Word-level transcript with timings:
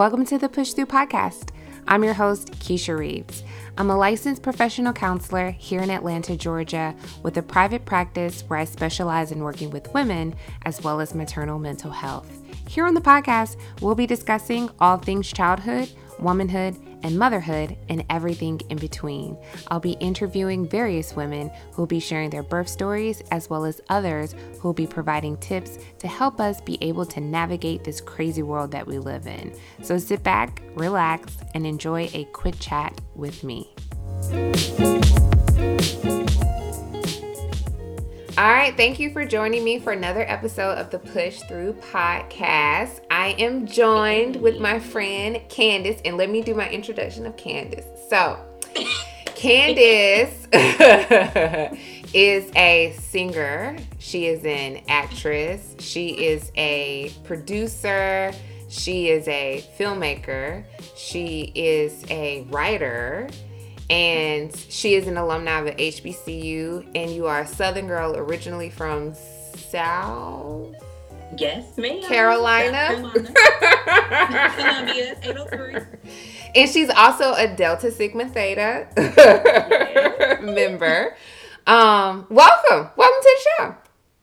Welcome 0.00 0.24
to 0.24 0.38
the 0.38 0.48
Push 0.48 0.72
Through 0.72 0.86
Podcast. 0.86 1.50
I'm 1.86 2.02
your 2.02 2.14
host, 2.14 2.52
Keisha 2.52 2.98
Reeves. 2.98 3.42
I'm 3.76 3.90
a 3.90 3.98
licensed 3.98 4.42
professional 4.42 4.94
counselor 4.94 5.50
here 5.50 5.82
in 5.82 5.90
Atlanta, 5.90 6.38
Georgia, 6.38 6.94
with 7.22 7.36
a 7.36 7.42
private 7.42 7.84
practice 7.84 8.40
where 8.48 8.58
I 8.58 8.64
specialize 8.64 9.30
in 9.30 9.40
working 9.40 9.68
with 9.68 9.92
women 9.92 10.34
as 10.62 10.82
well 10.82 11.02
as 11.02 11.14
maternal 11.14 11.58
mental 11.58 11.90
health. 11.90 12.32
Here 12.66 12.86
on 12.86 12.94
the 12.94 13.02
podcast, 13.02 13.56
we'll 13.82 13.94
be 13.94 14.06
discussing 14.06 14.70
all 14.80 14.96
things 14.96 15.30
childhood, 15.30 15.90
womanhood, 16.18 16.78
and 17.02 17.18
motherhood, 17.18 17.76
and 17.88 18.04
everything 18.10 18.60
in 18.70 18.78
between. 18.78 19.36
I'll 19.68 19.80
be 19.80 19.92
interviewing 19.92 20.68
various 20.68 21.14
women 21.14 21.50
who'll 21.72 21.86
be 21.86 22.00
sharing 22.00 22.30
their 22.30 22.42
birth 22.42 22.68
stories, 22.68 23.22
as 23.30 23.50
well 23.50 23.64
as 23.64 23.80
others 23.88 24.34
who'll 24.60 24.72
be 24.72 24.86
providing 24.86 25.36
tips 25.38 25.78
to 25.98 26.08
help 26.08 26.40
us 26.40 26.60
be 26.60 26.78
able 26.80 27.06
to 27.06 27.20
navigate 27.20 27.84
this 27.84 28.00
crazy 28.00 28.42
world 28.42 28.70
that 28.72 28.86
we 28.86 28.98
live 28.98 29.26
in. 29.26 29.54
So 29.82 29.98
sit 29.98 30.22
back, 30.22 30.62
relax, 30.74 31.36
and 31.54 31.66
enjoy 31.66 32.10
a 32.12 32.24
quick 32.32 32.58
chat 32.58 33.00
with 33.14 33.44
me. 33.44 33.74
All 38.40 38.48
right, 38.50 38.74
thank 38.74 38.98
you 38.98 39.10
for 39.10 39.26
joining 39.26 39.62
me 39.64 39.78
for 39.78 39.92
another 39.92 40.22
episode 40.26 40.78
of 40.78 40.88
the 40.88 40.98
Push 40.98 41.40
Through 41.40 41.74
Podcast. 41.74 43.00
I 43.10 43.34
am 43.38 43.66
joined 43.66 44.36
with 44.36 44.58
my 44.58 44.78
friend 44.78 45.42
Candace, 45.50 46.00
and 46.06 46.16
let 46.16 46.30
me 46.30 46.40
do 46.40 46.54
my 46.54 46.66
introduction 46.70 47.26
of 47.26 47.36
Candace. 47.36 47.84
So, 48.08 48.42
Candace 49.26 50.48
is 52.14 52.50
a 52.56 52.96
singer, 52.98 53.76
she 53.98 54.28
is 54.28 54.42
an 54.46 54.84
actress, 54.88 55.76
she 55.78 56.08
is 56.24 56.50
a 56.56 57.12
producer, 57.24 58.32
she 58.70 59.10
is 59.10 59.28
a 59.28 59.62
filmmaker, 59.78 60.64
she 60.96 61.52
is 61.54 62.06
a 62.08 62.46
writer 62.48 63.28
and 63.90 64.56
she 64.56 64.94
is 64.94 65.08
an 65.08 65.16
alumni 65.16 65.58
of 65.58 65.76
HBCU, 65.76 66.86
and 66.94 67.10
you 67.10 67.26
are 67.26 67.40
a 67.40 67.46
Southern 67.46 67.88
girl 67.88 68.16
originally 68.16 68.70
from 68.70 69.12
South. 69.14 70.74
Yes, 71.36 71.76
ma'am. 71.76 72.02
Carolina. 72.04 72.88
Columbia, 74.56 75.16
803. 75.22 75.80
And 76.54 76.70
she's 76.70 76.90
also 76.90 77.34
a 77.34 77.48
Delta 77.48 77.90
Sigma 77.90 78.28
Theta 78.28 78.88
member. 80.42 81.16
Um, 81.66 82.26
welcome. 82.30 82.90
Welcome 82.96 83.22
to 83.22 83.38
the 83.38 83.48
show. 83.58 83.74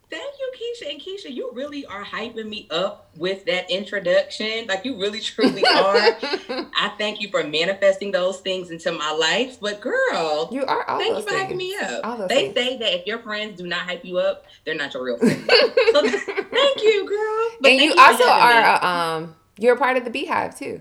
Thank 0.10 0.36
you, 0.40 0.52
Keisha. 0.58 0.90
And 0.92 1.02
Keisha, 1.02 1.34
you 1.34 1.52
really 1.54 1.86
are 1.86 2.04
hyping 2.04 2.48
me 2.48 2.66
up 2.72 3.10
with 3.18 3.44
that 3.46 3.70
introduction. 3.70 4.66
Like 4.68 4.86
you 4.86 4.98
really 4.98 5.20
truly 5.20 5.64
are. 5.76 5.96
I 5.98 6.94
thank 6.98 7.20
you 7.20 7.30
for 7.30 7.44
manifesting 7.44 8.12
those 8.12 8.40
things 8.40 8.72
into 8.72 8.94
my 8.94 9.12
life. 9.12 9.60
But 9.60 9.82
girl, 9.82 10.48
You 10.52 10.66
are 10.66 10.86
thank 10.98 11.18
you 11.18 11.24
for 11.24 11.30
things. 11.30 11.52
hyping 11.52 11.58
me 11.58 11.76
up. 11.82 12.30
They 12.30 12.52
things. 12.52 12.56
say 12.56 12.78
that 12.78 12.94
if 13.02 13.06
your 13.06 13.20
friends 13.20 13.60
do 13.60 13.68
not 13.68 13.82
hype 13.82 14.06
you 14.06 14.18
up, 14.18 14.46
they're 14.64 14.76
not 14.76 14.94
your 14.94 15.04
real 15.04 15.18
friends. 15.18 15.46
so 15.92 16.02
thank 16.08 16.84
you, 16.84 17.06
girl. 17.08 17.50
But 17.60 17.72
and 17.72 17.80
thank 17.80 17.82
you 17.82 17.96
also 17.98 18.24
are 18.24 18.62
a, 18.64 18.86
um 18.86 19.36
you're 19.60 19.76
a 19.76 19.78
part 19.78 19.98
of 19.98 20.06
the 20.06 20.10
Beehive 20.12 20.58
too. 20.58 20.80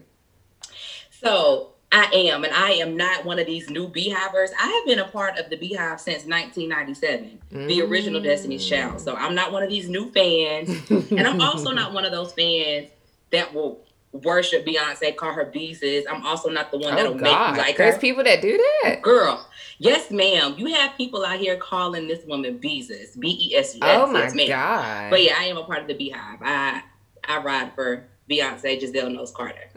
So 1.11 1.73
I 1.97 2.11
am, 2.14 2.44
and 2.44 2.52
I 2.52 2.72
am 2.72 2.94
not 2.97 3.25
one 3.25 3.39
of 3.39 3.47
these 3.47 3.70
new 3.70 3.89
beehivers. 3.89 4.48
I 4.61 4.66
have 4.66 4.86
been 4.86 4.98
a 4.98 5.08
part 5.08 5.39
of 5.39 5.48
the 5.48 5.56
beehive 5.56 5.98
since 5.98 6.25
1997, 6.27 7.66
the 7.69 7.80
original 7.83 8.20
Destiny's 8.20 8.69
Child. 8.69 9.00
So 9.00 9.14
I'm 9.16 9.34
not 9.34 9.50
one 9.50 9.62
of 9.62 9.70
these 9.70 9.89
new 9.89 10.11
fans, 10.12 10.69
and 11.11 11.27
I'm 11.27 11.41
also 11.41 11.70
not 11.70 11.94
one 11.94 12.05
of 12.05 12.12
those 12.12 12.33
fans 12.34 12.89
that 13.30 13.55
will 13.55 13.80
worship 14.12 14.67
Beyonce, 14.67 15.17
call 15.17 15.33
her 15.33 15.46
Beezus. 15.46 16.05
I'm 16.11 16.24
also 16.24 16.51
not 16.51 16.70
the 16.70 16.79
one 16.79 16.92
Oh 16.92 16.96
that'll 16.96 17.14
make 17.14 17.24
God, 17.24 17.56
you 17.56 17.62
like 17.62 17.77
there's 17.77 17.95
her. 17.95 18.01
people 18.01 18.24
that 18.24 18.42
do 18.42 18.62
that. 18.83 19.01
Girl, 19.02 19.46
yes, 19.79 20.11
ma'am. 20.11 20.55
You 20.58 20.67
have 20.74 20.96
people 20.96 21.24
out 21.24 21.39
here 21.39 21.56
calling 21.56 22.08
this 22.08 22.24
woman 22.27 22.58
Beezus, 22.58 23.18
B 23.18 23.51
E 23.52 23.56
S 23.56 23.74
U 23.74 23.80
S. 23.83 23.98
Oh 24.02 24.06
my. 24.12 24.30
God. 24.46 25.11
But 25.11 25.23
yeah, 25.23 25.35
I 25.39 25.45
am 25.45 25.56
a 25.56 25.64
part 25.64 25.80
of 25.80 25.86
the 25.89 25.95
Beehive. 25.95 26.40
I 26.42 26.83
I 27.24 27.39
ride 27.39 27.74
for 27.74 28.06
Beyonce, 28.31 28.81
Giselle 28.81 29.11
Knowles 29.11 29.31
Carter. 29.33 29.69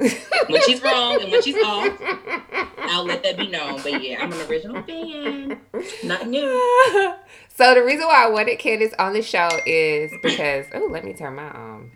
when 0.48 0.62
she's 0.64 0.82
wrong 0.82 1.22
and 1.22 1.32
when 1.32 1.42
she's 1.44 1.56
off, 1.64 1.98
I'll 2.80 3.06
let 3.06 3.22
that 3.24 3.38
be 3.38 3.48
known. 3.48 3.80
But 3.84 4.02
yeah, 4.04 4.22
I'm 4.22 4.32
an 4.34 4.42
original 4.50 4.82
fan, 4.84 5.60
not 6.04 6.28
new. 6.28 6.42
so 7.56 7.76
the 7.76 7.84
reason 7.84 8.08
why 8.08 8.26
I 8.26 8.30
wanted 8.30 8.58
Candace 8.58 8.94
on 8.98 9.14
the 9.14 9.22
show 9.22 9.50
is 9.68 10.12
because 10.24 10.66
oh, 10.74 10.88
let 10.90 11.06
me 11.06 11.14
turn 11.14 11.36
my 11.36 11.50
um. 11.52 11.92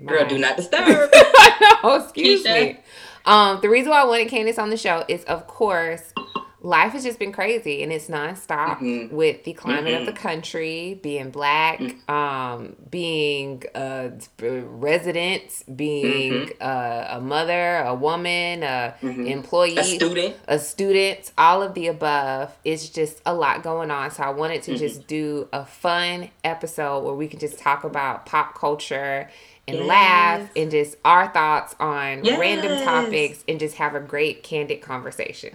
my- 0.00 0.12
Girl, 0.12 0.26
do 0.28 0.38
not 0.38 0.56
disturb. 0.56 1.10
no, 1.82 1.94
excuse 1.96 2.44
Keisha. 2.44 2.62
me. 2.74 2.78
Um, 3.26 3.58
the 3.60 3.68
reason 3.68 3.90
why 3.90 4.00
I 4.02 4.04
wanted 4.04 4.28
Candace 4.28 4.58
on 4.58 4.70
the 4.70 4.76
show 4.76 5.04
is, 5.08 5.22
of 5.24 5.46
course, 5.48 6.14
life 6.60 6.92
has 6.92 7.04
just 7.04 7.18
been 7.20 7.30
crazy 7.32 7.82
and 7.84 7.92
it's 7.92 8.08
nonstop 8.08 8.78
Mhm. 8.78 9.12
with 9.12 9.44
the 9.44 9.52
climate 9.52 9.94
of 9.94 10.02
Mhm. 10.02 10.06
the 10.06 10.12
country, 10.12 10.98
being 11.02 11.30
black, 11.30 11.78
Mm. 11.78 12.08
um, 12.12 12.76
being 12.90 13.62
a 13.76 14.10
resident, 14.38 15.62
being 15.76 16.32
Mm-hmm. 16.48 16.62
a, 16.62 17.06
a 17.16 17.20
mother, 17.20 17.76
a 17.78 17.94
woman, 17.94 18.62
a 18.62 18.94
Mhm. 19.02 19.26
employee, 19.28 19.76
A 19.78 19.84
student. 19.84 20.36
a 20.48 20.58
student, 20.58 21.30
all 21.38 21.62
of 21.62 21.74
the 21.74 21.86
above. 21.86 22.56
It's 22.64 22.88
just 22.88 23.20
a 23.24 23.34
lot 23.34 23.62
going 23.62 23.90
on. 23.90 24.10
So 24.10 24.22
I 24.24 24.30
wanted 24.30 24.62
to 24.64 24.76
just 24.76 25.06
do 25.06 25.48
a 25.52 25.64
fun 25.64 26.30
episode 26.44 27.04
where 27.04 27.14
we 27.14 27.28
can 27.28 27.38
just 27.38 27.58
talk 27.58 27.84
about 27.84 28.26
pop 28.26 28.58
culture 28.58 29.30
and 29.66 29.76
Yes. 29.78 29.86
laugh 29.86 30.40
and 30.56 30.70
just 30.70 30.96
our 31.04 31.28
thoughts 31.28 31.74
on 31.78 32.22
random 32.22 32.82
topics 32.84 33.44
and 33.46 33.60
just 33.60 33.76
have 33.76 33.94
a 33.94 34.00
great 34.00 34.42
candid 34.42 34.80
conversation. 34.80 35.54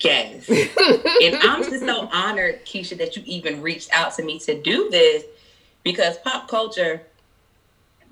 Yes. 0.00 0.48
and 1.22 1.36
I'm 1.42 1.62
just 1.62 1.84
so 1.84 2.08
honored, 2.12 2.64
Keisha, 2.66 2.98
that 2.98 3.16
you 3.16 3.22
even 3.26 3.62
reached 3.62 3.90
out 3.92 4.14
to 4.16 4.22
me 4.22 4.38
to 4.40 4.60
do 4.60 4.90
this 4.90 5.24
because 5.82 6.18
pop 6.18 6.48
culture, 6.48 7.02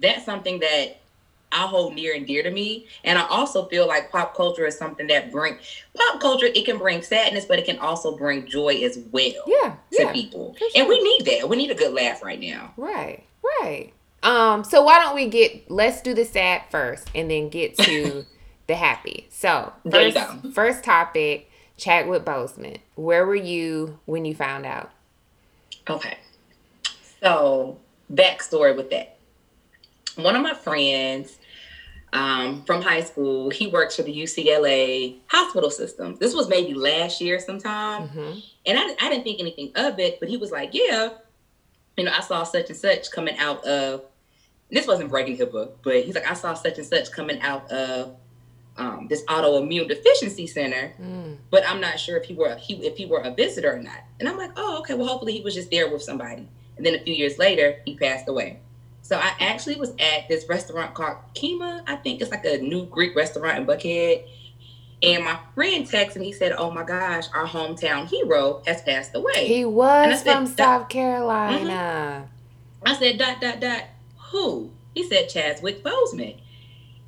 that's 0.01 0.25
something 0.25 0.61
that 0.61 1.01
I 1.53 1.67
hold 1.67 1.95
near 1.95 2.15
and 2.15 2.27
dear 2.27 2.43
to 2.43 2.51
me. 2.51 2.87
And 3.05 3.19
I 3.19 3.27
also 3.29 3.67
feel 3.67 3.87
like 3.87 4.11
pop 4.11 4.35
culture 4.35 4.67
is 4.67 4.77
something 4.77 5.07
that 5.07 5.31
bring 5.31 5.57
pop 5.97 6.21
culture, 6.21 6.47
it 6.47 6.65
can 6.65 6.79
bring 6.79 7.03
sadness, 7.03 7.45
but 7.45 7.59
it 7.59 7.65
can 7.65 7.79
also 7.79 8.17
bring 8.17 8.47
joy 8.47 8.81
as 8.83 8.99
well 9.13 9.33
Yeah. 9.47 9.77
to 9.93 10.03
Yeah. 10.03 10.13
people. 10.13 10.55
for 10.59 10.65
And 10.75 10.89
we 10.89 11.01
need 11.01 11.27
that. 11.27 11.49
We 11.49 11.57
need 11.57 11.71
a 11.71 11.75
good 11.75 11.95
laugh 11.95 12.23
right 12.23 12.41
now. 12.41 12.73
Right. 12.77 13.25
Right. 13.61 13.93
Um, 14.23 14.65
so 14.65 14.83
why 14.83 14.99
don't 14.99 15.15
we 15.15 15.27
get 15.29 15.71
let's 15.71 16.01
do 16.01 16.15
the 16.15 16.25
sad 16.25 16.63
first 16.71 17.09
and 17.15 17.31
then 17.31 17.51
get 17.51 17.77
to 17.79 18.25
the 18.67 18.75
happy. 18.75 19.27
So 19.31 19.73
first, 19.91 20.17
first 20.55 20.83
topic, 20.83 21.51
Chadwick 21.77 22.25
Boseman. 22.25 22.79
Where 22.95 23.27
were 23.27 23.35
you 23.35 23.99
when 24.07 24.25
you 24.25 24.35
found 24.35 24.67
out? 24.67 24.91
Okay. 25.89 26.19
So, 27.23 27.79
backstory 28.13 28.77
with 28.77 28.91
that. 28.91 29.17
One 30.17 30.37
of 30.37 30.43
my 30.43 30.55
friends 30.55 31.39
um, 32.13 32.63
from 32.63 32.81
high 32.81 33.03
school, 33.03 33.51
he 33.51 33.67
works 33.67 33.97
for 33.97 34.03
the 34.03 34.17
UCLA 34.17 35.17
hospital 35.27 35.71
system. 35.71 36.17
This 36.21 36.35
was 36.35 36.49
maybe 36.49 36.73
last 36.75 37.21
year 37.21 37.41
sometime. 37.41 38.09
hmm 38.09 38.39
And 38.67 38.79
I, 38.79 38.95
I 39.01 39.09
didn't 39.11 39.25
think 39.25 39.41
anything 39.41 39.73
of 39.75 39.99
it, 39.99 40.21
but 40.21 40.29
he 40.29 40.37
was 40.37 40.53
like, 40.53 40.71
yeah, 40.73 41.11
you 41.97 42.05
know, 42.05 42.13
I 42.13 42.21
saw 42.21 42.45
such 42.45 42.69
and 42.69 42.79
such 42.79 43.11
coming 43.11 43.37
out 43.39 43.65
of, 43.65 44.03
this 44.71 44.87
wasn't 44.87 45.11
breaking 45.11 45.39
HIPAA, 45.39 45.73
but 45.83 46.05
he's 46.05 46.15
like, 46.15 46.31
I 46.31 46.35
saw 46.35 46.55
such 46.55 46.79
and 46.79 46.87
such 46.87 47.11
coming 47.11 47.41
out 47.41 47.71
of 47.71 48.17
um, 48.77 49.07
this 49.09 49.23
autoimmune 49.27 49.87
deficiency 49.89 50.47
center 50.47 50.93
Mm. 51.01 51.37
but 51.51 51.63
I'm 51.69 51.81
not 51.81 52.01
sure 52.01 52.17
if 52.17 52.25
he 52.25 52.35
were 52.35 52.57
he 52.57 52.75
if 52.87 52.97
he 52.97 53.07
were 53.07 53.21
a 53.21 53.31
visitor 53.33 53.73
or 53.75 53.81
not. 53.83 54.01
And 54.19 54.29
I'm 54.29 54.37
like, 54.37 54.51
oh, 54.57 54.79
okay. 54.81 54.95
Well, 54.95 55.07
hopefully 55.07 55.33
he 55.33 55.41
was 55.43 55.55
just 55.55 55.71
there 55.71 55.89
with 55.91 56.03
somebody. 56.03 56.49
And 56.77 56.85
then 56.85 56.95
a 56.97 56.99
few 56.99 57.15
years 57.15 57.39
later, 57.39 57.81
he 57.85 57.97
passed 57.97 58.29
away. 58.29 58.59
So 59.03 59.17
I 59.17 59.33
actually 59.39 59.77
was 59.77 59.91
at 60.01 60.29
this 60.29 60.49
restaurant 60.49 60.95
called 60.95 61.19
Kyma. 61.35 61.83
I 61.87 61.97
think 61.97 62.21
it's 62.21 62.31
like 62.31 62.45
a 62.45 62.59
new 62.59 62.87
Greek 62.87 63.15
restaurant 63.15 63.59
in 63.59 63.67
Buckhead. 63.67 64.27
And 65.03 65.25
my 65.25 65.39
friend 65.55 65.85
texted 65.87 66.17
me 66.17 66.17
and 66.17 66.25
he 66.25 66.33
said, 66.33 66.53
"Oh 66.57 66.71
my 66.71 66.83
gosh, 66.85 67.27
our 67.35 67.47
hometown 67.47 68.07
hero 68.07 68.63
has 68.67 68.81
passed 68.83 69.15
away." 69.15 69.47
He 69.47 69.65
was 69.65 70.23
said, 70.23 70.33
from 70.33 70.47
South 70.47 70.89
Carolina. 70.89 72.29
I 72.87 72.95
said, 72.97 73.19
dot, 73.19 73.41
dot, 73.41 73.61
dot, 73.61 73.85
who? 74.31 74.71
He 74.95 75.03
said, 75.09 75.29
Chadwick 75.29 75.83
Boseman. 75.83 76.37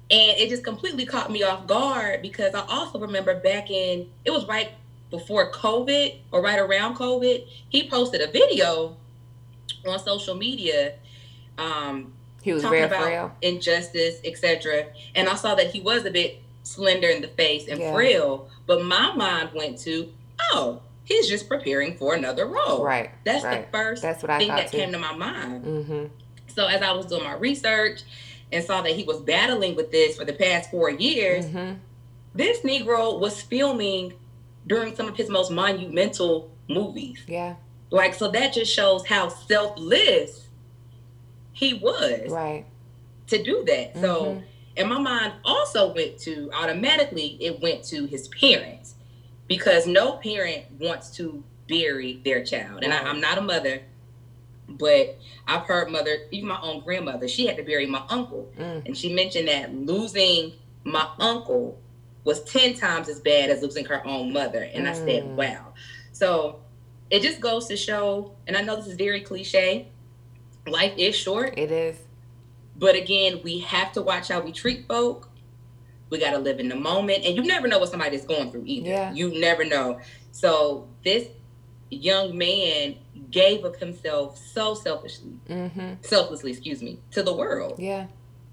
And 0.08 0.38
it 0.38 0.48
just 0.48 0.62
completely 0.62 1.04
caught 1.04 1.32
me 1.32 1.42
off 1.42 1.66
guard 1.66 2.22
because 2.22 2.54
I 2.54 2.64
also 2.68 2.98
remember 2.98 3.34
back 3.40 3.70
in, 3.70 4.08
it 4.24 4.30
was 4.30 4.46
right 4.46 4.70
before 5.10 5.50
COVID 5.52 6.18
or 6.30 6.42
right 6.42 6.58
around 6.58 6.96
COVID, 6.96 7.46
he 7.68 7.88
posted 7.88 8.20
a 8.20 8.30
video 8.30 8.96
on 9.86 9.98
social 9.98 10.34
media 10.34 10.94
um, 11.58 12.12
He 12.42 12.52
was 12.52 12.62
talking 12.62 12.84
about 12.84 13.34
injustice, 13.42 14.20
etc. 14.24 14.86
And 15.14 15.28
I 15.28 15.34
saw 15.34 15.54
that 15.54 15.70
he 15.70 15.80
was 15.80 16.04
a 16.04 16.10
bit 16.10 16.42
slender 16.62 17.08
in 17.08 17.22
the 17.22 17.28
face 17.28 17.66
and 17.68 17.80
Yeah. 17.80 17.92
frail, 17.92 18.48
but 18.66 18.84
my 18.84 19.12
mind 19.14 19.50
went 19.54 19.78
to, 19.80 20.12
oh, 20.52 20.80
he's 21.04 21.28
just 21.28 21.48
preparing 21.48 21.96
for 21.96 22.14
another 22.14 22.46
role. 22.46 22.84
Right. 22.84 23.10
That's 23.24 23.44
right. 23.44 23.64
the 23.70 23.76
first 23.76 24.02
That's 24.02 24.22
what 24.22 24.30
I 24.30 24.38
thing 24.38 24.48
that 24.48 24.70
too. 24.70 24.76
came 24.78 24.92
to 24.92 24.98
my 24.98 25.14
mind. 25.14 25.64
Mm-hmm. 25.64 26.04
So 26.48 26.66
as 26.66 26.82
I 26.82 26.92
was 26.92 27.06
doing 27.06 27.24
my 27.24 27.34
research, 27.34 28.02
and 28.52 28.64
saw 28.64 28.82
that 28.82 28.92
he 28.92 29.04
was 29.04 29.20
battling 29.20 29.74
with 29.74 29.90
this 29.90 30.16
for 30.16 30.24
the 30.24 30.32
past 30.32 30.70
four 30.70 30.90
years, 30.90 31.46
mm-hmm. 31.46 31.74
this 32.34 32.60
Negro 32.60 33.18
was 33.18 33.40
filming 33.42 34.14
during 34.66 34.94
some 34.94 35.08
of 35.08 35.16
his 35.16 35.28
most 35.28 35.50
monumental 35.50 36.50
movies. 36.68 37.22
Yeah. 37.26 37.56
Like, 37.90 38.14
so 38.14 38.30
that 38.30 38.52
just 38.52 38.72
shows 38.72 39.06
how 39.06 39.28
selfless 39.28 40.46
he 41.52 41.74
was. 41.74 42.30
Right. 42.30 42.66
To 43.28 43.42
do 43.42 43.64
that. 43.66 43.94
Mm-hmm. 43.94 44.00
So, 44.00 44.42
and 44.76 44.88
my 44.88 44.98
mind 44.98 45.32
also 45.44 45.92
went 45.92 46.18
to 46.20 46.50
automatically, 46.52 47.36
it 47.40 47.60
went 47.60 47.82
to 47.84 48.06
his 48.06 48.28
parents 48.28 48.94
because 49.48 49.86
no 49.86 50.12
parent 50.12 50.64
wants 50.78 51.10
to 51.16 51.42
bury 51.68 52.20
their 52.24 52.44
child. 52.44 52.84
And 52.84 52.92
I, 52.92 52.98
I'm 52.98 53.20
not 53.20 53.38
a 53.38 53.40
mother, 53.40 53.82
but 54.68 55.18
I've 55.46 55.62
heard 55.62 55.90
mother, 55.90 56.16
even 56.30 56.48
my 56.48 56.60
own 56.60 56.80
grandmother, 56.80 57.28
she 57.28 57.46
had 57.46 57.56
to 57.56 57.62
bury 57.62 57.86
my 57.86 58.02
uncle. 58.08 58.52
Mm. 58.58 58.86
And 58.86 58.96
she 58.96 59.12
mentioned 59.12 59.48
that 59.48 59.74
losing 59.74 60.52
my 60.84 61.08
uncle 61.18 61.78
was 62.24 62.42
10 62.44 62.74
times 62.74 63.08
as 63.08 63.20
bad 63.20 63.50
as 63.50 63.62
losing 63.62 63.84
her 63.84 64.04
own 64.06 64.32
mother. 64.32 64.62
And 64.62 64.86
mm. 64.86 64.90
I 64.90 64.94
said, 64.94 65.24
mm. 65.24 65.34
wow. 65.36 65.72
So 66.12 66.60
it 67.10 67.22
just 67.22 67.40
goes 67.40 67.66
to 67.68 67.76
show, 67.76 68.32
and 68.46 68.56
I 68.56 68.62
know 68.62 68.76
this 68.76 68.86
is 68.86 68.96
very 68.96 69.20
cliche, 69.20 69.88
life 70.66 70.94
is 70.96 71.14
short. 71.14 71.56
It 71.56 71.70
is. 71.70 71.98
But 72.76 72.96
again, 72.96 73.40
we 73.42 73.60
have 73.60 73.92
to 73.92 74.02
watch 74.02 74.28
how 74.28 74.40
we 74.40 74.52
treat 74.52 74.86
folk. 74.88 75.30
We 76.10 76.18
got 76.18 76.32
to 76.32 76.38
live 76.38 76.60
in 76.60 76.68
the 76.68 76.76
moment. 76.76 77.24
And 77.24 77.36
you 77.36 77.42
never 77.42 77.68
know 77.68 77.78
what 77.78 77.90
somebody's 77.90 78.24
going 78.24 78.50
through 78.50 78.64
either. 78.66 78.88
Yeah. 78.88 79.12
You 79.12 79.40
never 79.40 79.64
know. 79.64 80.00
So 80.32 80.88
this 81.02 81.28
young 81.90 82.36
man 82.36 82.96
gave 83.36 83.66
of 83.66 83.76
himself 83.76 84.38
so 84.38 84.72
selfishly, 84.72 85.38
mm-hmm. 85.46 85.92
selflessly, 86.00 86.52
excuse 86.52 86.82
me, 86.82 86.98
to 87.10 87.22
the 87.22 87.34
world. 87.34 87.78
Yeah. 87.78 88.06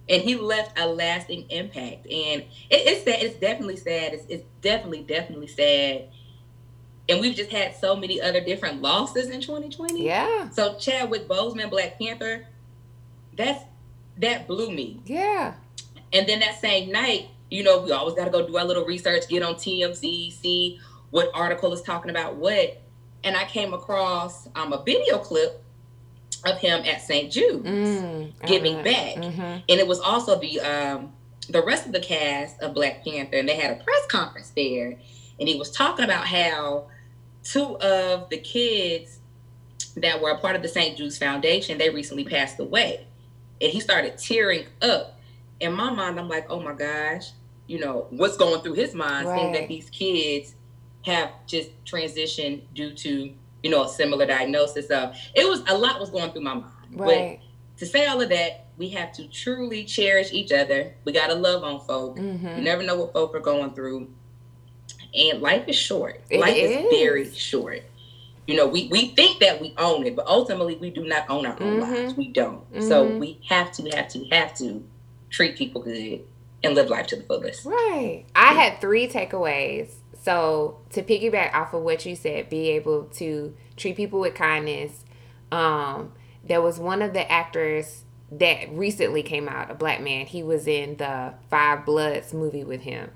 And 0.09 0.21
he 0.21 0.35
left 0.35 0.77
a 0.77 0.85
lasting 0.85 1.49
impact. 1.49 2.05
And 2.05 2.41
it, 2.41 2.49
it's 2.69 3.05
sad. 3.05 3.23
It's 3.23 3.39
definitely 3.39 3.77
sad. 3.77 4.13
It's, 4.13 4.25
it's 4.27 4.43
definitely, 4.61 5.03
definitely 5.03 5.47
sad. 5.47 6.09
And 7.07 7.21
we've 7.21 7.33
just 7.33 7.49
had 7.49 7.77
so 7.77 7.95
many 7.95 8.21
other 8.21 8.41
different 8.41 8.81
losses 8.81 9.29
in 9.29 9.39
2020. 9.39 10.03
Yeah. 10.03 10.49
So 10.49 10.75
Chadwick 10.77 11.29
Boseman, 11.29 11.69
Black 11.69 11.97
Panther, 11.97 12.45
that's 13.37 13.63
that 14.17 14.47
blew 14.47 14.69
me. 14.69 14.99
Yeah. 15.05 15.53
And 16.11 16.27
then 16.27 16.41
that 16.41 16.59
same 16.59 16.91
night, 16.91 17.29
you 17.49 17.63
know, 17.63 17.81
we 17.81 17.93
always 17.93 18.15
got 18.15 18.25
to 18.25 18.31
go 18.31 18.45
do 18.45 18.57
our 18.57 18.65
little 18.65 18.85
research, 18.85 19.29
get 19.29 19.43
on 19.43 19.55
TMZ, 19.55 20.33
see 20.33 20.81
what 21.09 21.31
article 21.33 21.71
is 21.71 21.81
talking 21.81 22.11
about 22.11 22.35
what 22.35 22.82
and 23.23 23.37
I 23.37 23.45
came 23.45 23.73
across 23.73 24.47
um, 24.55 24.73
a 24.73 24.83
video 24.83 25.17
clip 25.17 25.63
of 26.45 26.57
him 26.57 26.83
at 26.85 27.01
St. 27.01 27.31
Jude's 27.31 27.67
mm, 27.67 28.31
giving 28.45 28.75
right. 28.75 28.83
back, 28.83 29.15
mm-hmm. 29.15 29.41
and 29.41 29.63
it 29.67 29.87
was 29.87 29.99
also 29.99 30.39
the 30.39 30.59
um, 30.59 31.13
the 31.49 31.61
rest 31.63 31.85
of 31.85 31.91
the 31.91 31.99
cast 31.99 32.61
of 32.61 32.73
Black 32.73 33.03
Panther, 33.03 33.37
and 33.37 33.47
they 33.47 33.55
had 33.55 33.71
a 33.71 33.83
press 33.83 34.05
conference 34.07 34.51
there, 34.55 34.97
and 35.39 35.49
he 35.49 35.55
was 35.55 35.71
talking 35.71 36.05
about 36.05 36.27
how 36.27 36.87
two 37.43 37.77
of 37.79 38.29
the 38.29 38.37
kids 38.37 39.19
that 39.95 40.21
were 40.21 40.31
a 40.31 40.37
part 40.39 40.55
of 40.55 40.61
the 40.61 40.67
St. 40.67 40.97
Jude's 40.97 41.17
Foundation 41.17 41.77
they 41.77 41.89
recently 41.89 42.25
passed 42.25 42.59
away, 42.59 43.05
and 43.61 43.71
he 43.71 43.79
started 43.79 44.17
tearing 44.17 44.65
up. 44.81 45.19
In 45.59 45.71
my 45.71 45.91
mind, 45.91 46.19
I'm 46.19 46.27
like, 46.27 46.47
oh 46.49 46.59
my 46.59 46.73
gosh, 46.73 47.31
you 47.67 47.79
know 47.79 48.07
what's 48.09 48.35
going 48.35 48.61
through 48.61 48.73
his 48.73 48.93
mind, 48.93 49.27
right. 49.27 49.39
seeing 49.39 49.53
that 49.53 49.67
these 49.69 49.89
kids 49.89 50.55
have 51.05 51.31
just 51.45 51.69
transitioned 51.85 52.61
due 52.73 52.93
to 52.93 53.33
you 53.61 53.69
know 53.69 53.83
a 53.83 53.89
similar 53.89 54.25
diagnosis. 54.25 54.87
So 54.87 55.13
it 55.33 55.47
was 55.47 55.63
a 55.67 55.77
lot 55.77 55.99
was 55.99 56.09
going 56.09 56.31
through 56.31 56.41
my 56.41 56.55
mind. 56.55 56.73
Right. 56.91 57.39
But 57.39 57.79
to 57.79 57.85
say 57.85 58.05
all 58.05 58.21
of 58.21 58.29
that, 58.29 58.67
we 58.77 58.89
have 58.89 59.11
to 59.13 59.27
truly 59.27 59.83
cherish 59.85 60.31
each 60.31 60.51
other. 60.51 60.93
We 61.05 61.11
gotta 61.11 61.35
love 61.35 61.63
on 61.63 61.79
folk. 61.81 62.17
Mm-hmm. 62.17 62.47
You 62.47 62.61
never 62.61 62.83
know 62.83 62.95
what 62.97 63.13
folk 63.13 63.35
are 63.35 63.39
going 63.39 63.73
through, 63.73 64.09
and 65.13 65.41
life 65.41 65.67
is 65.67 65.75
short. 65.75 66.21
It 66.29 66.39
life 66.39 66.55
is. 66.55 66.85
is. 66.85 66.91
very 66.91 67.29
short. 67.31 67.83
You 68.47 68.57
know, 68.57 68.67
we, 68.67 68.89
we 68.89 69.07
think 69.07 69.39
that 69.39 69.61
we 69.61 69.73
own 69.77 70.05
it, 70.05 70.17
but 70.17 70.27
ultimately 70.27 70.75
we 70.75 70.89
do 70.89 71.07
not 71.07 71.29
own 71.29 71.45
our 71.45 71.53
own 71.61 71.79
mm-hmm. 71.79 71.93
lives. 71.93 72.13
We 72.15 72.27
don't. 72.27 72.69
Mm-hmm. 72.73 72.89
So 72.89 73.17
we 73.17 73.39
have 73.47 73.71
to, 73.73 73.89
have 73.91 74.09
to, 74.09 74.25
have 74.33 74.53
to 74.55 74.83
treat 75.29 75.55
people 75.55 75.81
good 75.81 76.25
and 76.61 76.75
live 76.75 76.89
life 76.89 77.07
to 77.07 77.15
the 77.15 77.23
fullest. 77.23 77.65
Right. 77.65 78.25
I 78.35 78.53
had 78.53 78.81
three 78.81 79.07
takeaways 79.07 79.93
so 80.23 80.77
to 80.91 81.03
piggyback 81.03 81.53
off 81.53 81.73
of 81.73 81.83
what 81.83 82.05
you 82.05 82.15
said, 82.15 82.49
be 82.49 82.69
able 82.69 83.03
to 83.15 83.53
treat 83.75 83.97
people 83.97 84.21
with 84.21 84.35
kindness. 84.35 85.03
Um, 85.51 86.13
there 86.45 86.61
was 86.61 86.79
one 86.79 87.01
of 87.01 87.11
the 87.11 87.29
actors 87.29 88.05
that 88.31 88.71
recently 88.71 89.21
came 89.21 89.49
out, 89.49 89.69
a 89.69 89.73
black 89.73 90.01
man. 90.01 90.25
He 90.25 90.41
was 90.41 90.65
in 90.65 90.95
the 90.95 91.33
Five 91.49 91.85
Bloods 91.85 92.33
movie 92.33 92.63
with 92.63 92.81
him. 92.81 93.11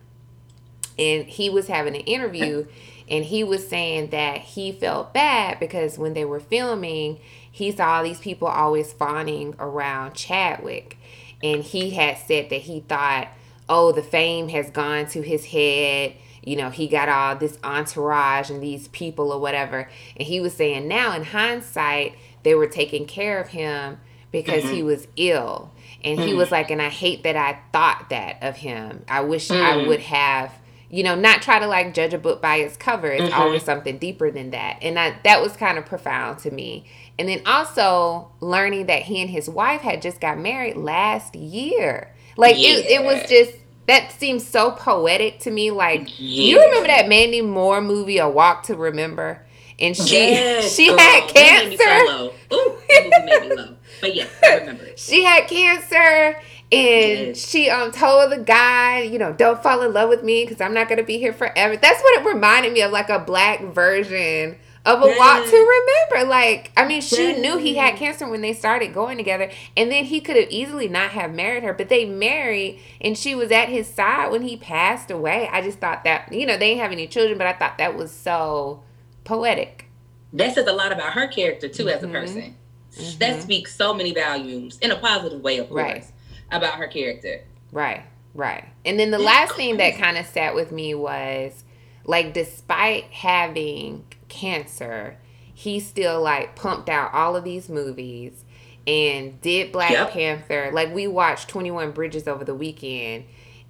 And 0.99 1.25
he 1.25 1.49
was 1.49 1.67
having 1.67 1.95
an 1.95 2.01
interview 2.01 2.67
and 3.09 3.23
he 3.23 3.41
was 3.41 3.65
saying 3.65 4.09
that 4.09 4.39
he 4.39 4.73
felt 4.73 5.13
bad 5.13 5.61
because 5.61 5.97
when 5.97 6.13
they 6.13 6.25
were 6.25 6.41
filming, 6.41 7.19
he 7.49 7.71
saw 7.71 8.03
these 8.03 8.19
people 8.19 8.49
always 8.49 8.91
fawning 8.91 9.55
around 9.59 10.13
Chadwick. 10.13 10.97
And 11.41 11.63
he 11.63 11.91
had 11.91 12.17
said 12.17 12.49
that 12.49 12.61
he 12.61 12.81
thought, 12.81 13.29
oh, 13.69 13.93
the 13.93 14.03
fame 14.03 14.49
has 14.49 14.69
gone 14.69 15.07
to 15.07 15.21
his 15.21 15.45
head 15.45 16.15
you 16.47 16.55
know, 16.55 16.69
he 16.69 16.87
got 16.87 17.09
all 17.09 17.35
this 17.35 17.57
entourage 17.61 18.49
and 18.49 18.63
these 18.63 18.87
people 18.87 19.33
or 19.33 19.39
whatever. 19.39 19.89
And 20.15 20.25
he 20.25 20.39
was 20.39 20.53
saying 20.53 20.87
now 20.87 21.13
in 21.13 21.25
hindsight, 21.25 22.15
they 22.43 22.55
were 22.55 22.67
taking 22.67 23.05
care 23.05 23.41
of 23.41 23.49
him 23.49 23.99
because 24.31 24.63
mm-hmm. 24.63 24.73
he 24.75 24.83
was 24.83 25.09
ill. 25.17 25.71
And 26.05 26.17
mm-hmm. 26.17 26.27
he 26.29 26.33
was 26.33 26.49
like, 26.49 26.71
and 26.71 26.81
I 26.81 26.87
hate 26.87 27.23
that 27.23 27.35
I 27.35 27.59
thought 27.73 28.09
that 28.11 28.41
of 28.41 28.55
him. 28.55 29.03
I 29.09 29.21
wish 29.21 29.49
mm-hmm. 29.49 29.61
I 29.61 29.87
would 29.87 29.99
have, 29.99 30.53
you 30.89 31.03
know, 31.03 31.15
not 31.15 31.41
try 31.41 31.59
to 31.59 31.67
like 31.67 31.93
judge 31.93 32.13
a 32.13 32.17
book 32.17 32.41
by 32.41 32.57
its 32.57 32.77
cover. 32.77 33.11
It's 33.11 33.25
mm-hmm. 33.25 33.41
always 33.41 33.63
something 33.63 33.97
deeper 33.97 34.31
than 34.31 34.51
that. 34.51 34.77
And 34.81 34.97
I, 34.97 35.19
that 35.25 35.41
was 35.41 35.57
kind 35.57 35.77
of 35.77 35.85
profound 35.85 36.39
to 36.39 36.51
me. 36.51 36.85
And 37.19 37.27
then 37.27 37.41
also 37.45 38.31
learning 38.39 38.85
that 38.85 39.01
he 39.01 39.21
and 39.21 39.29
his 39.29 39.49
wife 39.49 39.81
had 39.81 40.01
just 40.01 40.21
got 40.21 40.39
married 40.39 40.77
last 40.77 41.35
year. 41.35 42.13
Like 42.37 42.55
yeah. 42.57 42.69
it, 42.69 42.85
it 42.85 43.03
was 43.03 43.27
just 43.27 43.53
that 43.87 44.11
seems 44.11 44.45
so 44.45 44.71
poetic 44.71 45.39
to 45.39 45.51
me. 45.51 45.71
Like 45.71 46.07
yeah. 46.19 46.43
you 46.43 46.61
remember 46.61 46.87
that 46.87 47.07
Mandy 47.07 47.41
Moore 47.41 47.81
movie, 47.81 48.17
A 48.17 48.29
Walk 48.29 48.63
to 48.63 48.75
Remember, 48.75 49.45
and 49.79 49.95
she 49.95 50.15
yes. 50.15 50.75
she 50.75 50.89
oh, 50.91 50.97
had 50.97 51.27
cancer. 51.29 52.33
Ooh, 52.53 52.77
made 52.89 53.49
me 53.49 53.55
low. 53.55 53.75
But 54.01 54.15
yeah, 54.15 54.27
I 54.43 54.55
remember 54.55 54.83
it. 54.83 54.99
she 54.99 55.23
had 55.23 55.47
cancer. 55.47 56.39
And 56.69 57.27
yes. 57.27 57.49
she 57.49 57.69
um 57.69 57.91
told 57.91 58.29
the 58.29 58.39
guy, 58.39 58.99
you 59.01 59.17
know, 59.17 59.31
don't 59.31 59.63
fall 59.63 59.81
in 59.83 59.93
love 59.93 60.09
with 60.09 60.21
me 60.21 60.43
because 60.43 60.59
I'm 60.59 60.73
not 60.73 60.89
gonna 60.89 61.03
be 61.03 61.17
here 61.17 61.31
forever. 61.31 61.77
That's 61.77 62.01
what 62.01 62.19
it 62.19 62.25
reminded 62.27 62.73
me 62.73 62.81
of, 62.81 62.91
like 62.91 63.07
a 63.07 63.19
black 63.19 63.61
version 63.61 64.57
of 64.87 65.03
A 65.03 65.17
Walk 65.17 65.45
to 65.45 65.83
Remember. 66.09 66.29
Like, 66.29 66.71
I 66.77 66.87
mean, 66.87 67.01
she 67.01 67.39
knew 67.39 67.57
he 67.57 67.75
had 67.75 67.97
cancer 67.97 68.27
when 68.27 68.41
they 68.41 68.53
started 68.53 68.93
going 68.93 69.17
together, 69.17 69.51
and 69.75 69.91
then 69.91 70.05
he 70.05 70.21
could 70.21 70.37
have 70.37 70.49
easily 70.49 70.87
not 70.87 71.11
have 71.11 71.33
married 71.33 71.63
her, 71.63 71.73
but 71.73 71.89
they 71.89 72.05
married, 72.05 72.79
and 73.01 73.17
she 73.17 73.35
was 73.35 73.51
at 73.51 73.69
his 73.69 73.87
side 73.87 74.31
when 74.31 74.43
he 74.43 74.55
passed 74.55 75.11
away. 75.11 75.49
I 75.51 75.61
just 75.61 75.79
thought 75.79 76.05
that, 76.05 76.31
you 76.31 76.45
know, 76.45 76.57
they 76.57 76.69
didn't 76.69 76.81
have 76.81 76.91
any 76.91 77.07
children, 77.07 77.37
but 77.37 77.47
I 77.47 77.53
thought 77.53 77.77
that 77.77 77.97
was 77.97 78.11
so 78.11 78.83
poetic. 79.25 79.89
That 80.33 80.55
says 80.55 80.67
a 80.67 80.73
lot 80.73 80.91
about 80.91 81.13
her 81.13 81.27
character 81.27 81.67
too, 81.67 81.85
mm-hmm. 81.85 81.97
as 81.97 82.03
a 82.03 82.05
mm-hmm. 82.05 82.15
person. 82.15 82.55
Mm-hmm. 82.93 83.19
That 83.19 83.41
speaks 83.41 83.75
so 83.75 83.93
many 83.93 84.13
volumes 84.13 84.79
in 84.79 84.91
a 84.91 84.95
positive 84.95 85.41
way, 85.41 85.57
of 85.57 85.67
course, 85.67 85.81
right. 85.81 86.11
about 86.51 86.75
her 86.75 86.87
character. 86.87 87.43
Right, 87.71 88.03
right. 88.33 88.65
And 88.85 88.97
then 88.97 89.11
the 89.11 89.19
last 89.19 89.55
thing 89.55 89.77
that 89.77 89.95
kind 89.99 90.17
of 90.17 90.25
sat 90.25 90.55
with 90.55 90.71
me 90.71 90.95
was 90.95 91.63
like, 92.05 92.33
despite 92.33 93.03
having 93.05 94.05
cancer, 94.27 95.17
he 95.53 95.79
still 95.79 96.21
like 96.21 96.55
pumped 96.55 96.89
out 96.89 97.13
all 97.13 97.35
of 97.35 97.43
these 97.43 97.69
movies 97.69 98.45
and 98.85 99.39
did 99.41 99.71
Black 99.71 99.91
yep. 99.91 100.11
Panther. 100.11 100.71
Like 100.71 100.93
we 100.93 101.07
watched 101.07 101.49
21 101.49 101.91
Bridges 101.91 102.27
over 102.27 102.45
the 102.45 102.55
weekend 102.55 103.25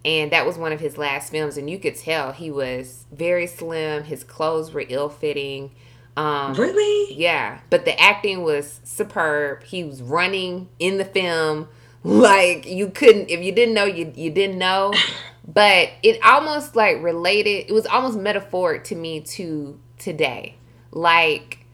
and 0.06 0.32
that 0.32 0.46
was 0.46 0.58
one 0.58 0.72
of 0.72 0.80
his 0.80 0.98
last 0.98 1.32
films 1.32 1.58
and 1.58 1.70
you 1.70 1.80
could 1.80 1.96
tell 1.96 2.32
he 2.32 2.52
was 2.52 3.06
very 3.12 3.48
slim, 3.48 4.04
his 4.04 4.24
clothes 4.24 4.74
were 4.74 4.86
ill-fitting. 4.88 5.72
Um, 6.16 6.54
really? 6.56 7.14
Yeah, 7.14 7.60
but 7.70 7.86
the 7.86 8.00
acting 8.00 8.44
was 8.44 8.80
superb. 8.84 9.64
He 9.64 9.84
was 9.84 10.02
running 10.02 10.70
in 10.80 10.98
the 10.98 11.06
film 11.06 11.68
like 12.04 12.66
you 12.66 12.90
couldn't 12.90 13.30
if 13.30 13.42
you 13.42 13.52
didn't 13.52 13.74
know 13.74 13.86
you 13.86 14.12
you 14.16 14.30
didn't 14.32 14.58
know. 14.58 14.94
But 15.50 15.92
it 16.04 16.22
almost 16.26 16.76
like 16.76 17.02
related. 17.02 17.70
It 17.70 17.72
was 17.72 17.86
almost 17.86 18.20
metaphoric 18.20 18.84
to 18.86 18.96
me 18.96 19.22
to 19.22 19.80
today. 19.98 20.56
Like, 20.92 21.66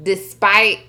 despite 0.00 0.80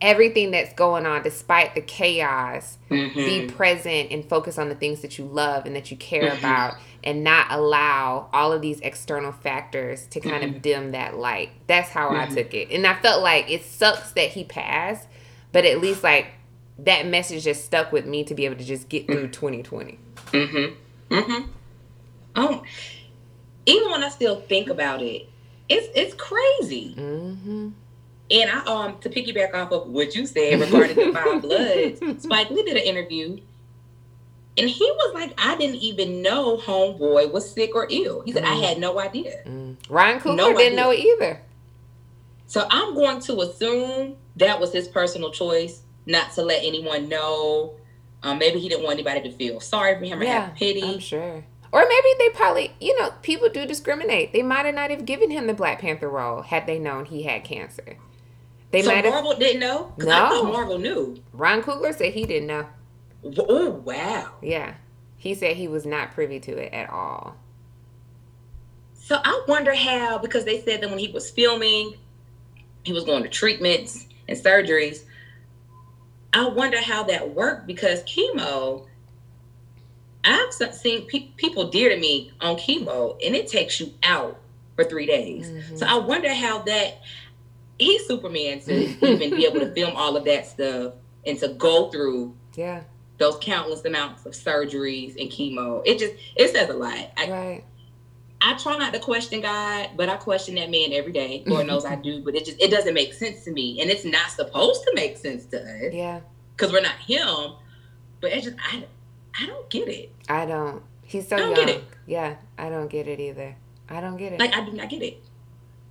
everything 0.00 0.50
that's 0.50 0.72
going 0.74 1.06
on, 1.06 1.22
despite 1.22 1.74
the 1.74 1.80
chaos, 1.80 2.76
mm-hmm. 2.90 3.14
be 3.14 3.46
present 3.46 4.10
and 4.10 4.24
focus 4.24 4.58
on 4.58 4.68
the 4.68 4.74
things 4.74 5.00
that 5.00 5.18
you 5.18 5.24
love 5.24 5.64
and 5.66 5.74
that 5.74 5.90
you 5.90 5.96
care 5.96 6.30
mm-hmm. 6.30 6.38
about 6.38 6.74
and 7.02 7.24
not 7.24 7.46
allow 7.50 8.28
all 8.32 8.52
of 8.52 8.60
these 8.60 8.80
external 8.80 9.32
factors 9.32 10.06
to 10.08 10.20
kind 10.20 10.44
mm-hmm. 10.44 10.56
of 10.56 10.62
dim 10.62 10.92
that 10.92 11.16
light. 11.16 11.50
That's 11.66 11.88
how 11.88 12.10
I 12.10 12.26
mm-hmm. 12.26 12.34
took 12.34 12.54
it. 12.54 12.70
And 12.70 12.86
I 12.86 13.00
felt 13.00 13.22
like 13.22 13.50
it 13.50 13.64
sucks 13.64 14.12
that 14.12 14.30
he 14.30 14.44
passed, 14.44 15.08
but 15.52 15.64
at 15.64 15.80
least 15.80 16.02
like 16.02 16.26
that 16.78 17.06
message 17.06 17.44
just 17.44 17.64
stuck 17.64 17.92
with 17.92 18.04
me 18.04 18.24
to 18.24 18.34
be 18.34 18.44
able 18.44 18.56
to 18.56 18.64
just 18.64 18.88
get 18.88 19.06
through 19.06 19.28
2020. 19.28 19.98
Mm-hmm. 20.32 21.14
Mm-hmm. 21.14 21.50
Oh, 22.36 22.62
even 23.66 23.90
when 23.90 24.02
I 24.02 24.08
still 24.08 24.40
think 24.40 24.68
about 24.68 25.00
it, 25.00 25.28
it's 25.68 25.88
it's 25.94 26.14
crazy. 26.14 26.94
Mm-hmm. 26.96 27.68
And 28.30 28.50
I 28.50 28.58
um 28.64 28.98
to 29.00 29.10
piggyback 29.10 29.54
off 29.54 29.70
of 29.72 29.88
what 29.88 30.14
you 30.14 30.26
said 30.26 30.60
regarding 30.60 30.96
the 30.96 31.12
five 31.12 31.42
bloods, 32.00 32.22
Spike 32.22 32.50
Lee 32.50 32.62
did 32.62 32.76
an 32.76 32.82
interview, 32.82 33.38
and 34.56 34.68
he 34.70 34.84
was 34.84 35.14
like, 35.14 35.34
"I 35.38 35.56
didn't 35.56 35.76
even 35.76 36.22
know 36.22 36.56
Homeboy 36.56 37.30
was 37.32 37.50
sick 37.50 37.74
or 37.74 37.86
ill." 37.90 38.22
He 38.22 38.32
said, 38.32 38.44
Mm. 38.44 38.52
"I 38.52 38.66
had 38.66 38.78
no 38.78 38.98
idea." 38.98 39.42
Mm. 39.46 39.76
Ryan 39.88 40.20
Coogler 40.20 40.36
No 40.36 40.56
didn't 40.56 40.78
idea. 40.78 40.80
know 40.80 40.92
either. 40.92 41.42
So 42.46 42.66
I'm 42.70 42.94
going 42.94 43.20
to 43.22 43.40
assume 43.40 44.16
that 44.36 44.60
was 44.60 44.72
his 44.72 44.86
personal 44.88 45.30
choice, 45.30 45.82
not 46.06 46.32
to 46.32 46.42
let 46.42 46.62
anyone 46.64 47.08
know. 47.08 47.74
Um, 48.22 48.38
maybe 48.38 48.58
he 48.58 48.68
didn't 48.70 48.84
want 48.84 48.94
anybody 48.94 49.28
to 49.28 49.36
feel 49.36 49.60
sorry 49.60 49.98
for 49.98 50.04
him 50.06 50.20
or 50.20 50.24
Yeah, 50.24 50.46
have 50.46 50.54
pity. 50.54 50.82
I'm 50.82 50.98
sure. 50.98 51.44
Or 51.74 51.80
maybe 51.88 52.08
they 52.20 52.28
probably, 52.28 52.72
you 52.80 52.96
know, 53.00 53.10
people 53.22 53.48
do 53.48 53.66
discriminate. 53.66 54.32
They 54.32 54.44
might 54.44 54.64
have 54.64 54.76
not 54.76 54.90
have 54.90 55.04
given 55.04 55.32
him 55.32 55.48
the 55.48 55.54
Black 55.54 55.80
Panther 55.80 56.08
role 56.08 56.42
had 56.42 56.68
they 56.68 56.78
known 56.78 57.04
he 57.04 57.24
had 57.24 57.42
cancer. 57.42 57.96
They 58.70 58.82
so 58.82 58.92
might 58.92 59.04
have. 59.04 59.12
Marvel 59.12 59.34
didn't 59.34 59.58
know. 59.58 59.92
'Cause 59.98 60.06
I 60.06 60.20
No. 60.20 60.28
thought 60.30 60.52
Marvel 60.52 60.78
knew. 60.78 61.16
Ryan 61.32 61.62
Coogler 61.62 61.92
said 61.92 62.12
he 62.12 62.26
didn't 62.26 62.46
know. 62.46 62.66
Oh 63.48 63.70
wow. 63.70 64.34
Yeah, 64.40 64.74
he 65.16 65.34
said 65.34 65.56
he 65.56 65.66
was 65.66 65.84
not 65.84 66.12
privy 66.12 66.38
to 66.40 66.52
it 66.56 66.72
at 66.72 66.90
all. 66.90 67.34
So 68.94 69.18
I 69.24 69.44
wonder 69.48 69.74
how, 69.74 70.18
because 70.18 70.44
they 70.44 70.60
said 70.60 70.80
that 70.80 70.90
when 70.90 71.00
he 71.00 71.10
was 71.10 71.28
filming, 71.28 71.94
he 72.84 72.92
was 72.92 73.02
going 73.02 73.24
to 73.24 73.28
treatments 73.28 74.06
and 74.28 74.38
surgeries. 74.38 75.02
I 76.32 76.48
wonder 76.48 76.80
how 76.80 77.02
that 77.02 77.34
worked 77.34 77.66
because 77.66 78.04
chemo, 78.04 78.86
I've 80.24 80.52
seen 80.74 81.06
pe- 81.06 81.28
people 81.36 81.68
dear 81.70 81.90
to 81.90 81.96
me 81.98 82.32
on 82.40 82.56
chemo 82.56 83.18
and 83.24 83.34
it 83.34 83.46
takes 83.48 83.78
you 83.80 83.92
out 84.02 84.38
for 84.76 84.84
three 84.84 85.06
days. 85.06 85.50
Mhm. 85.50 85.78
So 85.78 85.86
I 85.86 85.98
wonder 85.98 86.32
how 86.32 86.60
that, 86.62 87.00
he's 87.78 88.06
Superman 88.06 88.60
to 88.60 88.74
even 89.06 89.30
be 89.30 89.46
able 89.46 89.60
to 89.60 89.72
film 89.74 89.94
all 89.96 90.16
of 90.16 90.24
that 90.24 90.46
stuff 90.46 90.94
and 91.26 91.38
to 91.40 91.48
go 91.48 91.90
through 91.90 92.34
Yeah, 92.56 92.82
those 93.18 93.36
countless 93.40 93.84
amounts 93.84 94.26
of 94.26 94.32
surgeries 94.32 95.20
and 95.20 95.30
chemo. 95.30 95.82
It 95.84 95.98
just, 95.98 96.14
it 96.36 96.50
says 96.54 96.68
a 96.70 96.74
lot. 96.74 97.10
I, 97.16 97.30
right. 97.30 97.64
I 98.40 98.54
try 98.58 98.76
not 98.76 98.92
to 98.92 98.98
question 99.00 99.40
God, 99.40 99.90
but 99.96 100.08
I 100.08 100.16
question 100.16 100.56
that 100.56 100.70
man 100.70 100.92
every 100.92 101.12
day. 101.12 101.42
Lord 101.46 101.66
knows 101.66 101.84
I 101.84 101.94
do, 101.96 102.22
but 102.22 102.34
it 102.34 102.44
just 102.44 102.60
it 102.60 102.70
doesn't 102.70 102.92
make 102.92 103.14
sense 103.14 103.42
to 103.44 103.52
me, 103.52 103.80
and 103.80 103.90
it's 103.90 104.04
not 104.04 104.30
supposed 104.30 104.82
to 104.84 104.92
make 104.94 105.16
sense 105.16 105.46
to 105.46 105.62
us 105.62 105.92
Yeah, 105.94 106.20
because 106.56 106.70
we're 106.72 106.82
not 106.82 106.96
Him. 106.96 107.52
But 108.20 108.32
it's 108.32 108.44
just 108.44 108.56
I, 108.60 108.84
I 109.40 109.46
don't 109.46 109.68
get 109.70 109.88
it. 109.88 110.12
I 110.28 110.46
don't. 110.46 110.82
He's 111.02 111.28
so 111.28 111.36
I 111.36 111.38
don't 111.40 111.56
young. 111.56 111.66
get 111.66 111.76
it. 111.76 111.84
Yeah, 112.06 112.36
I 112.58 112.70
don't 112.70 112.88
get 112.88 113.08
it 113.08 113.20
either. 113.20 113.56
I 113.88 114.00
don't 114.00 114.16
get 114.16 114.32
it. 114.32 114.40
Like 114.40 114.54
I 114.54 114.64
do 114.64 114.72
not 114.72 114.88
get 114.88 115.02
it. 115.02 115.22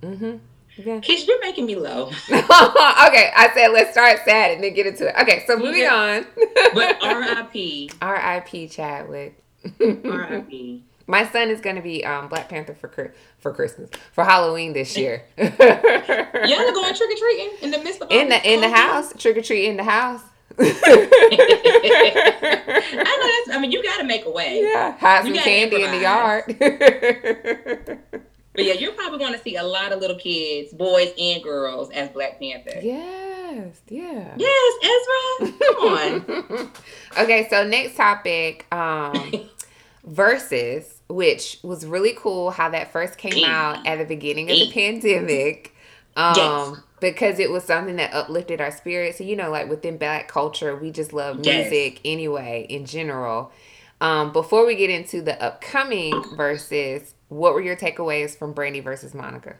mm-hmm. 0.02 0.36
Yeah. 0.76 0.98
Kish, 0.98 1.26
you're 1.28 1.40
making 1.40 1.66
me 1.66 1.76
low. 1.76 2.06
okay, 2.28 3.30
I 3.36 3.50
said 3.54 3.68
let's 3.68 3.92
start 3.92 4.18
sad 4.24 4.50
and 4.50 4.64
then 4.64 4.74
get 4.74 4.86
into 4.86 5.08
it. 5.08 5.14
Okay, 5.22 5.44
so 5.46 5.56
moving 5.56 5.86
on. 5.86 6.26
But 6.74 6.98
R.I.P. 7.02 7.90
R.I.P. 8.02 8.68
Chadwick. 8.68 9.40
R.I.P. 9.80 10.82
My 11.06 11.26
son 11.28 11.50
is 11.50 11.60
gonna 11.60 11.82
be 11.82 12.04
um, 12.04 12.28
Black 12.28 12.48
Panther 12.48 12.74
for 12.74 13.14
for 13.38 13.52
Christmas 13.52 13.90
for 14.12 14.24
Halloween 14.24 14.72
this 14.72 14.96
year. 14.96 15.24
Y'all 15.38 15.46
are 15.48 16.72
going 16.72 16.94
trick 16.94 17.10
or 17.10 17.18
treating 17.18 17.50
in 17.60 17.70
the 17.70 17.78
midst 17.78 18.00
of 18.02 18.10
in 18.10 18.30
the 18.30 18.50
in 18.50 18.60
the 18.60 18.70
house, 18.70 19.12
trick 19.16 19.36
or 19.36 19.42
treat 19.42 19.66
in 19.68 19.76
the 19.76 19.84
house. 19.84 20.22
I 20.58 20.62
know 23.18 23.28
that's. 23.46 23.56
I 23.56 23.58
mean, 23.60 23.72
you 23.72 23.82
got 23.82 23.98
to 23.98 24.04
make 24.04 24.24
a 24.26 24.30
way. 24.30 24.60
yeah, 24.62 24.96
hide 24.98 25.24
some 25.24 25.34
candy 25.34 25.82
in 25.82 25.90
the 25.90 26.00
yard. 26.00 26.44
But 28.56 28.66
yeah, 28.66 28.74
you're 28.74 28.92
probably 28.92 29.18
going 29.18 29.32
to 29.32 29.40
see 29.40 29.56
a 29.56 29.64
lot 29.64 29.90
of 29.90 29.98
little 29.98 30.16
kids, 30.16 30.72
boys 30.72 31.12
and 31.18 31.42
girls, 31.42 31.90
as 31.90 32.08
Black 32.10 32.38
Panther. 32.38 32.78
yes, 32.80 33.80
yeah. 33.88 34.32
Yes, 34.36 34.74
Ezra. 34.84 35.52
Come 35.58 35.76
on. 35.88 36.70
okay, 37.18 37.48
so 37.50 37.66
next 37.66 37.96
topic, 37.96 38.72
um, 38.72 39.48
versus, 40.04 41.00
which 41.08 41.58
was 41.64 41.84
really 41.84 42.14
cool 42.16 42.52
how 42.52 42.68
that 42.68 42.92
first 42.92 43.18
came 43.18 43.44
out 43.44 43.84
at 43.88 43.98
the 43.98 44.04
beginning 44.04 44.48
of 44.48 44.56
the 44.56 44.70
pandemic. 44.70 45.74
Um, 46.16 46.34
Yes. 46.36 46.76
Because 47.04 47.38
it 47.38 47.50
was 47.50 47.64
something 47.64 47.96
that 47.96 48.14
uplifted 48.14 48.62
our 48.62 48.70
spirits. 48.70 49.18
So, 49.18 49.24
you 49.24 49.36
know, 49.36 49.50
like 49.50 49.68
within 49.68 49.98
black 49.98 50.26
culture, 50.26 50.74
we 50.74 50.90
just 50.90 51.12
love 51.12 51.44
Yes. 51.44 51.70
music 51.70 52.00
anyway, 52.02 52.66
in 52.70 52.86
general. 52.86 53.52
Um, 54.00 54.32
before 54.32 54.64
we 54.66 54.74
get 54.74 54.88
into 54.88 55.20
the 55.20 55.40
upcoming 55.42 56.22
verses, 56.34 57.14
what 57.28 57.52
were 57.52 57.60
your 57.60 57.76
takeaways 57.76 58.36
from 58.36 58.54
Brandy 58.54 58.80
versus 58.80 59.12
Monica? 59.14 59.56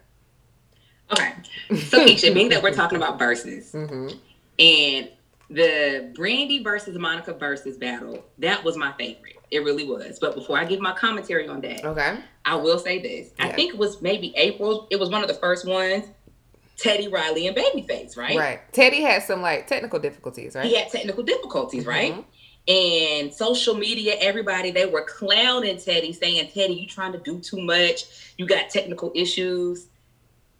Okay. 1.12 1.34
So 1.88 1.98
Keisha, 2.06 2.32
being 2.32 2.48
that 2.48 2.62
we're 2.62 2.72
talking 2.72 2.96
about 2.96 3.18
verses 3.18 3.72
hmm 3.72 4.08
and 4.58 5.10
the 5.50 6.10
Brandy 6.14 6.62
versus 6.62 6.96
Monica 6.96 7.34
versus 7.34 7.76
battle, 7.76 8.24
that 8.38 8.64
was 8.64 8.76
my 8.78 8.92
favorite. 8.92 9.36
It 9.50 9.58
really 9.58 9.84
was. 9.84 10.18
But 10.18 10.34
before 10.34 10.56
I 10.56 10.64
give 10.64 10.80
my 10.80 10.92
commentary 10.94 11.46
on 11.46 11.60
that, 11.60 11.84
Okay. 11.84 12.20
I 12.46 12.56
will 12.56 12.78
say 12.78 13.00
this. 13.02 13.32
I 13.38 13.48
think 13.48 13.74
it 13.74 13.78
was 13.78 14.00
maybe 14.00 14.32
April. 14.36 14.86
It 14.90 14.98
was 14.98 15.10
one 15.10 15.20
of 15.22 15.28
the 15.28 15.34
first 15.34 15.66
ones. 15.66 16.06
Teddy 16.76 17.08
Riley 17.08 17.46
and 17.46 17.56
Babyface, 17.56 18.16
right? 18.16 18.36
Right. 18.36 18.72
Teddy 18.72 19.00
had 19.00 19.22
some 19.22 19.40
like 19.42 19.66
technical 19.66 19.98
difficulties, 19.98 20.54
right? 20.54 20.66
He 20.66 20.76
had 20.76 20.90
technical 20.90 21.22
difficulties, 21.22 21.86
right? 21.86 22.14
Mhm. 22.14 22.24
And 22.66 23.34
social 23.34 23.74
media, 23.74 24.16
everybody, 24.20 24.70
they 24.70 24.86
were 24.86 25.02
clowning 25.02 25.78
Teddy, 25.78 26.12
saying, 26.12 26.50
Teddy, 26.54 26.72
you 26.74 26.86
trying 26.86 27.12
to 27.12 27.18
do 27.18 27.38
too 27.38 27.60
much. 27.60 28.04
You 28.38 28.46
got 28.46 28.70
technical 28.70 29.12
issues. 29.14 29.86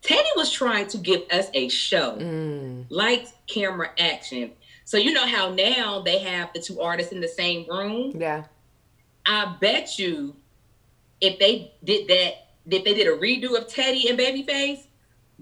Teddy 0.03 0.29
was 0.37 0.53
trying 0.53 0.87
to 0.89 0.99
give 0.99 1.23
us 1.31 1.49
a 1.55 1.69
show. 1.69 2.17
Mm. 2.17 2.85
lights, 2.91 3.33
camera, 3.47 3.91
action. 3.99 4.53
So 4.85 4.99
you 4.99 5.15
know 5.15 5.27
how 5.27 5.51
now 5.55 6.03
they 6.03 6.19
have 6.19 6.53
the 6.53 6.61
two 6.61 6.79
artists 6.81 7.11
in 7.11 7.21
the 7.23 7.29
same 7.29 7.67
room. 7.71 8.13
Yeah. 8.21 8.45
I 9.25 9.57
bet 9.59 9.99
you, 9.99 10.37
if 11.23 11.39
they 11.39 11.73
did 11.83 12.07
that, 12.09 12.49
if 12.69 12.85
they 12.85 12.93
did 12.95 13.07
a 13.09 13.17
redo 13.17 13.57
of 13.57 13.67
Teddy 13.67 14.11
and 14.11 14.19
Babyface, 14.19 14.85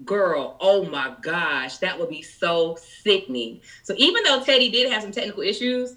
girl, 0.03 0.57
oh 0.59 0.85
my 0.85 1.15
gosh, 1.21 1.77
that 1.77 1.99
would 1.99 2.09
be 2.09 2.21
so 2.21 2.77
sickening. 3.03 3.61
So 3.83 3.93
even 3.97 4.23
though 4.23 4.43
Teddy 4.43 4.69
did 4.69 4.91
have 4.91 5.03
some 5.03 5.11
technical 5.11 5.43
issues, 5.43 5.95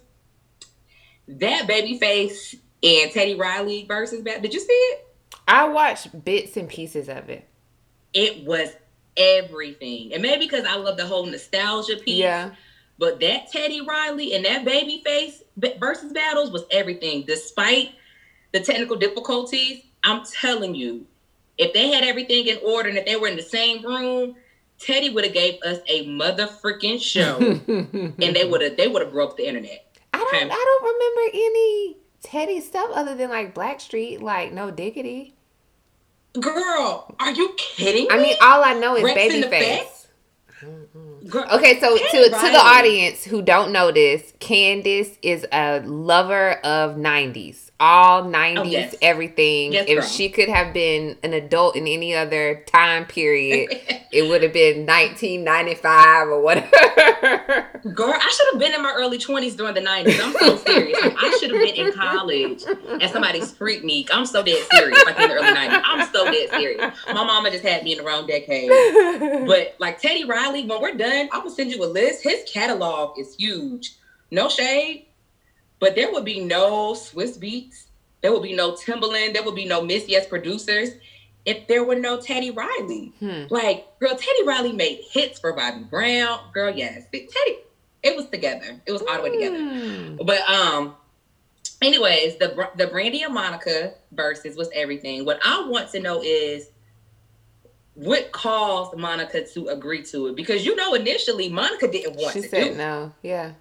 that 1.28 1.66
Babyface 1.66 2.56
and 2.82 3.10
Teddy 3.10 3.34
Riley 3.34 3.84
versus 3.86 4.22
Bat, 4.22 4.42
did 4.42 4.54
you 4.54 4.60
see 4.60 4.72
it? 4.72 5.06
I 5.48 5.68
watched 5.68 6.24
bits 6.24 6.56
and 6.56 6.68
pieces 6.68 7.08
of 7.08 7.28
it. 7.30 7.48
It 8.12 8.44
was 8.44 8.70
everything, 9.16 10.12
and 10.12 10.22
maybe 10.22 10.46
because 10.46 10.64
I 10.64 10.76
love 10.76 10.96
the 10.96 11.06
whole 11.06 11.26
nostalgia 11.26 11.96
piece. 11.96 12.16
Yeah. 12.16 12.50
But 12.98 13.20
that 13.20 13.52
Teddy 13.52 13.82
Riley 13.82 14.34
and 14.34 14.44
that 14.46 14.64
Babyface 14.64 15.42
b- 15.58 15.74
versus 15.78 16.12
battles 16.12 16.50
was 16.50 16.64
everything. 16.70 17.24
Despite 17.26 17.92
the 18.52 18.60
technical 18.60 18.96
difficulties, 18.96 19.82
I'm 20.02 20.24
telling 20.24 20.74
you, 20.74 21.06
if 21.58 21.72
they 21.72 21.90
had 21.90 22.04
everything 22.04 22.46
in 22.46 22.58
order 22.64 22.88
and 22.88 22.98
if 22.98 23.06
they 23.06 23.16
were 23.16 23.28
in 23.28 23.36
the 23.36 23.42
same 23.42 23.84
room, 23.84 24.36
Teddy 24.78 25.10
would 25.10 25.24
have 25.24 25.32
gave 25.32 25.60
us 25.62 25.78
a 25.88 26.06
mother 26.06 26.46
freaking 26.46 27.00
show, 27.00 27.38
and 27.68 28.36
they 28.36 28.46
would 28.48 28.60
have 28.60 28.76
they 28.76 28.88
would 28.88 29.02
have 29.02 29.12
broke 29.12 29.36
the 29.36 29.48
internet. 29.48 29.96
I 30.12 30.18
don't. 30.18 30.34
Okay. 30.34 30.48
I 30.50 30.78
don't 30.80 30.82
remember 30.84 31.30
any 31.34 31.96
Teddy 32.22 32.60
stuff 32.60 32.90
other 32.94 33.14
than 33.14 33.30
like 33.30 33.54
Blackstreet, 33.54 34.20
like 34.20 34.52
No 34.52 34.70
Diggity. 34.70 35.34
Girl, 36.38 37.14
are 37.18 37.32
you 37.32 37.54
kidding 37.56 38.04
me? 38.04 38.10
I 38.10 38.18
mean, 38.18 38.36
all 38.42 38.62
I 38.62 38.74
know 38.74 38.96
is 38.96 39.04
Rex 39.04 39.18
Babyface. 39.18 40.06
Girl, 41.28 41.44
Okay, 41.52 41.80
so 41.80 41.96
to 41.96 42.02
to 42.24 42.28
the 42.30 42.58
audience 42.60 43.24
who 43.24 43.42
don't 43.42 43.72
know 43.72 43.90
this, 43.90 44.32
Candace 44.40 45.16
is 45.22 45.46
a 45.52 45.80
lover 45.80 46.52
of 46.64 46.96
'90s, 46.96 47.70
all 47.80 48.24
'90s, 48.24 48.58
Oh, 48.58 48.62
yes. 48.64 48.94
everything. 49.02 49.72
Yes, 49.72 49.86
if 49.88 49.98
girl. 50.00 50.06
she 50.08 50.28
could 50.28 50.48
have 50.48 50.72
been 50.72 51.16
an 51.22 51.32
adult 51.32 51.74
in 51.76 51.86
any 51.86 52.14
other 52.14 52.62
time 52.66 53.06
period, 53.06 53.70
it 54.12 54.28
would 54.28 54.42
have 54.42 54.52
been 54.52 54.86
1995 54.86 56.28
or 56.28 56.40
whatever. 56.40 57.66
Girl, 57.94 58.12
I 58.14 58.30
should 58.30 58.46
have 58.52 58.60
been 58.60 58.72
in 58.74 58.82
my 58.82 58.92
early 58.96 59.18
20s 59.18 59.56
during 59.56 59.74
the 59.74 59.80
90s. 59.80 60.20
I'm 60.22 60.32
so 60.32 60.56
serious. 60.58 60.98
I 61.02 61.36
should 61.40 61.50
have 61.52 61.60
been 61.60 61.74
in 61.86 61.92
college 61.92 62.62
and 62.66 63.10
somebody's 63.10 63.52
freak 63.52 63.84
me. 63.84 64.06
I'm 64.12 64.26
so 64.26 64.42
dead 64.42 64.64
serious, 64.72 65.02
like 65.06 65.18
in 65.18 65.28
the 65.28 65.34
early 65.34 65.46
90s. 65.48 65.82
I'm 65.84 66.08
so 66.12 66.24
dead 66.30 66.50
serious. 66.50 66.94
My 67.06 67.24
mama 67.24 67.50
just 67.50 67.64
had 67.64 67.82
me 67.84 67.92
in 67.92 67.98
the 67.98 68.04
wrong 68.04 68.26
decade. 68.26 68.68
But 69.46 69.76
like 69.78 70.00
Teddy 70.00 70.24
Riley, 70.24 70.66
when 70.66 70.80
we're 70.80 70.94
done, 70.94 71.15
I'm 71.32 71.42
gonna 71.42 71.50
send 71.50 71.70
you 71.70 71.82
a 71.84 71.86
list. 71.86 72.22
His 72.22 72.44
catalog 72.50 73.18
is 73.18 73.34
huge. 73.34 73.96
No 74.30 74.48
shade, 74.48 75.06
but 75.78 75.94
there 75.94 76.12
would 76.12 76.24
be 76.24 76.40
no 76.40 76.92
Swizz 76.94 77.38
Beatz. 77.38 77.84
There 78.22 78.32
would 78.32 78.42
be 78.42 78.54
no 78.54 78.72
Timbaland. 78.72 79.34
There 79.34 79.44
would 79.44 79.54
be 79.54 79.66
no 79.66 79.82
Miss 79.82 80.08
Yes 80.08 80.26
producers 80.26 80.90
if 81.44 81.68
there 81.68 81.84
were 81.84 81.94
no 81.94 82.20
Teddy 82.20 82.50
Riley. 82.50 83.12
Hmm. 83.20 83.44
Like, 83.50 83.98
girl, 84.00 84.16
Teddy 84.16 84.44
Riley 84.44 84.72
made 84.72 85.00
hits 85.10 85.38
for 85.38 85.52
Bobby 85.52 85.84
Brown. 85.84 86.40
Girl, 86.52 86.74
yes. 86.74 87.04
Teddy, 87.12 87.58
it 88.02 88.16
was 88.16 88.26
together. 88.26 88.80
It 88.84 88.92
was 88.92 89.02
all 89.02 89.16
the 89.16 89.22
way 89.22 89.30
together. 89.30 89.58
Mm. 89.58 90.26
But 90.26 90.40
um, 90.50 90.96
anyways, 91.80 92.38
the 92.38 92.68
the 92.76 92.88
Brandy 92.88 93.22
and 93.22 93.32
Monica 93.32 93.94
verses 94.12 94.56
was 94.56 94.68
everything. 94.74 95.24
What 95.24 95.38
I 95.44 95.66
want 95.68 95.90
to 95.92 96.00
know 96.00 96.20
is 96.22 96.68
what 97.96 98.30
caused 98.30 98.96
Monica 98.96 99.44
to 99.46 99.68
agree 99.68 100.02
to 100.04 100.28
it? 100.28 100.36
Because 100.36 100.64
you 100.64 100.76
know, 100.76 100.94
initially 100.94 101.48
Monica 101.48 101.90
didn't 101.90 102.16
want 102.16 102.34
she 102.34 102.42
to. 102.42 102.46
She 102.46 102.50
said 102.50 102.76
no. 102.76 103.12
Yeah. 103.22 103.52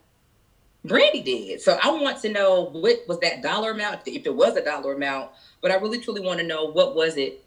Brandy 0.84 1.22
did. 1.22 1.62
So 1.62 1.80
I 1.82 1.90
want 1.90 2.22
to 2.22 2.30
know 2.30 2.66
what 2.66 3.00
was 3.08 3.20
that 3.22 3.42
dollar 3.42 3.72
amount, 3.72 4.02
if 4.06 4.26
it 4.26 4.36
was 4.36 4.56
a 4.56 4.64
dollar 4.64 4.94
amount. 4.94 5.32
But 5.62 5.72
I 5.72 5.76
really 5.76 6.00
truly 6.00 6.22
want 6.22 6.40
to 6.40 6.46
know 6.46 6.66
what 6.66 6.96
was 6.96 7.18
it. 7.18 7.44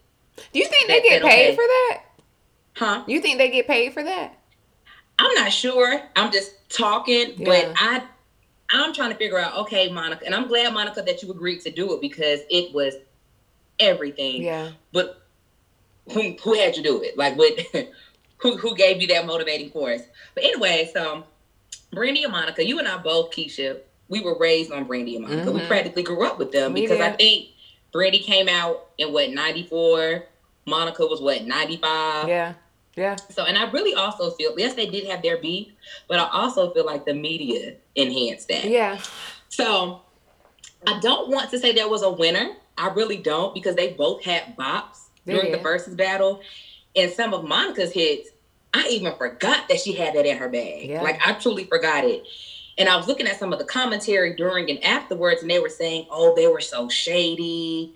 Do 0.51 0.59
you 0.59 0.67
think 0.67 0.87
they 0.87 1.01
get 1.01 1.21
paid 1.21 1.51
okay. 1.51 1.55
for 1.55 1.61
that? 1.61 2.03
Huh? 2.75 3.03
You 3.07 3.21
think 3.21 3.37
they 3.37 3.49
get 3.49 3.67
paid 3.67 3.93
for 3.93 4.03
that? 4.03 4.37
I'm 5.19 5.33
not 5.35 5.51
sure. 5.51 6.01
I'm 6.15 6.31
just 6.31 6.53
talking, 6.69 7.33
yeah. 7.37 7.45
but 7.45 7.73
I 7.77 8.03
I'm 8.71 8.93
trying 8.93 9.11
to 9.11 9.15
figure 9.15 9.39
out, 9.39 9.57
okay, 9.57 9.91
Monica, 9.91 10.25
and 10.25 10.35
I'm 10.35 10.47
glad, 10.47 10.73
Monica, 10.73 11.01
that 11.01 11.23
you 11.23 11.31
agreed 11.31 11.61
to 11.61 11.71
do 11.71 11.93
it 11.93 12.01
because 12.01 12.41
it 12.49 12.73
was 12.73 12.95
everything. 13.79 14.43
Yeah. 14.43 14.71
But 14.93 15.18
who 16.13 16.35
who 16.43 16.53
had 16.55 16.75
you 16.75 16.83
do 16.83 17.01
it? 17.01 17.17
Like 17.17 17.37
what 17.37 17.53
who 18.37 18.57
who 18.57 18.75
gave 18.75 19.01
you 19.01 19.07
that 19.07 19.25
motivating 19.25 19.69
force? 19.71 20.01
But 20.35 20.43
anyway, 20.43 20.89
so 20.93 21.23
Brandy 21.91 22.23
and 22.23 22.31
Monica, 22.31 22.65
you 22.65 22.79
and 22.79 22.87
I 22.87 22.97
both, 22.97 23.31
Keisha, 23.31 23.79
we 24.07 24.21
were 24.21 24.37
raised 24.37 24.71
on 24.71 24.85
Brandy 24.85 25.15
and 25.15 25.25
Monica. 25.25 25.49
Mm-hmm. 25.49 25.59
We 25.59 25.67
practically 25.67 26.03
grew 26.03 26.25
up 26.25 26.39
with 26.39 26.51
them 26.51 26.73
because 26.73 26.99
I 26.99 27.11
think 27.11 27.49
Brandy 27.91 28.19
came 28.19 28.47
out 28.47 28.87
in 28.97 29.11
what, 29.13 29.31
94? 29.31 30.23
Monica 30.65 31.05
was 31.05 31.21
what, 31.21 31.45
95? 31.45 32.27
Yeah. 32.27 32.53
Yeah. 32.95 33.15
So, 33.15 33.45
and 33.45 33.57
I 33.57 33.69
really 33.71 33.93
also 33.93 34.31
feel, 34.31 34.53
yes, 34.57 34.73
they 34.73 34.87
did 34.87 35.07
have 35.07 35.21
their 35.21 35.37
beef, 35.37 35.69
but 36.07 36.19
I 36.19 36.27
also 36.31 36.73
feel 36.73 36.85
like 36.85 37.05
the 37.05 37.13
media 37.13 37.75
enhanced 37.95 38.49
that. 38.49 38.65
Yeah. 38.65 38.99
So, 39.47 40.01
I 40.85 40.99
don't 40.99 41.29
want 41.29 41.49
to 41.51 41.59
say 41.59 41.71
there 41.71 41.87
was 41.87 42.03
a 42.03 42.09
winner. 42.09 42.55
I 42.77 42.89
really 42.89 43.17
don't 43.17 43.53
because 43.53 43.75
they 43.75 43.93
both 43.93 44.23
had 44.23 44.55
bops 44.57 45.08
during 45.29 45.51
the 45.51 45.57
versus 45.57 45.95
battle. 45.95 46.41
And 46.95 47.11
some 47.11 47.33
of 47.33 47.43
Monica's 47.45 47.91
hits, 47.91 48.29
I 48.73 48.87
even 48.89 49.15
forgot 49.15 49.67
that 49.69 49.79
she 49.79 49.93
had 49.93 50.15
that 50.15 50.25
in 50.25 50.37
her 50.37 50.49
bag. 50.49 50.89
Yeah. 50.89 51.01
Like, 51.01 51.19
I 51.25 51.33
truly 51.33 51.65
forgot 51.65 52.03
it. 52.03 52.23
And 52.77 52.87
I 52.87 52.95
was 52.95 53.07
looking 53.07 53.27
at 53.27 53.37
some 53.37 53.51
of 53.51 53.59
the 53.59 53.65
commentary 53.65 54.35
during 54.35 54.69
and 54.69 54.83
afterwards, 54.83 55.41
and 55.41 55.51
they 55.51 55.59
were 55.59 55.69
saying, 55.69 56.07
oh, 56.09 56.33
they 56.35 56.47
were 56.47 56.61
so 56.61 56.87
shady. 56.87 57.93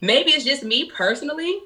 Maybe 0.00 0.32
it's 0.32 0.44
just 0.44 0.62
me 0.62 0.90
personally, 0.90 1.60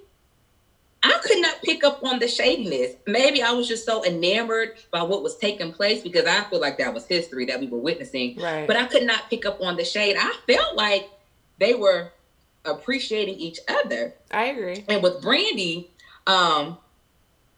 I 1.03 1.19
could 1.23 1.41
not 1.41 1.63
pick 1.63 1.85
up 1.85 2.03
on 2.03 2.19
the 2.19 2.27
shadiness. 2.27 2.97
Maybe 3.07 3.43
I 3.43 3.53
was 3.53 3.69
just 3.69 3.87
so 3.87 4.05
enamored 4.05 4.77
by 4.91 5.03
what 5.03 5.23
was 5.23 5.37
taking 5.37 5.73
place 5.73 6.03
because 6.03 6.27
I 6.27 6.43
feel 6.45 6.61
like 6.61 6.79
that 6.79 6.93
was 6.93 7.07
history 7.07 7.47
that 7.47 7.61
we 7.61 7.69
were 7.69 7.79
witnessing. 7.79 8.37
Right. 8.39 8.67
But 8.67 8.77
I 8.77 8.87
could 8.87 9.05
not 9.05 9.31
pick 9.31 9.47
up 9.47 9.61
on 9.61 9.77
the 9.77 9.85
shade. 9.85 10.17
I 10.19 10.35
felt 10.47 10.75
like 10.75 11.09
they 11.59 11.75
were 11.75 12.13
appreciating 12.67 13.37
each 13.37 13.59
other. 13.69 14.15
I 14.31 14.47
agree. 14.47 14.85
And 14.89 15.03
with 15.03 15.23
Brandy, 15.23 15.91
um, 16.27 16.79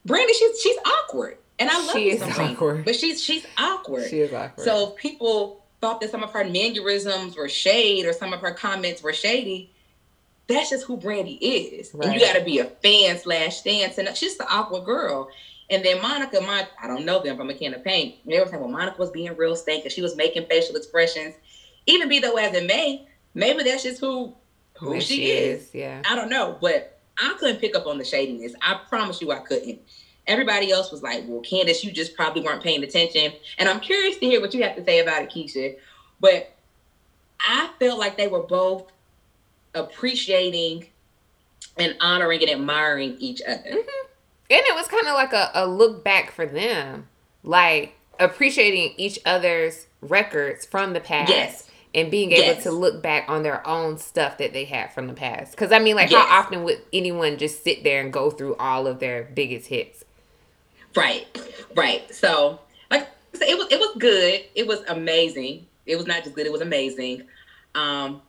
Brandy, 0.05 0.33
she's 0.33 0.61
she's 0.61 0.77
awkward. 0.85 1.37
And 1.57 1.69
I 1.69 1.77
love 1.85 1.91
she 1.91 2.09
is 2.09 2.21
awkward. 2.21 2.85
But 2.85 2.95
she's 2.95 3.21
she's 3.21 3.45
awkward. 3.57 4.09
She 4.09 4.21
is 4.21 4.33
awkward. 4.33 4.63
So 4.63 4.91
people 4.91 5.65
thought 5.81 6.01
that 6.01 6.11
some 6.11 6.23
of 6.23 6.31
her 6.31 6.43
mannerisms 6.43 7.35
were 7.35 7.49
shade 7.49 8.05
or 8.05 8.13
some 8.13 8.33
of 8.33 8.41
her 8.41 8.51
comments 8.51 9.01
were 9.01 9.13
shady 9.13 9.71
that's 10.49 10.71
just 10.71 10.85
who 10.85 10.97
Brandy 10.97 11.35
is. 11.35 11.91
Right. 11.93 12.09
And 12.09 12.15
you 12.15 12.25
got 12.25 12.35
to 12.35 12.43
be 12.43 12.59
a 12.59 12.65
fan 12.65 13.17
slash 13.19 13.57
stance. 13.57 13.97
And 13.97 14.17
she's 14.17 14.37
the 14.37 14.51
awkward 14.51 14.83
girl. 14.83 15.29
And 15.69 15.85
then 15.85 16.01
Monica, 16.01 16.41
my 16.41 16.67
I 16.81 16.87
don't 16.87 17.05
know 17.05 17.21
them 17.21 17.37
from 17.37 17.51
a 17.51 17.53
can 17.53 17.75
of 17.75 17.83
paint. 17.83 18.15
They 18.25 18.39
were 18.39 18.47
saying, 18.47 18.59
well, 18.59 18.71
Monica 18.71 18.99
was 18.99 19.11
being 19.11 19.35
real 19.37 19.55
stank 19.55 19.83
because 19.83 19.93
she 19.93 20.01
was 20.01 20.15
making 20.15 20.47
facial 20.47 20.75
expressions. 20.75 21.35
Even 21.85 22.09
be 22.09 22.19
though 22.19 22.35
as 22.37 22.53
it 22.55 22.65
may, 22.65 23.07
maybe 23.35 23.63
that's 23.63 23.83
just 23.83 24.01
who 24.01 24.33
who, 24.79 24.93
who 24.93 25.01
she, 25.01 25.15
she 25.15 25.31
is. 25.31 25.67
is. 25.67 25.75
Yeah. 25.75 26.01
I 26.09 26.15
don't 26.15 26.29
know. 26.29 26.57
But 26.59 26.99
I 27.19 27.35
couldn't 27.39 27.59
pick 27.59 27.75
up 27.75 27.85
on 27.85 27.97
the 27.97 28.05
shadiness. 28.05 28.53
I 28.61 28.79
promise 28.87 29.21
you 29.21 29.31
I 29.31 29.39
couldn't. 29.39 29.79
Everybody 30.27 30.71
else 30.71 30.91
was 30.91 31.01
like, 31.01 31.23
well, 31.27 31.41
Candace, 31.41 31.83
you 31.83 31.91
just 31.91 32.15
probably 32.15 32.41
weren't 32.41 32.63
paying 32.63 32.83
attention. 32.83 33.33
And 33.57 33.67
I'm 33.67 33.79
curious 33.79 34.17
to 34.19 34.25
hear 34.25 34.39
what 34.39 34.53
you 34.53 34.63
have 34.63 34.75
to 34.75 34.83
say 34.83 34.99
about 34.99 35.23
it, 35.23 35.31
Keisha. 35.31 35.75
But 36.19 36.53
I 37.39 37.69
felt 37.79 37.99
like 37.99 38.17
they 38.17 38.27
were 38.27 38.43
both 38.43 38.91
appreciating 39.73 40.87
and 41.77 41.95
honoring 41.99 42.41
and 42.41 42.51
admiring 42.51 43.17
each 43.19 43.41
other. 43.47 43.69
Mm-hmm. 43.69 44.05
And 44.51 44.61
it 44.65 44.75
was 44.75 44.87
kind 44.87 45.07
of 45.07 45.13
like 45.13 45.33
a, 45.33 45.51
a 45.53 45.67
look 45.67 46.03
back 46.03 46.31
for 46.31 46.45
them, 46.45 47.07
like 47.43 47.95
appreciating 48.19 48.93
each 48.97 49.19
other's 49.25 49.87
records 50.01 50.65
from 50.65 50.93
the 50.93 50.99
past. 50.99 51.29
Yes. 51.29 51.68
And 51.95 52.11
being 52.11 52.31
able 52.31 52.43
yes. 52.43 52.63
to 52.63 52.71
look 52.71 53.01
back 53.01 53.27
on 53.27 53.41
their 53.41 53.67
own 53.67 53.97
stuff 53.97 54.37
that 54.37 54.53
they 54.53 54.65
had 54.65 54.93
from 54.93 55.07
the 55.07 55.13
past. 55.13 55.51
Because, 55.51 55.71
I 55.71 55.79
mean, 55.79 55.95
like, 55.95 56.11
yes. 56.11 56.23
how 56.23 56.39
often 56.41 56.63
would 56.63 56.81
anyone 56.93 57.39
just 57.39 57.63
sit 57.63 57.83
there 57.83 57.99
and 57.99 58.13
go 58.13 58.29
through 58.29 58.55
all 58.57 58.85
of 58.85 58.99
their 58.99 59.23
biggest 59.23 59.67
hits? 59.67 60.03
Right, 60.95 61.25
right. 61.75 62.13
So, 62.13 62.59
like, 62.91 63.07
it 63.33 63.57
was 63.57 63.67
it 63.71 63.79
was 63.79 63.95
good. 63.97 64.41
It 64.55 64.67
was 64.67 64.81
amazing. 64.87 65.65
It 65.85 65.95
was 65.95 66.05
not 66.05 66.23
just 66.23 66.35
good. 66.35 66.45
It 66.45 66.51
was 66.51 66.61
amazing. 66.61 67.23
Um, 67.75 68.21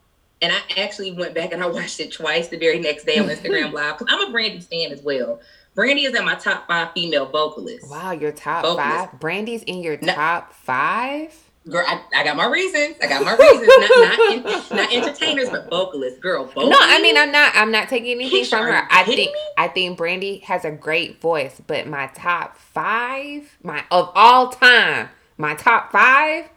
and 0.42 0.52
I 0.52 0.80
actually 0.80 1.12
went 1.12 1.34
back 1.34 1.52
and 1.52 1.62
I 1.62 1.66
watched 1.70 2.00
it 2.00 2.12
twice 2.12 2.48
the 2.48 2.58
very 2.58 2.78
next 2.78 3.04
day 3.04 3.18
on 3.18 3.28
Instagram 3.28 3.72
Live 3.74 3.98
because 3.98 4.12
I'm 4.14 4.28
a 4.28 4.32
Brandy 4.32 4.60
fan 4.60 4.92
as 4.92 5.02
well. 5.02 5.40
Brandy 5.74 6.04
is 6.04 6.14
in 6.14 6.24
my 6.24 6.34
top 6.34 6.66
five 6.66 6.92
female 6.92 7.26
vocalists. 7.26 7.88
Wow, 7.88 8.10
your 8.12 8.32
top 8.32 8.64
five? 8.76 9.18
Brandy's 9.20 9.62
in 9.62 9.82
your 9.82 9.98
no, 10.00 10.14
top 10.14 10.52
five? 10.52 11.32
Girl, 11.68 11.84
I, 11.86 12.00
I, 12.14 12.24
got 12.24 12.36
my 12.36 12.46
reasons. 12.46 12.96
I 13.02 13.06
got 13.06 13.22
my 13.22 13.36
reasons. 13.36 13.68
not 13.68 14.18
not, 14.18 14.72
in, 14.72 14.76
not 14.76 14.92
entertainers, 14.94 15.50
but 15.50 15.68
vocalists. 15.68 16.18
Girl, 16.18 16.46
vocalists. 16.46 16.70
No, 16.70 16.78
I 16.80 17.02
mean 17.02 17.18
I'm 17.18 17.30
not. 17.30 17.52
I'm 17.54 17.70
not 17.70 17.88
taking 17.88 18.12
anything 18.12 18.44
from 18.46 18.64
her. 18.66 18.88
I 18.90 19.04
think 19.04 19.32
me? 19.32 19.40
I 19.58 19.68
think 19.68 19.98
Brandy 19.98 20.38
has 20.38 20.64
a 20.64 20.70
great 20.70 21.20
voice, 21.20 21.60
but 21.66 21.86
my 21.86 22.06
top 22.14 22.56
five, 22.56 23.58
my 23.62 23.84
of 23.90 24.10
all 24.14 24.48
time, 24.48 25.10
my 25.36 25.54
top 25.54 25.92
five, 25.92 26.48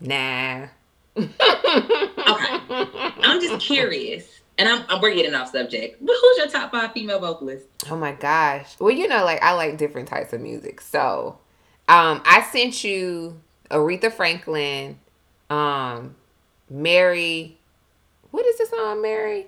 nah 0.00 0.68
okay. 1.16 1.30
I'm 3.22 3.40
just 3.40 3.60
curious. 3.60 4.40
And 4.58 4.68
I'm, 4.68 4.84
I'm 4.88 5.00
we're 5.02 5.14
getting 5.14 5.34
off 5.34 5.50
subject. 5.50 6.04
But 6.04 6.14
who's 6.20 6.38
your 6.38 6.48
top 6.48 6.70
five 6.70 6.92
female 6.92 7.20
vocalists? 7.20 7.68
Oh 7.90 7.96
my 7.96 8.12
gosh. 8.12 8.76
Well, 8.78 8.90
you 8.90 9.06
know, 9.06 9.24
like 9.24 9.42
I 9.42 9.52
like 9.52 9.76
different 9.76 10.08
types 10.08 10.32
of 10.32 10.40
music. 10.40 10.80
So 10.80 11.38
um 11.88 12.22
I 12.24 12.46
sent 12.50 12.82
you 12.82 13.40
Aretha 13.70 14.12
Franklin, 14.12 14.98
um, 15.50 16.16
Mary 16.68 17.58
what 18.36 18.44
is 18.44 18.58
this 18.58 18.68
song, 18.68 19.00
Mary? 19.00 19.46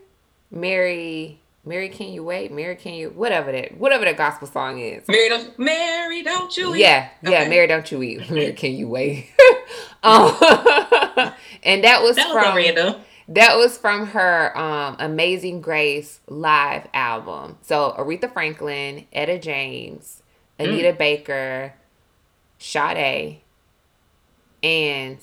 Mary 0.50 1.40
Mary, 1.64 1.90
can 1.90 2.09
you 2.09 2.24
wait? 2.24 2.50
Mary, 2.50 2.74
can 2.74 2.94
you 2.94 3.11
whatever 3.11 3.52
that 3.52 3.76
whatever 3.76 4.07
that 4.07 4.16
gospel 4.16 4.48
song 4.48 4.78
is. 4.81 5.07
Mary, 5.07 5.28
don't 5.28 5.59
Mary, 5.59 6.22
don't 6.22 6.57
you 6.57 6.74
eat? 6.74 6.81
Yeah, 6.81 7.11
yeah. 7.22 7.46
Mary, 7.48 7.66
don't 7.66 7.92
you 7.92 8.02
eat? 8.02 8.31
Mary, 8.31 8.52
can 8.54 8.72
you 8.72 8.88
wait? 8.88 9.31
um, 10.02 10.35
and 11.62 11.85
that 11.85 12.00
was, 12.02 12.16
that 12.16 12.28
was 12.28 12.44
from 12.44 12.57
random. 12.57 12.94
That 13.28 13.59
was 13.59 13.76
from 13.76 14.07
her 14.07 14.57
um, 14.57 14.96
Amazing 14.98 15.61
Grace 15.61 16.20
live 16.26 16.88
album. 16.94 17.59
So 17.61 17.94
Aretha 17.98 18.33
Franklin, 18.33 19.07
Etta 19.12 19.38
James, 19.38 20.22
Anita 20.59 20.94
mm. 20.94 20.98
Baker, 20.98 21.74
Sade, 22.59 23.42
and 24.62 25.18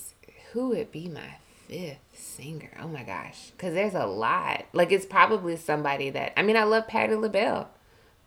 who 0.52 0.70
would 0.70 0.92
be 0.92 1.08
my 1.08 1.38
fifth? 1.68 2.00
singer. 2.36 2.72
Oh 2.82 2.88
my 2.88 3.04
gosh, 3.04 3.52
because 3.52 3.74
there's 3.74 3.94
a 3.94 4.06
lot. 4.06 4.66
Like 4.74 4.92
it's 4.92 5.06
probably 5.06 5.56
somebody 5.58 6.10
that 6.12 6.38
I 6.38 6.44
mean. 6.44 6.58
I 6.58 6.64
love 6.64 6.88
Patti 6.88 7.16
LaBelle. 7.16 7.70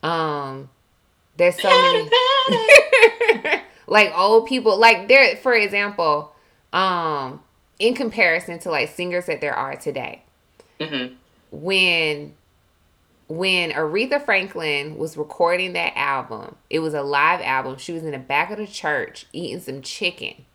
Um, 0.02 0.70
there's 1.36 1.60
so 1.60 1.68
many 1.68 2.10
like 3.86 4.12
old 4.16 4.46
people. 4.46 4.78
Like 4.78 5.08
there, 5.08 5.36
for 5.36 5.54
example, 5.54 6.32
um, 6.72 7.42
in 7.78 7.94
comparison 7.94 8.58
to 8.60 8.70
like 8.70 8.90
singers 8.90 9.26
that 9.26 9.40
there 9.40 9.54
are 9.54 9.76
today, 9.76 10.22
mm-hmm. 10.80 11.14
when 11.50 12.34
when 13.28 13.70
Aretha 13.72 14.24
Franklin 14.24 14.96
was 14.96 15.16
recording 15.16 15.74
that 15.74 15.92
album, 15.96 16.56
it 16.70 16.78
was 16.78 16.94
a 16.94 17.02
live 17.02 17.40
album. 17.42 17.76
She 17.78 17.92
was 17.92 18.02
in 18.04 18.12
the 18.12 18.18
back 18.18 18.50
of 18.50 18.58
the 18.58 18.66
church 18.66 19.26
eating 19.32 19.60
some 19.60 19.82
chicken 19.82 20.46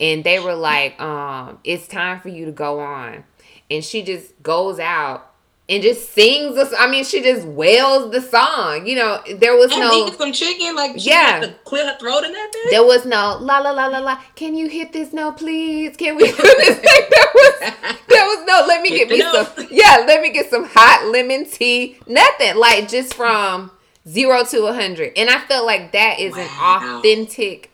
and 0.00 0.24
they 0.24 0.40
were 0.40 0.54
like, 0.54 1.00
um, 1.00 1.58
it's 1.64 1.86
time 1.86 2.20
for 2.20 2.28
you 2.28 2.46
to 2.46 2.52
go 2.52 2.80
on. 2.80 3.24
And 3.70 3.84
she 3.84 4.02
just 4.02 4.42
goes 4.42 4.78
out 4.78 5.34
and 5.68 5.82
just 5.82 6.12
sings 6.12 6.56
this. 6.56 6.74
I 6.78 6.90
mean, 6.90 7.04
she 7.04 7.22
just 7.22 7.46
wails 7.46 8.12
the 8.12 8.20
song. 8.20 8.86
You 8.86 8.96
know, 8.96 9.22
there 9.38 9.56
was 9.56 9.72
and 9.72 9.80
no 9.80 10.10
some 10.12 10.32
chicken, 10.32 10.76
like 10.76 10.92
yeah, 10.96 11.40
to 11.40 11.54
clear 11.64 11.86
her 11.86 11.96
throat 11.98 12.24
in 12.24 12.32
that 12.32 12.50
thing. 12.52 12.62
There 12.70 12.84
was 12.84 13.06
no 13.06 13.38
la 13.40 13.58
la 13.58 13.70
la 13.70 13.86
la 13.86 13.98
la. 14.00 14.20
Can 14.34 14.56
you 14.56 14.68
hit 14.68 14.92
this 14.92 15.12
note, 15.12 15.38
please? 15.38 15.96
Can 15.96 16.16
we 16.16 16.26
do 16.26 16.32
this? 16.32 16.78
there 16.78 17.26
was 17.34 17.98
there 18.08 18.24
was 18.24 18.44
no. 18.46 18.64
Let 18.66 18.82
me 18.82 18.90
hit 18.90 19.08
get 19.08 19.10
me 19.10 19.18
note. 19.20 19.54
some. 19.56 19.66
Yeah, 19.70 20.04
let 20.06 20.20
me 20.20 20.30
get 20.30 20.50
some 20.50 20.64
hot 20.64 21.08
lemon 21.10 21.46
tea. 21.46 21.96
Nothing 22.06 22.56
like 22.56 22.88
just 22.88 23.14
from 23.14 23.70
zero 24.06 24.44
to 24.44 24.66
a 24.66 24.74
hundred. 24.74 25.12
And 25.16 25.30
I 25.30 25.40
felt 25.46 25.64
like 25.66 25.92
that 25.92 26.20
is 26.20 26.34
wow. 26.34 26.80
an 26.82 26.98
authentic 26.98 27.70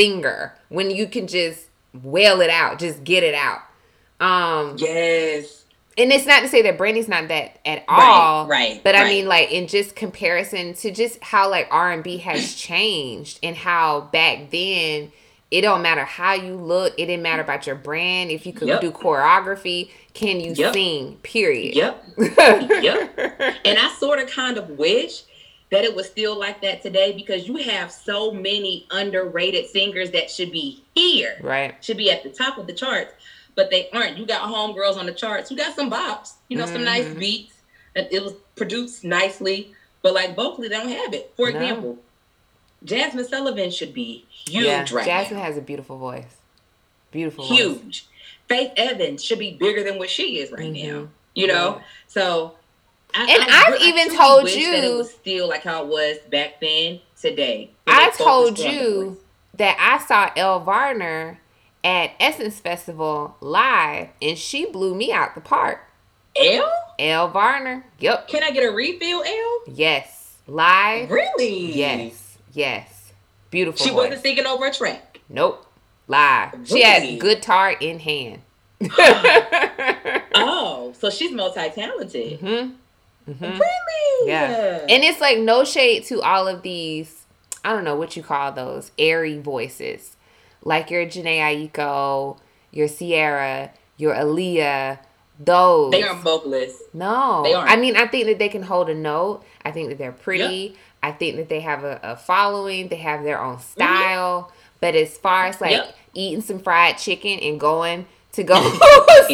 singer 0.00 0.54
when 0.68 0.90
you 0.90 1.06
can 1.06 1.26
just 1.26 1.66
wail 2.02 2.40
it 2.40 2.50
out, 2.50 2.78
just 2.78 3.04
get 3.04 3.22
it 3.22 3.34
out. 3.34 3.60
Um 4.20 4.76
Yes. 4.78 5.64
and 5.98 6.12
it's 6.12 6.26
not 6.26 6.40
to 6.40 6.48
say 6.48 6.62
that 6.62 6.78
Brandy's 6.78 7.08
not 7.08 7.28
that 7.28 7.58
at 7.66 7.84
all. 7.88 8.46
right, 8.48 8.80
But 8.82 8.94
I 8.96 9.02
right. 9.02 9.08
mean 9.10 9.26
like 9.28 9.50
in 9.50 9.66
just 9.66 9.94
comparison 9.96 10.74
to 10.74 10.90
just 10.90 11.22
how 11.22 11.50
like 11.50 11.68
R 11.70 11.90
and 11.92 12.02
B 12.02 12.18
has 12.18 12.54
changed 12.54 13.38
and 13.42 13.56
how 13.56 14.02
back 14.12 14.50
then 14.50 15.12
it 15.50 15.62
don't 15.62 15.82
matter 15.82 16.04
how 16.04 16.34
you 16.34 16.54
look, 16.54 16.92
it 16.96 17.06
didn't 17.06 17.22
matter 17.22 17.42
about 17.42 17.66
your 17.66 17.74
brand, 17.74 18.30
if 18.30 18.46
you 18.46 18.52
could 18.52 18.68
Yep. 18.68 18.80
do 18.82 18.92
choreography, 18.92 19.90
can 20.14 20.38
you 20.40 20.54
Yep. 20.54 20.72
sing, 20.72 21.18
period. 21.24 21.74
Yep. 21.74 22.04
yep. 22.80 23.18
And 23.64 23.76
I 23.78 23.92
sort 23.98 24.20
of 24.20 24.30
kind 24.30 24.56
of 24.58 24.70
wish 24.70 25.24
that 25.70 25.84
it 25.84 25.94
was 25.94 26.06
still 26.06 26.38
like 26.38 26.60
that 26.62 26.82
today 26.82 27.12
because 27.12 27.46
you 27.46 27.56
have 27.56 27.92
so 27.92 28.32
many 28.32 28.86
underrated 28.90 29.68
singers 29.68 30.10
that 30.10 30.30
should 30.30 30.50
be 30.50 30.82
here, 30.94 31.38
Right. 31.40 31.74
should 31.84 31.96
be 31.96 32.10
at 32.10 32.22
the 32.22 32.30
top 32.30 32.58
of 32.58 32.66
the 32.66 32.72
charts, 32.72 33.12
but 33.54 33.70
they 33.70 33.88
aren't. 33.90 34.18
You 34.18 34.26
got 34.26 34.42
homegirls 34.52 34.96
on 34.96 35.06
the 35.06 35.12
charts. 35.12 35.50
You 35.50 35.56
got 35.56 35.76
some 35.76 35.90
bops, 35.90 36.32
you 36.48 36.56
know, 36.56 36.66
some 36.66 36.84
nice 36.84 37.06
Mhm. 37.06 37.18
beats. 37.18 37.54
And 37.94 38.08
it 38.10 38.22
was 38.22 38.34
produced 38.56 39.04
nicely, 39.04 39.72
but 40.02 40.12
like 40.14 40.34
vocally, 40.36 40.68
they 40.68 40.76
don't 40.76 40.88
have 40.88 41.12
it. 41.14 41.32
For 41.36 41.50
No. 41.50 41.58
example, 41.58 41.98
Jazmine 42.84 43.28
Sullivan 43.28 43.70
should 43.70 43.92
be 43.92 44.24
huge 44.30 44.64
yeah. 44.64 44.86
right 44.92 45.06
Jazmine 45.06 45.32
now. 45.36 45.42
has 45.42 45.56
a 45.56 45.60
beautiful 45.60 45.98
voice. 45.98 46.36
Beautiful 47.10 47.46
voice. 47.46 47.58
Huge. 47.58 48.06
Faith 48.48 48.72
Evans 48.76 49.22
should 49.24 49.38
be 49.38 49.52
bigger 49.52 49.82
than 49.84 49.98
what 49.98 50.10
she 50.10 50.38
is 50.38 50.50
right 50.50 50.72
Mhm. 50.72 50.84
now. 50.88 51.08
You 51.34 51.46
know, 51.46 51.76
Yeah. 51.78 51.82
so. 52.08 52.54
I, 53.14 53.22
And 53.22 53.50
I- 53.50 53.64
I've 53.74 53.80
even 53.82 54.16
told 54.16 54.44
wish 54.44 54.54
that 54.54 54.60
you- 54.60 54.72
it 54.74 54.94
was 54.96 55.10
still 55.12 55.48
like 55.48 55.62
how 55.64 55.82
it 55.82 55.88
was 55.88 56.18
back 56.30 56.60
then. 56.60 57.00
Today, 57.20 57.70
I 57.86 58.10
told 58.10 58.58
you 58.58 59.18
that 59.54 59.76
I 59.78 60.02
saw 60.04 60.30
Elle 60.36 60.60
Varner 60.60 61.38
at 61.84 62.12
Essence 62.18 62.58
Festival 62.60 63.36
live 63.40 64.08
and 64.22 64.38
she 64.38 64.64
blew 64.66 64.94
me 64.94 65.12
out 65.12 65.34
the 65.34 65.40
park. 65.42 65.80
L. 66.36 66.72
Elle 66.98 67.28
Varner. 67.28 67.84
Yep. 67.98 68.28
Can 68.28 68.42
I 68.42 68.52
get 68.52 68.62
a 68.64 68.70
refill, 68.72 69.22
L? 69.22 69.60
Yes. 69.66 70.36
Live. 70.46 71.10
Really? 71.10 71.72
Yes. 71.72 72.38
Yes. 72.54 73.12
Beautiful. 73.50 73.84
She 73.84 73.90
voice. 73.90 74.04
wasn't 74.06 74.22
singing 74.22 74.46
over 74.46 74.66
a 74.66 74.72
track. 74.72 75.20
Nope. 75.28 75.66
Live. 76.08 76.50
She 76.64 76.74
Really? 76.82 77.10
had 77.12 77.20
guitar 77.20 77.72
in 77.72 77.98
hand. 78.00 78.40
Oh, 80.34 80.94
so 80.98 81.10
she's 81.10 81.32
multi-talented. 81.32 82.40
hmm 82.40 82.70
hmm 83.34 83.44
Really? 83.44 84.28
Yeah. 84.28 84.86
And 84.88 85.02
it's 85.04 85.20
like 85.20 85.38
no 85.38 85.64
shade 85.64 86.04
to 86.06 86.20
all 86.22 86.46
of 86.48 86.62
these, 86.62 87.24
I 87.64 87.72
don't 87.72 87.84
know 87.84 87.96
what 87.96 88.16
you 88.16 88.22
call 88.22 88.52
those, 88.52 88.90
airy 88.98 89.38
voices. 89.38 90.16
Like 90.62 90.90
your 90.90 91.06
Jhené 91.06 91.70
Aiko, 91.72 92.38
your 92.70 92.88
Ciara, 92.88 93.70
your 93.96 94.14
Aaliyah, 94.14 94.98
those. 95.38 95.90
they 95.92 96.02
are 96.02 96.14
vocalists. 96.16 96.82
No. 96.92 97.42
They 97.44 97.54
aren't. 97.54 97.70
I 97.70 97.76
mean, 97.76 97.96
I 97.96 98.06
think 98.06 98.26
that 98.26 98.38
they 98.38 98.50
can 98.50 98.62
hold 98.62 98.90
a 98.90 98.94
note. 98.94 99.42
I 99.64 99.70
think 99.70 99.88
that 99.88 99.96
they're 99.98 100.12
pretty. 100.12 100.76
I 101.02 101.12
think 101.12 101.36
that 101.36 101.48
they 101.48 101.60
have 101.60 101.82
a, 101.82 101.98
a 102.02 102.16
following. 102.16 102.88
They 102.88 102.96
have 102.96 103.24
their 103.24 103.40
own 103.42 103.58
style. 103.58 104.52
But 104.80 104.94
as 104.94 105.16
far 105.16 105.46
as 105.46 105.60
like 105.60 105.70
Mm-hmm. 105.72 105.86
Yep. 105.86 105.94
eating 106.14 106.40
some 106.42 106.58
fried 106.58 106.98
chicken 106.98 107.38
and 107.38 107.58
going 107.58 108.06
to 108.32 108.42
go 108.44 108.54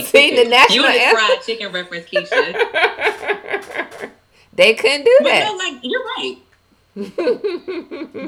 sing 0.04 0.37
the 0.37 0.44
national 0.48 0.76
You 0.76 0.87
anthem, 0.87 1.26
fried 1.26 1.42
chicken 1.44 1.72
reference, 1.72 2.06
Keisha. 2.06 4.11
they 4.54 4.72
couldn't 4.74 5.04
do 5.04 5.16
But 5.20 5.28
that. 5.28 5.44
no, 5.44 5.54
like 5.56 5.74
you're 5.82 6.04
right. 6.16 6.37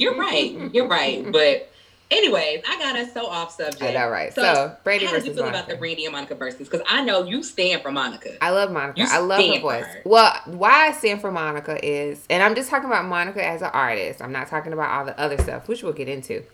You're 0.00 0.16
right. 0.18 0.70
You're 0.74 0.88
right. 0.88 1.30
But 1.32 1.70
anyways, 2.10 2.62
I 2.68 2.78
got 2.78 2.96
us 2.96 3.12
so 3.14 3.26
off 3.26 3.52
subject. 3.56 3.80
Know, 3.94 4.08
right? 4.10 4.32
So, 4.34 4.76
Brady 4.84 5.06
how 5.06 5.12
did 5.12 5.24
you 5.26 5.32
feel 5.32 5.44
about 5.48 5.66
the 5.66 5.74
Monica. 5.74 5.78
Brandy 5.78 6.04
and 6.04 6.12
Monica 6.12 6.34
versus? 6.34 6.68
Because 6.68 6.82
I 6.88 7.02
know 7.02 7.24
you 7.24 7.42
stand 7.42 7.80
for 7.82 7.90
Monica. 7.90 8.42
I 8.44 8.50
love 8.50 8.70
Monica. 8.70 9.00
You 9.00 9.06
I 9.08 9.18
love 9.18 9.42
her 9.42 9.60
voice. 9.60 9.86
her. 9.86 10.02
Well, 10.04 10.34
why 10.46 10.88
I 10.88 10.92
stand 10.92 11.22
for 11.22 11.32
Monica 11.32 11.82
is, 11.84 12.24
and 12.28 12.42
I'm 12.42 12.54
just 12.54 12.68
talking 12.68 12.86
about 12.88 13.06
Monica 13.06 13.42
as 13.44 13.62
an 13.62 13.70
artist. 13.72 14.20
I'm 14.20 14.32
not 14.32 14.48
talking 14.48 14.74
about 14.74 14.90
all 14.90 15.04
the 15.06 15.18
other 15.18 15.38
stuff, 15.38 15.66
which 15.66 15.82
we'll 15.82 15.94
get 15.94 16.08
into. 16.08 16.44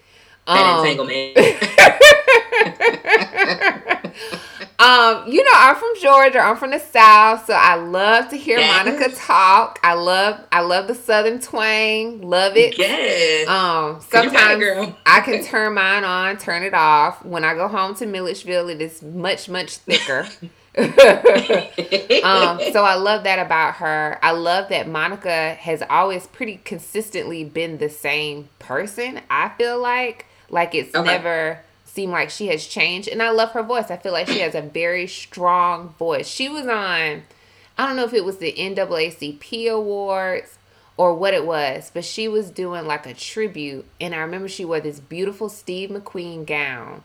that 0.47 0.57
Um, 0.57 0.87
entanglement. 0.87 1.37
um, 4.79 5.25
you 5.31 5.43
know, 5.43 5.51
I'm 5.55 5.77
from 5.77 5.93
Georgia. 6.01 6.39
I'm 6.41 6.57
from 6.57 6.71
the 6.71 6.79
South, 6.79 7.47
so 7.47 7.55
I 7.55 7.75
love 7.77 8.29
to 8.31 8.37
hear 8.37 8.59
Yes. 8.59 8.85
Monica 8.87 9.15
talk. 9.15 9.79
I 9.83 9.95
love, 9.95 10.41
I 10.53 10.61
love 10.61 10.89
the 10.89 10.95
Southern 10.95 11.41
twang. 11.41 12.23
Love 12.23 12.57
it. 12.57 12.79
yes. 12.79 13.49
Um, 13.49 13.97
'Cause 13.97 14.25
you 14.25 14.31
got 14.31 14.61
it, 14.61 14.65
sometimes. 14.65 14.95
I 15.07 15.21
can 15.21 15.45
turn 15.45 15.75
mine 15.75 16.05
on, 16.05 16.37
turn 16.39 16.63
it 16.63 16.75
off. 16.75 17.25
When 17.25 17.45
I 17.45 17.55
go 17.55 17.69
home 17.69 17.95
to 17.97 18.07
Milledgeville, 18.07 18.69
it 18.69 18.81
is 18.81 19.03
much, 19.03 19.49
much 19.49 19.77
thicker. 19.79 20.27
um, 20.77 22.59
so 22.73 22.83
I 22.85 22.97
love 22.97 23.25
that 23.25 23.39
about 23.39 23.77
her. 23.77 24.19
I 24.23 24.33
love 24.33 24.69
that 24.71 24.89
Monica 24.89 25.55
has 25.55 25.83
always 25.89 26.27
pretty 26.27 26.61
consistently 26.65 27.45
been 27.45 27.79
the 27.79 27.89
same 27.89 28.49
person. 28.59 29.21
I 29.31 29.51
feel 29.51 29.81
like 29.81 30.27
like 30.51 30.75
it's 30.75 30.95
Okay. 30.95 31.05
never 31.07 31.61
seemed 31.95 32.13
like 32.13 32.29
she 32.31 32.49
has 32.49 32.67
changed, 32.67 33.09
and 33.09 33.23
I 33.23 33.31
love 33.31 33.53
her 33.53 33.63
voice. 33.63 33.91
I 33.91 33.97
feel 33.97 34.13
like 34.13 34.27
she 34.29 34.41
has 34.41 34.55
a 34.55 34.61
very 34.63 35.07
strong 35.07 35.91
voice. 35.99 36.27
She 36.27 36.49
was 36.49 36.67
on, 36.67 37.23
I 37.79 37.87
don't 37.87 37.97
know 37.97 38.05
if 38.05 38.13
it 38.13 38.25
was 38.25 38.39
the 38.39 38.53
NAACP 38.53 39.71
awards 39.71 40.59
or 40.97 41.15
what 41.15 41.35
it 41.35 41.47
was, 41.47 41.91
but 41.93 42.05
she 42.05 42.29
was 42.29 42.51
doing 42.51 42.87
like 42.87 43.07
a 43.07 43.15
tribute, 43.15 43.85
and 44.01 44.15
I 44.15 44.19
remember 44.19 44.49
she 44.49 44.65
wore 44.65 44.81
this 44.81 45.01
beautiful 45.01 45.49
Steve 45.49 45.91
McQueen 45.91 46.47
gown. 46.47 47.03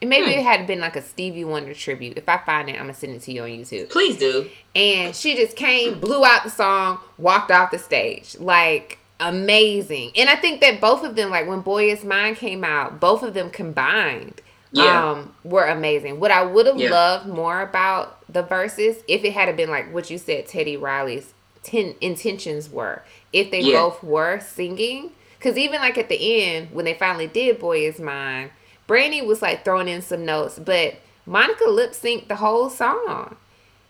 And 0.00 0.10
maybe 0.10 0.32
Hmm. 0.32 0.40
it 0.40 0.42
had 0.42 0.66
been 0.66 0.80
like 0.80 0.96
a 0.96 1.02
Stevie 1.02 1.44
Wonder 1.44 1.74
tribute. 1.74 2.18
If 2.18 2.28
I 2.28 2.38
find 2.38 2.68
it, 2.68 2.72
I'm 2.72 2.78
gonna 2.82 2.94
send 2.94 3.14
it 3.14 3.22
to 3.22 3.32
you 3.32 3.44
on 3.44 3.48
YouTube 3.50 3.88
Please 3.90 4.16
do. 4.18 4.50
and 4.74 5.14
she 5.14 5.36
just 5.36 5.54
came, 5.56 6.00
blew 6.00 6.24
out 6.24 6.42
the 6.42 6.50
song, 6.50 6.98
walked 7.18 7.52
off 7.52 7.70
the 7.70 7.78
stage. 7.78 8.36
Like 8.40 8.98
amazing. 9.28 10.12
And 10.16 10.28
I 10.28 10.36
think 10.36 10.60
that 10.60 10.80
both 10.80 11.04
of 11.04 11.16
them, 11.16 11.30
like 11.30 11.46
when 11.48 11.60
Boy 11.60 11.90
Is 11.90 12.04
Mine 12.04 12.34
came 12.34 12.64
out, 12.64 13.00
both 13.00 13.22
of 13.22 13.34
them 13.34 13.50
combined 13.50 14.40
Yeah. 14.72 15.10
um 15.12 15.34
were 15.44 15.64
amazing. 15.64 16.20
What 16.20 16.30
I 16.30 16.42
would 16.42 16.66
have 16.66 16.78
Yeah. 16.80 16.90
loved 16.90 17.26
more 17.28 17.60
about 17.62 18.18
the 18.32 18.42
verses, 18.42 18.96
if 19.08 19.24
it 19.24 19.32
had 19.32 19.54
been 19.56 19.70
like 19.70 19.92
what 19.92 20.10
you 20.10 20.18
said, 20.18 20.46
Teddy 20.48 20.76
Riley's 20.76 21.32
ten 21.62 21.94
intentions 22.00 22.68
were, 22.70 23.02
if 23.32 23.50
they 23.50 23.60
Yeah. 23.60 23.80
both 23.80 24.02
were 24.02 24.40
singing. 24.40 25.12
Cause 25.40 25.56
even 25.58 25.80
like 25.80 25.98
at 25.98 26.08
the 26.08 26.44
end, 26.44 26.68
when 26.72 26.84
they 26.84 26.94
finally 26.94 27.26
did 27.26 27.58
Boy 27.58 27.86
Is 27.86 27.98
Mine, 27.98 28.50
Brandy 28.86 29.20
was 29.22 29.42
like 29.42 29.64
throwing 29.64 29.88
in 29.88 30.00
some 30.02 30.24
notes, 30.24 30.58
but 30.58 30.94
Monica 31.26 31.68
lip 31.68 31.92
synced 31.92 32.28
the 32.28 32.36
whole 32.36 32.68
song. 32.70 33.36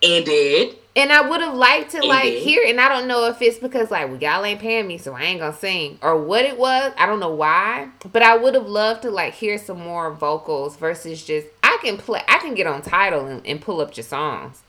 And 0.02 0.24
did. 0.24 0.76
And 0.94 1.10
I 1.10 1.26
would 1.26 1.40
have 1.40 1.54
liked 1.54 1.92
to 1.92 2.04
like 2.04 2.34
hear, 2.34 2.62
and 2.66 2.78
I 2.78 2.88
don't 2.88 3.08
know 3.08 3.26
if 3.26 3.40
it's 3.40 3.58
because 3.58 3.90
like 3.90 4.08
well, 4.08 4.18
y'all 4.18 4.44
ain't 4.44 4.60
paying 4.60 4.86
me, 4.86 4.98
so 4.98 5.14
I 5.14 5.22
ain't 5.22 5.40
gonna 5.40 5.56
sing, 5.56 5.98
or 6.02 6.22
what 6.22 6.44
it 6.44 6.58
was. 6.58 6.92
I 6.98 7.06
don't 7.06 7.18
know 7.18 7.32
why, 7.32 7.88
but 8.12 8.22
I 8.22 8.36
would 8.36 8.54
have 8.54 8.66
loved 8.66 9.02
to 9.02 9.10
like 9.10 9.32
hear 9.32 9.56
some 9.56 9.80
more 9.80 10.12
vocals 10.12 10.76
versus 10.76 11.24
just 11.24 11.46
I 11.62 11.78
can 11.80 11.96
play, 11.96 12.20
I 12.28 12.38
can 12.38 12.54
get 12.54 12.66
on 12.66 12.82
Tidal 12.82 13.26
and, 13.26 13.46
and 13.46 13.58
pull 13.58 13.80
up 13.80 13.96
your 13.96 14.04
songs. 14.04 14.62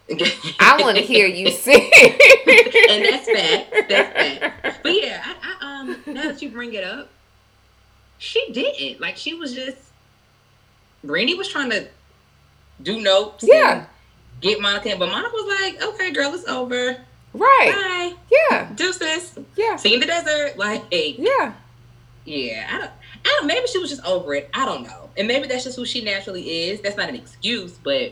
I 0.59 0.77
want 0.79 0.95
to 0.95 1.03
hear 1.03 1.27
you 1.27 1.51
sing. 1.51 1.91
and 1.91 3.03
that's 3.03 3.29
fact. 3.29 3.89
That's 3.89 4.39
fact. 4.39 4.79
But 4.81 4.93
yeah, 4.93 5.23
I, 5.25 5.55
I 5.61 5.81
um 5.81 5.97
now 6.07 6.23
that 6.23 6.41
you 6.41 6.49
bring 6.49 6.73
it 6.73 6.85
up, 6.85 7.09
she 8.17 8.49
didn't. 8.53 9.01
Like 9.01 9.17
she 9.17 9.33
was 9.33 9.53
just 9.53 9.77
Brandy 11.03 11.33
was 11.33 11.49
trying 11.49 11.69
to 11.71 11.87
do 12.81 13.01
notes. 13.01 13.43
Yeah. 13.45 13.87
Get 14.43 14.59
Monica 14.61 14.91
in, 14.91 14.99
but 14.99 15.09
Monica 15.09 15.31
was 15.33 15.61
like, 15.61 15.81
okay, 15.81 16.11
girl, 16.11 16.33
it's 16.33 16.45
over. 16.47 16.97
right? 17.33 18.13
Bye. 18.13 18.13
Yeah, 18.51 18.69
Deuces. 18.75 19.39
yeah, 19.55 19.77
See 19.77 19.93
in 19.93 20.01
the 20.01 20.05
desert. 20.05 20.57
Like, 20.57 20.83
hey, 20.91 21.15
yeah. 21.17 21.53
yeah, 22.25 22.69
I 22.71 22.77
don't, 22.79 22.91
I 23.25 23.37
don't, 23.39 23.47
maybe 23.47 23.67
she 23.67 23.77
was 23.79 23.89
just 23.89 24.03
over 24.05 24.33
it. 24.35 24.49
I 24.53 24.65
don't 24.65 24.83
know. 24.83 25.09
And 25.17 25.27
maybe 25.29 25.47
that's 25.47 25.63
just 25.63 25.77
who 25.77 25.85
she 25.85 26.03
naturally 26.03 26.67
is. 26.67 26.81
That's 26.81 26.97
not 26.97 27.07
an 27.07 27.15
excuse, 27.15 27.71
but 27.73 28.11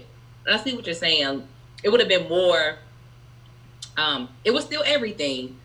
I 0.50 0.58
see 0.58 0.74
what 0.74 0.86
you're 0.86 0.96
saying. 0.96 1.48
It 1.84 1.90
would 1.90 2.00
have 2.00 2.10
been 2.10 2.30
more, 2.30 2.78
um, 3.98 4.30
it 4.46 4.52
was 4.52 4.64
still 4.64 4.84
everything. 4.86 5.58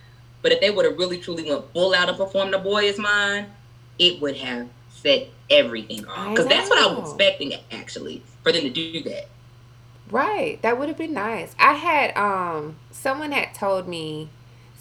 But 0.42 0.52
if 0.52 0.60
they 0.60 0.70
would 0.70 0.84
have 0.84 0.98
really 0.98 1.18
truly 1.18 1.48
went 1.48 1.72
full 1.72 1.94
out 1.94 2.08
and 2.08 2.16
performed 2.18 2.52
The 2.54 2.58
Boy 2.58 2.84
Is 2.84 2.98
Mine, 2.98 3.46
it 3.98 4.20
would 4.20 4.36
have 4.36 4.68
set 4.90 5.28
everything 5.50 6.06
off. 6.06 6.30
Because 6.30 6.46
that's 6.46 6.68
what 6.68 6.78
I 6.78 6.86
was 6.92 7.10
expecting, 7.10 7.54
actually, 7.72 8.22
for 8.42 8.52
them 8.52 8.62
to 8.62 8.70
do 8.70 9.02
that. 9.04 9.28
Right. 10.10 10.60
That 10.62 10.78
would 10.78 10.88
have 10.88 10.98
been 10.98 11.14
nice. 11.14 11.54
I 11.58 11.74
had 11.74 12.16
um 12.16 12.76
someone 12.90 13.32
had 13.32 13.54
told 13.54 13.88
me 13.88 14.28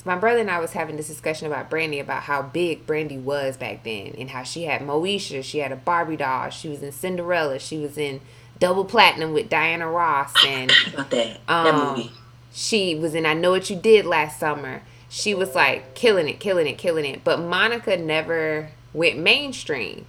my 0.08 0.16
brother 0.16 0.40
and 0.40 0.52
I 0.52 0.60
was 0.60 0.74
having 0.74 0.98
this 0.98 1.08
discussion 1.08 1.48
about 1.48 1.68
Brandy 1.68 1.98
about 2.00 2.22
how 2.24 2.44
big 2.44 2.86
Brandy 2.86 3.18
was 3.18 3.58
back 3.58 3.84
then 3.84 4.14
and 4.20 4.30
how 4.30 4.44
she 4.44 4.66
had 4.66 4.82
Moesha, 4.82 5.44
she 5.44 5.58
had 5.58 5.72
a 5.72 5.76
Barbie 5.76 6.16
doll, 6.18 6.52
she 6.52 6.70
was 6.70 6.84
in 6.84 6.92
Cinderella, 6.92 7.58
she 7.58 7.80
was 7.80 7.98
in 7.98 8.22
Double 8.60 8.86
Platinum 8.86 9.34
with 9.34 9.50
Diana 9.50 9.90
Ross 9.90 10.32
and 10.46 10.72
about 10.94 11.10
that? 11.10 11.40
that 11.48 11.52
Um, 11.52 11.98
movie. 11.98 12.12
she 12.54 12.94
was 12.94 13.16
in 13.16 13.26
I 13.26 13.34
Know 13.34 13.50
What 13.50 13.68
You 13.72 13.78
Did 13.78 14.06
last 14.06 14.40
summer. 14.40 14.84
She 15.10 15.34
was 15.34 15.56
like 15.56 15.96
killing 15.96 16.30
it, 16.30 16.40
killing 16.40 16.68
it, 16.68 16.78
killing 16.78 17.06
it. 17.06 17.24
But 17.24 17.40
Monica 17.40 17.98
never 17.98 18.70
went 18.94 19.18
mainstream. 19.18 20.06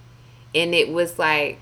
and 0.53 0.75
it 0.75 0.89
was 0.89 1.17
like 1.17 1.57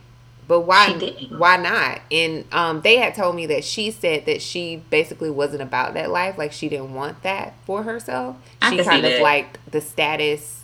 but 0.47 0.62
why 0.62 0.93
why 1.29 1.58
not? 1.58 2.01
And 2.12 2.45
um 2.51 2.81
they 2.81 2.97
had 2.97 3.15
told 3.15 3.36
me 3.36 3.45
that 3.47 3.63
she 3.63 3.91
said 3.91 4.25
that 4.25 4.41
she 4.41 4.77
basically 4.89 5.29
wasn't 5.29 5.62
about 5.62 5.93
that 5.95 6.10
life 6.10 6.38
like 6.38 6.51
she 6.51 6.69
didn't 6.69 6.93
want 6.93 7.23
that 7.23 7.53
for 7.65 7.84
herself. 7.84 8.38
I 8.62 8.71
she 8.71 8.84
kind 8.84 9.05
of 9.05 9.21
liked 9.21 9.58
the 9.71 9.81
status 9.81 10.63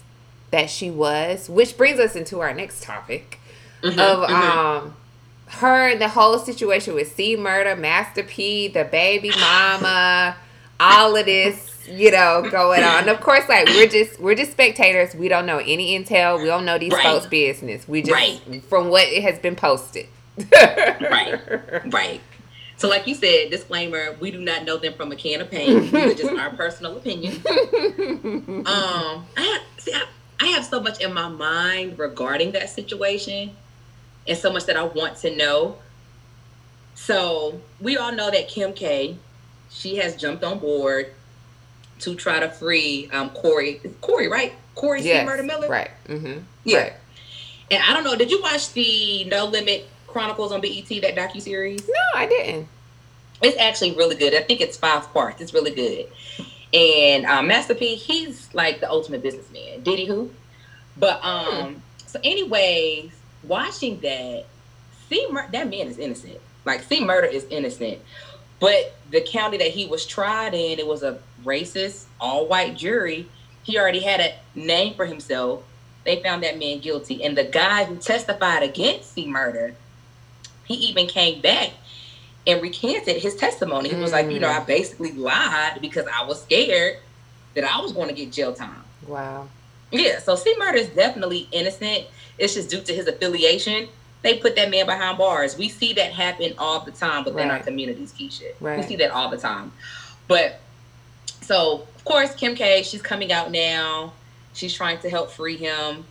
that 0.52 0.70
she 0.70 0.91
was 0.91 1.50
which 1.50 1.78
brings 1.78 2.00
us 2.00 2.15
into 2.15 2.41
our 2.41 2.54
next 2.54 2.84
topic 2.84 3.39
mm-hmm, 3.82 4.00
of 4.00 4.30
mm-hmm. 4.30 4.34
um 4.34 4.96
her 5.48 5.96
the 5.98 6.10
whole 6.10 6.39
situation 6.39 6.94
with 6.94 7.13
C 7.13 7.36
Murder, 7.36 7.76
Master 7.76 8.24
P, 8.24 8.67
the 8.67 8.86
baby 8.86 9.32
mama, 9.32 10.36
all 10.82 11.15
of 11.15 11.26
this 11.26 11.72
you 11.88 12.12
know, 12.12 12.48
going 12.50 12.84
on. 12.84 13.02
And 13.02 13.10
of 13.10 13.22
course, 13.22 13.48
like 13.50 13.67
we're 13.67 13.88
just 13.88 14.20
we're 14.20 14.36
just 14.36 14.52
spectators. 14.52 15.15
We 15.15 15.28
don't 15.28 15.46
know 15.46 15.58
any 15.58 15.98
intel. 15.98 16.39
We 16.39 16.46
don't 16.46 16.65
know 16.65 16.78
these 16.78 16.91
right. 16.91 17.04
folks' 17.04 17.26
business. 17.26 17.88
We 17.88 18.02
just 18.02 18.13
right. 18.13 18.63
from 18.65 18.89
what 18.89 19.08
it 19.08 19.24
has 19.24 19.39
been 19.39 19.56
posted. 19.56 20.08
right. 20.52 21.39
Right. 21.91 22.22
So, 22.78 22.89
like 22.89 23.06
you 23.06 23.15
said, 23.15 23.52
disclaimer: 23.52 24.15
we 24.20 24.32
do 24.32 24.41
not 24.41 24.63
know 24.63 24.78
them 24.78 24.94
from 24.94 25.12
a 25.12 25.15
can 25.15 25.41
of 25.41 25.52
paint. 25.52 25.91
These 25.91 25.94
are 25.94 26.13
just 26.13 26.39
our 26.39 26.50
personal 26.52 26.98
opinion. 26.98 27.41
Um, 28.65 29.26
I 29.38 29.41
have, 29.41 29.62
see, 29.78 29.94
I, 29.94 30.06
I 30.39 30.48
have 30.48 30.65
so 30.65 30.80
much 30.80 31.02
in 31.02 31.13
my 31.13 31.28
mind 31.28 32.00
regarding 32.00 32.54
that 32.54 32.70
situation, 32.70 33.56
and 34.28 34.38
so 34.38 34.52
much 34.52 34.65
that 34.65 34.78
I 34.78 34.84
want 34.84 35.17
to 35.17 35.36
know. 35.36 35.78
So 36.96 37.62
we 37.80 37.98
all 37.98 38.12
know 38.12 38.32
that 38.32 38.48
Kim 38.48 38.74
K, 38.74 39.17
she 39.71 39.95
has 39.97 40.15
jumped 40.15 40.43
on 40.43 40.60
board 40.60 41.13
to 41.99 42.15
try 42.15 42.39
to 42.39 42.49
free 42.49 43.10
um, 43.12 43.29
Corey. 43.29 43.81
Corey, 44.01 44.27
right? 44.27 44.53
Corey 44.75 45.01
yes, 45.01 45.21
C. 45.21 45.25
Murder 45.25 45.43
Miller. 45.43 45.67
Right. 45.69 45.91
Mm-hmm. 46.07 46.39
Yeah. 46.63 46.77
Right. 46.77 46.93
And 47.69 47.84
I 47.84 47.93
don't 47.93 48.03
know. 48.03 48.15
Did 48.15 48.31
you 48.31 48.41
watch 48.41 48.73
the 48.73 49.23
No 49.25 49.45
Limit 49.45 49.88
Chronicles 50.07 50.51
on 50.51 50.62
BET 50.62 50.88
that 50.89 51.15
docu 51.15 51.41
series? 51.41 51.88
No, 51.88 52.19
I 52.19 52.25
didn't. 52.25 52.67
It's 53.41 53.57
actually 53.57 53.93
really 53.93 54.15
good. 54.15 54.36
I 54.36 54.41
think 54.41 54.62
it's 54.62 54.77
five 54.77 55.12
parts. 55.13 55.41
It's 55.41 55.53
really 55.53 55.71
good. 55.71 56.07
And 56.73 57.25
um, 57.25 57.47
Master 57.47 57.73
P, 57.73 57.95
he's 57.95 58.53
like 58.53 58.81
the 58.81 58.89
ultimate 58.89 59.23
businessman. 59.23 59.81
Diddy 59.81 60.05
who? 60.05 60.31
But 60.97 61.23
um, 61.23 61.75
hmm. 61.75 61.79
so 62.05 62.19
anyways, 62.23 63.12
watching 63.43 63.99
that, 64.01 64.45
see, 65.10 65.27
Mur- 65.31 65.49
that 65.51 65.69
man 65.69 65.88
is 65.88 65.97
innocent. 65.97 66.39
Like, 66.65 66.84
C 66.84 67.03
Murder 67.03 67.27
is 67.27 67.45
innocent. 67.49 67.99
But 68.62 68.93
the 69.10 69.21
county 69.21 69.58
that 69.58 69.71
he 69.71 69.88
was 69.88 70.06
tried 70.06 70.54
in, 70.54 70.80
it 70.80 70.88
was 70.88 71.02
a 71.02 71.19
racist, 71.43 72.06
all 72.21 72.45
white 72.45 72.78
jury. 72.78 73.28
He 73.63 73.78
already 73.78 74.00
had 74.00 74.21
a 74.21 74.36
name 74.56 74.93
for 74.93 75.08
himself. 75.08 75.63
They 76.06 76.21
found 76.21 76.43
that 76.43 76.58
man 76.60 76.80
guilty. 76.80 77.24
And 77.24 77.36
the 77.36 77.43
guy 77.43 77.86
who 77.86 77.95
testified 77.97 78.62
against 78.62 79.15
the 79.15 79.28
murder, 79.28 79.74
he 80.65 80.76
even 80.76 81.08
came 81.08 81.41
back 81.41 81.71
and 82.45 82.62
recanted 82.62 83.17
his 83.17 83.36
testimony. 83.36 83.89
He 83.89 83.95
was 83.95 84.12
mm. 84.12 84.13
like, 84.13 84.32
you 84.32 84.39
know, 84.39 84.50
I 84.50 84.60
mm. 84.60 84.67
basically 84.67 85.12
lied 85.12 85.80
because 85.82 86.06
I 86.13 86.24
was 86.24 86.43
scared 86.43 86.97
that 87.56 87.63
I 87.63 87.82
was 87.82 87.93
going 87.93 88.10
to 88.10 88.13
get 88.13 88.32
jail 88.32 88.54
time. 88.54 88.84
Wow. 89.08 89.47
Yeah, 89.91 90.19
so 90.19 90.36
C 90.36 90.56
Murder 90.58 90.78
is 90.78 90.89
definitely 90.89 91.47
innocent. 91.52 92.06
It's 92.38 92.54
just 92.54 92.69
due 92.69 92.82
to 92.82 92.93
his 92.93 93.08
affiliation 93.08 93.89
they 94.21 94.38
put 94.38 94.55
that 94.55 94.69
man 94.69 94.86
behind 94.86 95.17
bars. 95.17 95.57
We 95.57 95.69
see 95.69 95.93
that 95.93 96.12
happen 96.12 96.53
all 96.57 96.81
the 96.81 96.91
time 96.91 97.23
within 97.23 97.49
right. 97.49 97.60
our 97.60 97.63
communities, 97.63 98.13
Keisha. 98.13 98.53
Right. 98.60 98.79
We 98.79 98.84
see 98.84 98.95
that 98.97 99.12
all 99.12 99.29
the 99.29 99.38
time. 99.38 99.71
But 100.27 100.60
so 101.41 101.88
of 101.95 102.05
course, 102.05 102.34
Kim 102.36 102.55
K, 102.55 102.84
she's 102.84 103.01
coming 103.01 103.31
out 103.31 103.51
now. 103.51 104.13
She's 104.53 104.73
trying 104.73 104.99
to 104.99 105.10
help 105.10 105.31
free 105.31 105.57
him. 105.57 106.05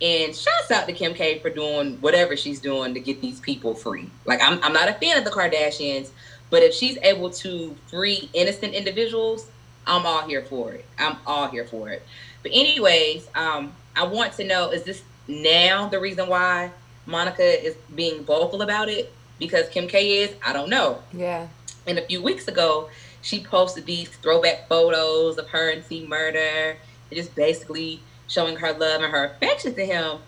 And 0.00 0.34
shouts 0.34 0.70
out 0.72 0.86
to 0.88 0.92
Kim 0.92 1.14
K 1.14 1.38
for 1.38 1.48
doing 1.48 1.96
whatever 2.00 2.36
she's 2.36 2.60
doing 2.60 2.92
to 2.94 3.00
get 3.00 3.20
these 3.20 3.38
people 3.38 3.74
free. 3.74 4.10
Like 4.24 4.40
I'm 4.42 4.62
I'm 4.62 4.72
not 4.72 4.88
a 4.88 4.94
fan 4.94 5.16
of 5.16 5.24
the 5.24 5.30
Kardashians, 5.30 6.10
but 6.50 6.62
if 6.62 6.74
she's 6.74 6.98
able 7.02 7.30
to 7.30 7.76
free 7.86 8.28
innocent 8.32 8.74
individuals, 8.74 9.48
I'm 9.86 10.04
all 10.04 10.26
here 10.26 10.42
for 10.42 10.72
it. 10.72 10.84
I'm 10.98 11.18
all 11.24 11.48
here 11.48 11.64
for 11.64 11.90
it. 11.90 12.02
But 12.42 12.50
anyways, 12.52 13.28
um, 13.36 13.72
I 13.94 14.04
want 14.04 14.32
to 14.34 14.44
know 14.44 14.70
is 14.70 14.82
this 14.82 15.02
now 15.28 15.88
the 15.88 16.00
reason 16.00 16.28
why 16.28 16.72
Monica 17.06 17.42
is 17.42 17.74
being 17.94 18.24
vocal 18.24 18.62
about 18.62 18.88
it 18.88 19.12
because 19.38 19.68
Kim 19.68 19.88
K 19.88 20.22
is, 20.22 20.34
I 20.44 20.52
don't 20.52 20.70
know. 20.70 21.02
Yeah. 21.12 21.48
And 21.86 21.98
a 21.98 22.02
few 22.02 22.22
weeks 22.22 22.48
ago, 22.48 22.88
she 23.22 23.42
posted 23.42 23.86
these 23.86 24.08
throwback 24.08 24.68
photos 24.68 25.38
of 25.38 25.48
her 25.48 25.70
and 25.70 25.84
C 25.84 26.06
Murder, 26.06 26.76
just 27.12 27.34
basically 27.34 28.00
showing 28.28 28.56
her 28.56 28.72
love 28.72 29.02
and 29.02 29.12
her 29.12 29.24
affection 29.24 29.74
to 29.74 29.84
him. 29.84 30.18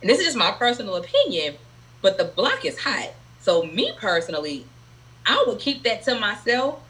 And 0.00 0.10
this 0.10 0.18
is 0.18 0.26
just 0.26 0.36
my 0.36 0.50
personal 0.52 0.96
opinion, 0.96 1.56
but 2.02 2.18
the 2.18 2.24
block 2.24 2.64
is 2.64 2.78
hot. 2.78 3.10
So 3.40 3.64
me 3.64 3.92
personally, 3.96 4.66
I 5.26 5.44
would 5.46 5.58
keep 5.58 5.82
that 5.84 6.02
to 6.04 6.18
myself 6.18 6.80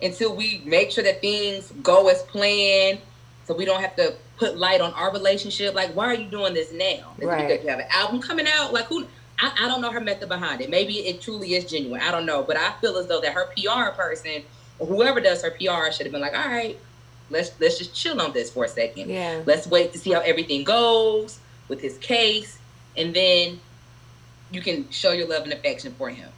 until 0.00 0.34
we 0.34 0.62
make 0.64 0.90
sure 0.90 1.04
that 1.04 1.20
things 1.20 1.72
go 1.82 2.08
as 2.08 2.22
planned 2.22 3.00
so 3.44 3.54
we 3.54 3.64
don't 3.64 3.80
have 3.80 3.96
to 3.96 4.14
put 4.42 4.58
light 4.58 4.80
on 4.80 4.92
our 4.94 5.12
relationship. 5.12 5.74
Like, 5.74 5.94
why 5.94 6.06
are 6.06 6.14
you 6.14 6.28
doing 6.28 6.52
this 6.52 6.72
now? 6.72 7.14
Is 7.18 7.26
right. 7.26 7.46
because 7.46 7.62
you 7.64 7.70
have 7.70 7.78
an 7.78 7.86
album 7.90 8.20
coming 8.20 8.46
out? 8.48 8.72
Like, 8.72 8.86
who? 8.86 9.06
I, 9.38 9.52
I 9.60 9.68
don't 9.68 9.80
know 9.80 9.92
her 9.92 10.00
method 10.00 10.28
behind 10.28 10.60
it. 10.60 10.68
Maybe 10.68 10.94
it 10.94 11.20
truly 11.20 11.54
is 11.54 11.64
genuine. 11.64 12.00
I 12.00 12.10
don't 12.10 12.26
know, 12.26 12.42
but 12.42 12.56
I 12.56 12.72
feel 12.80 12.96
as 12.96 13.06
though 13.06 13.20
that 13.20 13.32
her 13.32 13.46
PR 13.56 13.94
person 13.94 14.42
or 14.78 14.86
whoever 14.86 15.20
does 15.20 15.42
her 15.42 15.52
PR 15.52 15.92
should 15.92 16.06
have 16.06 16.12
been 16.12 16.20
like, 16.20 16.36
all 16.36 16.48
right, 16.48 16.76
let's 17.30 17.52
let's 17.60 17.78
just 17.78 17.94
chill 17.94 18.20
on 18.20 18.32
this 18.32 18.50
for 18.50 18.64
a 18.64 18.68
second. 18.68 19.10
Yeah. 19.10 19.42
Let's 19.46 19.66
wait 19.68 19.92
to 19.92 19.98
see 19.98 20.12
how 20.12 20.20
everything 20.20 20.64
goes 20.64 21.38
with 21.68 21.80
his 21.80 21.98
case, 21.98 22.58
and 22.96 23.14
then 23.14 23.60
you 24.50 24.60
can 24.60 24.90
show 24.90 25.12
your 25.12 25.28
love 25.28 25.44
and 25.44 25.52
affection 25.52 25.94
for 25.94 26.10
him. 26.10 26.28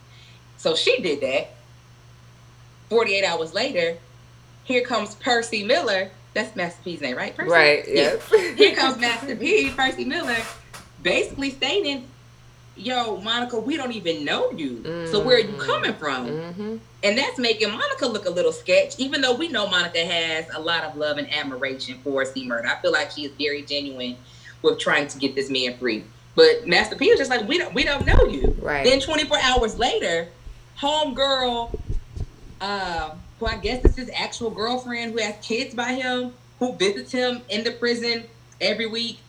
So 0.57 0.75
she 0.75 1.01
did 1.01 1.21
that. 1.21 1.51
48 2.89 3.25
hours 3.25 3.53
later, 3.53 3.97
here 4.63 4.83
comes 4.83 5.15
Percy 5.15 5.63
Miller 5.63 6.11
that's 6.35 6.55
Master 6.55 6.81
P's 6.83 7.01
name, 7.01 7.15
right? 7.15 7.35
Percy? 7.35 7.49
Right. 7.49 7.83
Yes. 7.87 8.29
Here 8.57 8.75
comes 8.75 8.99
Master 8.99 9.35
P, 9.35 9.71
Percy 9.71 10.03
Miller, 10.03 10.37
basically 11.01 11.49
stating, 11.49 12.05
"Yo, 12.75 13.17
Monica, 13.21 13.57
we 13.57 13.77
don't 13.77 13.93
even 13.93 14.25
know 14.25 14.51
you. 14.51 14.83
Mm-hmm. 14.83 15.11
So 15.11 15.23
where 15.23 15.37
are 15.37 15.39
you 15.39 15.47
mm-hmm. 15.53 15.61
coming 15.61 15.93
from?" 15.93 16.27
Mm-hmm. 16.27 16.77
And 17.03 17.17
that's 17.17 17.39
making 17.39 17.71
Monica 17.71 18.05
look 18.05 18.25
a 18.25 18.29
little 18.29 18.51
sketch, 18.51 18.99
even 18.99 19.21
though 19.21 19.33
we 19.33 19.47
know 19.47 19.67
Monica 19.67 20.05
has 20.05 20.45
a 20.53 20.59
lot 20.59 20.83
of 20.83 20.97
love 20.97 21.17
and 21.17 21.31
admiration 21.33 21.99
for 22.03 22.25
C 22.25 22.45
Murder. 22.45 22.67
I 22.67 22.75
feel 22.81 22.91
like 22.91 23.11
she 23.11 23.25
is 23.25 23.31
very 23.39 23.63
genuine 23.63 24.17
with 24.61 24.77
trying 24.77 25.07
to 25.07 25.17
get 25.17 25.35
this 25.35 25.49
man 25.49 25.77
free. 25.77 26.03
But 26.35 26.67
Master 26.67 26.97
P 26.97 27.09
was 27.09 27.17
just 27.17 27.31
like, 27.31 27.47
"We 27.47 27.57
don't, 27.57 27.73
we 27.73 27.85
don't 27.85 28.05
know 28.05 28.25
you." 28.25 28.57
Right. 28.61 28.83
Then 28.83 28.99
24 28.99 29.37
hours 29.41 29.79
later, 29.79 30.27
homegirl. 30.79 31.79
Uh, 32.59 33.11
who 33.39 33.45
I 33.45 33.57
guess 33.57 33.83
is 33.83 33.95
his 33.95 34.09
actual 34.15 34.49
girlfriend, 34.49 35.13
who 35.13 35.19
has 35.19 35.35
kids 35.41 35.75
by 35.75 35.93
him, 35.93 36.33
who 36.59 36.73
visits 36.73 37.11
him 37.11 37.41
in 37.49 37.63
the 37.63 37.71
prison 37.71 38.23
every 38.61 38.87
week. 38.87 39.19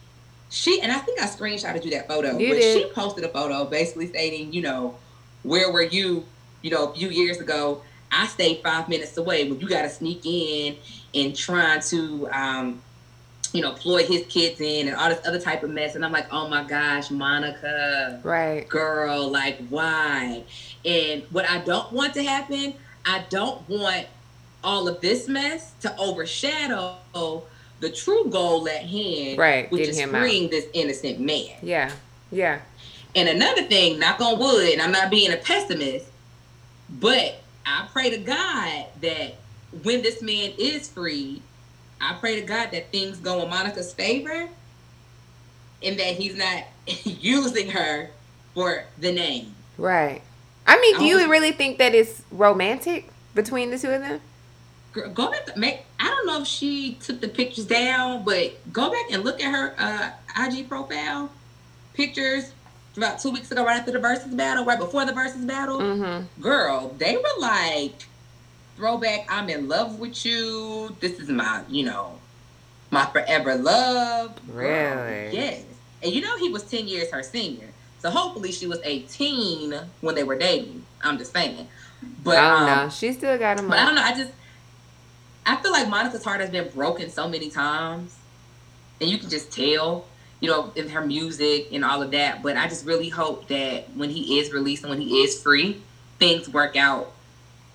She 0.49 0.81
and 0.81 0.93
I 0.93 0.99
think 0.99 1.21
I 1.21 1.27
screenshotted 1.27 1.85
you 1.85 1.91
that 1.93 2.07
photo, 2.07 2.39
you 2.39 2.49
but 2.49 2.61
did. 2.61 2.87
she 2.87 2.93
posted 2.93 3.25
a 3.25 3.29
photo 3.29 3.65
basically 3.65 4.07
stating, 4.07 4.53
you 4.53 4.63
know, 4.63 4.97
where 5.43 5.73
were 5.73 5.83
you, 5.83 6.25
you 6.63 6.71
know, 6.71 6.91
a 6.91 6.95
few 6.95 7.09
years 7.09 7.41
ago? 7.41 7.83
I 8.13 8.29
stayed 8.29 8.63
five 8.63 8.89
minutes 8.89 9.17
away 9.17 9.49
when 9.51 9.59
you 9.61 9.69
got 9.69 9.83
to 9.83 9.91
sneak 9.91 10.25
in 10.25 10.77
and 11.15 11.35
trying 11.35 11.81
to, 11.81 12.29
um, 12.31 12.83
you 13.53 13.61
know, 13.61 13.73
ploy 13.73 14.05
his 14.05 14.25
kids 14.27 14.61
in 14.61 14.87
and 14.87 14.97
all 14.97 15.09
this 15.09 15.27
other 15.27 15.41
type 15.41 15.65
of 15.65 15.71
mess. 15.71 15.97
And 15.97 16.05
I'm 16.05 16.13
like, 16.13 16.33
oh 16.33 16.49
my 16.49 16.63
gosh, 16.63 17.11
Monica, 17.11 18.21
right, 18.23 18.69
girl, 18.69 19.29
like 19.29 19.59
why? 19.69 20.45
And 20.85 21.25
what 21.31 21.49
I 21.51 21.59
don't 21.59 21.93
want 21.93 22.15
to 22.15 22.23
happen 22.23 22.75
I 23.07 23.25
don't 23.31 23.67
want 23.69 24.07
all 24.65 24.89
of 24.89 25.01
this 25.01 25.29
mess 25.29 25.73
to 25.81 25.97
overshadow 25.97 26.97
the 27.81 27.91
true 27.91 28.29
goal 28.29 28.69
at 28.69 28.83
hand, 28.83 29.39
right? 29.39 29.71
Which 29.71 29.89
is 29.89 30.03
freeing 30.03 30.47
out. 30.47 30.51
this 30.51 30.67
innocent 30.75 31.21
man. 31.21 31.57
Yeah, 31.63 31.93
yeah. 32.33 32.61
And 33.15 33.29
another 33.29 33.63
thing, 33.63 33.99
knock 33.99 34.21
on 34.21 34.39
wood, 34.39 34.71
and 34.73 34.83
I'm 34.83 34.93
not 34.93 35.11
being 35.11 35.33
a 35.33 35.37
pessimist, 35.37 36.07
but 36.91 37.37
I 37.65 37.89
pray 37.93 38.11
to 38.11 38.19
God 38.19 38.87
that 39.01 39.37
when 39.83 40.03
this 40.03 40.21
man 40.21 40.53
is 40.59 40.89
free, 40.89 41.43
I 42.01 42.15
pray 42.21 42.41
to 42.41 42.47
God 42.47 42.71
that 42.73 42.91
things 42.91 43.19
go 43.19 43.43
in 43.43 43.51
Monica's 43.51 43.93
favor 43.95 44.49
and 45.83 45.99
that 45.99 46.15
he's 46.15 46.37
not 46.37 46.65
using 47.05 47.71
her 47.71 48.11
for 48.55 48.85
the 48.99 49.13
name. 49.13 49.55
Right. 49.79 50.23
I 50.67 50.81
mean, 50.81 50.99
do 50.99 51.05
I 51.05 51.23
you 51.23 51.31
really 51.31 51.53
think 51.53 51.79
that 51.79 51.95
it's 51.95 52.23
romantic 52.31 53.09
between 53.35 53.71
the 53.71 53.79
two 53.79 53.91
of 53.91 54.01
them? 54.01 54.21
Girl, 54.93 55.11
Go 55.11 55.31
back, 55.31 55.57
make. 55.57 55.85
I 56.01 56.09
don't 56.09 56.27
know 56.27 56.41
if 56.43 56.49
she 56.49 56.95
took 56.95 57.21
the 57.21 57.29
pictures 57.29 57.67
down, 57.67 58.25
but 58.25 58.55
go 58.73 58.91
back 58.91 59.13
and 59.13 59.25
look 59.25 59.43
at 59.43 59.53
her 59.53 59.75
uh, 59.79 60.47
IG 60.47 60.69
profile 60.69 61.31
pictures 61.95 62.53
about 62.97 63.19
two 63.19 63.31
weeks 63.31 63.51
ago, 63.51 63.65
right 63.65 63.79
after 63.79 63.93
the 63.93 63.99
versus 63.99 64.33
battle, 64.35 64.65
right 64.65 64.79
before 64.79 65.05
the 65.05 65.13
versus 65.13 65.45
battle. 65.45 65.79
Mm-hmm. 65.79 66.43
Girl, 66.43 66.95
they 66.99 67.17
were 67.17 67.41
like 67.41 68.07
throwback. 68.77 69.27
I'm 69.29 69.49
in 69.49 69.69
love 69.69 69.99
with 69.99 70.25
you. 70.25 70.97
This 71.01 71.19
is 71.19 71.29
my, 71.29 71.63
you 71.69 71.85
know, 71.85 72.19
my 72.91 73.07
forever 73.07 73.55
love. 73.57 74.39
Really? 74.49 74.67
Girl, 74.67 75.33
yes. 75.33 75.65
And 76.03 76.13
you 76.13 76.23
know 76.23 76.37
he 76.39 76.49
was 76.49 76.63
10 76.65 76.89
years 76.89 77.11
her 77.11 77.23
senior. 77.23 77.69
So 78.07 78.13
hopefully 78.13 78.53
she 78.53 78.69
was 78.69 78.79
18 78.85 79.75
when 80.01 80.15
they 80.15 80.23
were 80.23 80.39
dating. 80.39 80.87
I'm 81.03 81.19
just 81.19 81.33
saying. 81.33 81.67
But 82.23 82.39
I 82.39 82.51
don't 82.51 82.61
um, 82.61 82.85
know. 82.85 82.89
She 82.89 83.13
still 83.13 83.37
got 83.37 83.59
him. 83.59 83.69
But 83.69 83.81
I 83.81 83.85
don't 83.85 83.97
know. 83.97 84.03
I 84.03 84.15
just 84.15 84.31
I 85.45 85.57
feel 85.57 85.73
like 85.73 85.89
Monica's 85.89 86.23
heart 86.23 86.41
has 86.41 86.51
been 86.51 86.69
broken 86.69 87.11
so 87.11 87.29
many 87.29 87.51
times. 87.51 88.17
And 89.01 89.11
you 89.11 89.19
can 89.19 89.29
just 89.29 89.51
tell, 89.51 90.05
you 90.39 90.49
know, 90.49 90.71
in 90.77 90.89
her 90.91 91.05
music 91.05 91.67
and 91.73 91.85
all 91.85 92.01
of 92.01 92.13
that. 92.13 92.45
But 92.45 92.57
I 92.57 92.69
just 92.69 92.87
really 92.87 93.09
hope 93.09 93.49
that 93.49 93.91
when 93.97 94.11
he 94.11 94.39
is 94.39 94.53
released 94.53 94.85
and 94.85 94.91
when 94.91 95.01
he 95.01 95.25
is 95.25 95.43
free, 95.43 95.83
things 96.21 96.49
work 96.49 96.77
out 96.77 97.13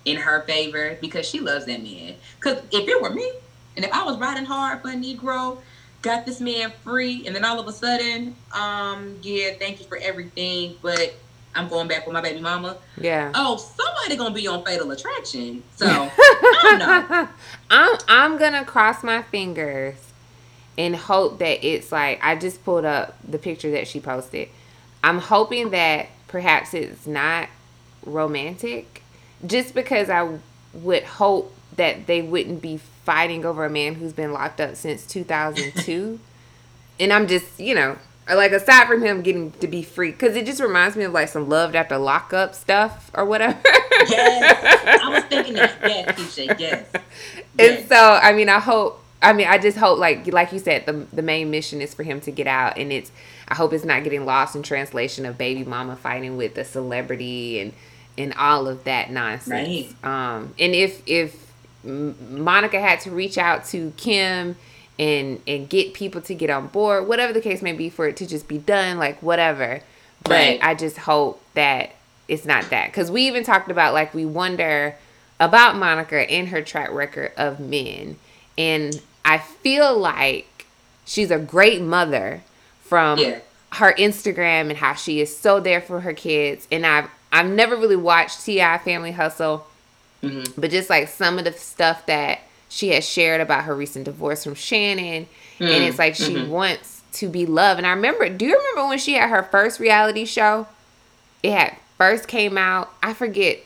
in 0.05 0.15
her 0.15 0.43
favor 0.43 0.97
because 1.01 1.27
she 1.27 1.41
loves 1.41 1.65
that 1.65 1.83
man. 1.83 2.15
Because 2.37 2.59
if 2.71 2.87
it 2.87 3.01
were 3.01 3.09
me, 3.09 3.29
and 3.75 3.83
if 3.83 3.91
I 3.91 4.05
was 4.05 4.17
riding 4.17 4.45
hard 4.45 4.81
for 4.81 4.91
a 4.91 4.93
Negro, 4.93 5.57
got 6.01 6.25
this 6.25 6.39
man 6.39 6.71
free, 6.83 7.25
and 7.25 7.35
then 7.35 7.45
all 7.45 7.59
of 7.59 7.67
a 7.67 7.71
sudden, 7.71 8.35
um, 8.53 9.17
yeah, 9.21 9.51
thank 9.59 9.79
you 9.79 9.85
for 9.85 9.97
everything, 9.97 10.75
but 10.81 11.13
I'm 11.53 11.67
going 11.67 11.87
back 11.87 12.05
with 12.05 12.13
my 12.13 12.21
baby 12.21 12.39
mama. 12.39 12.77
Yeah. 12.99 13.31
Oh, 13.35 13.57
somebody 13.57 14.15
gonna 14.15 14.33
be 14.33 14.47
on 14.47 14.63
Fatal 14.63 14.89
Attraction. 14.91 15.63
So 15.75 15.85
I 15.87 16.77
don't 16.79 16.79
know. 16.79 17.27
I'm 17.69 17.97
I'm 18.07 18.37
gonna 18.37 18.65
cross 18.65 19.03
my 19.03 19.21
fingers 19.23 19.95
and 20.77 20.95
hope 20.95 21.39
that 21.39 21.65
it's 21.65 21.91
like 21.91 22.19
I 22.23 22.35
just 22.35 22.63
pulled 22.63 22.85
up 22.85 23.17
the 23.27 23.37
picture 23.37 23.71
that 23.71 23.87
she 23.87 23.99
posted. 23.99 24.49
I'm 25.03 25.19
hoping 25.19 25.71
that 25.71 26.07
perhaps 26.27 26.73
it's 26.73 27.05
not 27.05 27.49
romantic, 28.05 29.03
just 29.45 29.73
because 29.73 30.09
I 30.09 30.37
would 30.73 31.03
hope 31.03 31.53
that 31.75 32.07
they 32.07 32.21
wouldn't 32.21 32.61
be 32.61 32.77
fighting 32.77 33.45
over 33.45 33.65
a 33.65 33.69
man 33.69 33.95
who's 33.95 34.13
been 34.13 34.33
locked 34.33 34.61
up 34.61 34.75
since 34.75 35.05
2002. 35.05 36.19
and 36.99 37.13
I'm 37.13 37.27
just, 37.27 37.59
you 37.59 37.75
know, 37.75 37.97
like 38.29 38.51
aside 38.51 38.87
from 38.87 39.01
him 39.01 39.21
getting 39.21 39.51
to 39.53 39.67
be 39.67 39.81
free, 39.81 40.11
because 40.11 40.35
it 40.35 40.45
just 40.45 40.61
reminds 40.61 40.95
me 40.95 41.03
of 41.03 41.11
like 41.11 41.27
some 41.29 41.49
loved 41.49 41.75
after 41.75 41.97
lockup 41.97 42.55
stuff 42.55 43.11
or 43.13 43.25
whatever. 43.25 43.59
Yes, 44.09 45.01
I 45.03 45.09
was 45.09 45.23
thinking 45.25 45.53
that. 45.55 45.71
Yes, 45.83 46.15
Keisha. 46.17 46.59
Yes. 46.59 46.87
And 47.59 47.87
so, 47.87 48.19
I 48.21 48.33
mean, 48.33 48.49
I 48.49 48.59
hope. 48.59 48.99
I 49.23 49.33
mean, 49.33 49.47
I 49.47 49.59
just 49.59 49.77
hope, 49.77 49.99
like, 49.99 50.25
like 50.33 50.51
you 50.51 50.59
said, 50.59 50.85
the 50.85 51.05
the 51.13 51.21
main 51.21 51.51
mission 51.51 51.81
is 51.81 51.93
for 51.93 52.03
him 52.03 52.21
to 52.21 52.31
get 52.31 52.47
out, 52.47 52.77
and 52.77 52.91
it's. 52.91 53.11
I 53.47 53.55
hope 53.55 53.73
it's 53.73 53.83
not 53.83 54.03
getting 54.03 54.25
lost 54.25 54.55
in 54.55 54.63
translation 54.63 55.25
of 55.25 55.37
baby 55.37 55.65
mama 55.65 55.95
fighting 55.97 56.37
with 56.37 56.57
a 56.57 56.63
celebrity 56.63 57.59
and 57.59 57.73
and 58.17 58.33
all 58.35 58.67
of 58.67 58.85
that 58.85 59.11
nonsense. 59.11 59.93
Right. 60.03 60.05
Um, 60.05 60.53
and 60.57 60.73
if 60.73 61.01
if 61.05 61.50
Monica 61.83 62.79
had 62.79 62.99
to 63.01 63.11
reach 63.11 63.37
out 63.37 63.65
to 63.65 63.91
Kim 63.97 64.55
and 64.99 65.41
and 65.47 65.67
get 65.69 65.93
people 65.93 66.21
to 66.21 66.35
get 66.35 66.49
on 66.49 66.67
board, 66.67 67.07
whatever 67.07 67.33
the 67.33 67.41
case 67.41 67.61
may 67.61 67.73
be, 67.73 67.89
for 67.89 68.07
it 68.07 68.17
to 68.17 68.27
just 68.27 68.47
be 68.47 68.57
done, 68.57 68.97
like 68.97 69.21
whatever. 69.21 69.81
But 70.23 70.31
Right. 70.31 70.59
I 70.61 70.75
just 70.75 70.97
hope 70.97 71.41
that 71.55 71.91
it's 72.27 72.45
not 72.45 72.69
that 72.69 72.87
because 72.91 73.09
we 73.09 73.23
even 73.27 73.43
talked 73.43 73.71
about 73.71 73.93
like 73.93 74.13
we 74.13 74.25
wonder 74.25 74.95
about 75.39 75.75
Monica 75.75 76.29
and 76.29 76.49
her 76.49 76.61
track 76.61 76.91
record 76.91 77.31
of 77.35 77.59
men, 77.59 78.17
and 78.57 79.01
I 79.25 79.39
feel 79.39 79.97
like 79.97 80.65
she's 81.05 81.31
a 81.31 81.39
great 81.39 81.81
mother 81.81 82.41
from 82.83 83.17
Yeah. 83.17 83.39
her 83.73 83.93
Instagram 83.93 84.69
and 84.69 84.77
how 84.77 84.93
she 84.93 85.19
is 85.21 85.35
so 85.35 85.59
there 85.59 85.81
for 85.81 86.01
her 86.01 86.13
kids. 86.13 86.67
And 86.71 86.85
I've 86.85 87.09
I've 87.33 87.49
never 87.49 87.75
really 87.77 87.95
watched 87.95 88.45
T.I. 88.45 88.77
Family 88.79 89.13
Hustle, 89.13 89.65
Mhm. 90.23 90.53
but 90.57 90.69
just 90.71 90.89
like 90.89 91.07
some 91.07 91.37
of 91.39 91.45
the 91.45 91.51
stuff 91.53 92.05
that 92.05 92.39
she 92.69 92.89
has 92.89 93.07
shared 93.07 93.41
about 93.41 93.63
her 93.65 93.75
recent 93.75 94.05
divorce 94.05 94.43
from 94.43 94.55
Shannon, 94.55 95.27
and 95.59 95.69
Mm, 95.69 95.87
it's 95.87 95.99
like 95.99 96.15
she 96.15 96.35
mhm. 96.35 96.47
wants 96.47 97.01
to 97.13 97.27
be 97.27 97.45
loved. 97.45 97.79
And 97.79 97.87
I 97.87 97.91
remember, 97.91 98.29
do 98.29 98.45
you 98.45 98.57
remember 98.57 98.89
when 98.89 98.97
she 98.99 99.13
had 99.15 99.29
her 99.29 99.43
first 99.43 99.79
reality 99.79 100.23
show? 100.25 100.67
It 101.43 101.51
had 101.51 101.75
first 101.97 102.27
came 102.27 102.57
out. 102.57 102.89
I 103.03 103.13
forget 103.13 103.59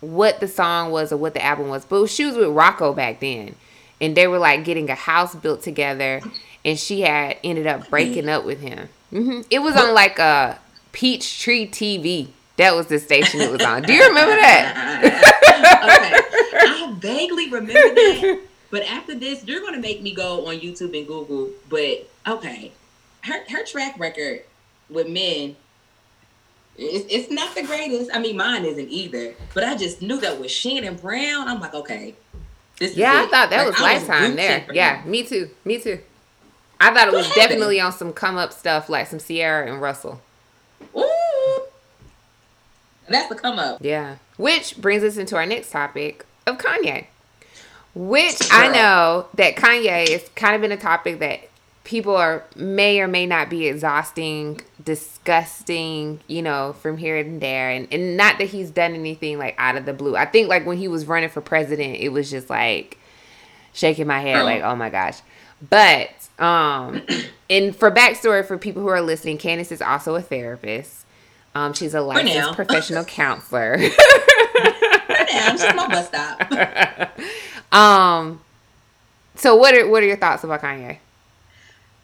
what 0.00 0.38
the 0.40 0.46
song 0.48 0.90
was 0.92 1.10
or 1.12 1.16
what 1.16 1.34
the 1.34 1.42
album 1.44 1.68
was, 1.68 1.84
but 1.84 2.06
she 2.08 2.24
was 2.26 2.36
with 2.36 2.48
Rocko 2.48 2.94
back 2.94 3.20
then, 3.20 3.56
and 4.00 4.14
they 4.16 4.26
were 4.28 4.38
like 4.38 4.64
getting 4.64 4.88
a 4.90 4.94
house 4.94 5.34
built 5.34 5.62
together, 5.62 6.22
and 6.64 6.78
she 6.78 7.00
had 7.00 7.38
ended 7.42 7.66
up 7.66 7.88
breaking 7.90 8.28
up 8.28 8.44
with 8.44 8.60
him. 8.60 8.88
hmm 9.10 9.40
It 9.50 9.60
was 9.60 9.74
on 9.76 9.94
like 9.94 10.18
a 10.18 10.58
Peachtree 10.92 11.66
TV. 11.68 12.28
That 12.56 12.74
was 12.76 12.86
the 12.86 13.00
station 13.00 13.40
it 13.40 13.50
was 13.50 13.62
on. 13.62 13.82
Do 13.82 13.92
you 13.92 14.06
remember 14.06 14.36
that? 14.36 15.40
okay. 15.58 16.20
I 16.52 16.94
vaguely 16.98 17.50
remember 17.50 17.72
that. 17.72 18.40
But 18.70 18.82
after 18.84 19.14
this, 19.14 19.44
you're 19.44 19.60
gonna 19.60 19.78
make 19.80 20.02
me 20.02 20.12
go 20.14 20.46
on 20.48 20.56
YouTube 20.60 20.96
and 20.96 21.06
Google. 21.06 21.50
But 21.68 22.08
okay. 22.26 22.72
Her 23.22 23.42
her 23.48 23.64
track 23.64 23.98
record 23.98 24.42
with 24.90 25.08
men 25.08 25.56
it's, 26.76 27.06
it's 27.08 27.30
not 27.30 27.54
the 27.54 27.62
greatest. 27.62 28.10
I 28.12 28.18
mean, 28.18 28.36
mine 28.36 28.64
isn't 28.64 28.88
either. 28.90 29.34
But 29.54 29.64
I 29.64 29.76
just 29.76 30.02
knew 30.02 30.20
that 30.20 30.40
with 30.40 30.50
Shannon 30.50 30.96
Brown, 30.96 31.46
I'm 31.48 31.60
like, 31.60 31.72
okay. 31.74 32.14
This 32.78 32.90
is 32.92 32.96
Yeah, 32.96 33.12
I 33.12 33.22
it. 33.24 33.30
thought 33.30 33.50
that 33.50 33.58
Like, 33.58 33.66
was 33.74 33.80
lifetime 33.80 34.34
there. 34.34 34.66
Yeah, 34.72 35.00
me 35.04 35.22
too. 35.22 35.50
Me 35.64 35.78
too. 35.78 36.00
I 36.80 36.92
thought 36.92 37.06
it 37.08 37.12
What 37.12 37.18
was 37.18 37.26
happened? 37.28 37.48
definitely 37.50 37.80
on 37.80 37.92
some 37.92 38.12
come 38.12 38.36
up 38.36 38.52
stuff 38.52 38.88
like 38.88 39.06
some 39.06 39.20
Ciara 39.20 39.70
and 39.70 39.80
Russell. 39.80 40.20
Ooh. 40.96 41.04
That's 43.08 43.28
the 43.28 43.34
come 43.34 43.58
up. 43.58 43.78
Yeah. 43.80 44.16
Which 44.36 44.76
brings 44.78 45.02
us 45.02 45.16
into 45.16 45.36
our 45.36 45.46
next 45.46 45.70
topic 45.70 46.24
of 46.46 46.58
Kanye. 46.58 47.06
Which 47.94 48.36
I 48.50 48.68
know 48.68 49.26
that 49.34 49.54
Kanye 49.54 50.08
is 50.08 50.28
kind 50.34 50.54
of 50.56 50.60
been 50.60 50.72
a 50.72 50.76
topic 50.76 51.20
that 51.20 51.48
people 51.84 52.16
are 52.16 52.44
may 52.56 52.98
or 53.00 53.06
may 53.06 53.26
not 53.26 53.48
be 53.48 53.66
exhausting, 53.68 54.60
disgusting, 54.82 56.18
you 56.26 56.42
know, 56.42 56.74
from 56.80 56.96
here 56.96 57.16
and 57.16 57.40
there. 57.40 57.70
And, 57.70 57.86
and 57.92 58.16
not 58.16 58.38
that 58.38 58.46
he's 58.46 58.70
done 58.70 58.94
anything 58.94 59.38
like 59.38 59.54
out 59.58 59.76
of 59.76 59.84
the 59.84 59.92
blue. 59.92 60.16
I 60.16 60.24
think 60.24 60.48
like 60.48 60.66
when 60.66 60.78
he 60.78 60.88
was 60.88 61.06
running 61.06 61.28
for 61.28 61.40
president, 61.40 61.98
it 62.00 62.08
was 62.08 62.30
just 62.30 62.50
like 62.50 62.98
shaking 63.72 64.06
my 64.06 64.20
head 64.20 64.36
Girl. 64.36 64.44
like, 64.44 64.62
oh 64.62 64.74
my 64.74 64.90
gosh. 64.90 65.20
But 65.68 66.10
um 66.38 67.02
and 67.50 67.76
for 67.76 67.90
backstory 67.90 68.44
for 68.44 68.58
people 68.58 68.82
who 68.82 68.88
are 68.88 69.02
listening, 69.02 69.38
Candace 69.38 69.70
is 69.70 69.82
also 69.82 70.16
a 70.16 70.22
therapist. 70.22 71.03
Um, 71.54 71.72
she's 71.72 71.94
a 71.94 72.00
licensed 72.00 72.52
professional 72.54 73.04
counselor. 73.04 73.76
Damn, 73.76 75.56
she's 75.56 75.74
my 75.74 75.88
bus 75.88 76.08
stop. 76.08 77.18
um 77.72 78.40
so 79.36 79.56
what 79.56 79.74
are 79.76 79.88
what 79.88 80.02
are 80.02 80.06
your 80.06 80.16
thoughts 80.16 80.44
about 80.44 80.62
Kanye? 80.62 80.98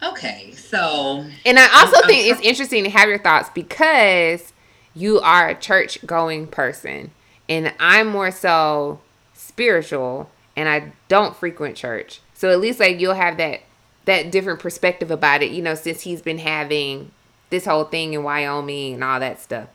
Okay, 0.02 0.52
so 0.52 1.24
And 1.44 1.58
I 1.58 1.64
also 1.64 1.96
I'm- 1.96 2.04
I'm 2.04 2.08
think 2.08 2.30
it's 2.32 2.40
interesting 2.40 2.84
to 2.84 2.90
have 2.90 3.08
your 3.08 3.18
thoughts 3.18 3.50
because 3.54 4.52
you 4.94 5.20
are 5.20 5.48
a 5.50 5.54
church 5.54 6.04
going 6.06 6.46
person 6.46 7.10
and 7.48 7.72
I'm 7.78 8.06
more 8.08 8.30
so 8.30 9.00
spiritual 9.34 10.30
and 10.56 10.68
I 10.68 10.92
don't 11.08 11.36
frequent 11.36 11.76
church. 11.76 12.20
So 12.34 12.50
at 12.50 12.60
least 12.60 12.80
like 12.80 12.98
you'll 13.00 13.14
have 13.14 13.36
that 13.36 13.60
that 14.06 14.30
different 14.32 14.58
perspective 14.60 15.10
about 15.10 15.42
it, 15.42 15.50
you 15.50 15.60
know, 15.62 15.74
since 15.74 16.00
he's 16.02 16.22
been 16.22 16.38
having 16.38 17.10
this 17.50 17.64
whole 17.66 17.84
thing 17.84 18.14
in 18.14 18.22
Wyoming 18.22 18.94
and 18.94 19.04
all 19.04 19.20
that 19.20 19.40
stuff. 19.40 19.68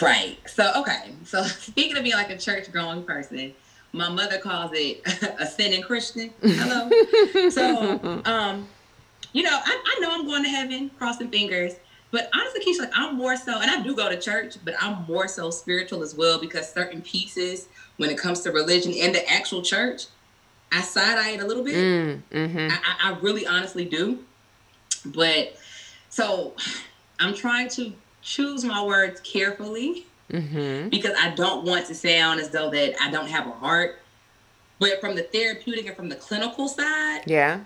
Right. 0.00 0.38
So 0.46 0.72
okay. 0.76 1.12
So 1.24 1.42
speaking 1.44 1.96
of 1.96 2.02
being 2.02 2.16
like 2.16 2.30
a 2.30 2.38
church 2.38 2.72
going 2.72 3.04
person, 3.04 3.54
my 3.92 4.08
mother 4.08 4.38
calls 4.38 4.70
it 4.74 5.02
a 5.38 5.46
sinning 5.46 5.82
Christian. 5.82 6.32
Hello. 6.42 6.90
so 7.50 8.22
um, 8.24 8.66
you 9.32 9.42
know, 9.42 9.52
I, 9.52 9.96
I 9.96 10.00
know 10.00 10.12
I'm 10.12 10.26
going 10.26 10.42
to 10.42 10.48
heaven, 10.48 10.90
crossing 10.98 11.30
fingers. 11.30 11.74
But 12.12 12.28
honestly, 12.34 12.60
Keisha, 12.64 12.80
like 12.80 12.92
I'm 12.94 13.14
more 13.14 13.36
so, 13.36 13.60
and 13.60 13.70
I 13.70 13.80
do 13.82 13.94
go 13.94 14.08
to 14.08 14.18
church, 14.18 14.56
but 14.64 14.74
I'm 14.80 15.04
more 15.06 15.28
so 15.28 15.50
spiritual 15.50 16.02
as 16.02 16.14
well 16.14 16.40
because 16.40 16.68
certain 16.68 17.02
pieces, 17.02 17.68
when 17.98 18.10
it 18.10 18.18
comes 18.18 18.40
to 18.40 18.50
religion 18.50 18.92
and 18.98 19.14
the 19.14 19.28
actual 19.30 19.62
church, 19.62 20.06
I 20.72 20.80
side 20.80 21.18
eye 21.18 21.30
it 21.30 21.40
a 21.40 21.46
little 21.46 21.62
bit. 21.62 21.74
Mm, 21.74 22.22
mhm. 22.32 22.70
I, 22.70 22.74
I, 22.74 23.12
I 23.12 23.18
really 23.20 23.46
honestly 23.46 23.84
do. 23.84 24.18
But 25.04 25.56
so 26.08 26.54
I'm 27.20 27.34
trying 27.34 27.68
to 27.70 27.92
choose 28.22 28.64
my 28.64 28.82
words 28.82 29.20
carefully 29.20 30.06
Mhm. 30.30 30.90
because 30.90 31.14
I 31.18 31.30
don't 31.30 31.64
want 31.64 31.86
to 31.86 31.94
sound 31.94 32.40
as 32.40 32.50
though 32.50 32.70
that 32.70 32.94
I 33.00 33.10
don't 33.10 33.28
have 33.28 33.46
a 33.46 33.52
heart. 33.52 34.00
But 34.78 35.00
from 35.00 35.14
the 35.14 35.22
therapeutic 35.22 35.86
and 35.86 35.94
from 35.96 36.08
the 36.08 36.16
clinical 36.16 36.66
side, 36.66 37.22
Yeah. 37.26 37.60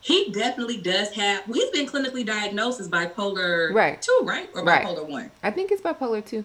he 0.00 0.30
definitely 0.32 0.78
does 0.78 1.12
have. 1.12 1.46
Well, 1.46 1.60
he's 1.60 1.70
been 1.70 1.86
clinically 1.86 2.26
diagnosed 2.26 2.80
as 2.80 2.88
bipolar 2.88 3.72
Right. 3.72 4.02
two, 4.02 4.20
right, 4.22 4.50
or 4.54 4.64
Right. 4.64 4.84
bipolar 4.84 5.06
one, 5.08 5.30
I 5.42 5.50
think 5.52 5.70
it's 5.70 5.82
bipolar 5.82 6.24
two. 6.24 6.44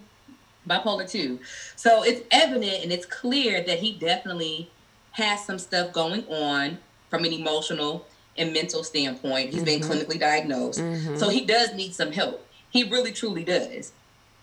bipolar 0.70 1.10
two. 1.10 1.40
So 1.76 2.04
it's 2.04 2.22
evident 2.32 2.84
and 2.84 2.92
it's 2.92 3.06
clear 3.06 3.62
that 3.64 3.80
he 3.80 3.92
definitely 3.94 4.70
has 5.12 5.44
some 5.46 5.60
stuff 5.60 5.92
going 5.92 6.26
on 6.28 6.78
from 7.10 7.26
an 7.26 7.34
emotional 7.34 8.06
and 8.38 8.54
mental 8.54 8.84
standpoint. 8.84 9.54
He's 9.54 9.64
been 9.64 9.82
Mhm. 9.82 9.86
clinically 9.90 10.20
diagnosed, 10.20 10.80
Mhm. 10.80 11.20
so 11.20 11.30
he 11.30 11.42
does 11.42 11.74
need 11.74 11.94
some 11.94 12.12
help. 12.12 12.46
He 12.70 12.84
really 12.84 13.12
truly 13.12 13.44
does. 13.44 13.92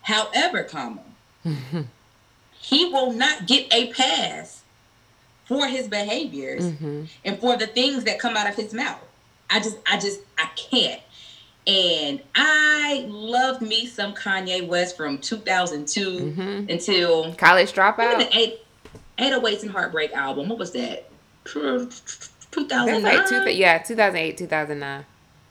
However, 0.03 0.63
comma, 0.63 1.01
Mhm. 1.45 1.85
he 2.59 2.85
will 2.85 3.11
not 3.11 3.45
get 3.47 3.67
a 3.73 3.87
pass 3.93 4.61
for 5.45 5.67
his 5.67 5.87
behaviors 5.87 6.63
Mhm. 6.63 7.07
and 7.25 7.39
for 7.39 7.57
the 7.57 7.67
things 7.67 8.05
that 8.05 8.19
come 8.19 8.37
out 8.37 8.47
of 8.47 8.55
his 8.55 8.73
mouth. 8.73 9.01
I 9.49 9.59
just, 9.59 9.77
I 9.85 9.97
just, 9.99 10.19
I 10.37 10.47
can't. 10.55 11.01
And 11.67 12.21
I 12.33 13.05
loved 13.07 13.61
me 13.61 13.85
some 13.85 14.13
Kanye 14.15 14.65
West 14.65 14.95
from 14.97 15.19
2002 15.19 16.19
mm-hmm. 16.19 16.69
until 16.71 17.33
College 17.35 17.73
Dropout. 17.73 18.17
The 18.17 18.35
eight, 18.35 18.65
808s 19.19 19.61
and 19.63 19.71
Heartbreak 19.71 20.13
album. 20.13 20.49
What 20.49 20.57
was 20.57 20.71
that? 20.71 21.07
2009. 22.51 23.03
Like 23.03 23.27
two, 23.27 23.51
yeah, 23.51 23.77
2008, 23.79 24.37
2009. 24.37 25.05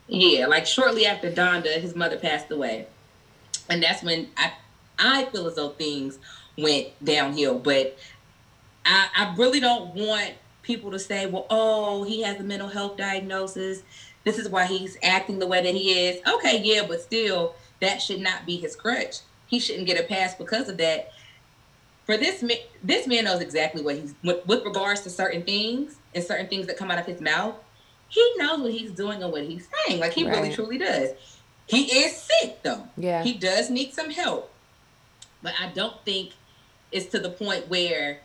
Yeah, 0.07 0.47
like 0.47 0.65
shortly 0.65 1.05
after 1.05 1.31
Donda, 1.31 1.79
his 1.79 1.95
mother 1.95 2.17
passed 2.17 2.51
away, 2.51 2.87
and 3.69 3.81
that's 3.81 4.03
when 4.03 4.29
I 4.37 4.51
I 4.99 5.25
feel 5.25 5.47
as 5.47 5.55
though 5.55 5.69
things 5.69 6.19
went 6.57 6.87
downhill. 7.03 7.59
But 7.59 7.97
I 8.85 9.07
I 9.15 9.35
really 9.37 9.59
don't 9.59 9.95
want 9.95 10.33
people 10.63 10.91
to 10.91 10.99
say, 10.99 11.25
well, 11.25 11.47
oh, 11.49 12.03
he 12.03 12.21
has 12.23 12.39
a 12.39 12.43
mental 12.43 12.67
health 12.67 12.97
diagnosis. 12.97 13.83
This 14.23 14.37
is 14.37 14.49
why 14.49 14.65
he's 14.65 14.97
acting 15.01 15.39
the 15.39 15.47
way 15.47 15.63
that 15.63 15.73
he 15.73 16.07
is. 16.07 16.21
Okay, 16.27 16.61
yeah, 16.61 16.85
but 16.87 17.01
still, 17.01 17.55
that 17.79 18.01
should 18.01 18.19
not 18.19 18.45
be 18.45 18.57
his 18.57 18.75
crutch. 18.75 19.19
He 19.47 19.59
shouldn't 19.59 19.87
get 19.87 19.99
a 19.99 20.03
pass 20.03 20.35
because 20.35 20.69
of 20.69 20.77
that. 20.77 21.11
For 22.05 22.17
this 22.17 22.43
man, 22.43 22.57
this 22.83 23.07
man 23.07 23.23
knows 23.23 23.41
exactly 23.41 23.81
what 23.81 23.95
he's 23.95 24.13
with, 24.23 24.45
with 24.45 24.65
regards 24.65 25.01
to 25.01 25.09
certain 25.09 25.43
things 25.43 25.95
and 26.13 26.23
certain 26.23 26.47
things 26.47 26.67
that 26.67 26.77
come 26.77 26.91
out 26.91 26.99
of 26.99 27.05
his 27.05 27.21
mouth. 27.21 27.55
He 28.09 28.33
knows 28.37 28.59
what 28.59 28.71
he's 28.71 28.91
doing 28.91 29.23
and 29.23 29.31
what 29.31 29.43
he's 29.43 29.67
saying. 29.87 29.99
Like 29.99 30.13
he 30.13 30.25
right. 30.25 30.35
really 30.35 30.53
truly 30.53 30.77
does. 30.77 31.11
He 31.67 31.83
is 31.83 32.15
sick 32.17 32.61
though. 32.63 32.83
Yeah. 32.97 33.23
He 33.23 33.33
does 33.33 33.69
need 33.69 33.93
some 33.93 34.09
help. 34.09 34.51
But 35.41 35.53
I 35.59 35.71
don't 35.71 35.95
think 36.03 36.33
it's 36.91 37.05
to 37.07 37.19
the 37.19 37.29
point 37.29 37.69
where 37.69 38.19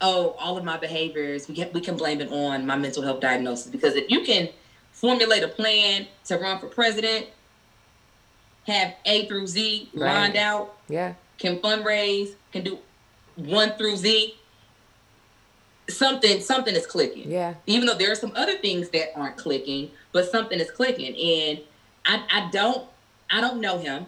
oh, 0.00 0.36
all 0.38 0.56
of 0.56 0.64
my 0.64 0.76
behaviors, 0.76 1.48
we 1.48 1.54
can, 1.54 1.72
we 1.72 1.80
can 1.80 1.96
blame 1.96 2.20
it 2.20 2.30
on 2.30 2.66
my 2.66 2.76
mental 2.76 3.02
health 3.02 3.20
diagnosis. 3.20 3.70
Because 3.70 3.94
if 3.96 4.10
you 4.10 4.22
can 4.22 4.48
formulate 4.92 5.42
a 5.42 5.48
plan 5.48 6.06
to 6.24 6.36
run 6.36 6.58
for 6.58 6.66
president, 6.66 7.26
have 8.66 8.94
A 9.04 9.26
through 9.26 9.46
Z 9.46 9.90
right. 9.94 10.12
lined 10.12 10.36
out, 10.36 10.76
yeah, 10.88 11.14
can 11.38 11.58
fundraise, 11.58 12.34
can 12.52 12.64
do 12.64 12.78
one 13.36 13.72
through 13.72 13.96
Z, 13.96 14.34
something 15.88 16.40
something 16.40 16.74
is 16.74 16.86
clicking. 16.86 17.30
Yeah. 17.30 17.54
Even 17.66 17.86
though 17.86 17.94
there 17.94 18.10
are 18.10 18.16
some 18.16 18.32
other 18.34 18.56
things 18.58 18.88
that 18.90 19.16
aren't 19.16 19.36
clicking, 19.36 19.90
but 20.12 20.30
something 20.30 20.58
is 20.58 20.70
clicking. 20.70 21.14
And 21.16 21.60
I, 22.04 22.22
I 22.30 22.50
don't 22.50 22.88
I 23.30 23.40
don't 23.40 23.60
know 23.60 23.78
him. 23.78 24.06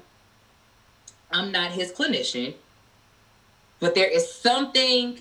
I'm 1.31 1.53
not 1.53 1.73
his 1.73 1.93
clinician. 1.93 2.55
But 3.81 3.95
there 3.95 4.09
is 4.09 4.33
something 4.33 5.21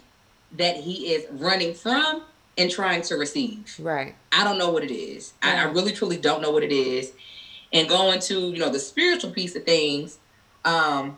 that 0.53 0.77
he 0.77 1.13
is 1.13 1.27
running 1.31 1.73
from 1.73 2.23
and 2.57 2.71
trying 2.71 3.01
to 3.03 3.15
receive. 3.15 3.75
Right. 3.79 4.15
I 4.31 4.43
don't 4.43 4.57
know 4.57 4.71
what 4.71 4.83
it 4.83 4.91
is. 4.91 5.33
I, 5.43 5.57
I, 5.57 5.63
really 5.65 5.91
truly 5.91 6.17
don't 6.17 6.41
know 6.41 6.49
what 6.49 6.63
it 6.63 6.71
is. 6.71 7.11
And 7.71 7.87
going 7.87 8.19
to, 8.21 8.49
you 8.49 8.57
know, 8.57 8.69
the 8.69 8.79
spiritual 8.79 9.31
piece 9.31 9.55
of 9.55 9.63
things, 9.63 10.17
um, 10.65 11.17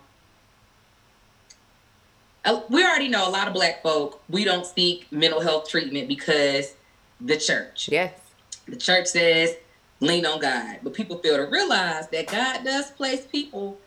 we 2.69 2.83
already 2.83 3.07
know 3.07 3.27
a 3.27 3.31
lot 3.31 3.47
of 3.47 3.53
black 3.53 3.83
folk, 3.83 4.21
we 4.29 4.43
don't 4.43 4.65
seek 4.65 5.11
mental 5.11 5.41
health 5.41 5.69
treatment 5.69 6.07
because 6.07 6.73
the 7.19 7.37
church. 7.37 7.89
Yes. 7.91 8.13
The 8.67 8.77
church 8.77 9.07
says 9.07 9.55
lean 9.99 10.25
on 10.25 10.39
God. 10.39 10.79
But 10.83 10.93
people 10.93 11.17
fail 11.17 11.37
to 11.37 11.43
realize 11.43 12.07
that 12.09 12.27
God 12.27 12.63
does 12.63 12.91
place 12.91 13.25
people 13.25 13.77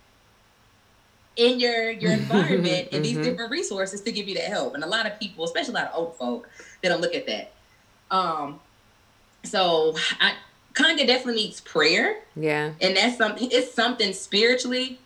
in 1.36 1.58
your 1.58 1.90
your 1.90 2.12
environment 2.20 2.88
and 2.92 3.04
these 3.04 3.14
mm-hmm. 3.14 3.22
different 3.22 3.50
resources 3.50 4.00
to 4.02 4.12
give 4.12 4.28
you 4.28 4.34
that 4.34 4.44
help. 4.44 4.74
And 4.74 4.84
a 4.84 4.88
lot 4.88 5.06
of 5.06 5.18
people, 5.18 5.44
especially 5.44 5.72
a 5.72 5.76
lot 5.78 5.86
of 5.88 5.94
old 5.94 6.16
folk, 6.16 6.48
they 6.82 6.88
don't 6.88 7.00
look 7.00 7.14
at 7.14 7.26
that. 7.26 7.52
Um, 8.10 8.60
so 9.44 9.96
I 10.20 10.34
Kanye 10.74 11.06
definitely 11.06 11.42
needs 11.42 11.60
prayer. 11.60 12.16
Yeah. 12.36 12.72
And 12.80 12.96
that's 12.96 13.16
something 13.16 13.48
it's 13.50 13.72
something 13.72 14.12
spiritually 14.12 14.98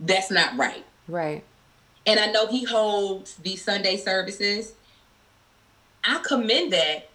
that's 0.00 0.30
not 0.30 0.56
right. 0.56 0.84
Right. 1.08 1.44
And 2.06 2.20
I 2.20 2.26
know 2.26 2.46
he 2.46 2.64
holds 2.64 3.36
these 3.36 3.62
Sunday 3.62 3.96
services. 3.96 4.74
I 6.04 6.20
commend 6.26 6.72
that 6.72 7.08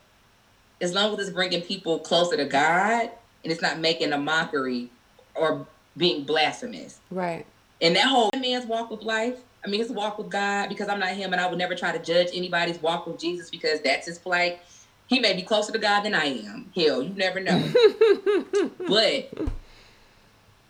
as 0.81 0.93
long 0.93 1.13
as 1.13 1.19
it's 1.19 1.29
bringing 1.29 1.61
people 1.61 1.99
closer 1.99 2.37
to 2.37 2.45
God 2.45 3.11
and 3.43 3.51
it's 3.51 3.61
not 3.61 3.79
making 3.79 4.13
a 4.13 4.17
mockery 4.17 4.89
or 5.35 5.67
being 5.95 6.23
blasphemous. 6.23 6.99
Right. 7.11 7.45
And 7.81 7.95
that 7.95 8.07
whole 8.07 8.29
man's 8.37 8.65
walk 8.65 8.89
with 8.89 9.03
life, 9.03 9.37
I 9.63 9.69
mean, 9.69 9.79
his 9.79 9.91
walk 9.91 10.17
with 10.17 10.29
God, 10.29 10.69
because 10.69 10.87
I'm 10.89 10.99
not 10.99 11.09
him 11.09 11.33
and 11.33 11.41
I 11.41 11.47
would 11.47 11.57
never 11.57 11.75
try 11.75 11.91
to 11.91 12.03
judge 12.03 12.29
anybody's 12.33 12.81
walk 12.81 13.05
with 13.05 13.19
Jesus 13.19 13.49
because 13.49 13.81
that's 13.81 14.07
his 14.07 14.17
plight. 14.17 14.59
He 15.07 15.19
may 15.19 15.33
be 15.33 15.41
closer 15.41 15.71
to 15.71 15.79
God 15.79 16.01
than 16.01 16.13
I 16.13 16.25
am. 16.25 16.71
Hell, 16.75 17.01
you 17.01 17.13
never 17.15 17.39
know. 17.39 17.61
but 18.87 19.31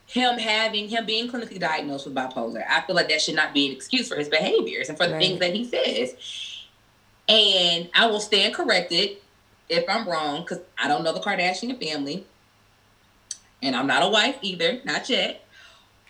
him 0.10 0.40
having, 0.40 0.90
him 0.90 1.06
being 1.06 1.30
clinically 1.30 1.60
diagnosed 1.60 2.08
with 2.08 2.16
bipolar, 2.16 2.64
I 2.68 2.82
feel 2.82 2.96
like 2.96 3.10
that 3.10 3.22
should 3.22 3.36
not 3.36 3.54
be 3.54 3.68
an 3.68 3.74
excuse 3.74 4.08
for 4.08 4.16
his 4.16 4.28
behaviors 4.28 4.90
and 4.90 4.98
for 4.98 5.06
the 5.06 5.14
right. 5.14 5.22
things 5.22 5.40
that 5.40 5.54
he 5.54 5.66
says. 5.66 6.16
And 7.28 7.90
I 7.94 8.08
will 8.08 8.20
stand 8.20 8.56
corrected 8.56 9.18
if 9.70 9.86
I'm 9.88 10.10
wrong 10.10 10.42
because 10.42 10.62
I 10.80 10.88
don't 10.88 11.04
know 11.04 11.14
the 11.14 11.20
Kardashian 11.20 11.80
family. 11.80 12.26
And 13.62 13.76
I'm 13.76 13.86
not 13.86 14.02
a 14.02 14.10
wife 14.10 14.38
either, 14.42 14.82
not 14.84 15.08
yet. 15.10 15.46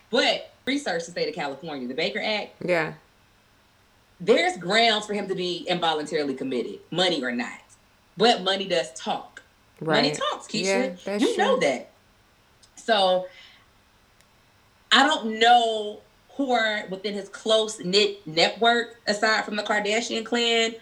But 0.08 0.50
research 0.64 1.04
the 1.04 1.10
state 1.10 1.28
of 1.28 1.34
California, 1.34 1.86
the 1.86 1.94
Baker 1.94 2.22
Act. 2.24 2.54
Yeah. 2.64 2.94
There's 4.18 4.56
grounds 4.56 5.04
for 5.04 5.12
him 5.12 5.28
to 5.28 5.34
be 5.34 5.66
involuntarily 5.68 6.34
committed, 6.34 6.78
money 6.90 7.22
or 7.22 7.32
not. 7.32 7.60
But 8.16 8.44
money 8.44 8.66
does 8.66 8.94
talk. 8.94 9.42
Right. 9.78 9.96
Money 9.96 10.12
talks, 10.12 10.46
Keisha. 10.46 11.06
Yeah, 11.06 11.18
you 11.18 11.34
true. 11.34 11.44
know 11.44 11.60
that. 11.60 11.90
So 12.76 13.26
I 14.92 15.06
don't 15.06 15.38
know 15.38 16.00
who 16.36 16.52
are 16.52 16.86
within 16.88 17.14
his 17.14 17.28
close 17.28 17.78
knit 17.80 18.26
network 18.26 18.98
aside 19.06 19.44
from 19.44 19.56
the 19.56 19.62
Kardashian 19.62 20.24
clan, 20.24 20.74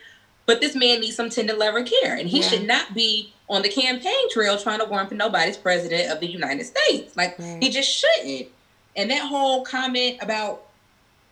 but 0.46 0.60
this 0.60 0.74
man 0.74 1.00
needs 1.00 1.16
some 1.16 1.30
tender 1.30 1.54
loving 1.54 1.84
care, 1.84 2.16
and 2.16 2.28
he 2.28 2.40
yeah. 2.40 2.46
should 2.46 2.66
not 2.66 2.94
be 2.94 3.32
on 3.48 3.62
the 3.62 3.68
campaign 3.68 4.30
trail 4.30 4.58
trying 4.58 4.80
to 4.80 4.86
run 4.86 5.06
for 5.06 5.14
nobody's 5.14 5.56
president 5.56 6.10
of 6.10 6.20
the 6.20 6.26
United 6.26 6.64
States. 6.64 7.16
Like 7.16 7.38
right. 7.38 7.58
he 7.62 7.70
just 7.70 7.90
shouldn't. 7.90 8.48
And 8.96 9.10
that 9.10 9.26
whole 9.26 9.64
comment 9.64 10.18
about 10.20 10.64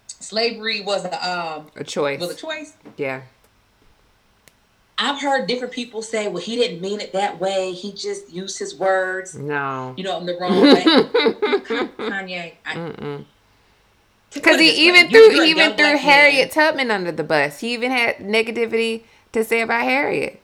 slavery 0.06 0.80
was 0.80 1.04
a 1.04 1.28
um, 1.28 1.66
a 1.76 1.84
choice. 1.84 2.20
Was 2.20 2.30
a 2.30 2.36
choice. 2.36 2.74
Yeah. 2.96 3.22
I've 4.98 5.20
heard 5.20 5.46
different 5.46 5.74
people 5.74 6.00
say, 6.02 6.28
"Well, 6.28 6.42
he 6.42 6.56
didn't 6.56 6.80
mean 6.80 7.00
it 7.00 7.12
that 7.12 7.38
way. 7.38 7.72
He 7.72 7.92
just 7.92 8.32
used 8.32 8.58
his 8.58 8.74
words." 8.74 9.34
No. 9.34 9.94
You 9.96 10.04
know, 10.04 10.18
in 10.18 10.26
the 10.26 10.36
wrong 10.38 10.60
way. 10.62 10.82
Kanye. 11.98 13.24
Because 14.32 14.60
he 14.60 14.88
even 14.88 15.08
threw 15.08 15.30
he 15.30 15.50
even 15.50 15.76
threw 15.76 15.96
Harriet 15.96 16.54
man. 16.56 16.66
Tubman 16.66 16.90
under 16.90 17.12
the 17.12 17.24
bus. 17.24 17.60
He 17.60 17.72
even 17.74 17.90
had 17.90 18.18
negativity 18.18 19.02
to 19.32 19.44
say 19.44 19.60
about 19.60 19.82
Harriet. 19.82 20.40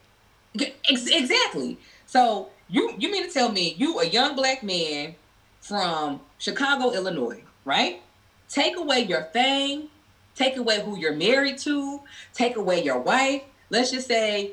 Exactly. 0.55 1.79
So 2.07 2.49
you 2.69 2.95
you 2.99 3.11
mean 3.11 3.27
to 3.27 3.33
tell 3.33 3.51
me 3.51 3.75
you 3.79 4.01
a 4.01 4.07
young 4.07 4.35
black 4.37 4.63
man 4.63 5.15
from 5.61 6.21
Chicago, 6.39 6.91
Illinois, 6.93 7.43
right? 7.65 8.03
Take 8.49 8.77
away 8.77 9.01
your 9.01 9.25
fame, 9.33 9.89
take 10.35 10.57
away 10.57 10.83
who 10.83 10.99
you're 10.99 11.15
married 11.15 11.59
to, 11.59 12.01
take 12.35 12.57
away 12.57 12.83
your 12.83 12.99
wife. 12.99 13.43
Let's 13.73 13.91
just 13.91 14.07
say 14.07 14.53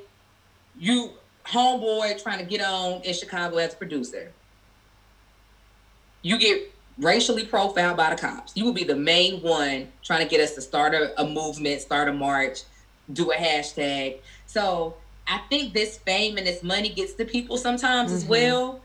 you 0.80 1.10
homeboy 1.46 2.24
trying 2.24 2.40
to 2.40 2.46
get 2.46 2.62
on 2.62 3.02
in 3.02 3.14
Chicago 3.14 3.58
as 3.58 3.74
a 3.74 3.76
producer. 3.76 4.32
You 6.22 6.40
get 6.40 6.74
racially 6.98 7.46
profiled 7.46 7.98
by 7.98 8.12
the 8.12 8.16
cops. 8.16 8.56
You 8.56 8.64
will 8.64 8.74
be 8.74 8.86
the 8.86 8.96
main 8.96 9.42
one 9.42 9.90
trying 10.04 10.24
to 10.24 10.30
get 10.30 10.40
us 10.40 10.56
to 10.56 10.62
start 10.62 10.94
a, 10.94 11.22
a 11.22 11.28
movement, 11.28 11.82
start 11.82 12.08
a 12.08 12.14
march, 12.14 12.60
do 13.12 13.30
a 13.32 13.36
hashtag. 13.36 14.20
So 14.46 14.96
I 15.28 15.40
think 15.50 15.74
this 15.74 15.98
fame 15.98 16.38
and 16.38 16.48
this 16.48 16.64
money 16.64 16.88
gets 16.88 17.14
to 17.16 17.26
people 17.26 17.58
sometimes 17.58 18.12
mm-hmm. 18.12 18.18
as 18.18 18.26
well. 18.26 18.80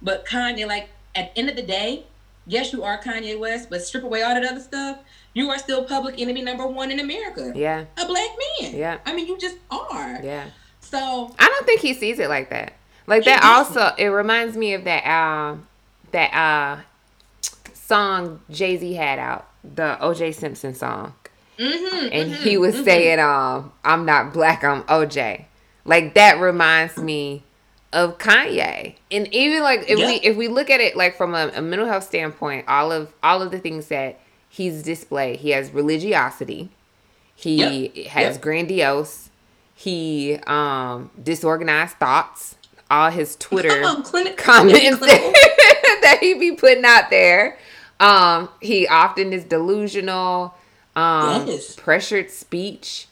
But 0.00 0.24
Kanye, 0.24 0.66
like 0.66 0.88
at 1.14 1.34
the 1.34 1.40
end 1.40 1.50
of 1.50 1.56
the 1.56 1.62
day, 1.62 2.06
yes, 2.46 2.72
you 2.72 2.82
are 2.82 2.98
Kanye 2.98 3.38
West, 3.38 3.68
but 3.68 3.82
strip 3.82 4.04
away 4.04 4.22
all 4.22 4.34
that 4.34 4.44
other 4.44 4.60
stuff, 4.60 5.00
you 5.34 5.50
are 5.50 5.58
still 5.58 5.84
public 5.84 6.20
enemy 6.20 6.42
number 6.42 6.66
one 6.66 6.90
in 6.90 7.00
America. 7.00 7.52
Yeah. 7.54 7.84
A 7.96 8.06
black 8.06 8.30
man. 8.60 8.74
Yeah. 8.74 8.98
I 9.06 9.14
mean, 9.14 9.26
you 9.26 9.38
just 9.38 9.56
are. 9.70 10.20
Yeah. 10.22 10.46
So 10.80 11.34
I 11.38 11.48
don't 11.48 11.66
think 11.66 11.80
he 11.80 11.94
sees 11.94 12.18
it 12.18 12.28
like 12.28 12.50
that. 12.50 12.74
Like 13.06 13.24
that 13.24 13.42
also 13.42 13.92
it 13.96 14.08
reminds 14.08 14.56
me 14.56 14.74
of 14.74 14.84
that 14.84 15.04
uh 15.04 15.56
that 16.12 16.32
uh 16.34 16.82
song 17.74 18.40
Jay 18.50 18.76
Z 18.76 18.92
had 18.94 19.18
out, 19.18 19.48
the 19.62 19.98
OJ 20.00 20.34
Simpson 20.34 20.74
song. 20.74 21.14
Mm-hmm, 21.58 22.08
and 22.12 22.32
mm-hmm, 22.32 22.42
he 22.42 22.56
was 22.56 22.74
mm-hmm. 22.74 22.84
saying, 22.84 23.20
um, 23.20 23.72
I'm 23.84 24.06
not 24.06 24.32
black, 24.32 24.64
I'm 24.64 24.82
OJ. 24.84 25.44
Like 25.84 26.14
that 26.14 26.40
reminds 26.40 26.96
me 26.96 27.42
of 27.92 28.18
Kanye. 28.18 28.94
And 29.10 29.32
even 29.34 29.62
like 29.62 29.88
if 29.88 29.98
yeah. 29.98 30.06
we 30.06 30.14
if 30.14 30.36
we 30.36 30.48
look 30.48 30.70
at 30.70 30.80
it 30.80 30.96
like 30.96 31.16
from 31.16 31.34
a, 31.34 31.50
a, 31.54 31.60
mental 31.60 31.88
health 31.88 32.04
standpoint, 32.04 32.66
all 32.68 32.92
of 32.92 33.12
all 33.22 33.42
of 33.42 33.50
the 33.50 33.58
things 33.58 33.88
that 33.88 34.19
he's 34.50 34.82
displayed, 34.82 35.40
he 35.40 35.50
has 35.50 35.70
religiosity, 35.70 36.68
he 37.34 37.88
yep. 37.94 38.06
has 38.08 38.34
yep. 38.34 38.42
grandiose, 38.42 39.30
he 39.74 40.38
um 40.46 41.10
disorganized 41.22 41.96
thoughts, 41.96 42.56
all 42.90 43.10
his 43.10 43.36
Twitter 43.36 43.70
oh, 43.84 44.02
comments 44.36 45.00
that 45.00 46.18
he 46.20 46.34
be 46.34 46.52
putting 46.52 46.84
out 46.84 47.08
there. 47.08 47.56
Um, 47.98 48.48
he 48.60 48.88
often 48.88 49.32
is 49.32 49.44
delusional, 49.44 50.54
um, 50.96 51.46
yes. 51.46 51.76
pressured 51.76 52.30
speech, 52.30 53.06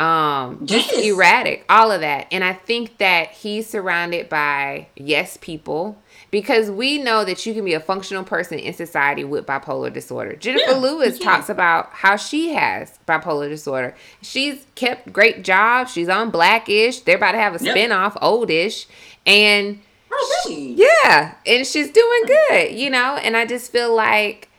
um, 0.00 0.66
just 0.66 0.90
yes. 0.92 1.04
erratic, 1.04 1.64
all 1.68 1.92
of 1.92 2.00
that. 2.00 2.26
And 2.32 2.42
I 2.42 2.54
think 2.54 2.96
that 2.98 3.32
he's 3.32 3.68
surrounded 3.68 4.30
by 4.30 4.88
yes 4.96 5.36
people 5.40 5.98
because 6.30 6.70
we 6.70 6.98
know 6.98 7.24
that 7.24 7.44
you 7.44 7.54
can 7.54 7.64
be 7.64 7.74
a 7.74 7.80
functional 7.80 8.24
person 8.24 8.58
in 8.58 8.72
society 8.74 9.24
with 9.24 9.46
bipolar 9.46 9.92
disorder. 9.92 10.36
Jennifer 10.36 10.72
yeah, 10.72 10.76
Lewis 10.76 11.18
talks 11.18 11.48
about 11.48 11.90
how 11.92 12.16
she 12.16 12.50
has 12.50 12.98
bipolar 13.06 13.48
disorder. 13.48 13.94
She's 14.22 14.64
kept 14.74 15.12
great 15.12 15.42
jobs. 15.42 15.92
She's 15.92 16.08
on 16.08 16.30
Blackish. 16.30 17.00
They're 17.00 17.16
about 17.16 17.32
to 17.32 17.38
have 17.38 17.60
a 17.60 17.64
yep. 17.64 17.76
spinoff, 17.76 18.20
Oldish, 18.20 18.86
and 19.26 19.80
oh, 20.12 20.42
really? 20.46 20.74
yeah, 20.74 21.34
and 21.46 21.66
she's 21.66 21.90
doing 21.90 22.22
good. 22.26 22.72
You 22.72 22.90
know, 22.90 23.16
and 23.16 23.36
I 23.36 23.46
just 23.46 23.72
feel 23.72 23.94
like 23.94 24.49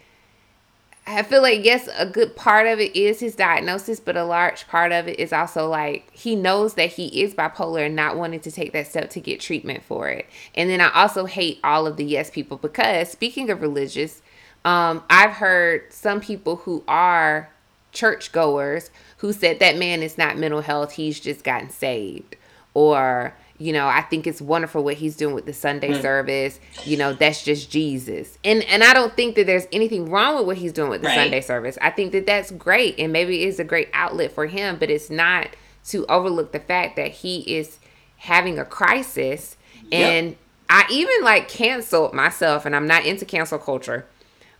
I 1.07 1.23
feel 1.23 1.41
like 1.41 1.65
yes, 1.65 1.89
a 1.97 2.05
good 2.05 2.35
part 2.35 2.67
of 2.67 2.79
it 2.79 2.95
is 2.95 3.19
his 3.19 3.35
diagnosis, 3.35 3.99
but 3.99 4.15
a 4.15 4.23
large 4.23 4.67
part 4.67 4.91
of 4.91 5.07
it 5.07 5.19
is 5.19 5.33
also 5.33 5.67
like 5.67 6.07
he 6.11 6.35
knows 6.35 6.75
that 6.75 6.91
he 6.91 7.23
is 7.23 7.33
bipolar 7.33 7.85
and 7.87 7.95
not 7.95 8.17
wanting 8.17 8.39
to 8.41 8.51
take 8.51 8.71
that 8.73 8.87
step 8.87 9.09
to 9.11 9.19
get 9.19 9.39
treatment 9.39 9.83
for 9.83 10.09
it. 10.09 10.27
And 10.53 10.69
then 10.69 10.79
I 10.79 10.91
also 10.93 11.25
hate 11.25 11.59
all 11.63 11.87
of 11.87 11.97
the 11.97 12.05
yes 12.05 12.29
people 12.29 12.57
because 12.57 13.09
speaking 13.09 13.49
of 13.49 13.61
religious, 13.61 14.21
um, 14.63 15.03
I've 15.09 15.33
heard 15.33 15.91
some 15.91 16.21
people 16.21 16.57
who 16.57 16.83
are 16.87 17.49
churchgoers 17.91 18.91
who 19.17 19.33
said 19.33 19.59
that 19.59 19.77
man 19.77 20.03
is 20.03 20.17
not 20.17 20.37
mental 20.37 20.61
health, 20.61 20.93
he's 20.93 21.19
just 21.19 21.43
gotten 21.43 21.69
saved. 21.69 22.35
Or 22.73 23.33
you 23.61 23.71
know 23.71 23.87
i 23.87 24.01
think 24.01 24.25
it's 24.25 24.41
wonderful 24.41 24.83
what 24.83 24.95
he's 24.95 25.15
doing 25.15 25.35
with 25.35 25.45
the 25.45 25.53
sunday 25.53 25.89
mm. 25.89 26.01
service 26.01 26.59
you 26.83 26.97
know 26.97 27.13
that's 27.13 27.43
just 27.43 27.69
jesus 27.69 28.37
and 28.43 28.63
and 28.63 28.83
i 28.83 28.93
don't 28.93 29.15
think 29.15 29.35
that 29.35 29.45
there's 29.45 29.67
anything 29.71 30.09
wrong 30.09 30.35
with 30.35 30.47
what 30.47 30.57
he's 30.57 30.73
doing 30.73 30.89
with 30.89 31.01
the 31.01 31.07
right. 31.07 31.15
sunday 31.15 31.41
service 31.41 31.77
i 31.81 31.89
think 31.89 32.11
that 32.11 32.25
that's 32.25 32.49
great 32.51 32.95
and 32.97 33.13
maybe 33.13 33.43
it's 33.43 33.59
a 33.59 33.63
great 33.63 33.87
outlet 33.93 34.31
for 34.31 34.47
him 34.47 34.77
but 34.79 34.89
it's 34.89 35.09
not 35.09 35.47
to 35.85 36.05
overlook 36.07 36.51
the 36.51 36.59
fact 36.59 36.95
that 36.95 37.11
he 37.11 37.39
is 37.55 37.77
having 38.17 38.57
a 38.57 38.65
crisis 38.65 39.57
and 39.91 40.29
yep. 40.29 40.37
i 40.69 40.85
even 40.89 41.23
like 41.23 41.47
canceled 41.47 42.13
myself 42.13 42.65
and 42.65 42.75
i'm 42.75 42.87
not 42.87 43.05
into 43.05 43.25
cancel 43.25 43.59
culture 43.59 44.07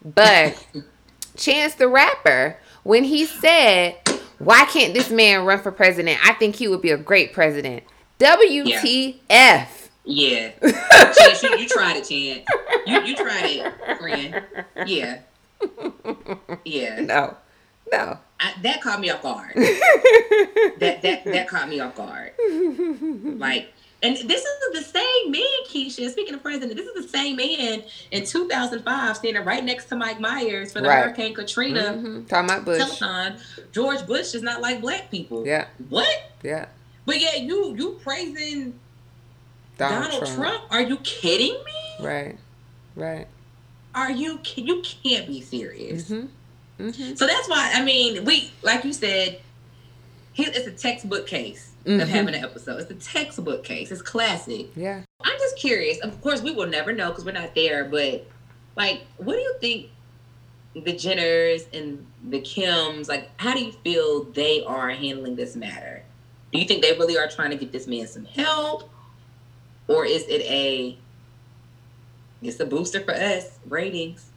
but 0.05 0.63
chance 1.35 1.73
the 1.75 1.87
rapper 1.87 2.57
when 2.83 3.03
he 3.03 3.25
said 3.25 3.95
why 4.37 4.65
can't 4.65 4.93
this 4.93 5.09
man 5.09 5.43
run 5.43 5.59
for 5.59 5.71
president 5.71 6.19
i 6.27 6.33
think 6.33 6.55
he 6.55 6.67
would 6.67 6.81
be 6.81 6.91
a 6.91 6.97
great 6.97 7.33
president 7.33 7.83
WTF. 8.21 9.67
Yeah. 10.03 10.51
Chance, 10.61 11.43
you, 11.43 11.57
you, 11.57 11.67
tried 11.67 11.97
it, 11.97 12.07
Chan. 12.07 12.43
You, 12.85 13.01
you 13.01 13.15
tried 13.15 13.45
it, 13.45 13.97
friend. 13.97 14.43
Yeah. 14.85 15.19
Yeah. 16.63 16.99
No. 17.01 17.37
No. 17.91 18.19
I, 18.39 18.53
that 18.61 18.81
caught 18.81 18.99
me 18.99 19.09
off 19.09 19.21
guard. 19.21 19.53
that 19.55 20.99
that 21.01 21.23
that 21.25 21.47
caught 21.47 21.67
me 21.67 21.79
off 21.79 21.95
guard. 21.95 22.31
Like, 22.39 23.73
and 24.01 24.15
this 24.15 24.43
is 24.43 24.73
the 24.73 24.83
same 24.83 25.31
man, 25.31 25.41
Keisha. 25.67 26.09
Speaking 26.09 26.33
of 26.33 26.41
president, 26.41 26.75
this 26.75 26.87
is 26.87 27.05
the 27.05 27.07
same 27.07 27.35
man 27.35 27.83
in 28.11 28.25
2005 28.25 29.17
standing 29.17 29.43
right 29.45 29.63
next 29.63 29.85
to 29.85 29.95
Mike 29.95 30.19
Myers 30.19 30.73
for 30.73 30.81
the 30.81 30.87
right. 30.87 31.03
Hurricane 31.03 31.35
Katrina. 31.35 31.81
Mm-hmm. 31.81 32.25
Talking 32.25 32.49
about 32.49 32.65
Bush. 32.65 32.81
Telethon. 32.81 33.39
George 33.71 34.05
Bush 34.07 34.31
does 34.31 34.41
not 34.41 34.61
like 34.61 34.81
black 34.81 35.11
people. 35.11 35.45
Yeah. 35.45 35.67
What? 35.89 36.31
Yeah. 36.43 36.67
But 37.11 37.19
yeah, 37.19 37.35
you 37.35 37.75
you 37.75 37.99
praising 38.01 38.79
Donald, 39.77 40.11
Donald 40.11 40.27
Trump. 40.27 40.35
Trump. 40.35 40.63
Are 40.71 40.81
you 40.81 40.95
kidding 40.99 41.61
me? 41.65 42.05
Right. 42.05 42.37
Right. 42.95 43.27
Are 43.93 44.09
you 44.09 44.39
you 44.55 44.81
can't 44.81 45.27
be 45.27 45.41
serious. 45.41 46.09
Mm-hmm. 46.09 46.87
Mm-hmm. 46.87 47.15
So 47.15 47.27
that's 47.27 47.49
why 47.49 47.73
I 47.73 47.83
mean 47.83 48.23
we 48.23 48.49
like 48.61 48.85
you 48.85 48.93
said, 48.93 49.41
it's 50.37 50.67
a 50.67 50.71
textbook 50.71 51.27
case 51.27 51.73
mm-hmm. 51.83 51.99
of 51.99 52.07
having 52.07 52.33
an 52.33 52.45
episode. 52.45 52.79
It's 52.79 52.91
a 52.91 53.11
textbook 53.13 53.65
case. 53.65 53.91
It's 53.91 54.01
classic. 54.01 54.67
Yeah. 54.77 55.01
I'm 55.21 55.37
just 55.37 55.57
curious. 55.57 55.99
Of 55.99 56.21
course, 56.21 56.41
we 56.41 56.53
will 56.53 56.67
never 56.67 56.93
know 56.93 57.09
because 57.09 57.25
we're 57.25 57.33
not 57.33 57.53
there. 57.55 57.83
But 57.83 58.25
like, 58.77 59.01
what 59.17 59.33
do 59.33 59.39
you 59.39 59.55
think 59.59 59.89
the 60.75 60.93
Jenners 60.93 61.67
and 61.73 62.07
the 62.23 62.39
Kims 62.39 63.09
like? 63.09 63.31
How 63.35 63.53
do 63.53 63.65
you 63.65 63.73
feel 63.73 64.23
they 64.23 64.63
are 64.63 64.91
handling 64.91 65.35
this 65.35 65.57
matter? 65.57 66.05
Do 66.51 66.59
you 66.59 66.65
think 66.65 66.81
they 66.81 66.91
really 66.93 67.17
are 67.17 67.27
trying 67.27 67.51
to 67.51 67.55
get 67.55 67.71
this 67.71 67.87
man 67.87 68.07
some 68.07 68.25
help? 68.25 68.89
Or 69.87 70.05
is 70.05 70.23
it 70.27 70.41
a 70.41 70.97
it's 72.41 72.59
a 72.59 72.65
booster 72.65 73.01
for 73.01 73.13
us, 73.13 73.59
ratings? 73.67 74.27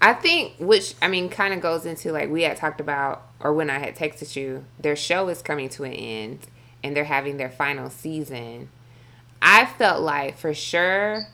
I 0.00 0.14
think 0.14 0.54
which 0.58 0.94
I 1.00 1.08
mean 1.08 1.28
kind 1.28 1.54
of 1.54 1.60
goes 1.60 1.86
into 1.86 2.12
like 2.12 2.30
we 2.30 2.42
had 2.42 2.56
talked 2.56 2.80
about 2.80 3.22
or 3.40 3.52
when 3.52 3.70
I 3.70 3.78
had 3.78 3.96
texted 3.96 4.34
you, 4.36 4.64
their 4.78 4.96
show 4.96 5.28
is 5.28 5.42
coming 5.42 5.68
to 5.70 5.84
an 5.84 5.92
end 5.92 6.46
and 6.82 6.96
they're 6.96 7.04
having 7.04 7.36
their 7.36 7.50
final 7.50 7.90
season. 7.90 8.68
I 9.40 9.66
felt 9.66 10.02
like 10.02 10.36
for 10.36 10.54
sure 10.54 11.28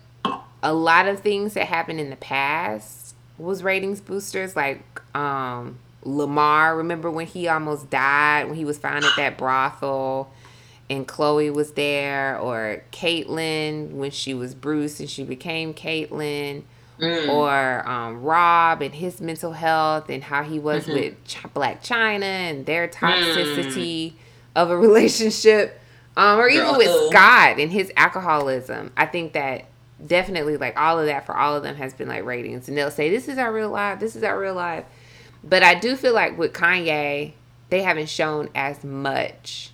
a 0.63 0.73
lot 0.75 1.07
of 1.07 1.21
things 1.21 1.55
that 1.55 1.67
happened 1.67 2.01
in 2.01 2.11
the 2.11 2.17
past 2.17 3.15
was 3.39 3.63
ratings 3.63 4.01
boosters 4.01 4.57
like 4.57 4.83
um 5.17 5.79
Lamar, 6.03 6.77
remember 6.77 7.11
when 7.11 7.27
he 7.27 7.49
almost 7.49 7.91
died 7.91 8.47
when 8.47 8.57
he 8.57 8.65
was 8.65 8.79
found 8.79 9.05
at 9.05 9.17
that 9.17 9.37
brothel 9.37 10.31
and 10.91 11.07
Khloé 11.07 11.53
was 11.53 11.73
there, 11.73 12.39
or 12.39 12.83
Caitlyn 12.93 13.93
when 13.93 14.11
she 14.11 14.33
was 14.35 14.55
Bruce 14.55 15.01
and 15.01 15.11
she 15.11 15.23
became 15.23 15.75
Caitlyn, 15.75 16.63
mm. 16.99 17.29
or 17.29 17.87
um, 17.89 18.23
Rob 18.23 18.83
and 18.83 18.95
his 18.95 19.21
mental 19.21 19.53
health 19.53 20.09
and 20.09 20.25
how 20.25 20.43
he 20.43 20.59
was 20.59 20.85
mm-hmm. 20.85 20.95
with 20.95 21.25
Ch- 21.25 21.43
Blac 21.55 21.83
Chyna 21.85 22.23
and 22.23 22.67
their 22.67 22.89
toxicity 22.89 24.13
mm. 24.13 24.15
of 24.57 24.71
a 24.71 24.77
relationship, 24.79 25.79
um, 26.17 26.39
or 26.39 26.49
even 26.49 26.69
Girl. 26.69 26.79
with 26.79 27.11
Scott 27.11 27.59
and 27.59 27.71
his 27.71 27.93
alcoholism. 27.97 28.93
I 28.97 29.07
think 29.07 29.35
that 29.35 29.67
definitely 30.05 30.57
like 30.57 30.79
all 30.79 30.99
of 30.99 31.07
that 31.07 31.27
for 31.27 31.37
all 31.37 31.57
of 31.57 31.63
them 31.63 31.77
has 31.77 31.93
been 31.93 32.09
like 32.09 32.25
ratings, 32.25 32.69
and 32.69 32.79
they'll 32.79 32.91
say 32.91 33.11
this 33.11 33.29
is 33.29 33.37
our 33.37 33.53
real 33.53 33.71
life, 33.71 34.01
this 34.01 34.17
is 34.17 34.23
our 34.23 34.39
real 34.39 34.55
life 34.55 34.85
but 35.49 35.63
I 35.63 35.75
do 35.75 35.97
feel 35.97 36.15
like 36.15 36.37
with 36.39 36.53
Kanye, 36.53 37.33
they 37.71 37.83
haven't 37.83 38.09
shown 38.09 38.49
as 38.55 38.83
much 38.85 39.71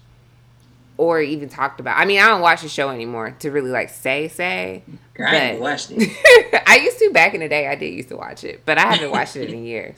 or 0.96 1.20
even 1.20 1.48
talked 1.48 1.80
about. 1.80 1.98
I 1.98 2.04
mean, 2.04 2.20
I 2.20 2.28
don't 2.28 2.40
watch 2.40 2.62
the 2.62 2.68
show 2.68 2.88
anymore 2.90 3.34
to 3.40 3.50
really 3.50 3.70
like 3.70 3.90
say 3.90 4.28
say. 4.28 4.84
Girl, 5.14 5.26
I 5.28 5.34
haven't 5.34 5.60
watched 5.60 5.90
it. 5.90 6.62
I 6.66 6.76
used 6.76 6.98
to 6.98 7.10
back 7.12 7.34
in 7.34 7.40
the 7.40 7.48
day. 7.48 7.66
I 7.68 7.74
did 7.74 7.92
used 7.94 8.08
to 8.10 8.16
watch 8.16 8.44
it, 8.44 8.62
but 8.64 8.78
I 8.78 8.82
haven't 8.92 9.10
watched 9.10 9.36
it 9.36 9.50
in 9.52 9.64
years. 9.64 9.96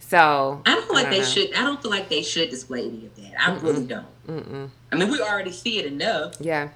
So 0.00 0.62
I 0.64 0.74
don't 0.74 0.86
feel 0.86 0.94
like 0.94 1.04
don't 1.04 1.12
they 1.12 1.18
know. 1.18 1.24
should. 1.24 1.54
I 1.54 1.62
don't 1.64 1.82
feel 1.82 1.90
like 1.90 2.08
they 2.08 2.22
should 2.22 2.50
display 2.50 2.86
any 2.86 3.06
of 3.06 3.16
that. 3.16 3.32
I 3.40 3.50
Mm-mm. 3.50 3.62
really 3.62 3.86
don't. 3.86 4.06
Mm-mm. 4.26 4.70
I 4.92 4.96
mean, 4.96 5.10
we 5.10 5.20
already 5.20 5.52
see 5.52 5.78
it 5.78 5.86
enough. 5.86 6.34
Yeah. 6.40 6.68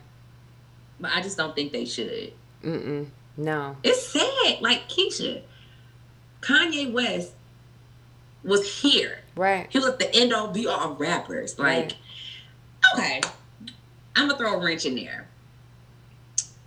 But 1.00 1.12
I 1.14 1.22
just 1.22 1.36
don't 1.36 1.54
think 1.54 1.72
they 1.72 1.84
should. 1.84 2.32
Mm-mm. 2.62 3.06
No. 3.36 3.76
It's 3.82 4.06
sad. 4.08 4.60
Like 4.60 4.88
Keisha, 4.88 5.42
Kanye 6.40 6.92
West 6.92 7.32
was 8.44 8.80
here. 8.80 9.18
Right. 9.36 9.66
He 9.70 9.78
was 9.78 9.96
the 9.96 10.14
end 10.14 10.32
all 10.32 10.48
be 10.48 10.66
all 10.66 10.94
rappers. 10.94 11.58
Like, 11.58 11.76
right. 11.76 11.96
okay, 12.94 13.20
I'm 14.16 14.28
gonna 14.28 14.38
throw 14.38 14.60
a 14.60 14.64
wrench 14.64 14.84
in 14.84 14.94
there. 14.96 15.28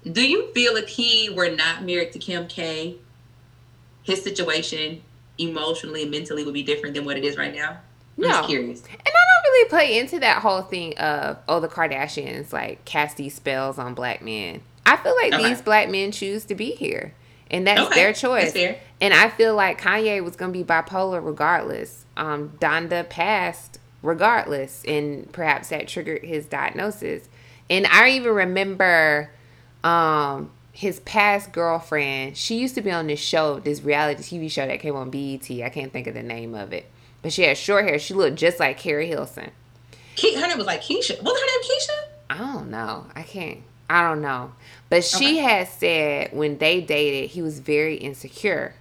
Do 0.09 0.27
you 0.27 0.51
feel 0.53 0.75
if 0.75 0.87
he 0.87 1.29
were 1.29 1.49
not 1.49 1.83
married 1.83 2.11
to 2.13 2.19
Kim 2.19 2.47
K, 2.47 2.95
his 4.03 4.23
situation 4.23 5.01
emotionally 5.37 6.03
and 6.03 6.11
mentally 6.11 6.43
would 6.43 6.53
be 6.53 6.63
different 6.63 6.95
than 6.95 7.05
what 7.05 7.17
it 7.17 7.23
is 7.23 7.37
right 7.37 7.53
now? 7.53 7.77
I'm 8.17 8.23
no. 8.23 8.29
just 8.29 8.47
curious. 8.47 8.81
And 8.81 8.99
I 8.99 9.11
don't 9.11 9.51
really 9.51 9.69
play 9.69 9.99
into 9.99 10.19
that 10.19 10.41
whole 10.41 10.61
thing 10.61 10.97
of 10.97 11.37
oh 11.47 11.59
the 11.59 11.67
Kardashians 11.67 12.53
like 12.53 12.85
cast 12.85 13.17
these 13.17 13.35
spells 13.35 13.77
on 13.77 13.93
black 13.93 14.21
men. 14.21 14.61
I 14.85 14.97
feel 14.97 15.15
like 15.15 15.33
okay. 15.33 15.49
these 15.49 15.61
black 15.61 15.89
men 15.89 16.11
choose 16.11 16.45
to 16.45 16.55
be 16.55 16.71
here 16.71 17.13
and 17.51 17.67
that's 17.67 17.81
okay. 17.81 17.95
their 17.95 18.13
choice. 18.13 18.53
That's 18.53 18.79
and 19.01 19.13
I 19.13 19.29
feel 19.29 19.55
like 19.55 19.81
Kanye 19.81 20.23
was 20.23 20.35
gonna 20.35 20.51
be 20.51 20.63
bipolar 20.63 21.23
regardless. 21.23 22.05
Um, 22.17 22.49
Donda 22.59 23.07
passed 23.07 23.79
regardless, 24.01 24.83
and 24.87 25.31
perhaps 25.31 25.69
that 25.69 25.87
triggered 25.87 26.23
his 26.23 26.45
diagnosis. 26.45 27.27
And 27.69 27.87
I 27.87 28.11
even 28.11 28.33
remember 28.33 29.31
um, 29.83 30.51
his 30.71 30.99
past 31.01 31.51
girlfriend. 31.51 32.37
She 32.37 32.57
used 32.57 32.75
to 32.75 32.81
be 32.81 32.91
on 32.91 33.07
this 33.07 33.19
show, 33.19 33.59
this 33.59 33.81
reality 33.81 34.23
TV 34.23 34.51
show 34.51 34.67
that 34.67 34.79
came 34.79 34.95
on 34.95 35.09
BET. 35.09 35.49
I 35.49 35.69
can't 35.69 35.91
think 35.91 36.07
of 36.07 36.13
the 36.13 36.23
name 36.23 36.53
of 36.53 36.73
it, 36.73 36.85
but 37.21 37.33
she 37.33 37.43
had 37.43 37.57
short 37.57 37.85
hair. 37.85 37.99
She 37.99 38.13
looked 38.13 38.37
just 38.37 38.59
like 38.59 38.77
Keri 38.77 39.07
Hilson. 39.07 39.51
Her 40.21 40.47
name 40.47 40.57
was 40.57 40.67
like 40.67 40.81
Keisha. 40.81 41.21
What 41.21 41.39
her 41.39 41.45
name 41.45 41.63
Keisha? 41.63 42.15
I 42.29 42.37
don't 42.37 42.69
know. 42.69 43.05
I 43.15 43.23
can't. 43.23 43.59
I 43.89 44.01
don't 44.01 44.21
know. 44.21 44.53
But 44.89 45.03
she 45.03 45.33
okay. 45.33 45.37
had 45.37 45.67
said 45.67 46.33
when 46.33 46.57
they 46.57 46.81
dated, 46.81 47.31
he 47.31 47.41
was 47.41 47.59
very 47.59 47.95
insecure. 47.95 48.75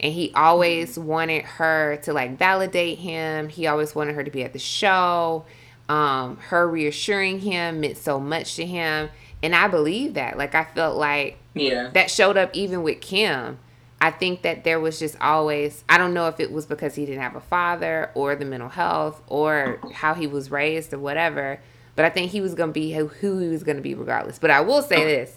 And 0.00 0.12
he 0.12 0.32
always 0.34 0.98
wanted 0.98 1.44
her 1.44 1.96
to 2.02 2.12
like 2.12 2.36
validate 2.38 2.98
him. 2.98 3.48
He 3.48 3.66
always 3.66 3.94
wanted 3.94 4.14
her 4.16 4.24
to 4.24 4.30
be 4.30 4.42
at 4.44 4.52
the 4.52 4.58
show. 4.58 5.44
Um, 5.88 6.36
her 6.48 6.68
reassuring 6.68 7.40
him 7.40 7.80
meant 7.80 7.96
so 7.98 8.18
much 8.20 8.56
to 8.56 8.66
him. 8.66 9.10
And 9.42 9.54
I 9.54 9.68
believe 9.68 10.14
that. 10.14 10.36
Like 10.38 10.54
I 10.54 10.64
felt 10.64 10.96
like 10.96 11.38
Yeah. 11.54 11.90
that 11.94 12.10
showed 12.10 12.36
up 12.36 12.50
even 12.54 12.82
with 12.82 13.00
Kim. 13.00 13.58
I 14.00 14.10
think 14.10 14.42
that 14.42 14.64
there 14.64 14.78
was 14.80 14.98
just 14.98 15.16
always 15.20 15.82
I 15.88 15.96
don't 15.96 16.12
know 16.12 16.28
if 16.28 16.38
it 16.38 16.52
was 16.52 16.66
because 16.66 16.94
he 16.94 17.06
didn't 17.06 17.22
have 17.22 17.36
a 17.36 17.40
father 17.40 18.10
or 18.14 18.34
the 18.36 18.44
mental 18.44 18.68
health 18.68 19.22
or 19.28 19.78
how 19.94 20.12
he 20.14 20.26
was 20.26 20.50
raised 20.50 20.92
or 20.92 20.98
whatever, 20.98 21.60
but 21.96 22.04
I 22.04 22.10
think 22.10 22.30
he 22.30 22.40
was 22.40 22.54
going 22.54 22.70
to 22.70 22.74
be 22.74 22.92
who, 22.92 23.06
who 23.06 23.38
he 23.38 23.48
was 23.48 23.62
going 23.62 23.76
to 23.76 23.82
be 23.82 23.94
regardless. 23.94 24.38
But 24.38 24.50
I 24.50 24.60
will 24.60 24.82
say 24.82 25.04
this. 25.04 25.36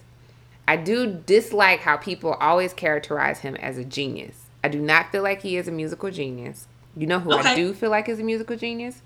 I 0.68 0.76
do 0.76 1.08
dislike 1.26 1.80
how 1.80 1.98
people 1.98 2.34
always 2.34 2.74
characterize 2.74 3.40
him 3.40 3.56
as 3.56 3.78
a 3.78 3.86
genius. 3.86 4.48
I 4.64 4.68
do 4.68 4.80
not 4.80 5.12
feel 5.12 5.24
like 5.24 5.42
he 5.42 5.56
is 5.56 5.68
a 5.68 5.72
musical 5.72 6.12
genius. 6.12 6.68
You 6.96 7.08
know 7.08 7.20
who 7.20 7.32
I 7.32 7.56
do 7.56 7.74
feel 7.74 7.90
like 7.90 8.10
is 8.10 8.20
a 8.20 8.24
musical 8.24 8.58
genius? 8.58 9.02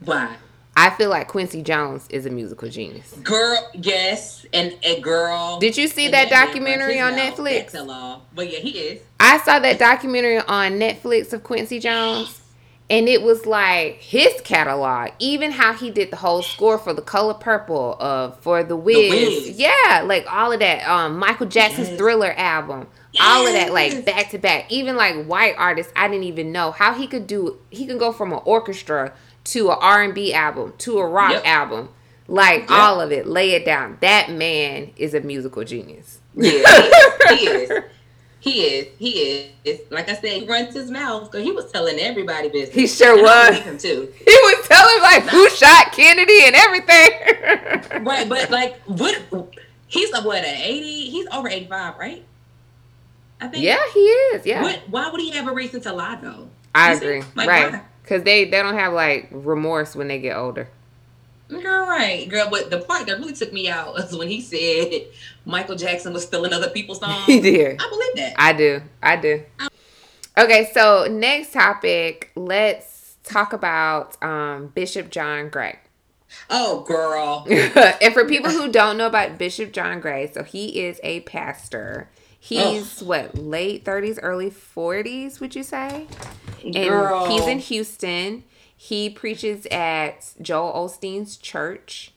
Why? 0.00 0.36
I 0.76 0.90
feel 0.90 1.10
like 1.10 1.28
Quincy 1.28 1.62
Jones 1.62 2.06
is 2.10 2.26
a 2.26 2.30
musical 2.30 2.68
genius. 2.68 3.12
Girl, 3.22 3.70
yes, 3.74 4.44
and 4.52 4.76
a 4.82 5.00
girl. 5.00 5.58
Did 5.60 5.76
you 5.76 5.86
see 5.86 6.08
that 6.08 6.30
documentary 6.30 6.98
on. 6.98 7.12
Netflix? 7.12 7.72
That's 7.72 7.74
a 7.74 7.82
law. 7.84 8.22
But 8.34 8.52
yeah, 8.52 8.58
he 8.58 8.70
is. 8.70 9.02
I 9.20 9.38
saw 9.38 9.58
that 9.60 9.78
documentary 9.78 10.38
on 10.38 10.72
Netflix 10.72 11.32
of 11.32 11.44
Quincy 11.44 11.78
Jones, 11.78 12.40
and 12.90 13.08
it 13.08 13.22
was 13.22 13.46
like 13.46 13.96
his 13.96 14.40
catalog, 14.42 15.10
even 15.18 15.50
how 15.52 15.72
he 15.72 15.90
did 15.90 16.10
the 16.10 16.16
whole 16.16 16.42
score 16.42 16.78
for 16.78 16.92
the 16.92 17.00
Color 17.02 17.34
Purple, 17.34 17.96
uh, 17.98 18.30
for 18.32 18.62
the 18.62 18.76
Wiz, 18.76 19.58
yeah, 19.58 20.02
like 20.04 20.26
all 20.30 20.52
of 20.52 20.60
that. 20.60 20.86
Um, 20.88 21.18
Michael 21.18 21.46
Jackson's 21.46 21.88
Yes. 21.88 21.98
Thriller 21.98 22.32
album, 22.36 22.86
all 23.20 23.46
of 23.46 23.52
that, 23.54 23.72
like 23.72 24.04
back 24.04 24.30
to 24.30 24.38
back. 24.38 24.70
Even 24.70 24.96
like 24.96 25.24
white 25.24 25.54
artists, 25.56 25.92
I 25.96 26.08
didn't 26.08 26.24
even 26.24 26.52
know 26.52 26.72
how 26.72 26.92
he 26.94 27.06
could 27.06 27.26
do. 27.26 27.58
He 27.70 27.86
can 27.86 27.96
go 27.98 28.12
from 28.12 28.32
an 28.32 28.40
orchestra 28.44 29.12
to 29.44 29.70
an 29.70 29.78
R 29.80 30.02
and 30.02 30.14
B 30.14 30.32
album 30.34 30.74
to 30.78 30.98
a 30.98 31.06
rock 31.06 31.32
Yep. 31.32 31.42
album, 31.46 31.88
like 32.28 32.60
Yep. 32.62 32.70
all 32.70 33.00
of 33.00 33.12
it. 33.12 33.26
Lay 33.26 33.52
it 33.52 33.64
down. 33.64 33.96
That 34.00 34.30
man 34.30 34.90
is 34.96 35.14
a 35.14 35.20
musical 35.20 35.64
genius. 35.64 36.18
Yeah, 36.34 36.50
he 37.30 37.46
is. 37.46 37.70
He 38.44 38.60
is. 38.60 38.88
He 38.98 39.10
is. 39.64 39.80
Like 39.90 40.06
I 40.10 40.14
said, 40.16 40.42
he 40.42 40.46
runs 40.46 40.74
his 40.74 40.90
mouth 40.90 41.30
because 41.30 41.46
he 41.46 41.50
was 41.50 41.72
telling 41.72 41.98
everybody 41.98 42.50
business. 42.50 42.74
He 42.74 42.86
sure 42.86 43.16
was. 43.22 43.56
him 43.56 43.78
too. 43.78 44.12
He 44.18 44.32
was 44.32 44.68
telling 44.68 45.00
like 45.02 45.22
who 45.22 45.48
shot 45.48 45.92
Kennedy 45.92 46.40
and 46.44 46.54
everything. 46.54 48.04
Right, 48.04 48.28
but 48.28 48.50
like, 48.50 48.82
what? 48.82 49.18
He's 49.86 50.12
like 50.12 50.24
what? 50.24 50.38
An 50.44 50.60
eighty? 50.60 51.08
He's 51.08 51.26
over 51.32 51.48
eighty-five, 51.48 51.96
right? 51.98 52.22
I 53.40 53.48
think. 53.48 53.64
yeah, 53.64 53.78
he 53.94 54.00
is. 54.00 54.44
Yeah, 54.44 54.60
What? 54.62 54.82
Why 54.90 55.08
would 55.08 55.20
he 55.20 55.30
have 55.30 55.48
a 55.48 55.54
reason 55.54 55.80
to 55.82 55.92
lie 55.92 56.18
though? 56.20 56.48
I 56.74 56.90
You 56.90 56.96
agree. 56.98 57.22
Like, 57.34 57.48
right, 57.48 57.82
because 58.02 58.24
they 58.24 58.44
they 58.44 58.62
don't 58.62 58.74
have 58.74 58.92
like 58.92 59.28
remorse 59.30 59.96
when 59.96 60.08
they 60.08 60.18
get 60.18 60.36
older. 60.36 60.68
Girl, 61.60 61.86
right, 61.86 62.28
girl. 62.28 62.48
But 62.50 62.70
the 62.70 62.80
part 62.80 63.06
that 63.06 63.18
really 63.18 63.32
took 63.34 63.52
me 63.52 63.68
out 63.68 63.94
was 63.94 64.16
when 64.16 64.28
he 64.28 64.40
said 64.40 65.06
Michael 65.44 65.76
Jackson 65.76 66.12
was 66.12 66.24
stealing 66.24 66.52
other 66.52 66.70
people's 66.70 66.98
songs. 67.00 67.24
He 67.26 67.40
did. 67.40 67.80
I 67.80 67.88
believe 67.88 68.16
that. 68.16 68.34
I 68.36 68.52
do. 68.52 68.82
I 69.02 69.16
do. 69.16 69.42
Okay, 70.36 70.70
so 70.72 71.06
next 71.10 71.52
topic. 71.52 72.30
Let's 72.34 73.16
talk 73.22 73.52
about 73.52 74.22
um, 74.22 74.68
Bishop 74.68 75.10
John 75.10 75.48
Gray. 75.48 75.78
Oh, 76.50 76.80
girl. 76.82 77.46
and 78.02 78.12
for 78.12 78.26
people 78.26 78.50
who 78.50 78.70
don't 78.70 78.96
know 78.96 79.06
about 79.06 79.38
Bishop 79.38 79.72
John 79.72 80.00
Gray, 80.00 80.30
so 80.32 80.42
he 80.42 80.80
is 80.80 81.00
a 81.02 81.20
pastor. 81.20 82.08
He's 82.38 83.02
what 83.02 83.38
late 83.38 83.86
thirties, 83.86 84.18
early 84.18 84.50
forties, 84.50 85.40
would 85.40 85.54
you 85.54 85.62
say? 85.62 86.06
And 86.62 86.74
Girl. 86.74 87.26
he's 87.26 87.46
in 87.46 87.58
Houston. 87.58 88.44
He 88.76 89.08
preaches 89.10 89.66
at 89.70 90.32
Joel 90.42 90.72
Osteen's 90.88 91.36
church. 91.36 92.10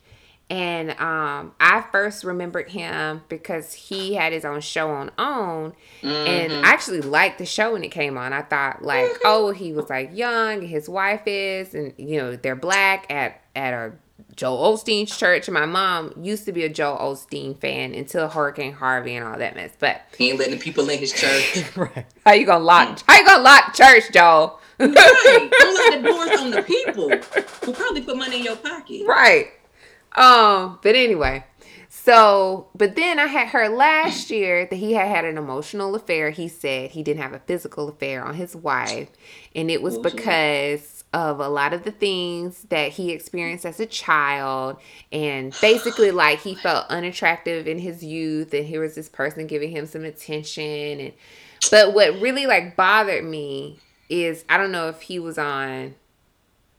And 0.49 0.91
um, 0.91 1.51
I 1.60 1.84
first 1.91 2.24
remembered 2.24 2.70
him 2.70 3.24
because 3.28 3.74
he 3.74 4.14
had 4.14 4.32
his 4.32 4.45
own 4.45 4.62
show 4.62 4.89
on 4.91 5.12
OWN. 5.18 5.74
And 6.03 6.51
Mhm. 6.53 6.64
I 6.64 6.70
actually 6.72 7.01
liked 7.01 7.38
the 7.38 7.45
show 7.45 7.74
when 7.74 7.84
it 7.84 7.89
came 7.89 8.18
on. 8.18 8.32
I 8.32 8.43
thought 8.43 8.82
like, 8.82 9.12
oh, 9.26 9.51
he 9.51 9.74
was 9.74 9.89
like 9.89 10.12
young, 10.16 10.62
his 10.62 10.88
wife 10.88 11.24
is, 11.26 11.74
and 11.74 11.93
you 11.97 12.18
know, 12.22 12.36
they're 12.38 12.55
black 12.55 13.12
at 13.12 13.41
at 13.58 13.74
a 13.74 13.91
Joel 14.38 14.78
Osteen's 14.78 15.18
church. 15.18 15.49
And 15.49 15.53
my 15.53 15.66
mom 15.66 16.14
used 16.22 16.45
to 16.45 16.53
be 16.53 16.64
a 16.64 16.70
Joel 16.70 16.97
Osteen 16.97 17.60
fan 17.60 17.93
until 17.93 18.30
Hurricane 18.30 18.72
Harvey 18.72 19.16
and 19.18 19.28
all 19.28 19.38
that 19.38 19.53
mess. 19.55 19.72
But 19.78 20.01
he 20.18 20.30
ain't 20.30 20.39
letting 20.39 20.60
people 20.60 20.89
in 20.89 20.97
his 20.97 21.12
church. 21.12 21.66
right. 21.76 22.05
how 22.26 22.32
you 22.32 22.45
gonna 22.45 22.64
lock 22.64 23.01
how 23.05 23.18
you 23.18 23.26
gonna 23.26 23.43
lock 23.43 23.74
church, 23.74 24.03
Joel? 24.14 24.62
Right. 24.80 25.49
Don't 25.51 25.75
let 25.75 26.01
the 26.01 26.07
doors 26.07 26.39
on 26.39 26.51
the 26.51 26.63
people 26.63 27.09
who 27.65 27.73
probably 27.73 28.01
put 28.01 28.17
money 28.17 28.38
in 28.38 28.43
your 28.43 28.55
pocket. 28.55 29.05
right. 29.07 29.47
Um, 30.15 30.80
but 30.82 30.95
anyway, 30.95 31.43
so 31.89 32.67
but 32.73 32.95
then 32.95 33.19
I 33.19 33.28
had 33.28 33.49
heard 33.49 33.71
last 33.73 34.32
year 34.32 34.65
that 34.65 34.75
he 34.75 34.93
had 34.93 35.07
had 35.07 35.25
an 35.25 35.38
emotional 35.38 35.93
affair. 35.95 36.32
He 36.32 36.47
said 36.47 36.91
he 36.91 37.03
didn't 37.03 37.21
have 37.21 37.34
a 37.34 37.39
physical 37.39 37.89
affair 37.89 38.23
on 38.23 38.36
his 38.36 38.55
wife, 38.55 39.09
and 39.55 39.69
it 39.69 39.82
was 39.82 39.97
because 39.97 40.97
of 41.13 41.39
a 41.39 41.47
lot 41.47 41.73
of 41.73 41.84
the 41.84 41.91
things 41.91 42.63
that 42.69 42.91
he 42.91 43.11
experienced 43.11 43.65
as 43.65 43.80
a 43.80 43.86
child 43.86 44.78
and 45.11 45.55
basically 45.61 46.11
like 46.11 46.39
he 46.41 46.53
felt 46.53 46.86
unattractive 46.89 47.67
in 47.67 47.80
his 47.80 48.03
youth 48.03 48.53
and 48.53 48.65
here 48.65 48.82
was 48.82 48.95
this 48.95 49.07
person 49.07 49.47
giving 49.47 49.71
him 49.71 49.86
some 49.86 50.03
attention 50.03 50.99
and 50.99 51.13
but 51.71 51.93
what 51.93 52.19
really 52.19 52.45
like 52.45 52.75
bothered 52.75 53.23
me 53.23 53.80
is 54.10 54.45
I 54.49 54.58
don't 54.58 54.72
know 54.72 54.88
if 54.89 55.01
he 55.03 55.20
was 55.20 55.38
on 55.38 55.95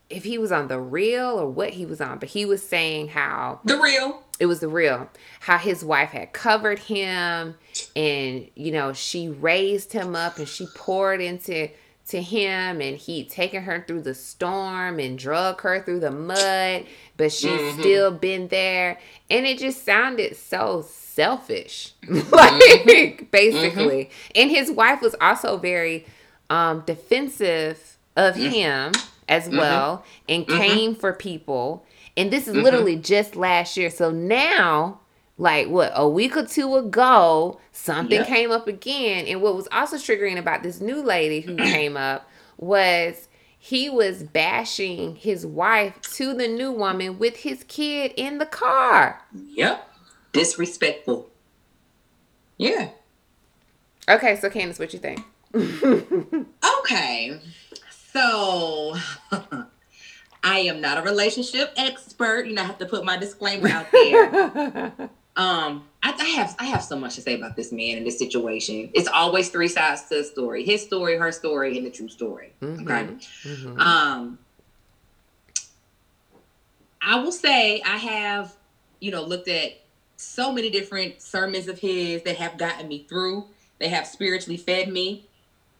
if 0.09 0.23
he 0.23 0.39
was 0.39 0.51
on 0.51 0.67
the 0.69 0.79
real 0.79 1.39
or 1.39 1.47
what 1.47 1.69
he 1.71 1.85
was 1.85 2.01
on, 2.01 2.17
but 2.17 2.29
he 2.29 2.43
was 2.43 2.67
saying 2.67 3.09
how 3.09 3.59
The 3.63 3.77
real. 3.77 4.23
it 4.39 4.47
was 4.47 4.59
the 4.59 4.67
real, 4.67 5.07
how 5.41 5.59
his 5.59 5.85
wife 5.85 6.09
had 6.09 6.33
covered 6.33 6.79
him 6.79 7.55
and 7.95 8.47
you 8.55 8.71
know, 8.71 8.91
she 8.93 9.29
raised 9.29 9.93
him 9.93 10.15
up 10.15 10.37
and 10.39 10.47
she 10.47 10.65
poured 10.73 11.21
into 11.21 11.69
to 12.07 12.19
him 12.23 12.81
and 12.81 12.97
he'd 12.97 13.29
taken 13.29 13.61
her 13.61 13.83
through 13.87 14.01
the 14.01 14.15
storm 14.15 14.97
and 14.99 15.19
drug 15.19 15.61
her 15.61 15.79
through 15.83 15.99
the 15.99 16.09
mud, 16.09 16.85
but 17.17 17.31
she's 17.31 17.51
Mhm. 17.61 17.79
still 17.79 18.09
been 18.09 18.47
there. 18.47 18.97
And 19.29 19.45
it 19.45 19.59
just 19.59 19.85
sounded 19.85 20.35
so 20.35 20.83
selfish. 20.89 21.91
like 22.31 23.29
basically. 23.29 24.09
And 24.33 24.49
his 24.49 24.71
wife 24.71 25.03
was 25.03 25.15
also 25.21 25.57
very 25.57 26.07
um 26.49 26.83
defensive 26.85 27.97
of 28.15 28.35
mm. 28.35 28.49
him 28.49 28.91
as 29.27 29.47
mm-hmm. 29.47 29.57
well 29.57 30.03
and 30.27 30.45
mm-hmm. 30.45 30.57
came 30.57 30.95
for 30.95 31.13
people. 31.13 31.85
And 32.17 32.31
this 32.31 32.47
is 32.47 32.55
mm-hmm. 32.55 32.63
literally 32.63 32.95
just 32.95 33.35
last 33.35 33.77
year. 33.77 33.89
So 33.89 34.11
now 34.11 34.99
like 35.39 35.69
what 35.69 35.91
a 35.95 36.07
week 36.07 36.35
or 36.37 36.45
two 36.45 36.75
ago 36.75 37.59
something 37.71 38.19
Yep. 38.19 38.27
came 38.27 38.51
up 38.51 38.67
again 38.67 39.25
and 39.25 39.41
what 39.41 39.55
was 39.55 39.67
also 39.71 39.95
triggering 39.95 40.37
about 40.37 40.61
this 40.61 40.81
new 40.81 41.01
lady 41.01 41.39
who 41.39 41.55
came 41.57 41.97
up 41.97 42.29
was 42.57 43.29
he 43.57 43.89
was 43.89 44.21
bashing 44.21 45.15
his 45.15 45.45
wife 45.45 45.99
to 46.01 46.33
the 46.33 46.47
new 46.47 46.71
woman 46.71 47.17
with 47.17 47.37
his 47.37 47.63
kid 47.63 48.13
in 48.17 48.37
the 48.37 48.45
car 48.45 49.23
Yep. 49.33 49.85
Disrespectful. 50.33 51.29
Yeah. 52.57 52.89
okay 54.09 54.35
so 54.35 54.49
candace 54.49 54.77
what 54.77 54.91
you 54.93 54.99
think 54.99 55.23
Okay. 56.79 57.39
So 58.13 58.95
I 60.43 60.59
am 60.59 60.81
not 60.81 60.97
a 60.97 61.01
relationship 61.01 61.71
expert. 61.77 62.47
You 62.47 62.53
know, 62.53 62.63
I 62.63 62.65
have 62.65 62.77
to 62.79 62.85
put 62.85 63.05
my 63.05 63.17
disclaimer 63.17 63.69
out 63.69 63.87
there. 63.91 64.33
um, 65.35 65.85
I, 66.01 66.13
I 66.19 66.25
have 66.35 66.55
I 66.59 66.65
have 66.65 66.83
so 66.83 66.95
much 66.95 67.15
to 67.15 67.21
say 67.21 67.35
about 67.35 67.55
this 67.55 67.71
man 67.71 67.97
and 67.97 68.05
this 68.07 68.17
situation. 68.17 68.89
It's 68.93 69.07
always 69.07 69.49
three 69.49 69.67
sides 69.67 70.07
to 70.09 70.15
the 70.15 70.23
story: 70.23 70.63
his 70.63 70.81
story, 70.81 71.17
her 71.17 71.31
story, 71.31 71.77
and 71.77 71.85
the 71.85 71.91
true 71.91 72.09
story. 72.09 72.53
Okay. 72.63 73.07
Mhm. 73.43 73.79
Um, 73.79 74.39
I 77.01 77.19
will 77.19 77.31
say 77.31 77.81
I 77.81 77.97
have, 77.97 78.55
you 78.99 79.11
know, 79.11 79.23
looked 79.23 79.47
at 79.47 79.73
so 80.17 80.51
many 80.51 80.69
different 80.69 81.21
sermons 81.21 81.67
of 81.67 81.79
his 81.79 82.23
that 82.23 82.35
have 82.37 82.57
gotten 82.57 82.87
me 82.87 83.05
through. 83.07 83.45
They 83.79 83.87
have 83.89 84.05
spiritually 84.05 84.57
fed 84.57 84.89
me. 84.89 85.25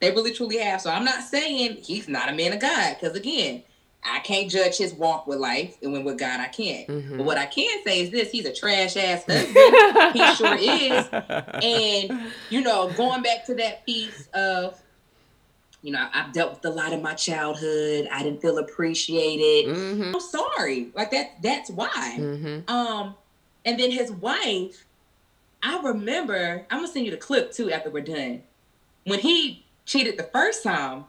They 0.01 0.11
really 0.11 0.31
truly 0.33 0.57
have. 0.59 0.81
So 0.81 0.89
I'm 0.89 1.03
not 1.03 1.23
saying 1.23 1.79
he's 1.83 2.07
not 2.07 2.29
a 2.29 2.33
man 2.33 2.53
of 2.53 2.59
God, 2.59 2.95
because 2.99 3.15
again, 3.17 3.63
I 4.01 4.19
can't 4.19 4.49
judge 4.49 4.77
his 4.77 4.93
walk 4.93 5.27
with 5.27 5.39
life, 5.39 5.77
and 5.81 5.91
when 5.91 6.05
with 6.05 6.17
God 6.17 6.39
I 6.39 6.47
can't. 6.47 6.87
Mhm. 6.87 7.17
But 7.17 7.25
what 7.25 7.37
I 7.37 7.45
can 7.45 7.83
say 7.83 8.01
is 8.01 8.11
this: 8.11 8.31
he's 8.31 8.45
a 8.45 8.53
trash 8.53 8.95
ass 8.95 9.25
husband. 9.27 10.15
he 10.15 10.35
sure 10.35 10.55
is. 10.57 11.07
And 11.11 12.31
you 12.49 12.61
know, 12.61 12.89
going 12.93 13.21
back 13.23 13.45
to 13.47 13.55
that 13.55 13.85
piece 13.85 14.29
of, 14.33 14.79
you 15.81 15.91
know, 15.91 16.07
I've 16.13 16.31
dealt 16.31 16.51
with 16.53 16.65
a 16.65 16.69
lot 16.69 16.93
in 16.93 17.01
my 17.01 17.13
childhood. 17.13 18.07
I 18.09 18.23
didn't 18.23 18.41
feel 18.41 18.57
appreciated. 18.57 19.75
Mhm. 19.75 20.13
I'm 20.13 20.19
sorry. 20.21 20.91
Like 20.95 21.11
that. 21.11 21.41
That's 21.41 21.69
why. 21.69 22.15
Mhm. 22.17 22.69
Um, 22.69 23.15
and 23.65 23.77
then 23.77 23.91
his 23.91 24.11
wife. 24.13 24.85
I 25.61 25.81
remember. 25.81 26.65
I'm 26.71 26.77
gonna 26.79 26.87
send 26.87 27.03
you 27.03 27.11
the 27.11 27.17
clip 27.17 27.51
too 27.51 27.69
after 27.69 27.89
we're 27.89 27.99
done. 28.01 28.43
When 29.03 29.19
he 29.19 29.65
cheated 29.89 30.17
the 30.17 30.23
first 30.23 30.61
time, 30.61 31.05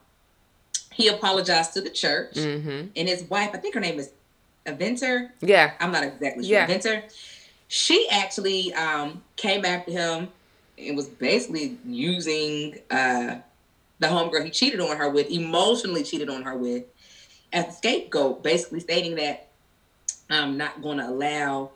he 0.90 1.06
apologized 1.08 1.74
to 1.74 1.82
the 1.82 1.90
church, 1.90 2.32
Mhm. 2.34 2.88
and 2.96 3.08
his 3.08 3.22
wife. 3.24 3.50
I 3.52 3.58
think 3.58 3.74
her 3.74 3.80
name 3.80 3.98
is 4.00 4.10
Aventer. 4.66 5.30
yeah 5.40 5.72
I'm 5.80 5.92
not 5.92 6.02
exactly 6.04 6.44
sure. 6.44 6.52
Yeah. 6.52 6.66
Aventer. 6.66 7.02
she 7.68 8.08
actually 8.10 8.72
um, 8.74 9.22
came 9.36 9.64
after 9.64 9.90
him 9.92 10.28
and 10.78 10.96
was 10.96 11.06
basically 11.08 11.78
using 11.86 12.78
uh, 12.90 13.36
the 14.00 14.06
homegirl 14.06 14.44
he 14.44 14.50
cheated 14.50 14.80
on 14.80 14.96
her 14.96 15.08
with, 15.10 15.30
emotionally 15.30 16.02
cheated 16.02 16.28
on 16.30 16.42
her 16.42 16.56
with, 16.56 16.84
as 17.52 17.66
a 17.68 17.72
scapegoat, 17.72 18.42
basically 18.42 18.80
stating 18.80 19.14
that 19.16 19.48
I'm 20.30 20.56
not 20.56 20.80
going 20.82 20.98
to 20.98 21.06
allow 21.08 21.70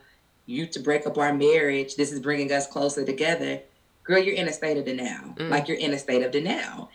you 0.46 0.66
to 0.66 0.78
break 0.80 1.06
up 1.06 1.16
our 1.18 1.32
marriage. 1.34 1.96
This 1.96 2.12
is 2.12 2.20
bringing 2.20 2.50
us 2.52 2.66
closer 2.66 3.04
together. 3.04 3.60
Girl, 4.04 4.18
you're 4.18 4.34
in 4.34 4.48
a 4.48 4.52
state 4.52 4.76
of 4.76 4.84
denial. 4.84 5.34
Mm. 5.36 5.48
Like 5.48 5.68
you're 5.68 5.78
in 5.78 5.92
a 5.92 5.98
state 5.98 6.22
of 6.22 6.30
denial. 6.30 6.90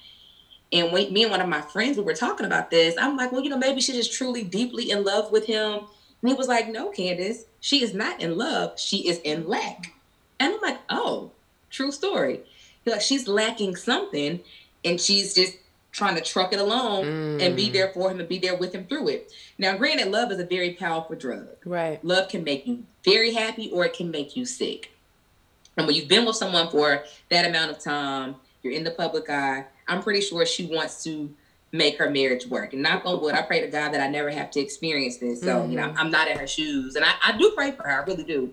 And 0.71 0.91
when 0.91 1.11
me 1.11 1.23
and 1.23 1.31
one 1.31 1.41
of 1.41 1.49
my 1.49 1.61
friends 1.61 1.97
we 1.97 2.03
were 2.03 2.13
talking 2.13 2.45
about 2.45 2.69
this, 2.69 2.95
I'm 2.97 3.17
like, 3.17 3.31
well, 3.31 3.43
you 3.43 3.49
know, 3.49 3.57
maybe 3.57 3.81
she's 3.81 3.95
just 3.95 4.13
truly 4.13 4.43
deeply 4.43 4.91
in 4.91 5.03
love 5.03 5.31
with 5.31 5.45
him. 5.45 5.79
And 6.21 6.29
he 6.29 6.33
was 6.33 6.47
like, 6.47 6.69
no, 6.69 6.89
Candace, 6.89 7.45
she 7.59 7.83
is 7.83 7.93
not 7.93 8.21
in 8.21 8.37
love. 8.37 8.79
She 8.79 9.07
is 9.07 9.19
in 9.23 9.47
lack. 9.47 9.93
And 10.39 10.53
I'm 10.53 10.61
like, 10.61 10.79
oh, 10.89 11.31
true 11.69 11.91
story. 11.91 12.41
He's 12.83 12.93
like, 12.93 13.01
she's 13.01 13.27
lacking 13.27 13.75
something 13.75 14.41
and 14.85 15.01
she's 15.01 15.33
just 15.33 15.57
trying 15.91 16.15
to 16.15 16.21
truck 16.21 16.53
it 16.53 16.59
along 16.59 17.03
mm. 17.03 17.41
and 17.41 17.55
be 17.55 17.69
there 17.69 17.89
for 17.89 18.11
him 18.11 18.19
and 18.19 18.29
be 18.29 18.37
there 18.37 18.55
with 18.55 18.73
him 18.73 18.85
through 18.85 19.07
it. 19.09 19.31
Now, 19.57 19.75
granted, 19.75 20.09
love 20.09 20.31
is 20.31 20.39
a 20.39 20.45
very 20.45 20.73
powerful 20.73 21.15
drug. 21.15 21.47
Right. 21.65 22.03
Love 22.05 22.29
can 22.29 22.43
make 22.43 22.67
you 22.67 22.83
very 23.03 23.33
happy 23.33 23.71
or 23.71 23.85
it 23.85 23.93
can 23.93 24.11
make 24.11 24.35
you 24.35 24.45
sick. 24.45 24.91
And 25.79 25.87
when 25.87 25.95
you've 25.95 26.09
been 26.09 26.25
with 26.25 26.35
someone 26.35 26.69
for 26.69 27.03
that 27.29 27.45
amount 27.45 27.71
of 27.71 27.79
time, 27.79 28.35
you're 28.61 28.73
in 28.73 28.83
the 28.83 28.91
public 28.91 29.29
eye, 29.29 29.65
I'm 29.87 30.03
pretty 30.03 30.21
sure 30.21 30.45
she 30.45 30.65
wants 30.65 31.03
to 31.05 31.33
make 31.71 31.97
her 31.97 32.09
marriage 32.09 32.45
work. 32.47 32.73
And 32.73 32.83
knock 32.83 33.03
on 33.05 33.21
wood, 33.21 33.33
I 33.33 33.43
pray 33.43 33.61
to 33.61 33.67
God 33.67 33.93
that 33.93 34.01
I 34.01 34.09
never 34.09 34.29
have 34.29 34.51
to 34.51 34.59
experience 34.59 35.17
this. 35.17 35.39
So, 35.39 35.61
mm-hmm. 35.61 35.71
you 35.71 35.77
know, 35.77 35.87
mm-hmm. 35.87 35.97
I'm 35.97 36.11
not 36.11 36.27
in 36.27 36.37
her 36.37 36.47
shoes. 36.47 36.95
And 36.95 37.05
I, 37.05 37.13
I 37.23 37.37
do 37.37 37.51
pray 37.55 37.71
for 37.71 37.83
her, 37.83 38.01
I 38.01 38.05
really 38.05 38.23
do. 38.23 38.51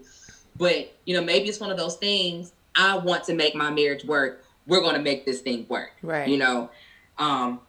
But, 0.57 0.95
you 1.05 1.17
know, 1.17 1.23
maybe 1.23 1.49
it's 1.49 1.61
one 1.61 1.71
of 1.71 1.77
those 1.77 1.97
things. 1.97 2.53
I 2.77 2.97
want 2.97 3.25
to 3.25 3.35
make 3.35 3.55
my 3.55 3.71
marriage 3.71 4.05
work. 4.05 4.45
We're 4.67 4.81
going 4.81 4.95
to 4.95 5.03
make 5.03 5.27
this 5.27 5.41
thing 5.41 5.67
work. 5.69 5.93
Right. 6.03 6.29
You 6.29 6.39
know, 6.39 6.71
um, 7.19 7.61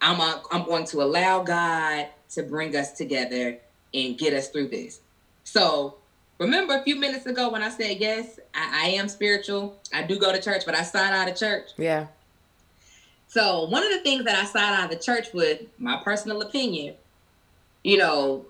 I'm, 0.00 0.20
a, 0.20 0.42
I'm 0.52 0.64
going 0.66 0.84
to 0.86 1.02
allow 1.02 1.42
God 1.42 2.08
to 2.30 2.42
bring 2.42 2.76
us 2.76 2.92
together 2.92 3.58
and 3.94 4.18
get 4.18 4.34
us 4.34 4.48
through 4.48 4.68
this. 4.68 5.00
So 5.44 5.97
remember 6.38 6.74
a 6.76 6.82
few 6.82 6.96
minutes 6.96 7.26
ago 7.26 7.50
when 7.50 7.62
I 7.62 7.68
said, 7.68 7.98
yes, 7.98 8.38
I, 8.54 8.86
I 8.86 8.88
am 8.90 9.08
spiritual. 9.08 9.76
I 9.92 10.02
do 10.02 10.18
go 10.18 10.32
to 10.32 10.40
church, 10.40 10.62
but 10.64 10.74
I 10.74 10.82
sign 10.82 11.12
out 11.12 11.28
of 11.28 11.36
church. 11.36 11.70
Yeah. 11.76 12.06
So 13.28 13.64
one 13.66 13.84
of 13.84 13.92
the 13.92 14.00
things 14.00 14.24
that 14.24 14.36
I 14.36 14.44
side 14.46 14.74
out 14.74 14.84
of 14.84 14.90
the 14.90 15.04
church 15.04 15.32
with, 15.34 15.62
my 15.78 16.00
personal 16.02 16.40
opinion, 16.40 16.94
you 17.84 17.98
know, 17.98 18.46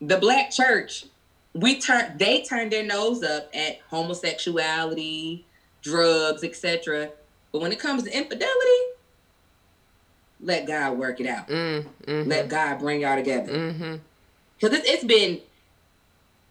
the 0.00 0.18
black 0.18 0.50
church, 0.50 1.06
we 1.54 1.80
turn 1.80 2.18
they 2.18 2.42
turned 2.42 2.72
their 2.72 2.84
nose 2.84 3.22
up 3.22 3.48
at 3.54 3.80
homosexuality, 3.88 5.44
drugs, 5.82 6.44
etc. 6.44 7.10
But 7.52 7.62
when 7.62 7.72
it 7.72 7.78
comes 7.78 8.02
to 8.02 8.14
infidelity, 8.14 8.82
let 10.40 10.66
God 10.66 10.98
work 10.98 11.20
it 11.20 11.26
out. 11.26 11.48
Mm, 11.48 11.86
mm-hmm. 12.06 12.28
Let 12.28 12.48
God 12.48 12.80
bring 12.80 13.00
y'all 13.02 13.16
together. 13.16 13.46
Because 13.46 13.74
mm-hmm. 13.74 14.74
it's, 14.74 14.88
it's 14.88 15.04
been 15.04 15.40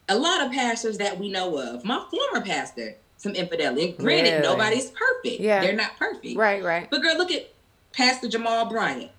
a 0.08 0.16
lot 0.16 0.44
of 0.44 0.52
pastors 0.52 0.98
that 0.98 1.18
we 1.18 1.30
know 1.30 1.58
of. 1.58 1.84
My 1.84 2.04
former 2.10 2.44
pastor, 2.44 2.96
some 3.16 3.32
infidelity. 3.32 3.90
And 3.90 3.98
granted, 3.98 4.30
really? 4.30 4.42
nobody's 4.42 4.90
perfect. 4.90 5.40
Yeah. 5.40 5.60
They're 5.60 5.74
not 5.74 5.96
perfect. 5.98 6.36
Right, 6.36 6.62
right. 6.62 6.88
But 6.90 7.02
girl, 7.02 7.16
look 7.16 7.30
at 7.30 7.50
Pastor 7.92 8.28
Jamal 8.28 8.66
Bryant. 8.66 9.10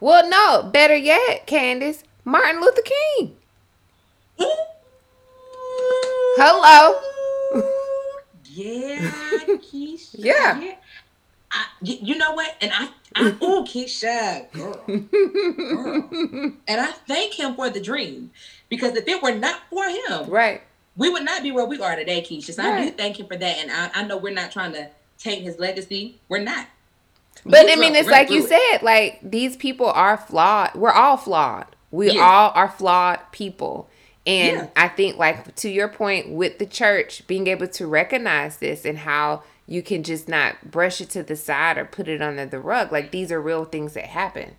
Well, 0.00 0.28
no, 0.28 0.68
better 0.70 0.96
yet, 0.96 1.46
Candace, 1.46 2.04
Martin 2.24 2.60
Luther 2.60 2.82
King. 2.82 3.36
Hello. 6.36 7.00
Yeah, 8.58 8.98
Keisha. 9.46 10.16
Yeah. 10.18 10.60
yeah. 10.60 10.74
I, 11.50 11.66
you 11.80 12.16
know 12.16 12.32
what? 12.32 12.54
And 12.60 12.70
I, 12.72 12.88
I 13.14 13.36
oh 13.40 13.64
Keisha, 13.66 14.50
girl, 14.52 14.82
girl, 14.86 16.52
and 16.68 16.80
I 16.80 16.92
thank 17.06 17.34
him 17.34 17.54
for 17.54 17.70
the 17.70 17.80
dream 17.80 18.30
because 18.68 18.96
if 18.96 19.08
it 19.08 19.22
were 19.22 19.34
not 19.34 19.60
for 19.70 19.84
him, 19.84 20.30
right, 20.30 20.62
we 20.96 21.08
would 21.08 21.24
not 21.24 21.42
be 21.42 21.50
where 21.50 21.64
we 21.64 21.80
are 21.80 21.96
today, 21.96 22.20
Keisha. 22.20 22.52
So 22.52 22.62
right. 22.62 22.78
I 22.78 22.84
do 22.86 22.90
thank 22.90 23.18
him 23.18 23.26
for 23.26 23.36
that, 23.36 23.58
and 23.58 23.70
I, 23.70 23.90
I 23.94 24.04
know 24.04 24.18
we're 24.18 24.34
not 24.34 24.52
trying 24.52 24.72
to 24.72 24.90
take 25.18 25.42
his 25.42 25.58
legacy. 25.58 26.20
We're 26.28 26.40
not. 26.40 26.66
But 27.44 27.66
we 27.66 27.72
I 27.72 27.76
mean, 27.76 27.94
it's 27.94 28.08
like 28.08 28.30
you 28.30 28.44
it. 28.44 28.48
said, 28.48 28.82
like 28.82 29.20
these 29.22 29.56
people 29.56 29.86
are 29.86 30.16
flawed. 30.16 30.74
We're 30.74 30.92
all 30.92 31.16
flawed. 31.16 31.66
We 31.90 32.12
yeah. 32.12 32.20
all 32.20 32.52
are 32.54 32.68
flawed 32.68 33.20
people. 33.32 33.88
And 34.26 34.56
yeah. 34.58 34.66
I 34.76 34.88
think, 34.88 35.16
like 35.16 35.54
to 35.56 35.70
your 35.70 35.88
point 35.88 36.30
with 36.30 36.58
the 36.58 36.66
church, 36.66 37.26
being 37.26 37.46
able 37.46 37.68
to 37.68 37.86
recognize 37.86 38.58
this 38.58 38.84
and 38.84 38.98
how 38.98 39.42
you 39.68 39.82
can 39.82 40.02
just 40.02 40.28
not 40.28 40.70
brush 40.70 41.00
it 41.00 41.10
to 41.10 41.22
the 41.22 41.36
side 41.36 41.76
or 41.76 41.84
put 41.84 42.08
it 42.08 42.22
under 42.22 42.46
the 42.46 42.58
rug. 42.58 42.90
Like 42.90 43.10
these 43.10 43.30
are 43.30 43.40
real 43.40 43.66
things 43.66 43.92
that 43.92 44.06
happen. 44.06 44.56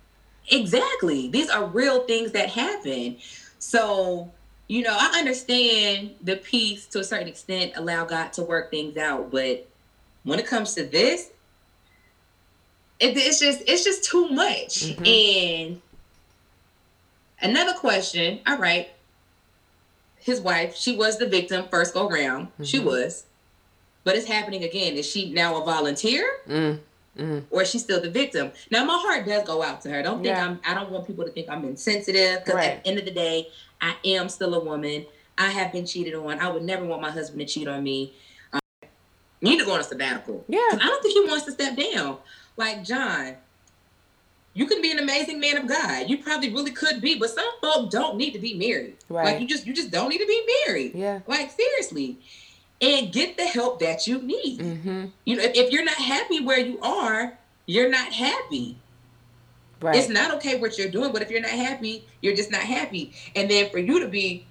Exactly. 0.48 1.28
These 1.28 1.50
are 1.50 1.66
real 1.66 2.04
things 2.04 2.30
that 2.32 2.50
happen. 2.50 3.16
So, 3.58 4.30
you 4.68 4.82
know, 4.82 4.96
I 4.98 5.18
understand 5.18 6.14
the 6.22 6.36
peace 6.36 6.86
to 6.86 7.00
a 7.00 7.04
certain 7.04 7.26
extent, 7.26 7.72
allow 7.74 8.04
God 8.04 8.32
to 8.34 8.44
work 8.44 8.70
things 8.70 8.96
out. 8.96 9.32
But 9.32 9.66
when 10.22 10.38
it 10.38 10.46
comes 10.46 10.74
to 10.74 10.84
this, 10.84 11.30
it, 13.00 13.16
it's 13.16 13.40
just 13.40 13.62
it's 13.66 13.82
just 13.82 14.04
too 14.04 14.28
much. 14.28 14.84
Mm-hmm. 14.84 15.06
And 15.06 15.82
another 17.42 17.76
question, 17.76 18.40
all 18.46 18.58
right. 18.58 18.90
His 20.22 20.40
wife, 20.40 20.76
she 20.76 20.94
was 20.94 21.18
the 21.18 21.26
victim 21.26 21.66
first 21.68 21.94
go 21.94 22.08
round. 22.08 22.48
Mm-hmm. 22.48 22.64
She 22.64 22.78
was 22.78 23.24
but 24.10 24.16
it's 24.16 24.26
happening 24.26 24.64
again. 24.64 24.94
Is 24.94 25.08
she 25.08 25.32
now 25.32 25.62
a 25.62 25.64
volunteer? 25.64 26.28
Mm, 26.48 26.80
mm. 27.16 27.44
Or 27.48 27.62
is 27.62 27.70
she 27.70 27.78
still 27.78 28.00
the 28.00 28.10
victim? 28.10 28.50
Now 28.68 28.84
my 28.84 28.98
heart 29.00 29.24
does 29.24 29.46
go 29.46 29.62
out 29.62 29.82
to 29.82 29.90
her. 29.90 30.02
Don't 30.02 30.16
think 30.16 30.34
yeah. 30.34 30.44
I'm 30.44 30.60
I 30.66 30.74
don't 30.74 30.90
want 30.90 31.06
people 31.06 31.24
to 31.24 31.30
think 31.30 31.48
I'm 31.48 31.64
insensitive 31.64 32.40
because 32.40 32.54
right. 32.56 32.70
at 32.70 32.82
the 32.82 32.90
end 32.90 32.98
of 32.98 33.04
the 33.04 33.12
day, 33.12 33.46
I 33.80 33.94
am 34.04 34.28
still 34.28 34.52
a 34.54 34.64
woman. 34.64 35.06
I 35.38 35.50
have 35.50 35.70
been 35.70 35.86
cheated 35.86 36.16
on. 36.16 36.40
I 36.40 36.50
would 36.50 36.64
never 36.64 36.84
want 36.84 37.00
my 37.00 37.12
husband 37.12 37.38
to 37.38 37.46
cheat 37.46 37.68
on 37.68 37.84
me. 37.84 38.12
Um, 38.52 38.60
need 39.40 39.60
to 39.60 39.64
go 39.64 39.74
on 39.74 39.80
a 39.80 39.84
sabbatical. 39.84 40.44
Yeah. 40.48 40.58
I 40.58 40.76
don't 40.76 41.02
think 41.04 41.14
he 41.14 41.30
wants 41.30 41.44
to 41.44 41.52
step 41.52 41.76
down. 41.76 42.18
Like 42.56 42.82
John, 42.82 43.36
you 44.54 44.66
can 44.66 44.82
be 44.82 44.90
an 44.90 44.98
amazing 44.98 45.38
man 45.38 45.56
of 45.56 45.68
God. 45.68 46.10
You 46.10 46.18
probably 46.18 46.52
really 46.52 46.72
could 46.72 47.00
be, 47.00 47.16
but 47.16 47.30
some 47.30 47.48
folk 47.60 47.92
don't 47.92 48.16
need 48.16 48.32
to 48.32 48.40
be 48.40 48.54
married. 48.54 48.96
Right. 49.08 49.26
Like 49.26 49.40
you 49.40 49.46
just 49.46 49.68
you 49.68 49.72
just 49.72 49.92
don't 49.92 50.08
need 50.08 50.18
to 50.18 50.26
be 50.26 50.42
married. 50.66 50.96
Yeah. 50.96 51.20
Like 51.28 51.52
seriously 51.52 52.18
and 52.80 53.12
get 53.12 53.36
the 53.36 53.44
help 53.44 53.80
that 53.80 54.06
you 54.06 54.22
need. 54.22 54.60
Mm-hmm. 54.60 55.06
You 55.24 55.36
know, 55.36 55.42
if, 55.42 55.54
if, 55.54 55.72
you're 55.72 55.84
not 55.84 55.96
happy 55.96 56.40
where 56.40 56.58
you 56.58 56.80
are, 56.80 57.38
you're 57.66 57.90
not 57.90 58.12
happy. 58.12 58.78
Right. 59.80 59.96
It's 59.96 60.08
not 60.08 60.34
okay 60.34 60.58
what 60.58 60.78
you're 60.78 60.90
doing, 60.90 61.12
but 61.12 61.22
if 61.22 61.30
you're 61.30 61.40
not 61.40 61.50
happy, 61.50 62.04
you're 62.20 62.36
just 62.36 62.50
not 62.50 62.62
happy. 62.62 63.12
And 63.34 63.50
then 63.50 63.70
for 63.70 63.78
you 63.78 64.00
to 64.00 64.08
be 64.08 64.46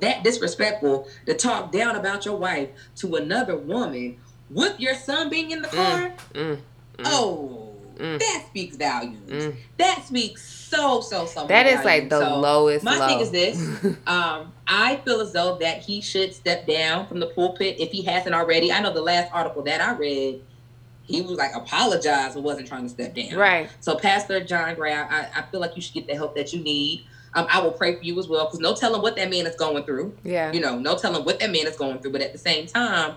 that 0.00 0.22
disrespectful 0.22 1.08
to 1.26 1.34
talk 1.34 1.72
down 1.72 1.96
about 1.96 2.24
your 2.24 2.36
wife 2.36 2.68
to 2.96 3.16
another 3.16 3.56
woman 3.56 4.18
with 4.50 4.78
your 4.78 4.94
son 4.94 5.28
being 5.28 5.50
in 5.50 5.62
the 5.62 5.68
mm, 5.68 5.74
car, 5.74 6.12
mm, 6.34 6.56
mm, 6.56 6.58
oh, 7.04 7.57
mm. 7.98 8.18
that 8.18 8.44
speaks 8.48 8.76
volumes. 8.76 9.30
Mm. 9.30 9.56
That 9.76 10.04
speaks 10.04 10.42
so 10.42 11.00
so 11.00 11.26
so. 11.26 11.46
That 11.46 11.66
is 11.66 11.84
like 11.84 12.08
the 12.08 12.20
so 12.20 12.38
lowest. 12.38 12.84
My 12.84 12.98
low. 12.98 13.06
thing 13.06 13.20
is 13.20 13.30
this: 13.30 13.58
um, 14.06 14.52
I 14.66 15.00
feel 15.04 15.20
as 15.20 15.32
though 15.32 15.56
that 15.58 15.82
he 15.82 16.00
should 16.00 16.32
step 16.34 16.66
down 16.66 17.06
from 17.06 17.20
the 17.20 17.26
pulpit 17.26 17.76
if 17.78 17.90
he 17.90 18.02
hasn't 18.02 18.34
already. 18.34 18.72
I 18.72 18.80
know 18.80 18.92
the 18.92 19.02
last 19.02 19.32
article 19.32 19.62
that 19.62 19.80
I 19.80 19.94
read, 19.96 20.42
he 21.04 21.22
was 21.22 21.38
like 21.38 21.54
apologized 21.54 22.34
but 22.34 22.42
wasn't 22.42 22.68
trying 22.68 22.82
to 22.82 22.88
step 22.88 23.14
down. 23.14 23.34
Right. 23.34 23.70
So 23.80 23.96
Pastor 23.96 24.42
John 24.44 24.74
Gray, 24.74 24.94
I, 24.94 25.28
I 25.34 25.42
feel 25.50 25.60
like 25.60 25.74
you 25.74 25.82
should 25.82 25.94
get 25.94 26.06
the 26.06 26.14
help 26.14 26.34
that 26.36 26.52
you 26.52 26.60
need. 26.60 27.04
Um, 27.34 27.46
I 27.50 27.60
will 27.60 27.72
pray 27.72 27.94
for 27.94 28.02
you 28.02 28.18
as 28.18 28.26
well 28.26 28.46
because 28.46 28.60
no 28.60 28.74
telling 28.74 29.02
what 29.02 29.16
that 29.16 29.30
man 29.30 29.46
is 29.46 29.54
going 29.56 29.84
through. 29.84 30.16
Yeah. 30.24 30.52
You 30.52 30.60
know, 30.60 30.78
no 30.78 30.96
telling 30.96 31.24
what 31.24 31.40
that 31.40 31.50
man 31.50 31.66
is 31.66 31.76
going 31.76 31.98
through. 31.98 32.12
But 32.12 32.22
at 32.22 32.32
the 32.32 32.38
same 32.38 32.66
time, 32.66 33.16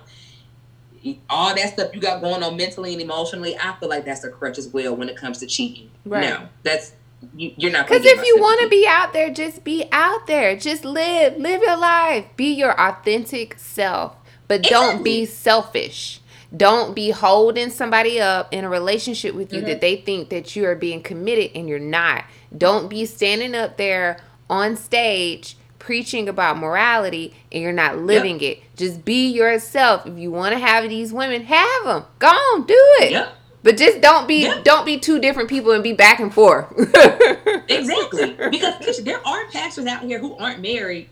all 1.30 1.56
that 1.56 1.74
stuff 1.74 1.94
you 1.94 2.02
got 2.02 2.22
going 2.22 2.44
on 2.44 2.56
mentally 2.58 2.94
and 2.94 3.02
emotionally, 3.02 3.58
I 3.58 3.76
feel 3.80 3.90
like 3.90 4.06
that's 4.06 4.24
a 4.24 4.30
crutch 4.30 4.58
as 4.58 4.68
well 4.68 4.96
when 4.96 5.10
it 5.10 5.18
comes 5.18 5.40
to 5.40 5.48
cheating. 5.48 5.90
Right. 6.06 6.22
Now, 6.22 6.50
that's 6.64 6.94
you, 7.36 7.68
are 7.68 7.72
not 7.72 7.88
because 7.88 8.06
if 8.06 8.26
you 8.26 8.38
want 8.40 8.62
to 8.62 8.68
be 8.68 8.88
out 8.88 9.14
there 9.14 9.32
just 9.32 9.64
be 9.64 9.86
out 9.92 10.28
there. 10.28 10.56
Just 10.56 10.84
live 10.84 11.38
live 11.38 11.62
your 11.62 11.78
life. 11.78 12.26
Be 12.36 12.54
your 12.54 12.80
authentic 12.80 13.60
self. 13.60 14.16
But 14.48 14.64
don't 14.64 15.04
be 15.04 15.26
selfish. 15.26 16.20
Don't 16.56 16.94
be 16.94 17.12
holding 17.12 17.70
somebody 17.70 18.20
up 18.20 18.52
in 18.52 18.66
a 18.66 18.70
relationship 18.70 19.34
with 19.34 19.54
you 19.54 19.60
mm-hmm. 19.60 19.70
that 19.70 19.82
they 19.82 19.96
think 19.96 20.30
that 20.30 20.56
you 20.56 20.66
are 20.66 20.76
being 20.76 21.02
committed 21.02 21.52
and 21.56 21.70
you're 21.70 21.80
not. 21.80 22.26
Don't 22.58 22.90
be 22.90 23.06
standing 23.06 23.56
up 23.56 23.78
there 23.78 24.20
on 24.50 24.76
stage 24.76 25.56
preaching 25.82 26.30
about 26.30 26.58
morality 26.58 27.34
and 27.52 27.62
you're 27.62 27.74
not 27.74 27.98
living 27.98 28.40
yep. 28.40 28.58
it 28.58 28.64
just 28.78 29.04
be 29.04 29.28
yourself 29.30 30.06
if 30.06 30.18
you 30.18 30.32
want 30.32 30.54
to 30.54 30.60
have 30.60 30.88
these 30.90 31.12
women 31.12 31.44
have 31.44 31.84
them 31.86 32.04
go 32.20 32.28
on 32.28 32.66
do 32.66 32.76
it 33.02 33.12
yep. 33.12 33.36
But 33.64 33.78
just 33.78 34.02
don't 34.02 34.28
be 34.28 34.46
yeah. 34.46 34.60
don't 34.64 34.88
be 34.88 34.98
two 34.98 35.20
different 35.20 35.48
people 35.48 35.72
and 35.72 35.84
be 35.84 35.94
back 35.94 36.20
and 36.20 36.34
forth. 36.34 36.66
exactly, 37.70 38.36
because 38.50 39.04
there 39.04 39.20
are 39.24 39.48
pastors 39.52 39.86
out 39.86 40.02
here 40.02 40.18
who 40.18 40.36
aren't 40.38 40.62
married 40.62 41.08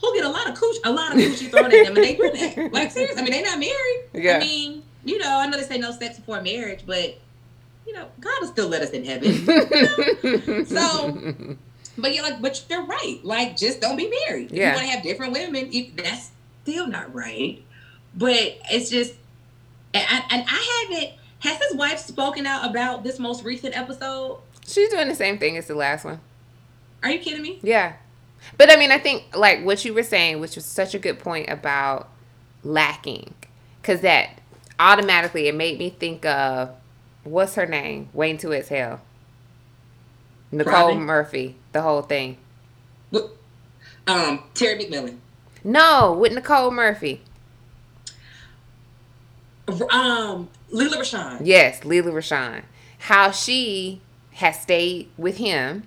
who 0.00 0.14
get 0.14 0.24
a 0.24 0.28
lot 0.28 0.48
of 0.48 0.54
cooch, 0.58 0.76
a 0.84 0.92
lot 0.92 1.12
of 1.12 1.18
coochie 1.18 1.50
thrown 1.50 1.66
at 1.66 1.70
them, 1.70 1.86
and 1.88 1.96
they 1.96 2.16
do 2.16 2.30
that. 2.30 2.72
Like 2.72 2.90
seriously, 2.90 3.20
I 3.20 3.22
mean, 3.22 3.32
they're 3.32 3.44
not 3.44 3.58
married. 3.58 4.04
Yeah. 4.14 4.36
I 4.36 4.40
mean, 4.40 4.82
you 5.04 5.18
know, 5.18 5.38
I 5.38 5.46
know 5.46 5.58
they 5.58 5.64
say 5.64 5.78
no 5.78 5.92
sex 5.92 6.18
before 6.18 6.40
marriage, 6.42 6.84
but 6.86 7.18
you 7.86 7.92
know, 7.92 8.06
God 8.20 8.40
will 8.40 8.48
still 8.48 8.68
let 8.68 8.82
us 8.82 8.90
in 8.90 9.04
heaven. 9.04 10.66
So, 10.66 11.56
but 12.00 12.14
you're 12.14 12.22
like, 12.22 12.40
but 12.40 12.64
you're 12.68 12.84
right. 12.84 13.20
Like, 13.22 13.56
just 13.56 13.80
don't 13.80 13.96
be 13.96 14.12
married. 14.26 14.52
If 14.52 14.58
you 14.58 14.64
want 14.64 14.78
to 14.78 14.86
have 14.86 15.02
different 15.02 15.32
women, 15.32 15.70
if, 15.72 15.96
that's 15.96 16.30
still 16.62 16.86
not 16.86 17.14
right. 17.14 17.62
But 18.14 18.58
it's 18.70 18.90
just, 18.90 19.14
and 19.94 20.04
I, 20.08 20.24
and 20.30 20.44
I 20.48 20.86
haven't. 20.88 21.12
Has 21.40 21.58
his 21.62 21.74
wife 21.74 21.98
spoken 21.98 22.46
out 22.46 22.68
about 22.68 23.02
this 23.02 23.18
most 23.18 23.44
recent 23.44 23.76
episode? 23.76 24.40
She's 24.66 24.90
doing 24.90 25.08
the 25.08 25.14
same 25.14 25.38
thing 25.38 25.56
as 25.56 25.66
the 25.66 25.74
last 25.74 26.04
one. 26.04 26.20
Are 27.02 27.10
you 27.10 27.18
kidding 27.18 27.40
me? 27.40 27.58
Yeah. 27.62 27.94
But 28.58 28.70
I 28.70 28.76
mean, 28.76 28.90
I 28.90 28.98
think 28.98 29.34
like 29.34 29.64
what 29.64 29.84
you 29.84 29.94
were 29.94 30.02
saying, 30.02 30.40
which 30.40 30.54
was 30.56 30.64
such 30.64 30.94
a 30.94 30.98
good 30.98 31.18
point 31.18 31.48
about 31.48 32.10
lacking, 32.62 33.34
because 33.80 34.00
that 34.02 34.40
automatically 34.78 35.48
it 35.48 35.54
made 35.54 35.78
me 35.78 35.90
think 35.90 36.26
of 36.26 36.70
what's 37.24 37.54
her 37.54 37.66
name? 37.66 38.08
Waiting 38.12 38.38
to 38.38 38.52
Exhale. 38.52 39.00
Nicole 40.52 40.72
Robin? 40.72 41.02
Murphy, 41.02 41.56
the 41.72 41.82
whole 41.82 42.02
thing. 42.02 42.36
What- 43.10 43.36
Um, 44.06 44.44
Terry 44.54 44.84
McMillan. 44.84 45.18
No, 45.62 46.12
with 46.12 46.32
Nicole 46.32 46.70
Murphy. 46.70 47.22
Um, 49.90 50.48
Lela 50.70 50.96
Rochon. 50.96 51.40
Yes, 51.44 51.84
Lela 51.84 52.10
Rochon. 52.10 52.62
How 52.98 53.30
she 53.30 54.00
has 54.32 54.60
stayed 54.60 55.08
with 55.16 55.36
him. 55.36 55.84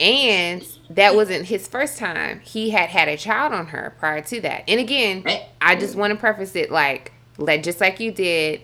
And 0.00 0.66
that 0.90 1.14
wasn't 1.14 1.46
his 1.46 1.66
first 1.68 1.98
time. 1.98 2.40
He 2.40 2.70
had 2.70 2.90
had 2.90 3.08
a 3.08 3.16
child 3.16 3.52
on 3.52 3.68
her 3.68 3.94
prior 3.98 4.20
to 4.22 4.40
that. 4.42 4.64
And 4.68 4.80
again, 4.80 5.24
I 5.60 5.76
just 5.76 5.94
want 5.94 6.12
to 6.12 6.16
preface 6.18 6.54
it 6.56 6.70
like, 6.70 7.12
like 7.38 7.62
just 7.62 7.80
like 7.80 8.00
you 8.00 8.12
did. 8.12 8.62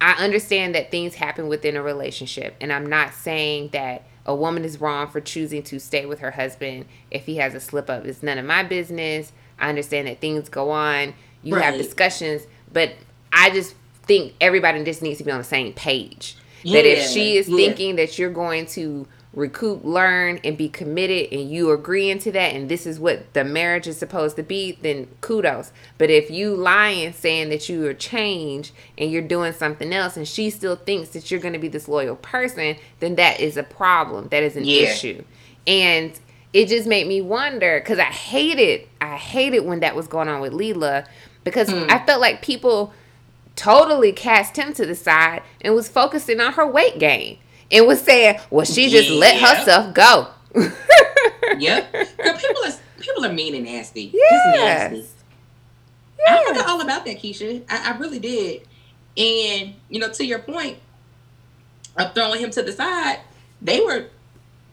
I 0.00 0.12
understand 0.22 0.74
that 0.74 0.90
things 0.90 1.14
happen 1.14 1.48
within 1.48 1.74
a 1.74 1.82
relationship, 1.82 2.54
and 2.60 2.70
I'm 2.70 2.84
not 2.84 3.14
saying 3.14 3.70
that 3.72 4.02
a 4.26 4.34
woman 4.34 4.64
is 4.64 4.80
wrong 4.80 5.08
for 5.08 5.20
choosing 5.20 5.62
to 5.62 5.78
stay 5.78 6.04
with 6.04 6.18
her 6.18 6.32
husband 6.32 6.84
if 7.10 7.24
he 7.26 7.36
has 7.36 7.54
a 7.54 7.60
slip 7.60 7.88
up. 7.88 8.04
It's 8.04 8.22
none 8.22 8.38
of 8.38 8.44
my 8.44 8.62
business. 8.62 9.32
I 9.58 9.68
understand 9.70 10.08
that 10.08 10.20
things 10.20 10.48
go 10.48 10.70
on. 10.70 11.14
You 11.42 11.54
have 11.54 11.76
discussions, 11.76 12.46
but 12.72 12.92
I 13.32 13.50
just 13.50 13.74
think 14.02 14.34
everybody 14.40 14.82
just 14.84 15.00
needs 15.00 15.18
to 15.18 15.24
be 15.24 15.30
on 15.30 15.38
the 15.38 15.44
same 15.44 15.72
page. 15.72 16.36
that 16.64 16.84
if 16.84 17.08
she 17.08 17.36
is 17.36 17.48
yeah. 17.48 17.56
thinking 17.56 17.96
that 17.96 18.18
you're 18.18 18.30
going 18.30 18.66
to 18.66 19.06
recoup, 19.36 19.84
learn, 19.84 20.40
and 20.42 20.56
be 20.56 20.68
committed, 20.68 21.32
and 21.32 21.50
you 21.50 21.70
agreeing 21.70 22.18
to 22.20 22.32
that, 22.32 22.54
and 22.54 22.68
this 22.70 22.86
is 22.86 22.98
what 22.98 23.32
the 23.34 23.44
marriage 23.44 23.86
is 23.86 23.98
supposed 23.98 24.36
to 24.36 24.42
be, 24.42 24.72
then 24.82 25.06
kudos. 25.20 25.72
But 25.98 26.10
if 26.10 26.30
you 26.30 26.56
lying, 26.56 27.12
saying 27.12 27.50
that 27.50 27.68
you 27.68 27.86
are 27.86 27.94
changed 27.94 28.72
and 28.98 29.12
you're 29.12 29.22
doing 29.22 29.52
something 29.52 29.92
else, 29.92 30.16
and 30.16 30.26
she 30.26 30.50
still 30.50 30.76
thinks 30.76 31.10
that 31.10 31.30
you're 31.30 31.40
going 31.40 31.52
to 31.52 31.60
be 31.60 31.68
this 31.68 31.86
loyal 31.86 32.16
person, 32.16 32.76
then 33.00 33.16
that 33.16 33.38
is 33.38 33.56
a 33.58 33.62
problem. 33.62 34.28
That 34.30 34.42
is 34.42 34.56
an 34.56 34.64
Yeah. 34.64 34.84
issue. 34.92 35.22
And 35.66 36.18
it 36.54 36.66
just 36.68 36.88
made 36.88 37.06
me 37.06 37.20
wonder 37.20 37.78
because 37.80 37.98
I 37.98 38.04
hated, 38.04 38.88
I 39.02 39.16
hated 39.16 39.60
when 39.60 39.80
that 39.80 39.94
was 39.94 40.08
going 40.08 40.28
on 40.28 40.40
with 40.40 40.54
Lela 40.54 41.04
because 41.44 41.68
Hmm. 41.70 41.86
I 41.90 41.98
felt 42.06 42.22
like 42.22 42.42
people 42.42 42.94
totally 43.54 44.12
cast 44.12 44.56
him 44.56 44.72
to 44.74 44.86
the 44.86 44.94
side 44.94 45.42
and 45.60 45.74
was 45.74 45.88
focusing 45.88 46.40
on 46.40 46.54
her 46.54 46.66
weight 46.66 46.98
gain 46.98 47.38
and 47.70 47.86
was 47.86 48.00
saying, 48.00 48.38
"Well, 48.50 48.64
she 48.66 48.88
just 48.90 49.10
let 49.10 49.36
herself 49.40 49.94
go." 49.94 50.28
Yep. 51.58 51.92
Girl, 51.92 52.34
people 52.36 52.62
are 52.66 52.72
people 53.00 53.24
are 53.24 53.32
mean 53.32 53.54
and 53.54 53.64
nasty. 53.64 54.10
Yes. 54.12 54.32
Just 54.32 54.56
nasty. 54.56 55.08
I 56.28 56.32
Yes. 56.34 56.48
forgot 56.48 56.68
all 56.68 56.80
about 56.80 57.04
that, 57.06 57.18
Keisha. 57.18 57.62
I, 57.70 57.92
I 57.94 57.98
really 57.98 58.18
did. 58.18 58.62
And 59.16 59.74
you 59.88 60.00
know, 60.00 60.10
to 60.10 60.24
your 60.26 60.40
point 60.40 60.78
of 61.96 62.14
throwing 62.14 62.40
him 62.40 62.50
to 62.50 62.62
the 62.62 62.72
side, 62.72 63.20
they 63.62 63.80
were 63.80 64.06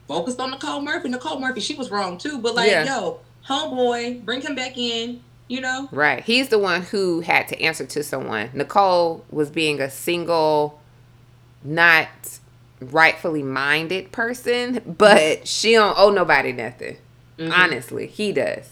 focused 0.07 0.39
on 0.41 0.51
Nicole 0.51 0.81
Murphy. 0.81 1.09
Nicole 1.09 1.39
Murphy, 1.39 1.61
she 1.61 1.75
was 1.75 1.89
wrong 1.91 2.17
too. 2.17 2.39
But 2.39 2.55
like, 2.55 2.69
Yeah. 2.69 2.85
yo, 2.85 3.19
homeboy, 3.47 4.25
bring 4.25 4.41
him 4.41 4.55
back 4.55 4.77
in. 4.77 5.21
You 5.47 5.61
know, 5.61 5.87
Right. 5.91 6.23
He's 6.23 6.49
the 6.49 6.57
one 6.57 6.81
who 6.81 7.19
had 7.19 7.47
to 7.49 7.61
answer 7.61 7.85
to 7.85 8.03
someone. 8.03 8.49
Nicole 8.53 9.23
was 9.29 9.49
being 9.51 9.79
a 9.79 9.89
single, 9.91 10.79
not 11.63 12.07
rightfully 12.91 13.43
minded 13.43 14.11
person, 14.11 14.95
but 14.97 15.47
she 15.47 15.73
don't 15.73 15.97
owe 15.97 16.09
nobody 16.09 16.51
nothing. 16.51 16.97
Mhm. 17.37 17.51
Honestly, 17.51 18.07
he 18.07 18.31
does. 18.31 18.69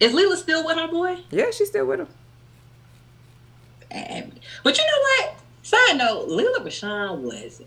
is 0.00 0.12
Lela 0.12 0.36
still 0.36 0.64
with 0.64 0.76
her 0.76 0.88
boy? 0.88 1.18
Yeah, 1.30 1.50
she's 1.50 1.68
still 1.68 1.86
with 1.86 2.00
him. 2.00 2.08
But 4.62 4.78
you 4.78 4.84
know 4.84 5.26
what? 5.26 5.34
Side 5.62 5.96
note, 5.96 6.28
Lela 6.28 6.60
Rochon 6.60 7.20
was 7.20 7.62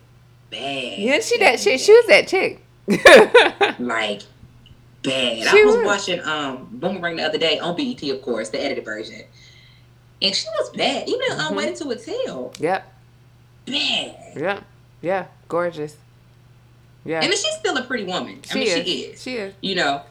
bad. 0.51 0.99
Yeah, 0.99 1.19
she 1.21 1.37
that 1.39 1.59
shit. 1.59 1.79
She 1.79 1.91
was 1.91 2.05
that 2.07 2.27
chick. 2.27 2.61
like 3.79 4.21
bad. 5.03 5.43
She 5.47 5.61
I 5.61 5.63
was, 5.65 5.75
was. 5.77 5.85
watching 5.85 6.19
um 6.23 6.67
Boomerang 6.71 7.17
the 7.17 7.23
other 7.23 7.37
day 7.37 7.59
on 7.59 7.75
BET, 7.75 8.01
of 8.09 8.21
course, 8.21 8.49
the 8.49 8.61
edited 8.61 8.85
version, 8.85 9.21
and 10.21 10.35
she 10.35 10.45
was 10.59 10.69
bad. 10.75 11.07
Even 11.09 11.31
on 11.39 11.53
Mhm. 11.53 11.57
Waiting 11.57 11.75
to 11.75 11.91
Exhale, 11.91 12.53
yep. 12.59 12.91
bad. 13.65 14.15
Yep. 14.35 14.63
Yeah. 15.01 15.25
Gorgeous. 15.47 15.95
Yeah. 17.05 17.21
And 17.23 17.31
she's 17.31 17.53
still 17.59 17.77
a 17.77 17.83
pretty 17.83 18.03
woman. 18.03 18.39
I 18.49 18.53
she 18.53 18.59
mean, 18.59 18.67
is. 18.67 18.73
she 18.73 18.99
is. 19.01 19.21
She 19.21 19.35
is. 19.35 19.53
You 19.61 19.75
know, 19.75 20.01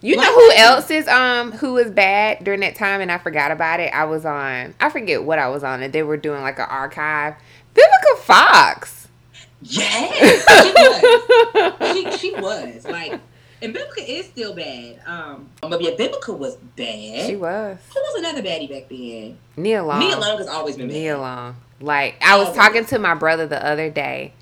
You 0.00 0.16
Like- 0.16 0.26
know 0.26 0.34
who 0.34 0.52
else 0.52 0.90
is 0.90 1.06
um 1.08 1.52
who 1.52 1.74
was 1.74 1.90
bad 1.90 2.42
during 2.44 2.60
that 2.60 2.74
time 2.74 3.00
and 3.00 3.12
I 3.12 3.18
forgot 3.18 3.50
about 3.50 3.80
it? 3.80 3.92
I 3.94 4.04
was 4.04 4.24
on 4.24 4.74
I 4.80 4.88
forget 4.90 5.22
what 5.24 5.38
I 5.38 5.48
was 5.48 5.62
on 5.62 5.82
and 5.82 5.92
they 5.92 6.02
were 6.02 6.16
doing 6.16 6.40
like 6.42 6.58
an 6.58 6.66
archive. 6.68 7.34
Vivica 7.74 8.18
Fox. 8.18 9.08
yes, 9.62 10.44
she 10.62 10.72
was. 10.72 11.92
She 11.92 12.18
she 12.30 12.34
was 12.40 12.84
like, 12.86 13.12
and 13.62 13.74
Vivica 13.74 14.04
is 14.06 14.26
still 14.26 14.54
bad. 14.54 15.00
Um, 15.06 15.48
but 15.60 15.80
yeah, 15.80 15.90
Vivica 15.90 16.36
was 16.36 16.56
bad. 16.76 17.26
She 17.26 17.36
was. 17.36 17.78
Who 17.94 18.00
was 18.00 18.14
another 18.24 18.42
baddie 18.42 18.68
back 18.68 18.88
then? 18.88 19.38
Nia 19.56 19.84
Long. 19.84 20.00
Nia 20.00 20.18
Long 20.18 20.38
has 20.38 20.48
always 20.48 20.76
been 20.76 20.88
bad. 20.88 20.94
Nia 20.94 21.18
Long. 21.18 21.56
Like 21.82 22.16
I 22.22 22.38
was 22.38 22.48
Oh. 22.48 22.54
talking 22.54 22.84
to 22.86 22.98
my 22.98 23.14
brother 23.14 23.46
the 23.46 23.64
other 23.64 23.90
day. 23.90 24.32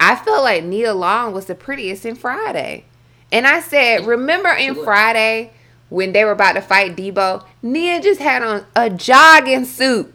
I 0.00 0.16
felt 0.16 0.42
like 0.42 0.64
Nia 0.64 0.92
Long 0.92 1.32
was 1.32 1.46
the 1.46 1.54
prettiest 1.54 2.04
in 2.04 2.16
Friday. 2.16 2.84
And 3.32 3.46
I 3.46 3.60
said, 3.60 4.06
remember 4.06 4.50
in 4.50 4.74
Friday 4.84 5.52
when 5.88 6.12
they 6.12 6.24
were 6.24 6.32
about 6.32 6.52
to 6.54 6.60
fight 6.60 6.96
Debo? 6.96 7.44
Nia 7.62 8.00
just 8.02 8.20
had 8.20 8.42
on 8.42 8.66
a 8.76 8.90
jogging 8.90 9.64
suit. 9.64 10.12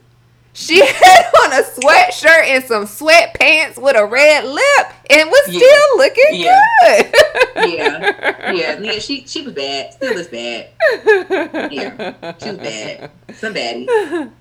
She 0.53 0.79
had 0.85 1.25
on 1.43 1.53
a 1.53 1.63
sweatshirt 1.63 2.43
and 2.45 2.63
some 2.63 2.85
sweatpants 2.85 3.81
with 3.81 3.95
a 3.95 4.05
red 4.05 4.43
lip 4.45 4.87
and 5.09 5.29
was 5.29 5.47
Yeah. 5.47 5.59
still 5.59 5.97
looking 5.97 6.25
Yeah. 6.31 6.61
good. 6.83 7.13
Yeah, 7.69 8.51
yeah, 8.51 8.79
yeah. 8.81 8.99
She 8.99 9.25
she 9.25 9.41
was 9.43 9.53
bad. 9.53 9.93
Still 9.93 10.17
is 10.17 10.27
bad. 10.27 10.69
Yeah, 11.71 12.33
she 12.41 12.49
was 12.49 12.57
bad. 12.57 13.11
Some 13.35 13.53
baddie. 13.53 14.31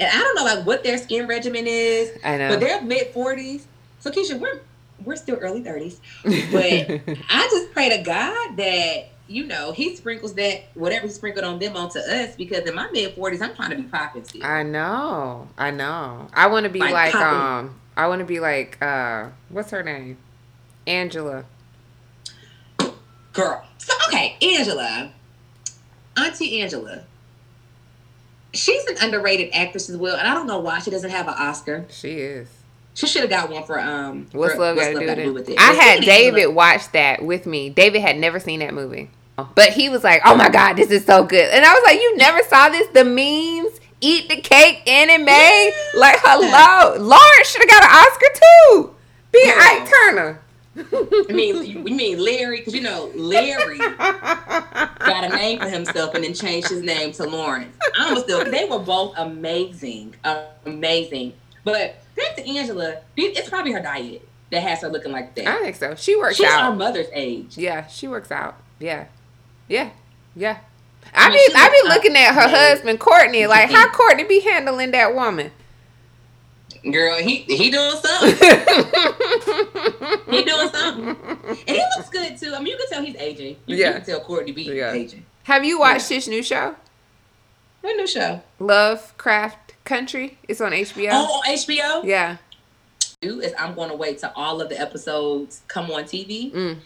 And 0.00 0.08
I 0.10 0.18
don't 0.18 0.34
know 0.34 0.44
like 0.44 0.66
what 0.66 0.82
their 0.82 0.96
skin 0.98 1.26
regimen 1.28 1.66
is, 1.66 2.10
I 2.24 2.38
know. 2.38 2.48
but 2.48 2.60
they're 2.60 2.80
mid 2.82 3.08
forties. 3.08 3.66
So 4.00 4.10
Keisha, 4.10 4.38
we're 4.40 4.60
we're 5.04 5.16
still 5.16 5.36
early 5.36 5.62
thirties. 5.62 6.00
But 6.24 6.32
I 7.30 7.48
just 7.50 7.72
pray 7.72 7.90
to 7.96 8.02
God 8.02 8.56
that 8.56 9.10
you 9.28 9.46
know 9.46 9.72
He 9.72 9.94
sprinkles 9.96 10.34
that 10.34 10.64
whatever 10.74 11.06
He 11.06 11.12
sprinkled 11.12 11.44
on 11.44 11.58
them 11.58 11.76
onto 11.76 11.98
us 11.98 12.34
because 12.34 12.60
in 12.66 12.74
my 12.74 12.90
mid 12.90 13.14
forties 13.14 13.42
I'm 13.42 13.54
trying 13.54 13.70
to 13.70 13.76
be 13.76 13.82
popping 13.82 14.24
still. 14.24 14.44
I 14.44 14.62
know. 14.62 15.48
I 15.58 15.70
know. 15.70 16.28
I 16.32 16.46
want 16.46 16.64
to 16.64 16.70
be 16.70 16.80
Like 16.80 16.92
like, 16.92 17.14
um 17.14 17.78
I 17.96 18.08
want 18.08 18.20
to 18.20 18.24
be 18.26 18.40
like 18.40 18.82
uh 18.82 19.28
what's 19.50 19.70
her 19.70 19.82
name? 19.82 20.16
Angela. 20.86 21.44
Girl. 23.34 23.64
So 23.78 23.92
okay, 24.08 24.36
Angela, 24.42 25.12
Auntie 26.16 26.60
Angela. 26.62 27.04
She's 28.52 28.84
an 28.86 28.96
underrated 29.00 29.50
actress 29.52 29.88
as 29.88 29.96
well, 29.96 30.16
and 30.16 30.26
I 30.26 30.34
don't 30.34 30.46
know 30.46 30.58
why 30.58 30.80
she 30.80 30.90
doesn't 30.90 31.10
have 31.10 31.28
an 31.28 31.34
Oscar. 31.34 31.86
She 31.88 32.18
is. 32.18 32.48
She 32.94 33.06
should 33.06 33.22
have 33.22 33.30
got 33.30 33.50
one 33.50 33.64
for 33.64 33.78
um. 33.78 34.26
What's 34.32 34.54
for 34.54 34.60
love 34.60 34.76
got 34.76 35.14
to 35.14 35.24
do 35.24 35.32
with 35.32 35.48
it? 35.48 35.56
But 35.56 35.62
I 35.62 35.72
had 35.72 36.00
David 36.02 36.48
watch 36.48 36.90
that 36.92 37.22
with 37.24 37.46
me. 37.46 37.70
David 37.70 38.02
had 38.02 38.18
never 38.18 38.40
seen 38.40 38.60
that 38.60 38.74
movie. 38.74 39.10
But 39.54 39.70
he 39.70 39.88
was 39.88 40.04
like, 40.04 40.22
"Oh 40.24 40.34
my 40.34 40.48
god, 40.48 40.74
this 40.74 40.90
is 40.90 41.04
so 41.04 41.24
good." 41.24 41.50
And 41.50 41.64
I 41.64 41.72
was 41.72 41.82
like, 41.84 42.00
"You 42.00 42.16
never 42.16 42.42
saw 42.42 42.68
this? 42.68 42.88
The 42.88 43.04
memes, 43.04 43.80
eat 44.00 44.28
the 44.28 44.40
cake, 44.40 44.82
Anna 44.86 45.24
Mae. 45.24 45.72
Like, 45.96 46.18
hello, 46.20 47.02
Lawrence 47.02 47.48
should 47.48 47.62
have 47.62 47.70
got 47.70 47.82
an 47.82 47.90
Oscar 47.90 48.26
too. 48.34 48.94
Being 49.32 49.46
Girl. 49.46 49.62
Ike 49.62 49.88
Turner." 49.88 50.40
I 50.76 51.32
mean, 51.32 51.64
you 51.64 51.80
mean 51.80 52.18
Larry? 52.18 52.58
Because 52.58 52.74
you 52.74 52.80
know 52.80 53.10
Larry 53.14 53.78
got 53.78 55.24
a 55.24 55.28
name 55.28 55.58
for 55.58 55.68
himself 55.68 56.14
and 56.14 56.22
then 56.22 56.32
changed 56.32 56.68
his 56.68 56.82
name 56.82 57.12
to 57.12 57.24
Lawrence. 57.24 57.76
I'm 57.96 58.18
still. 58.20 58.44
They 58.44 58.66
were 58.66 58.78
both 58.78 59.14
amazing, 59.18 60.14
amazing. 60.64 61.32
But 61.64 62.02
back 62.16 62.36
to 62.36 62.48
Angela, 62.48 63.00
it's 63.16 63.48
probably 63.48 63.72
her 63.72 63.82
diet 63.82 64.26
that 64.50 64.62
has 64.62 64.82
her 64.82 64.88
looking 64.88 65.12
like 65.12 65.34
that. 65.34 65.46
I 65.48 65.62
think 65.62 65.76
so. 65.76 65.94
She 65.96 66.16
works 66.16 66.36
She's 66.36 66.46
out. 66.46 66.50
She's 66.50 66.60
our 66.60 66.76
mother's 66.76 67.08
age. 67.12 67.58
Yeah, 67.58 67.86
she 67.86 68.08
works 68.08 68.30
out. 68.30 68.56
Yeah. 68.78 69.06
Yeah. 69.68 69.90
Yeah. 70.36 70.58
I, 71.14 71.26
I 71.26 71.30
mean, 71.30 71.48
be 71.48 71.54
I 71.56 71.68
be 71.68 71.88
looking 71.88 72.16
at 72.16 72.34
her 72.34 72.48
husband 72.48 73.00
Courtney 73.00 73.46
like 73.46 73.70
how 73.70 73.86
mm-hmm. 73.86 73.94
Courtney 73.94 74.24
be 74.24 74.40
handling 74.40 74.90
that 74.92 75.14
woman. 75.14 75.50
Girl, 76.90 77.16
he 77.16 77.38
he 77.38 77.70
doing 77.70 77.96
something. 77.96 78.38
he 80.30 80.42
doing 80.44 80.68
something, 80.68 81.16
and 81.48 81.58
he 81.66 81.82
looks 81.96 82.08
good 82.10 82.36
too. 82.36 82.54
I 82.54 82.58
mean, 82.58 82.68
you 82.68 82.76
can 82.76 82.88
tell 82.88 83.02
he's 83.02 83.16
aging. 83.16 83.56
You, 83.66 83.76
yeah. 83.76 83.92
can 83.92 84.04
tell 84.04 84.20
Courtney 84.20 84.52
be 84.52 84.62
yeah. 84.64 84.92
aging. 84.92 85.24
Have 85.44 85.64
you 85.64 85.80
watched 85.80 86.10
yeah. 86.10 86.16
his 86.16 86.28
new 86.28 86.42
show? 86.42 86.76
What 87.80 87.96
new 87.96 88.06
show? 88.06 88.42
Lovecraft 88.58 89.84
Country. 89.84 90.38
It's 90.48 90.60
on 90.60 90.72
HBO. 90.72 91.08
Oh, 91.12 91.40
on 91.40 91.54
HBO. 91.54 92.04
Yeah. 92.04 92.36
Do 93.22 93.40
is 93.40 93.54
I'm 93.58 93.74
going 93.74 93.90
to 93.90 93.96
wait 93.96 94.18
till 94.18 94.32
all 94.36 94.60
of 94.60 94.68
the 94.68 94.80
episodes 94.80 95.62
come 95.68 95.90
on 95.90 96.04
TV. 96.04 96.52
Mm. 96.52 96.76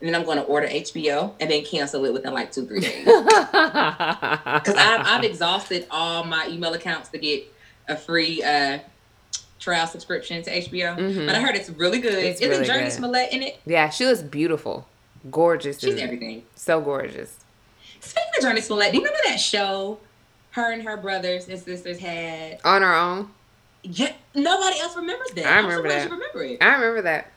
And 0.00 0.08
then 0.08 0.14
I'm 0.14 0.24
going 0.24 0.38
to 0.38 0.44
order 0.44 0.66
HBO 0.66 1.32
and 1.40 1.50
then 1.50 1.64
cancel 1.64 2.04
it 2.04 2.12
within 2.12 2.32
like 2.32 2.52
two, 2.52 2.66
three 2.66 2.80
days. 2.80 3.04
Because 3.06 4.76
I've, 4.76 5.06
I've 5.06 5.24
exhausted 5.24 5.86
all 5.90 6.24
my 6.24 6.46
email 6.48 6.74
accounts 6.74 7.08
to 7.10 7.18
get 7.18 7.44
a 7.88 7.96
free 7.96 8.42
uh, 8.42 8.78
trial 9.64 9.86
subscription 9.86 10.42
to 10.42 10.50
HBO. 10.50 10.96
Mm-hmm. 10.96 11.26
But 11.26 11.34
I 11.34 11.40
heard 11.40 11.56
it's 11.56 11.70
really 11.70 11.98
good. 11.98 12.12
It's 12.12 12.40
Isn't 12.40 12.50
really 12.50 12.68
Jurnee 12.68 12.90
Smollett 12.90 13.32
in 13.32 13.42
it? 13.42 13.58
Yeah, 13.64 13.88
she 13.88 14.04
looks 14.04 14.20
beautiful, 14.20 14.86
gorgeous. 15.30 15.80
She's 15.80 15.96
everything. 15.96 16.44
So 16.54 16.80
gorgeous. 16.82 17.40
Speaking 18.00 18.30
of 18.38 18.44
Jurnee 18.44 18.62
Smollett, 18.62 18.92
do 18.92 18.98
you 18.98 19.04
remember 19.04 19.20
that 19.26 19.40
show 19.40 19.98
her 20.50 20.70
and 20.70 20.82
her 20.82 20.98
brothers 20.98 21.48
and 21.48 21.58
sisters 21.58 21.98
had 21.98 22.60
on 22.62 22.82
her 22.82 22.94
own? 22.94 23.30
Yeah, 23.82 24.12
nobody 24.34 24.78
else 24.80 24.94
remembers 24.96 25.30
that. 25.30 25.46
I 25.46 25.56
remember 25.56 25.88
that. 25.88 26.10
remember 26.10 26.42
it. 26.42 26.62
I 26.62 26.74
remember 26.74 27.02
that. 27.02 27.32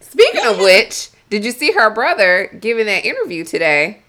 Speaking 0.00 0.42
yeah. 0.42 0.52
of 0.52 0.58
which, 0.58 1.10
did 1.30 1.44
you 1.44 1.50
see 1.50 1.72
her 1.72 1.90
brother 1.90 2.48
giving 2.60 2.86
that 2.86 3.04
interview 3.04 3.44
today? 3.44 4.02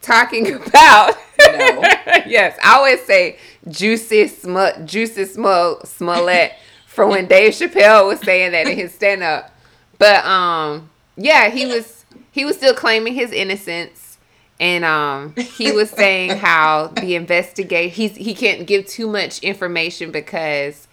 Talking 0.00 0.54
about 0.66 1.16
no. 1.38 1.82
yes, 2.26 2.56
I 2.62 2.76
always 2.76 3.04
say 3.04 3.38
juicy 3.68 4.28
sm- 4.28 4.84
juicy 4.84 5.24
sm- 5.24 5.84
Smollett 5.84 6.52
for 7.00 7.06
when 7.06 7.24
Dave 7.26 7.54
Chappelle 7.54 8.06
was 8.06 8.20
saying 8.20 8.52
that 8.52 8.68
in 8.68 8.76
his 8.76 8.92
stand 8.92 9.22
up. 9.22 9.50
But 9.98 10.22
um 10.26 10.90
yeah, 11.16 11.48
he 11.48 11.64
was 11.64 12.04
he 12.30 12.44
was 12.44 12.58
still 12.58 12.74
claiming 12.74 13.14
his 13.14 13.32
innocence 13.32 14.18
and 14.60 14.84
um 14.84 15.34
he 15.34 15.72
was 15.72 15.88
saying 15.88 16.36
how 16.36 16.88
the 16.88 17.14
investigate 17.14 17.92
he's 17.92 18.14
he 18.16 18.34
can't 18.34 18.66
give 18.66 18.86
too 18.86 19.08
much 19.08 19.38
information 19.38 20.10
because 20.10 20.88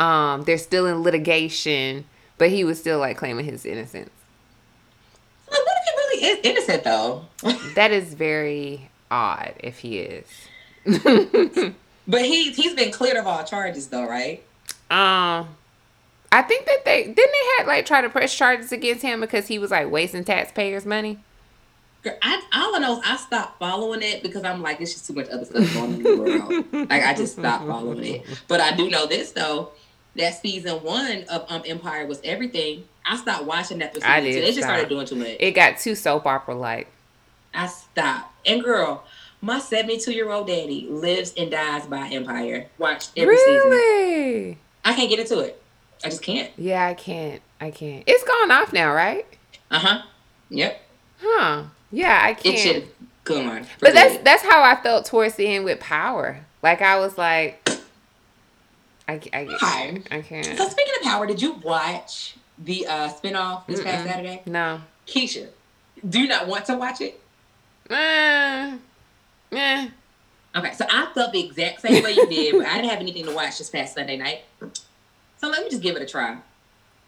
um 0.00 0.42
they're 0.42 0.58
still 0.58 0.84
in 0.86 1.04
litigation, 1.04 2.06
but 2.38 2.50
he 2.50 2.64
was 2.64 2.80
still 2.80 2.98
like 2.98 3.16
claiming 3.16 3.44
his 3.44 3.64
innocence. 3.64 4.10
what 5.46 5.60
if 5.60 5.84
he 5.84 6.26
really 6.26 6.38
is 6.38 6.44
innocent 6.44 6.82
though? 6.82 7.24
that 7.76 7.92
is 7.92 8.14
very 8.14 8.90
odd 9.12 9.54
if 9.60 9.78
he 9.78 10.00
is. 10.00 10.26
but 12.08 12.24
he 12.24 12.50
he's 12.50 12.74
been 12.74 12.90
cleared 12.90 13.16
of 13.16 13.28
all 13.28 13.44
charges 13.44 13.86
though, 13.86 14.08
right? 14.08 14.42
Um, 14.92 15.48
I 16.30 16.42
think 16.42 16.66
that 16.66 16.84
they 16.84 17.04
didn't 17.04 17.16
they 17.16 17.56
had 17.56 17.66
like 17.66 17.86
try 17.86 18.02
to 18.02 18.10
press 18.10 18.34
charges 18.34 18.72
against 18.72 19.00
him 19.00 19.20
because 19.20 19.46
he 19.46 19.58
was 19.58 19.70
like 19.70 19.90
wasting 19.90 20.22
taxpayers' 20.22 20.84
money. 20.84 21.18
I 22.04 22.42
all 22.52 22.76
I 22.76 22.78
know 22.78 22.98
is 22.98 23.04
I 23.04 23.16
stopped 23.16 23.58
following 23.58 24.02
it 24.02 24.22
because 24.22 24.44
I'm 24.44 24.60
like, 24.60 24.82
it's 24.82 24.92
just 24.92 25.06
too 25.06 25.14
much 25.14 25.30
other 25.30 25.46
stuff 25.46 25.72
going 25.72 25.84
on 25.84 25.94
in 25.94 26.02
the 26.02 26.16
world. 26.16 26.90
like 26.90 27.04
I 27.04 27.14
just 27.14 27.38
stopped 27.38 27.66
following 27.66 28.04
it. 28.04 28.26
But 28.48 28.60
I 28.60 28.76
do 28.76 28.90
know 28.90 29.06
this 29.06 29.32
though, 29.32 29.70
that 30.16 30.34
season 30.42 30.82
one 30.82 31.24
of 31.30 31.46
um 31.50 31.62
Empire 31.64 32.06
was 32.06 32.20
everything. 32.22 32.84
I 33.06 33.16
stopped 33.16 33.44
watching 33.44 33.78
that 33.78 33.94
for 33.94 34.00
season 34.00 34.10
I 34.10 34.20
did 34.20 34.34
two. 34.34 34.40
They 34.40 34.46
just 34.48 34.58
stop. 34.58 34.70
started 34.70 34.88
doing 34.90 35.06
too 35.06 35.16
much. 35.16 35.36
It 35.40 35.52
got 35.52 35.78
too 35.78 35.94
soap 35.94 36.26
opera 36.26 36.54
like. 36.54 36.88
I 37.54 37.66
stopped. 37.66 38.30
And 38.46 38.62
girl, 38.62 39.04
my 39.40 39.58
72 39.58 40.12
year 40.12 40.30
old 40.30 40.48
daddy 40.48 40.86
lives 40.90 41.32
and 41.38 41.50
dies 41.50 41.86
by 41.86 42.08
Empire. 42.08 42.66
Watched 42.76 43.12
every 43.16 43.36
really? 43.36 44.40
season. 44.42 44.58
I 44.84 44.94
can't 44.94 45.08
get 45.08 45.18
into 45.18 45.38
it. 45.40 45.62
I 46.04 46.08
just 46.08 46.22
can't. 46.22 46.50
Yeah, 46.56 46.84
I 46.86 46.94
can't. 46.94 47.40
I 47.60 47.70
can't. 47.70 48.02
It's 48.06 48.24
gone 48.24 48.50
off 48.50 48.72
now, 48.72 48.92
right? 48.92 49.26
Uh 49.70 49.78
huh. 49.78 50.02
Yep. 50.50 50.80
Huh. 51.22 51.64
Yeah, 51.90 52.20
I 52.22 52.34
can't. 52.34 52.54
It 52.54 52.58
should 52.58 52.88
go 53.24 53.40
on. 53.40 53.66
But 53.80 53.94
that's 53.94 54.18
that's 54.24 54.42
how 54.42 54.62
I 54.62 54.80
felt 54.82 55.06
towards 55.06 55.36
the 55.36 55.46
end 55.46 55.64
with 55.64 55.78
Power. 55.80 56.40
Like 56.62 56.82
I 56.82 56.98
was 56.98 57.16
like, 57.16 57.68
I 59.08 59.20
I, 59.32 59.48
I, 59.60 60.02
I 60.10 60.20
can't. 60.22 60.58
So 60.58 60.68
speaking 60.68 60.94
of 61.00 61.02
Power, 61.04 61.26
did 61.26 61.40
you 61.40 61.52
watch 61.54 62.36
the 62.58 62.86
uh 62.86 63.08
spinoff 63.08 63.66
this 63.66 63.80
Mm-mm. 63.80 63.84
past 63.84 64.04
Saturday? 64.04 64.42
No. 64.46 64.80
Keisha, 65.06 65.48
do 66.08 66.20
you 66.20 66.28
not 66.28 66.46
want 66.46 66.64
to 66.66 66.76
watch 66.76 67.00
it? 67.00 67.20
Uh, 67.90 68.76
yeah. 69.50 69.88
Okay, 70.54 70.74
so 70.74 70.84
I 70.90 71.08
felt 71.14 71.32
the 71.32 71.44
exact 71.44 71.80
same 71.80 72.02
way 72.02 72.12
you 72.12 72.26
did, 72.26 72.58
but 72.58 72.66
I 72.66 72.76
didn't 72.76 72.90
have 72.90 73.00
anything 73.00 73.24
to 73.24 73.32
watch 73.32 73.58
this 73.58 73.70
past 73.70 73.94
Sunday 73.94 74.16
night. 74.16 74.42
So 75.38 75.48
let 75.48 75.62
me 75.62 75.70
just 75.70 75.82
give 75.82 75.96
it 75.96 76.02
a 76.02 76.06
try. 76.06 76.38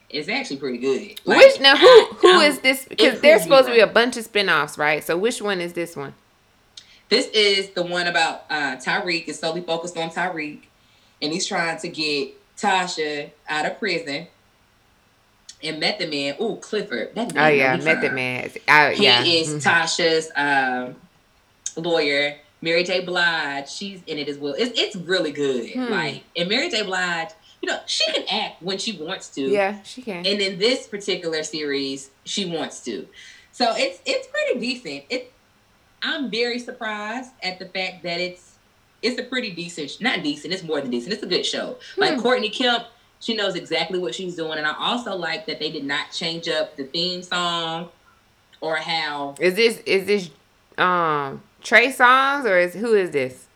It's 0.08 0.28
actually 0.28 0.56
pretty 0.58 0.78
good. 0.78 1.20
Like, 1.24 1.38
which 1.38 1.60
now 1.60 1.76
who 1.76 1.86
I, 1.86 2.12
who 2.20 2.40
is 2.40 2.60
this? 2.60 2.86
Because 2.86 3.20
there's 3.20 3.42
supposed 3.42 3.66
to 3.66 3.74
be 3.74 3.80
a 3.80 3.86
bunch 3.86 4.16
of 4.16 4.30
spinoffs, 4.30 4.78
right? 4.78 5.02
So 5.04 5.16
which 5.16 5.42
one 5.42 5.60
is 5.60 5.72
this 5.72 5.96
one? 5.96 6.14
This 7.08 7.26
is 7.28 7.70
the 7.70 7.82
one 7.82 8.06
about 8.06 8.44
uh 8.48 8.76
Tariq. 8.76 9.28
It's 9.28 9.40
solely 9.40 9.60
focused 9.60 9.96
on 9.96 10.10
Tariq, 10.10 10.60
and 11.20 11.32
he's 11.32 11.46
trying 11.46 11.78
to 11.78 11.88
get 11.88 12.34
Tasha 12.56 13.30
out 13.48 13.66
of 13.66 13.78
prison. 13.78 14.28
And 15.62 15.80
Method 15.80 16.10
Man, 16.10 16.36
ooh 16.40 16.56
Clifford. 16.56 17.14
That 17.14 17.32
oh 17.36 17.48
yeah, 17.48 17.76
Method 17.76 18.12
Man. 18.12 18.50
He 18.50 18.60
yeah. 18.66 19.22
is 19.22 19.48
mm-hmm. 19.48 19.68
Tasha's 19.68 20.30
um, 20.36 20.96
lawyer. 21.82 22.36
Mary 22.64 22.82
J. 22.82 23.04
Blige, 23.04 23.68
she's 23.68 24.00
in 24.06 24.18
it 24.18 24.28
as 24.28 24.38
well. 24.38 24.54
It's 24.56 24.78
it's 24.80 24.96
really 24.96 25.32
good. 25.32 25.70
Hmm. 25.70 25.92
Like, 25.92 26.24
and 26.34 26.48
Mary 26.48 26.70
J. 26.70 26.82
Blige, 26.82 27.28
you 27.60 27.68
know, 27.68 27.78
she 27.86 28.10
can 28.10 28.24
act 28.30 28.62
when 28.62 28.78
she 28.78 28.92
wants 28.92 29.28
to. 29.30 29.42
Yeah, 29.42 29.82
she 29.82 30.00
can. 30.00 30.26
And 30.26 30.40
in 30.40 30.58
this 30.58 30.86
particular 30.86 31.42
series, 31.42 32.10
she 32.24 32.46
wants 32.46 32.80
to. 32.86 33.06
So 33.52 33.74
it's 33.76 34.00
it's 34.06 34.26
pretty 34.28 34.58
decent. 34.58 35.04
It 35.10 35.32
I'm 36.02 36.30
very 36.30 36.58
surprised 36.58 37.32
at 37.42 37.58
the 37.58 37.66
fact 37.66 38.02
that 38.02 38.18
it's 38.18 38.56
it's 39.02 39.20
a 39.20 39.24
pretty 39.24 39.50
decent 39.50 40.00
not 40.00 40.22
decent, 40.22 40.54
it's 40.54 40.62
more 40.62 40.80
than 40.80 40.90
decent. 40.90 41.12
It's 41.12 41.22
a 41.22 41.26
good 41.26 41.44
show. 41.44 41.76
Hmm. 41.94 42.00
Like 42.00 42.18
Courtney 42.18 42.48
Kemp, 42.48 42.86
she 43.20 43.36
knows 43.36 43.56
exactly 43.56 43.98
what 43.98 44.14
she's 44.14 44.36
doing. 44.36 44.56
And 44.56 44.66
I 44.66 44.74
also 44.78 45.14
like 45.14 45.44
that 45.46 45.60
they 45.60 45.70
did 45.70 45.84
not 45.84 46.12
change 46.12 46.48
up 46.48 46.76
the 46.76 46.84
theme 46.84 47.22
song 47.22 47.90
or 48.62 48.76
how 48.76 49.34
Is 49.38 49.54
this 49.54 49.78
is 49.84 50.06
this 50.06 50.30
um 50.78 51.42
Trey 51.64 51.88
Songz 51.88 52.44
or 52.44 52.56
is 52.58 52.74
who 52.74 52.94
is 52.94 53.10
this? 53.10 53.46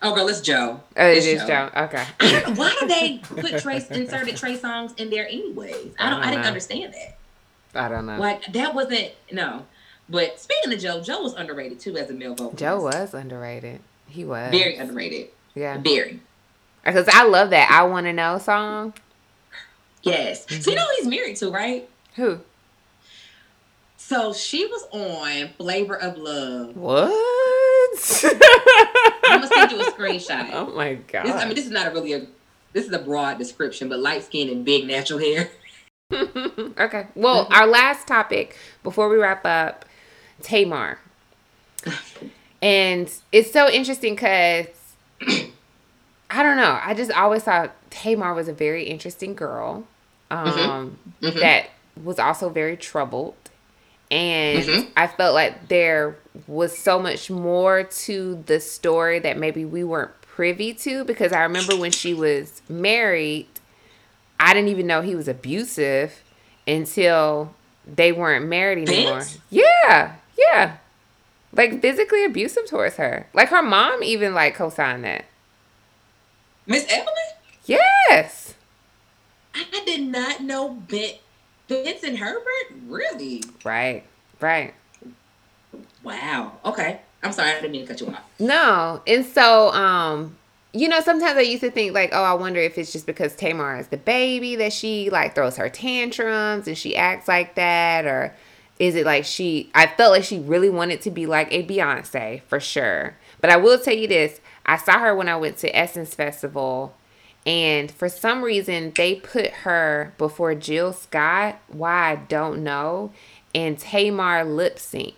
Oh, 0.00 0.14
girl, 0.14 0.28
it's 0.28 0.40
Joe. 0.40 0.80
Oh, 0.96 1.06
it 1.06 1.18
it's 1.18 1.26
is 1.26 1.40
Joe. 1.42 1.70
Joe. 1.74 1.82
Okay. 1.82 2.04
why 2.54 2.74
did 2.80 2.88
they 2.88 3.18
put 3.18 3.60
Trey 3.60 3.84
inserted 3.90 4.36
Trey 4.36 4.56
Songz 4.56 4.98
in 4.98 5.10
there 5.10 5.26
anyways? 5.26 5.74
I 5.74 5.74
don't. 5.76 5.92
I, 5.98 6.10
don't 6.10 6.22
I 6.22 6.30
didn't 6.30 6.46
understand 6.46 6.94
that. 6.94 7.18
I 7.74 7.88
don't 7.88 8.06
know. 8.06 8.18
Like 8.18 8.50
that 8.52 8.74
wasn't 8.74 9.10
no. 9.32 9.66
But 10.08 10.40
speaking 10.40 10.72
of 10.72 10.78
Joe, 10.78 11.02
Joe 11.02 11.22
was 11.22 11.34
underrated 11.34 11.80
too 11.80 11.96
as 11.96 12.08
a 12.08 12.14
male 12.14 12.34
vocalist. 12.34 12.58
Joe 12.58 12.80
was 12.80 13.12
underrated. 13.12 13.80
He 14.06 14.24
was 14.24 14.50
very 14.50 14.76
underrated. 14.76 15.28
Yeah, 15.54 15.76
very. 15.78 16.20
Because 16.84 17.08
I 17.12 17.24
love 17.24 17.50
that 17.50 17.68
"I 17.70 17.82
Want 17.82 18.06
to 18.06 18.12
Know" 18.12 18.38
song. 18.38 18.94
Yes. 20.02 20.46
Mm-hmm. 20.46 20.60
So 20.62 20.70
you 20.70 20.76
know 20.76 20.86
he's 20.96 21.08
married 21.08 21.36
to, 21.36 21.50
right? 21.50 21.88
Who? 22.14 22.40
So 23.96 24.32
she 24.32 24.64
was 24.64 24.86
on 24.92 25.50
Flavor 25.58 25.96
of 25.96 26.16
Love. 26.16 26.76
What? 26.76 27.10
I'm 28.24 29.40
gonna 29.40 29.46
send 29.48 29.72
you 29.72 29.80
a 29.80 29.90
screenshot. 29.90 30.50
Oh 30.52 30.66
my 30.74 30.94
god! 30.94 31.26
This, 31.26 31.34
I 31.34 31.44
mean, 31.44 31.54
this 31.54 31.66
is 31.66 31.70
not 31.70 31.86
a 31.86 31.90
really 31.90 32.12
a. 32.12 32.26
This 32.72 32.86
is 32.86 32.92
a 32.92 32.98
broad 32.98 33.38
description, 33.38 33.88
but 33.88 33.98
light 33.98 34.24
skin 34.24 34.48
and 34.48 34.64
big 34.64 34.86
natural 34.86 35.18
hair. 35.18 35.50
okay. 36.12 37.06
Well, 37.14 37.44
mm-hmm. 37.44 37.52
our 37.52 37.66
last 37.66 38.06
topic 38.06 38.56
before 38.82 39.08
we 39.08 39.16
wrap 39.16 39.44
up, 39.44 39.84
Tamar, 40.42 40.98
and 42.62 43.10
it's 43.32 43.52
so 43.52 43.68
interesting 43.68 44.14
because 44.14 44.66
I 46.30 46.42
don't 46.42 46.56
know. 46.56 46.78
I 46.82 46.94
just 46.94 47.10
always 47.12 47.42
thought 47.42 47.74
Tamar 47.90 48.34
was 48.34 48.48
a 48.48 48.52
very 48.52 48.84
interesting 48.84 49.34
girl. 49.34 49.84
Mm-hmm. 50.30 50.70
Um, 50.70 50.98
mm-hmm. 51.22 51.38
that 51.38 51.70
was 52.02 52.18
also 52.18 52.50
very 52.50 52.76
troubled 52.76 53.34
and 54.10 54.64
mm-hmm. 54.64 54.90
I 54.96 55.06
felt 55.06 55.34
like 55.34 55.68
there 55.68 56.16
was 56.46 56.76
so 56.76 56.98
much 56.98 57.30
more 57.30 57.82
to 57.82 58.42
the 58.46 58.60
story 58.60 59.18
that 59.18 59.36
maybe 59.36 59.64
we 59.64 59.82
weren't 59.84 60.12
privy 60.22 60.72
to 60.72 61.04
because 61.04 61.32
I 61.32 61.42
remember 61.42 61.76
when 61.76 61.90
she 61.90 62.14
was 62.14 62.62
married, 62.68 63.48
I 64.38 64.54
didn't 64.54 64.68
even 64.68 64.86
know 64.86 65.02
he 65.02 65.14
was 65.14 65.26
abusive 65.26 66.22
until 66.66 67.54
they 67.86 68.12
weren't 68.12 68.46
married 68.46 68.88
anymore. 68.88 69.24
Yeah, 69.50 70.14
yeah. 70.38 70.76
Like 71.52 71.80
physically 71.80 72.24
abusive 72.24 72.66
towards 72.66 72.96
her. 72.96 73.26
Like 73.34 73.48
her 73.48 73.62
mom 73.62 74.02
even 74.02 74.34
like 74.34 74.54
co-signed 74.54 75.04
that. 75.04 75.24
Miss 76.66 76.84
Evelyn? 76.84 77.14
Yes. 77.64 78.54
I 79.54 79.82
did 79.84 80.06
not 80.06 80.42
know 80.42 80.68
Ben 80.68 81.14
Vincent 81.68 82.18
Herbert? 82.18 82.44
Really? 82.86 83.42
Right. 83.64 84.04
Right. 84.40 84.74
Wow. 86.02 86.52
Okay. 86.64 87.00
I'm 87.22 87.32
sorry, 87.32 87.50
I 87.50 87.54
didn't 87.54 87.72
mean 87.72 87.82
to 87.82 87.88
cut 87.88 88.00
you 88.00 88.06
off. 88.08 88.22
No, 88.38 89.02
and 89.06 89.26
so 89.26 89.72
um, 89.72 90.36
you 90.72 90.88
know, 90.88 91.00
sometimes 91.00 91.36
I 91.36 91.42
used 91.42 91.62
to 91.62 91.70
think 91.70 91.94
like, 91.94 92.10
oh, 92.12 92.22
I 92.22 92.34
wonder 92.34 92.60
if 92.60 92.78
it's 92.78 92.92
just 92.92 93.06
because 93.06 93.34
Tamar 93.34 93.78
is 93.78 93.88
the 93.88 93.96
baby 93.96 94.56
that 94.56 94.72
she 94.72 95.10
like 95.10 95.34
throws 95.34 95.56
her 95.56 95.68
tantrums 95.68 96.68
and 96.68 96.78
she 96.78 96.94
acts 96.96 97.26
like 97.26 97.54
that, 97.56 98.06
or 98.06 98.34
is 98.78 98.94
it 98.94 99.04
like 99.04 99.24
she? 99.24 99.70
I 99.74 99.86
felt 99.86 100.12
like 100.12 100.24
she 100.24 100.38
really 100.38 100.70
wanted 100.70 101.00
to 101.02 101.10
be 101.10 101.26
like 101.26 101.52
a 101.52 101.64
Beyonce 101.64 102.42
for 102.42 102.60
sure. 102.60 103.16
But 103.40 103.50
I 103.50 103.56
will 103.56 103.78
tell 103.78 103.94
you 103.94 104.06
this: 104.06 104.40
I 104.64 104.76
saw 104.76 105.00
her 105.00 105.14
when 105.14 105.28
I 105.28 105.36
went 105.36 105.56
to 105.58 105.76
Essence 105.76 106.14
Festival. 106.14 106.94
And 107.46 107.90
for 107.90 108.10
some 108.10 108.44
reason, 108.44 108.92
they 108.94 109.14
put 109.14 109.46
her 109.46 110.12
before 110.18 110.54
Jill 110.54 110.92
Scott. 110.92 111.58
Why 111.68 112.12
I 112.12 112.16
don't 112.16 112.62
know. 112.62 113.12
And 113.54 113.78
Tamar 113.78 114.44
lip 114.44 114.76
synced. 114.76 115.14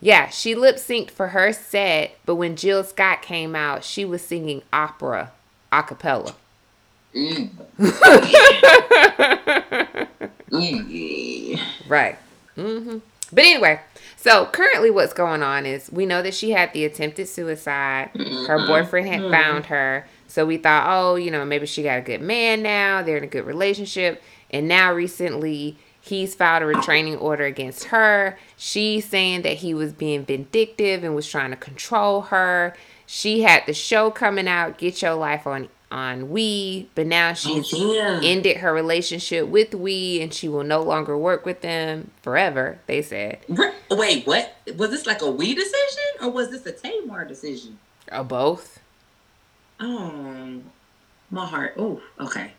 Yeah, 0.00 0.28
she 0.28 0.54
lip 0.54 0.76
synced 0.76 1.10
for 1.10 1.28
her 1.28 1.52
set, 1.52 2.18
but 2.26 2.36
when 2.36 2.56
Jill 2.56 2.84
Scott 2.84 3.22
came 3.22 3.56
out, 3.56 3.82
she 3.82 4.04
was 4.04 4.22
singing 4.22 4.62
opera 4.72 5.32
a 5.72 5.82
cappella. 5.82 6.34
Mm. 7.14 7.50
right. 11.88 12.18
Mm-hmm. 12.56 12.98
But 13.32 13.44
anyway, 13.44 13.80
so 14.16 14.46
currently 14.46 14.90
what's 14.90 15.12
going 15.12 15.42
on 15.42 15.66
is 15.66 15.90
we 15.90 16.06
know 16.06 16.22
that 16.22 16.34
she 16.34 16.50
had 16.50 16.72
the 16.72 16.84
attempted 16.84 17.28
suicide. 17.28 18.10
Her 18.14 18.24
mm-hmm. 18.24 18.66
boyfriend 18.66 19.08
had 19.08 19.30
found 19.30 19.66
her. 19.66 20.06
So 20.28 20.44
we 20.44 20.58
thought, 20.58 20.86
oh, 20.88 21.16
you 21.16 21.30
know, 21.30 21.44
maybe 21.44 21.66
she 21.66 21.82
got 21.82 21.98
a 21.98 22.02
good 22.02 22.20
man 22.20 22.62
now. 22.62 23.02
They're 23.02 23.16
in 23.16 23.24
a 23.24 23.28
good 23.28 23.46
relationship. 23.46 24.22
And 24.50 24.68
now 24.68 24.92
recently 24.92 25.78
He's 26.06 26.36
filed 26.36 26.62
a 26.62 26.66
restraining 26.66 27.16
order 27.16 27.44
against 27.44 27.84
her. 27.84 28.38
She's 28.56 29.04
saying 29.04 29.42
that 29.42 29.54
he 29.54 29.74
was 29.74 29.92
being 29.92 30.24
vindictive 30.24 31.02
and 31.02 31.16
was 31.16 31.28
trying 31.28 31.50
to 31.50 31.56
control 31.56 32.22
her. 32.22 32.76
She 33.06 33.42
had 33.42 33.64
the 33.66 33.74
show 33.74 34.10
coming 34.10 34.46
out, 34.46 34.78
Get 34.78 35.02
Your 35.02 35.14
Life 35.14 35.46
on 35.46 35.68
on 35.90 36.30
We, 36.30 36.88
but 36.94 37.06
now 37.06 37.30
oh, 37.30 37.34
she's 37.34 37.72
oh, 37.74 38.20
ended 38.22 38.58
her 38.58 38.72
relationship 38.72 39.46
with 39.48 39.74
We 39.74 40.20
and 40.20 40.34
she 40.34 40.48
will 40.48 40.64
no 40.64 40.82
longer 40.82 41.16
work 41.16 41.46
with 41.46 41.60
them 41.60 42.10
forever, 42.22 42.78
they 42.86 43.02
said. 43.02 43.38
Wait, 43.90 44.26
what? 44.26 44.54
Was 44.76 44.90
this 44.90 45.06
like 45.06 45.22
a 45.22 45.30
We 45.30 45.54
decision 45.54 46.04
or 46.20 46.30
was 46.30 46.50
this 46.50 46.66
a 46.66 46.72
Tamar 46.72 47.24
decision? 47.24 47.78
Or 48.10 48.24
both. 48.24 48.80
Oh, 49.78 50.60
my 51.30 51.46
heart. 51.46 51.74
Oh, 51.76 52.00
okay. 52.18 52.52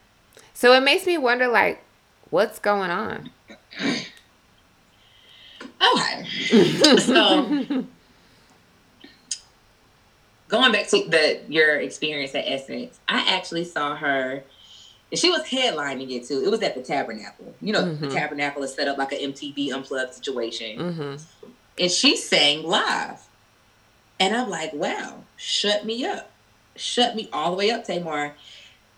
So 0.54 0.74
it 0.74 0.82
makes 0.82 1.06
me 1.06 1.18
wonder 1.18 1.48
like, 1.48 1.84
what's 2.30 2.59
going 2.59 2.91
on? 2.91 3.30
Okay. 5.80 6.25
so 6.97 7.86
going 10.47 10.71
back 10.71 10.88
to 10.88 11.07
the 11.07 11.41
your 11.47 11.80
experience 11.80 12.34
at 12.36 12.45
Essence, 12.47 12.99
I 13.07 13.36
actually 13.36 13.65
saw 13.65 13.95
her. 13.95 14.43
And 15.09 15.19
she 15.19 15.30
was 15.30 15.43
headlining 15.43 16.11
it 16.11 16.28
too. 16.28 16.43
It 16.43 16.51
was 16.51 16.61
at 16.61 16.75
the 16.75 16.82
Tabernacle. 16.82 17.55
You 17.61 17.73
know, 17.73 17.84
mm-hmm. 17.84 18.07
the 18.07 18.13
Tabernacle 18.13 18.63
is 18.63 18.73
set 18.73 18.88
up 18.88 18.97
like 18.97 19.13
an 19.13 19.32
MTV 19.32 19.71
unplugged 19.71 20.13
situation. 20.13 20.78
Mm-hmm. 20.78 21.49
And 21.80 21.91
she 21.91 22.17
sang 22.17 22.63
live. 22.63 23.25
And 24.19 24.36
I'm 24.36 24.49
like, 24.49 24.73
wow, 24.73 25.23
shut 25.38 25.86
me 25.86 26.05
up. 26.05 26.32
Shut 26.75 27.15
me 27.15 27.30
all 27.32 27.51
the 27.51 27.57
way 27.57 27.71
up, 27.71 27.86
Tamar. 27.86 28.34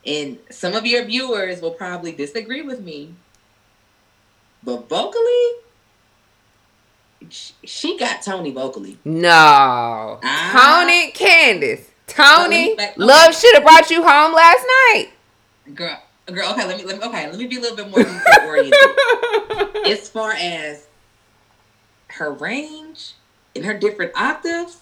And 0.05 0.39
some 0.49 0.73
of 0.73 0.85
your 0.85 1.03
viewers 1.03 1.61
will 1.61 1.71
probably 1.71 2.11
disagree 2.11 2.61
with 2.61 2.81
me. 2.81 3.13
But 4.63 4.89
vocally, 4.89 5.51
she 7.29 7.97
got 7.97 8.21
Toni 8.21 8.51
vocally. 8.51 8.97
No. 9.03 9.29
Ah. 10.23 10.81
Toni 10.83 11.11
Candace. 11.11 11.89
Toni, 12.07 12.75
like, 12.75 12.97
love 12.97 13.35
should 13.35 13.53
have 13.53 13.63
brought 13.63 13.89
you 13.91 14.03
home 14.03 14.33
last 14.33 14.65
night. 14.65 15.09
Girl, 15.75 16.01
girl, 16.25 16.51
okay, 16.51 16.65
let 16.65 16.77
me, 16.77 16.83
let 16.83 16.99
me 16.99 17.05
okay, 17.05 17.29
let 17.29 17.37
me 17.37 17.45
be 17.45 17.57
a 17.57 17.59
little 17.59 17.77
bit 17.77 17.89
more 17.89 18.03
detail 18.03 18.47
oriented. 18.47 19.85
as 19.85 20.09
far 20.09 20.31
as 20.31 20.87
her 22.07 22.31
range 22.31 23.13
and 23.55 23.63
her 23.63 23.77
different 23.77 24.11
octaves, 24.15 24.77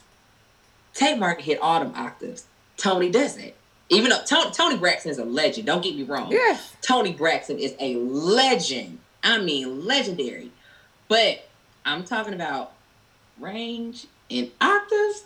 Tamar 0.94 1.36
hit 1.36 1.60
all 1.60 1.82
them 1.82 1.94
octaves. 1.96 2.46
Toni 2.78 3.10
doesn't. 3.10 3.54
Even 3.90 4.10
though 4.10 4.22
Tony, 4.26 4.52
Toni 4.52 4.78
Braxton 4.78 5.12
is 5.12 5.18
a 5.18 5.26
legend, 5.26 5.68
don't 5.68 5.82
get 5.82 5.96
me 5.96 6.04
wrong. 6.04 6.32
Yes. 6.32 6.76
Toni 6.82 7.14
Braxton 7.14 7.58
is 7.58 7.74
a 7.80 7.96
legend. 7.96 9.00
I 9.24 9.40
mean, 9.40 9.86
legendary. 9.86 10.52
But 11.08 11.48
I'm 11.86 12.04
talking 12.04 12.34
about 12.34 12.74
range 13.40 14.08
and 14.30 14.52
octaves. 14.60 15.26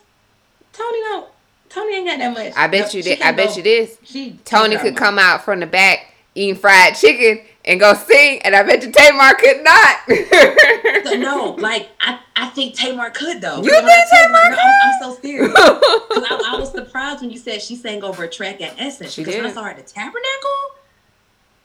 Toni 0.73 0.99
don't. 0.99 1.29
Toni 1.69 1.95
ain't 1.95 2.07
got 2.07 2.19
that 2.19 2.33
much. 2.33 2.53
I 2.55 2.67
bet 2.67 2.93
no, 2.93 2.97
you 2.97 3.03
did. 3.03 3.21
I 3.21 3.31
bet 3.31 3.49
go, 3.49 3.55
you 3.55 3.63
this. 3.63 3.97
She, 4.03 4.39
Toni 4.45 4.77
could 4.77 4.95
come 4.95 5.17
out 5.17 5.43
from 5.43 5.59
the 5.59 5.65
back 5.65 6.13
eating 6.35 6.55
fried 6.55 6.95
chicken 6.95 7.43
and 7.65 7.79
go 7.79 7.93
sing, 7.93 8.41
and 8.43 8.55
I 8.55 8.63
bet 8.63 8.83
you 8.83 8.91
Tamar 8.91 9.33
could 9.35 9.63
not. 9.63 11.05
so, 11.05 11.15
no, 11.17 11.55
like 11.57 11.89
I, 11.99 12.19
I 12.41 12.47
think 12.47 12.73
Tamar 12.73 13.11
could 13.11 13.39
though. 13.39 13.61
You 13.61 13.69
think 13.69 14.09
Tamar 14.11 14.49
could? 14.49 14.59
I'm, 14.59 14.73
I'm, 14.83 15.01
so 15.01 15.21
serious. 15.21 15.53
I, 15.55 16.53
I, 16.53 16.59
was 16.59 16.71
surprised 16.71 17.21
when 17.21 17.29
you 17.29 17.37
said 17.37 17.61
she 17.61 17.75
sang 17.75 18.03
over 18.03 18.23
a 18.23 18.27
track 18.27 18.61
at 18.61 18.73
Essence. 18.79 19.11
She 19.11 19.23
did. 19.23 19.35
When 19.35 19.45
I 19.45 19.53
saw 19.53 19.63
her 19.63 19.69
at 19.69 19.77
the 19.77 19.83
Tabernacle, 19.83 20.61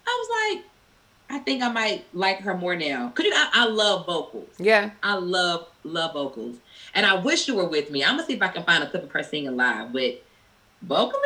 I 0.07 0.27
was 0.29 0.55
like, 0.55 0.65
I 1.31 1.39
think 1.39 1.63
I 1.63 1.73
might 1.73 2.05
like 2.13 2.41
her 2.41 2.55
more 2.55 2.77
now. 2.77 3.11
Cause 3.15 3.25
you 3.25 3.31
know, 3.31 3.39
I, 3.39 3.65
I, 3.65 3.67
love 3.69 4.05
vocals. 4.05 4.51
Yeah. 4.59 4.91
I 5.03 5.15
love 5.15 5.67
love 5.83 6.13
vocals, 6.13 6.57
and 6.95 7.07
I 7.07 7.15
wish 7.15 7.49
you 7.49 7.55
were 7.55 7.69
with 7.69 7.91
me. 7.91 8.05
I'm 8.05 8.17
gonna 8.17 8.27
see 8.27 8.35
if 8.35 8.43
I 8.43 8.49
can 8.49 8.63
find 8.63 8.85
a 8.85 8.91
clip 8.91 9.05
of 9.05 9.11
her 9.13 9.23
singing 9.23 9.57
live. 9.57 9.95
But 9.95 10.23
vocally, 10.83 11.21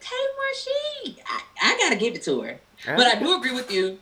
Tamar, 0.00 0.54
she, 0.54 1.16
I, 1.26 1.40
I 1.60 1.76
gotta 1.80 1.96
give 1.96 2.14
it 2.14 2.22
to 2.22 2.40
her. 2.42 2.60
But 2.86 3.06
I 3.08 3.18
do 3.18 3.36
agree 3.36 3.52
with 3.52 3.72
you 3.72 3.98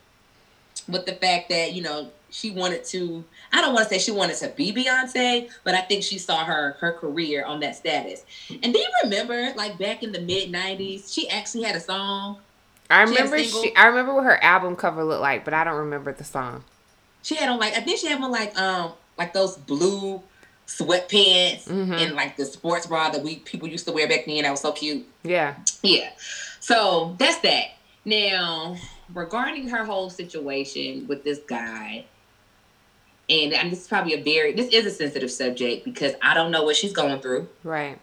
with 0.88 1.06
the 1.06 1.14
fact 1.14 1.48
that 1.48 1.72
you 1.72 1.80
know 1.80 2.10
she 2.28 2.50
wanted 2.50 2.84
to. 2.86 3.24
I 3.54 3.60
don't 3.60 3.72
want 3.72 3.88
to 3.88 3.94
say 3.94 4.00
she 4.00 4.10
wanted 4.10 4.36
to 4.36 4.48
be 4.48 4.72
Beyonce, 4.72 5.48
but 5.62 5.74
I 5.74 5.80
think 5.80 6.02
she 6.02 6.18
saw 6.18 6.44
her 6.44 6.76
her 6.80 6.92
career 6.92 7.44
on 7.44 7.60
that 7.60 7.76
status. 7.76 8.24
And 8.50 8.72
do 8.72 8.78
you 8.78 8.88
remember, 9.04 9.52
like 9.56 9.78
back 9.78 10.02
in 10.02 10.12
the 10.12 10.20
mid 10.20 10.52
'90s, 10.52 11.12
she 11.12 11.30
actually 11.30 11.62
had 11.62 11.76
a 11.76 11.80
song 11.80 12.38
I 12.90 13.02
remember 13.02 13.42
she, 13.42 13.74
I 13.74 13.86
remember 13.86 14.14
what 14.14 14.24
her 14.24 14.42
album 14.42 14.76
cover 14.76 15.04
looked 15.04 15.22
like, 15.22 15.44
but 15.44 15.54
I 15.54 15.64
don't 15.64 15.76
remember 15.76 16.12
the 16.12 16.24
song. 16.24 16.64
She 17.22 17.34
had 17.34 17.48
on 17.48 17.58
like 17.58 17.76
I 17.76 17.80
think 17.80 17.98
she 17.98 18.08
had 18.08 18.20
on 18.20 18.30
like 18.30 18.58
um 18.58 18.92
like 19.16 19.32
those 19.32 19.56
blue 19.56 20.22
sweatpants 20.66 21.64
mm-hmm. 21.64 21.92
and 21.92 22.14
like 22.14 22.36
the 22.36 22.44
sports 22.44 22.86
bra 22.86 23.10
that 23.10 23.22
we 23.22 23.36
people 23.36 23.68
used 23.68 23.86
to 23.86 23.92
wear 23.92 24.08
back 24.08 24.26
then. 24.26 24.42
That 24.42 24.50
was 24.50 24.60
so 24.60 24.72
cute. 24.72 25.06
Yeah. 25.22 25.56
Yeah. 25.82 26.10
So 26.60 27.16
that's 27.18 27.38
that. 27.40 27.68
Now, 28.04 28.76
regarding 29.14 29.68
her 29.68 29.84
whole 29.84 30.10
situation 30.10 31.06
with 31.06 31.24
this 31.24 31.38
guy, 31.38 32.04
and, 33.28 33.52
and 33.52 33.72
this 33.72 33.82
is 33.82 33.88
probably 33.88 34.14
a 34.14 34.22
very 34.22 34.52
this 34.52 34.72
is 34.72 34.86
a 34.86 34.90
sensitive 34.90 35.30
subject 35.30 35.84
because 35.84 36.14
I 36.22 36.34
don't 36.34 36.50
know 36.50 36.62
what 36.64 36.76
she's 36.76 36.92
going 36.92 37.20
through. 37.20 37.48
Right. 37.62 37.98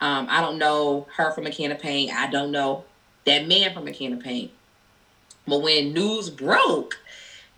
Um, 0.00 0.26
I 0.30 0.40
don't 0.40 0.58
know 0.58 1.06
her 1.16 1.30
from 1.32 1.46
a 1.46 1.50
can 1.50 1.72
of 1.72 1.78
paint. 1.78 2.12
I 2.12 2.30
don't 2.30 2.50
know 2.50 2.84
that 3.26 3.46
man 3.46 3.74
from 3.74 3.86
a 3.86 3.92
can 3.92 4.12
of 4.14 4.20
paint. 4.20 4.50
But 5.46 5.62
when 5.62 5.92
news 5.92 6.30
broke 6.30 6.98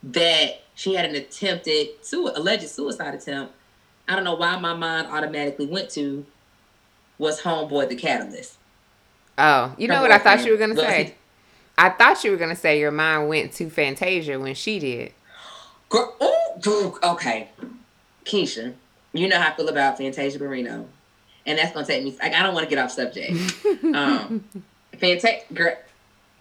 that 0.02 0.62
she 0.74 0.94
had 0.94 1.04
an 1.04 1.14
attempted, 1.14 1.88
su- 2.02 2.32
alleged 2.34 2.68
suicide 2.68 3.14
attempt, 3.14 3.54
I 4.08 4.16
don't 4.16 4.24
know 4.24 4.34
why 4.34 4.58
my 4.58 4.74
mind 4.74 5.08
automatically 5.08 5.66
went 5.66 5.90
to 5.90 6.26
was 7.18 7.40
Homeboy 7.42 7.88
the 7.88 7.94
Catalyst. 7.96 8.56
Oh, 9.38 9.74
you 9.78 9.88
know 9.88 9.96
Her 9.96 10.02
what 10.02 10.10
I 10.10 10.18
thought 10.18 10.44
you 10.44 10.52
were 10.52 10.58
gonna 10.58 10.76
say? 10.76 11.14
I 11.78 11.90
thought 11.90 12.22
you 12.24 12.32
were 12.32 12.36
gonna 12.36 12.56
say 12.56 12.78
your 12.80 12.90
mind 12.90 13.28
went 13.28 13.52
to 13.54 13.70
Fantasia 13.70 14.38
when 14.38 14.54
she 14.54 14.78
did. 14.78 15.12
Girl, 15.92 16.16
oh, 16.20 16.98
okay, 17.04 17.50
Keisha, 18.24 18.72
you 19.12 19.28
know 19.28 19.38
how 19.38 19.50
I 19.50 19.54
feel 19.54 19.68
about 19.68 19.98
Fantasia 19.98 20.38
Barrino, 20.38 20.86
and 21.44 21.58
that's 21.58 21.72
gonna 21.72 21.86
take 21.86 22.02
me. 22.02 22.16
Like, 22.22 22.32
I 22.32 22.42
don't 22.42 22.54
want 22.54 22.68
to 22.68 22.74
get 22.74 22.82
off 22.82 22.90
subject. 22.90 23.32
um, 23.94 24.42
Fantastic. 24.98 25.46
Girl. 25.52 25.76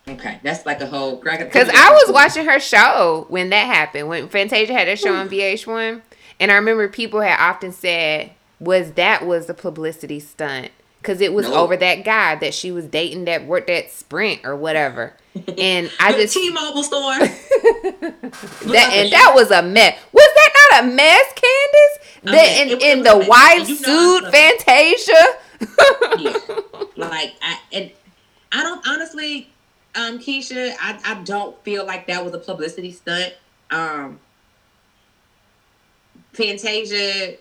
Okay, 0.07 0.40
that's 0.41 0.65
like 0.65 0.80
a 0.82 0.88
whole. 0.88 1.18
Because 1.18 1.69
I 1.69 1.91
was 1.91 2.14
watching 2.14 2.45
her 2.45 2.60
show 2.60 3.26
when 3.30 3.49
that 3.49 3.65
happened, 3.65 4.07
when 4.07 4.30
Fantasia 4.30 4.73
had 4.73 4.88
her 4.88 4.95
show 4.95 5.14
on 5.14 5.30
VH1, 5.30 6.02
and 6.40 6.52
I 6.52 6.56
remember 6.56 6.88
people 6.88 7.19
had 7.22 7.38
often 7.40 7.72
said, 7.72 8.32
"Was 8.60 8.94
that 8.94 9.26
was 9.26 9.49
a 9.49 9.53
publicity 9.53 10.19
stunt?" 10.19 10.72
Because 11.02 11.19
it 11.19 11.34
was 11.34 11.48
nope. 11.48 11.57
over 11.57 11.78
that 11.78 12.06
guy 12.06 12.36
that 12.36 12.53
she 12.53 12.72
was 12.72 12.86
dating 12.86 13.26
that 13.26 13.45
worked 13.45 13.72
at 13.72 13.90
Sprint 13.91 14.45
or 14.45 14.56
whatever. 14.56 15.14
And 15.57 15.90
I 15.99 16.11
just 16.22 16.34
T-Mobile 16.36 16.84
store. 16.84 17.18
that 17.19 18.90
and 18.94 19.11
that 19.11 19.32
was 19.34 19.49
a 19.49 19.64
mess. 19.64 19.98
Was 20.11 20.30
that 20.36 20.69
not 20.72 20.84
a 20.84 20.88
mess, 20.88 21.26
Candace? 21.34 22.02
The, 22.23 22.61
in, 22.61 22.82
in 22.82 23.03
the 23.03 23.26
white 23.26 23.65
suit, 23.65 24.32
Fantasia. 24.32 25.14
yeah, 26.19 26.38
like 26.95 27.34
I 27.41 27.60
and 27.72 27.91
I 28.52 28.64
don't 28.64 28.88
honestly, 28.88 29.49
um, 29.95 30.19
Keisha, 30.19 30.76
I, 30.80 30.99
I 31.03 31.23
don't 31.23 31.61
feel 31.64 31.86
like 31.86 32.07
that 32.07 32.23
was 32.23 32.34
a 32.34 32.40
publicity 32.40 32.91
stunt. 32.91 33.34
Um, 33.72 34.19
Fantasia, 36.34 37.36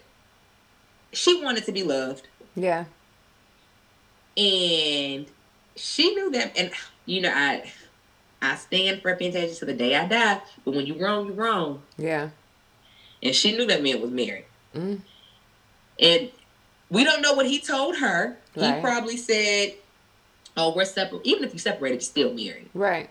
she 1.12 1.42
wanted 1.42 1.64
to 1.64 1.72
be 1.72 1.82
loved. 1.82 2.26
Yeah. 2.54 2.84
And 4.36 5.26
she 5.76 6.14
knew 6.14 6.30
that 6.32 6.56
and 6.56 6.70
you 7.06 7.20
know, 7.20 7.32
I 7.34 7.70
I 8.42 8.56
stand 8.56 9.02
for 9.02 9.14
Fantasia 9.16 9.58
to 9.60 9.64
the 9.66 9.74
day 9.74 9.96
I 9.96 10.06
die. 10.06 10.40
But 10.64 10.74
when 10.74 10.86
you're 10.86 10.98
wrong, 10.98 11.26
you're 11.26 11.34
wrong. 11.34 11.82
Yeah. 11.98 12.30
And 13.22 13.34
she 13.34 13.56
knew 13.56 13.66
that 13.66 13.82
man 13.82 14.00
was 14.00 14.10
married. 14.10 14.46
Mm. 14.74 15.00
And 15.98 16.30
we 16.90 17.04
don't 17.04 17.22
know 17.22 17.34
what 17.34 17.46
he 17.46 17.60
told 17.60 17.96
her. 17.98 18.38
Right. 18.56 18.74
He 18.74 18.80
probably 18.80 19.16
said, 19.16 19.74
"Oh, 20.56 20.74
we're 20.74 20.84
separate. 20.84 21.20
Even 21.24 21.44
if 21.44 21.52
you 21.52 21.58
separated, 21.58 21.96
you're 21.96 22.00
still 22.00 22.32
married." 22.32 22.70
Right. 22.74 23.10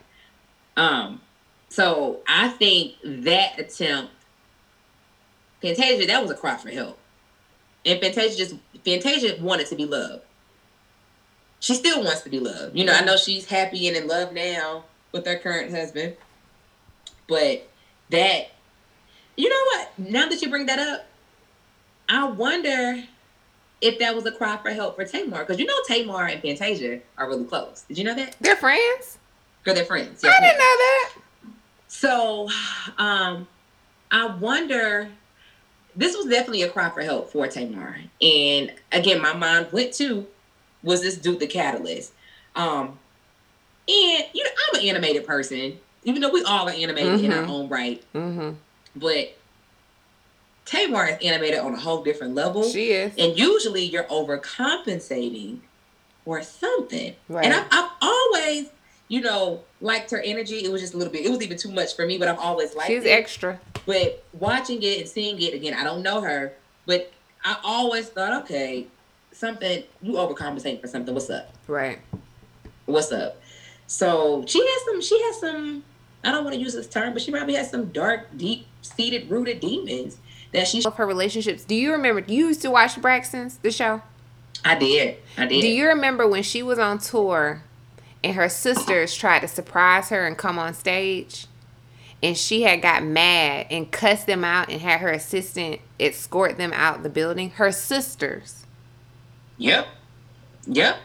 Um. 0.75 1.21
So 1.69 2.21
I 2.27 2.49
think 2.49 2.95
that 3.03 3.59
attempt, 3.59 4.11
Fantasia, 5.61 6.07
that 6.07 6.21
was 6.21 6.31
a 6.31 6.35
cry 6.35 6.57
for 6.57 6.69
help, 6.69 6.97
and 7.85 8.01
Fantasia 8.01 8.37
just 8.37 8.55
Fantasia 8.83 9.37
wanted 9.41 9.67
to 9.67 9.75
be 9.75 9.85
loved. 9.85 10.23
She 11.59 11.75
still 11.75 12.03
wants 12.03 12.21
to 12.21 12.29
be 12.29 12.39
loved. 12.39 12.77
You 12.77 12.85
know, 12.85 12.93
I 12.93 13.03
know 13.03 13.17
she's 13.17 13.45
happy 13.45 13.87
and 13.87 13.97
in 13.97 14.07
love 14.07 14.33
now 14.33 14.85
with 15.11 15.25
her 15.25 15.37
current 15.37 15.71
husband, 15.71 16.15
but 17.27 17.67
that, 18.09 18.51
you 19.35 19.49
know 19.49 19.63
what? 19.73 20.11
Now 20.11 20.29
that 20.29 20.41
you 20.41 20.49
bring 20.49 20.67
that 20.67 20.79
up, 20.79 21.05
I 22.07 22.25
wonder 22.25 23.03
if 23.81 23.99
that 23.99 24.15
was 24.15 24.25
a 24.25 24.31
cry 24.31 24.57
for 24.57 24.71
help 24.71 24.95
for 24.95 25.05
Tamar. 25.05 25.39
Because 25.39 25.59
you 25.59 25.65
know 25.65 25.75
Tamar 25.87 26.25
and 26.25 26.41
Fantasia 26.41 26.99
are 27.17 27.27
really 27.27 27.45
close. 27.45 27.85
Did 27.87 27.97
you 27.97 28.03
know 28.03 28.15
that? 28.15 28.35
They're 28.41 28.55
friends? 28.55 29.17
Girl, 29.63 29.75
they're 29.75 29.85
friends. 29.85 30.23
I 30.23 30.39
didn't 30.39 30.57
know 30.57 30.59
that. 30.59 31.11
So 31.87 32.49
um 32.97 33.47
I 34.11 34.25
wonder 34.25 35.09
this 35.95 36.15
was 36.15 36.25
definitely 36.27 36.63
a 36.63 36.69
cry 36.69 36.89
for 36.89 37.01
help 37.01 37.31
for 37.31 37.47
Tamar. 37.47 37.97
And 38.21 38.73
again, 38.91 39.21
my 39.21 39.33
mind 39.33 39.71
went 39.71 39.93
to 39.95 40.27
was 40.83 41.01
this 41.01 41.17
dude 41.17 41.39
the 41.39 41.47
catalyst? 41.47 42.13
Um 42.55 42.99
and 43.87 44.23
you 44.33 44.43
know, 44.43 44.49
I'm 44.73 44.79
an 44.81 44.87
animated 44.87 45.25
person, 45.25 45.79
even 46.03 46.21
though 46.21 46.29
we 46.31 46.43
all 46.43 46.67
are 46.67 46.71
animated 46.71 47.21
in 47.21 47.33
our 47.33 47.43
Mhm. 47.43 47.49
own 47.49 47.69
right. 47.69 48.03
Mm-hmm. 48.13 48.51
But 48.95 49.35
Tamar 50.65 51.07
is 51.07 51.17
animated 51.25 51.59
on 51.59 51.73
a 51.73 51.79
whole 51.79 52.03
different 52.03 52.35
level. 52.35 52.63
She 52.69 52.91
is. 52.91 53.13
And 53.17 53.37
usually 53.37 53.83
you're 53.83 54.03
overcompensating 54.05 55.59
or 56.25 56.43
something. 56.43 57.15
Right. 57.27 57.45
And 57.45 57.53
I've, 57.55 57.65
I've 57.71 57.89
always, 58.01 58.67
you 59.07 59.21
know, 59.21 59.61
liked 59.81 60.11
her 60.11 60.19
energy. 60.21 60.63
It 60.63 60.71
was 60.71 60.81
just 60.81 60.93
a 60.93 60.97
little 60.97 61.11
bit, 61.11 61.25
it 61.25 61.29
was 61.31 61.41
even 61.41 61.57
too 61.57 61.71
much 61.71 61.95
for 61.95 62.05
me, 62.05 62.19
but 62.19 62.27
I've 62.27 62.37
always 62.37 62.75
liked 62.75 62.89
She's 62.89 63.03
it. 63.03 63.09
extra. 63.09 63.59
But 63.87 64.23
watching 64.33 64.83
it 64.83 64.99
and 64.99 65.09
seeing 65.09 65.41
it 65.41 65.55
again, 65.55 65.73
I 65.73 65.83
don't 65.83 66.03
know 66.03 66.21
her, 66.21 66.53
but 66.85 67.11
I 67.43 67.57
always 67.63 68.09
thought, 68.09 68.43
okay, 68.43 68.85
something, 69.39 69.83
you 70.01 70.13
overcompensating 70.13 70.81
for 70.81 70.87
something. 70.87 71.13
What's 71.13 71.29
up? 71.29 71.53
Right. 71.67 71.99
What's 72.85 73.11
up? 73.11 73.41
So 73.87 74.43
she 74.45 74.59
has 74.59 74.85
some, 74.85 75.01
she 75.01 75.21
has 75.23 75.39
some, 75.39 75.83
I 76.23 76.31
don't 76.31 76.43
want 76.43 76.55
to 76.55 76.61
use 76.61 76.73
this 76.73 76.87
term, 76.87 77.13
but 77.13 77.21
she 77.21 77.31
probably 77.31 77.55
has 77.55 77.71
some 77.71 77.85
dark, 77.89 78.37
deep 78.37 78.67
seated, 78.81 79.29
rooted 79.29 79.61
demons 79.61 80.17
that 80.51 80.67
she, 80.67 80.83
Of 80.83 80.95
her 80.95 81.07
relationships. 81.07 81.63
Do 81.63 81.75
you 81.75 81.91
remember? 81.91 82.21
You 82.27 82.47
used 82.47 82.61
to 82.63 82.71
watch 82.71 83.01
Braxton's, 83.01 83.57
the 83.57 83.71
show? 83.71 84.01
I 84.65 84.75
did. 84.75 85.17
I 85.37 85.45
did. 85.45 85.61
Do 85.61 85.67
you 85.67 85.87
remember 85.87 86.27
when 86.27 86.43
she 86.43 86.61
was 86.61 86.77
on 86.77 86.97
tour 86.97 87.63
and 88.23 88.35
her 88.35 88.49
sisters 88.49 89.15
tried 89.15 89.39
to 89.39 89.47
surprise 89.47 90.09
her 90.09 90.27
and 90.27 90.37
come 90.37 90.59
on 90.59 90.73
stage? 90.73 91.47
And 92.21 92.35
she 92.35 92.63
had 92.63 92.81
got 92.81 93.03
mad 93.03 93.67
and 93.69 93.89
cussed 93.89 94.27
them 94.27 94.43
out 94.43 94.69
and 94.69 94.81
had 94.81 94.99
her 94.99 95.09
assistant 95.09 95.79
escort 95.97 96.57
them 96.57 96.73
out 96.73 97.03
the 97.03 97.09
building. 97.09 97.51
Her 97.51 97.71
sisters. 97.71 98.58
Yep. 99.59 99.87
Yep. 100.65 100.97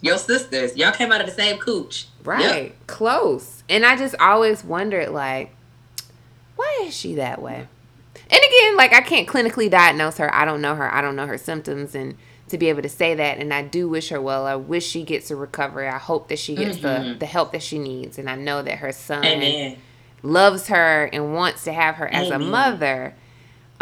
Your 0.00 0.18
sisters. 0.18 0.76
Y'all 0.76 0.92
came 0.92 1.10
out 1.12 1.20
of 1.20 1.26
the 1.26 1.32
same 1.32 1.58
cooch. 1.58 2.06
Right. 2.24 2.64
Yep. 2.66 2.86
Close. 2.86 3.64
And 3.68 3.84
I 3.84 3.96
just 3.96 4.14
always 4.20 4.64
wondered, 4.64 5.10
like, 5.10 5.54
why 6.56 6.82
is 6.84 6.94
she 6.96 7.14
that 7.16 7.42
way? 7.42 7.66
And 8.14 8.40
again, 8.48 8.76
like, 8.76 8.92
I 8.92 9.00
can't 9.00 9.28
clinically 9.28 9.70
diagnose 9.70 10.18
her. 10.18 10.32
I 10.34 10.44
don't 10.44 10.60
know 10.60 10.74
her. 10.74 10.92
I 10.92 11.00
don't 11.02 11.16
know 11.16 11.26
her 11.26 11.38
symptoms. 11.38 11.94
And 11.94 12.16
to 12.48 12.58
be 12.58 12.68
able 12.68 12.82
to 12.82 12.88
say 12.88 13.14
that, 13.14 13.38
and 13.38 13.52
I 13.52 13.62
do 13.62 13.88
wish 13.88 14.10
her 14.10 14.20
well. 14.20 14.46
I 14.46 14.56
wish 14.56 14.86
she 14.86 15.02
gets 15.04 15.30
a 15.30 15.36
recovery. 15.36 15.88
I 15.88 15.98
hope 15.98 16.28
that 16.28 16.38
she 16.38 16.54
gets 16.54 16.78
the, 16.78 16.88
Mhm. 16.88 17.18
the 17.18 17.26
help 17.26 17.52
that 17.52 17.62
she 17.62 17.78
needs. 17.78 18.18
And 18.18 18.28
I 18.28 18.36
know 18.36 18.62
that 18.62 18.78
her 18.78 18.92
son 18.92 19.24
Amen. 19.24 19.78
loves 20.22 20.66
her 20.68 21.08
and 21.12 21.34
wants 21.34 21.64
to 21.64 21.72
have 21.72 21.96
her 21.96 22.08
as 22.08 22.30
a 22.30 22.38
mother. 22.38 23.14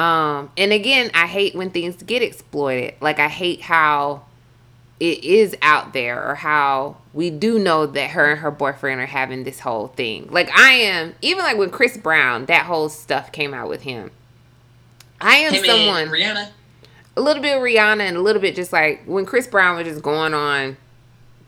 Um, 0.01 0.51
and 0.57 0.73
again, 0.73 1.11
I 1.15 1.27
hate 1.27 1.55
when 1.55 1.71
things 1.71 2.03
get 2.03 2.23
exploited. 2.23 2.95
Like 3.01 3.19
I 3.19 3.29
hate 3.29 3.61
how 3.61 4.23
it 4.99 5.23
is 5.25 5.57
out 5.63 5.93
there 5.93 6.27
or 6.31 6.35
how 6.37 6.97
we 7.13 7.31
do 7.31 7.59
know 7.59 7.87
that 7.87 8.11
her 8.11 8.31
and 8.33 8.41
her 8.41 8.51
boyfriend 8.51 9.01
are 9.01 9.07
having 9.07 9.45
this 9.45 9.61
whole 9.61 9.89
thing. 9.89 10.29
Like 10.31 10.51
I 10.57 10.71
am 10.73 11.15
even 11.21 11.45
like 11.45 11.59
when 11.59 11.71
Chris 11.71 11.97
Brown, 11.99 12.47
that 12.47 12.67
whole 12.67 12.89
stuff 12.89 13.31
came 13.33 13.53
out 13.53 13.69
with 13.69 13.83
him. 13.83 14.11
I 15.21 15.37
am 15.37 15.53
Him 15.53 15.65
someone 15.65 16.07
Rihanna. 16.09 16.49
a 17.17 17.21
little 17.21 17.43
bit 17.43 17.57
of 17.57 17.63
Rihanna 17.63 18.01
and 18.01 18.17
a 18.17 18.21
little 18.21 18.41
bit 18.41 18.55
just 18.57 18.73
like 18.73 19.03
when 19.05 19.27
Chris 19.27 19.47
Brown 19.47 19.77
was 19.77 19.87
just 19.87 20.03
going 20.03 20.33
on 20.33 20.79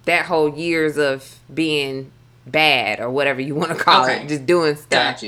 that 0.05 0.27
whole 0.27 0.49
years 0.55 0.99
of 0.99 1.39
being 1.53 2.11
bad 2.47 3.01
or 3.01 3.09
whatever 3.09 3.41
you 3.41 3.55
want 3.55 3.71
to 3.71 3.77
call 3.83 4.05
Okay. 4.05 4.25
it, 4.25 4.29
just 4.29 4.45
doing 4.45 4.77
stuff. 4.77 5.23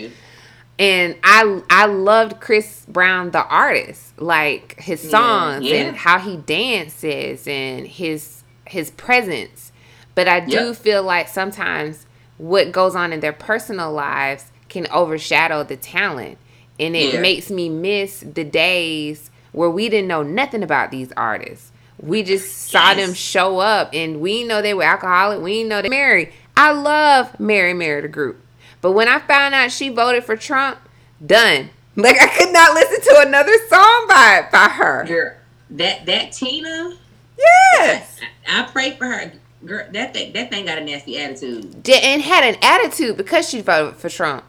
And 0.79 1.17
I 1.23 1.63
I 1.71 1.87
loved 1.87 2.41
Chris 2.41 2.85
Brown 2.89 3.31
the 3.31 3.45
artist, 3.47 4.21
like 4.21 4.79
his 4.81 5.01
songs 5.09 5.65
yeah. 5.65 5.77
and 5.77 5.97
how 5.97 6.19
he 6.19 6.37
dances 6.37 7.47
and 7.47 7.87
his 7.87 8.43
his 8.67 8.91
presence. 8.91 9.73
But 10.15 10.29
I 10.29 10.41
do 10.41 10.69
Yep. 10.69 10.77
feel 10.77 11.03
like 11.03 11.29
sometimes 11.29 12.07
what 12.39 12.73
goes 12.73 12.95
on 12.97 13.13
in 13.13 13.21
their 13.21 13.33
personal 13.33 13.93
lives 13.93 14.47
can 14.69 14.87
overshadow 14.91 15.63
the 15.65 15.77
talent, 15.77 16.39
and 16.81 16.97
it 16.97 17.15
Yeah. 17.15 17.21
makes 17.21 17.51
me 17.51 17.69
miss 17.69 18.21
the 18.21 18.45
days 18.45 19.31
where 19.53 19.71
we 19.71 19.89
didn't 19.89 20.09
know 20.09 20.23
nothing 20.23 20.63
about 20.65 20.91
these 20.91 21.13
artists. 21.17 21.71
We 22.01 22.25
just 22.25 22.71
saw 22.71 22.91
Yes. 22.93 22.97
them 22.97 23.15
show 23.15 23.59
up, 23.61 23.91
and 23.93 24.21
we 24.21 24.43
know 24.43 24.61
they 24.61 24.75
were 24.75 24.83
alcoholic. 24.83 25.41
We 25.41 25.63
know 25.63 25.81
they 25.83 25.89
married. 25.89 26.31
I 26.57 26.73
love 26.73 27.39
Mary 27.39 27.73
Mary 27.75 28.01
the 28.01 28.09
group. 28.09 28.44
But 28.85 28.93
when 28.93 29.09
I 29.09 29.19
found 29.19 29.55
out 29.55 29.73
she 29.73 29.89
voted 29.89 30.25
for 30.25 30.37
Trump, 30.37 30.79
done. 31.25 31.71
Like 31.97 32.21
I 32.21 32.27
could 32.27 32.53
not 32.53 32.75
listen 32.75 33.01
to 33.01 33.23
another 33.27 33.53
song 33.71 34.05
by 34.09 34.47
by 34.53 34.69
her. 34.69 35.05
Girl, 35.07 35.33
that 35.71 36.05
that 36.05 36.33
Tina, 36.33 36.93
Yes. 37.39 38.21
I, 38.47 38.61
I 38.61 38.65
pray 38.65 38.91
for 38.97 39.07
her. 39.07 39.33
Girl, 39.65 39.87
that 39.93 40.13
thing 40.13 40.35
that 40.35 40.51
thing 40.51 40.67
got 40.67 40.77
a 40.77 40.83
nasty 40.85 41.17
attitude. 41.19 41.83
Did- 41.83 42.03
And 42.05 42.21
had 42.21 42.45
an 42.45 42.57
attitude 42.61 43.17
because 43.17 43.49
she 43.49 43.63
voted 43.63 43.97
for 43.97 44.11
Trump. 44.11 44.45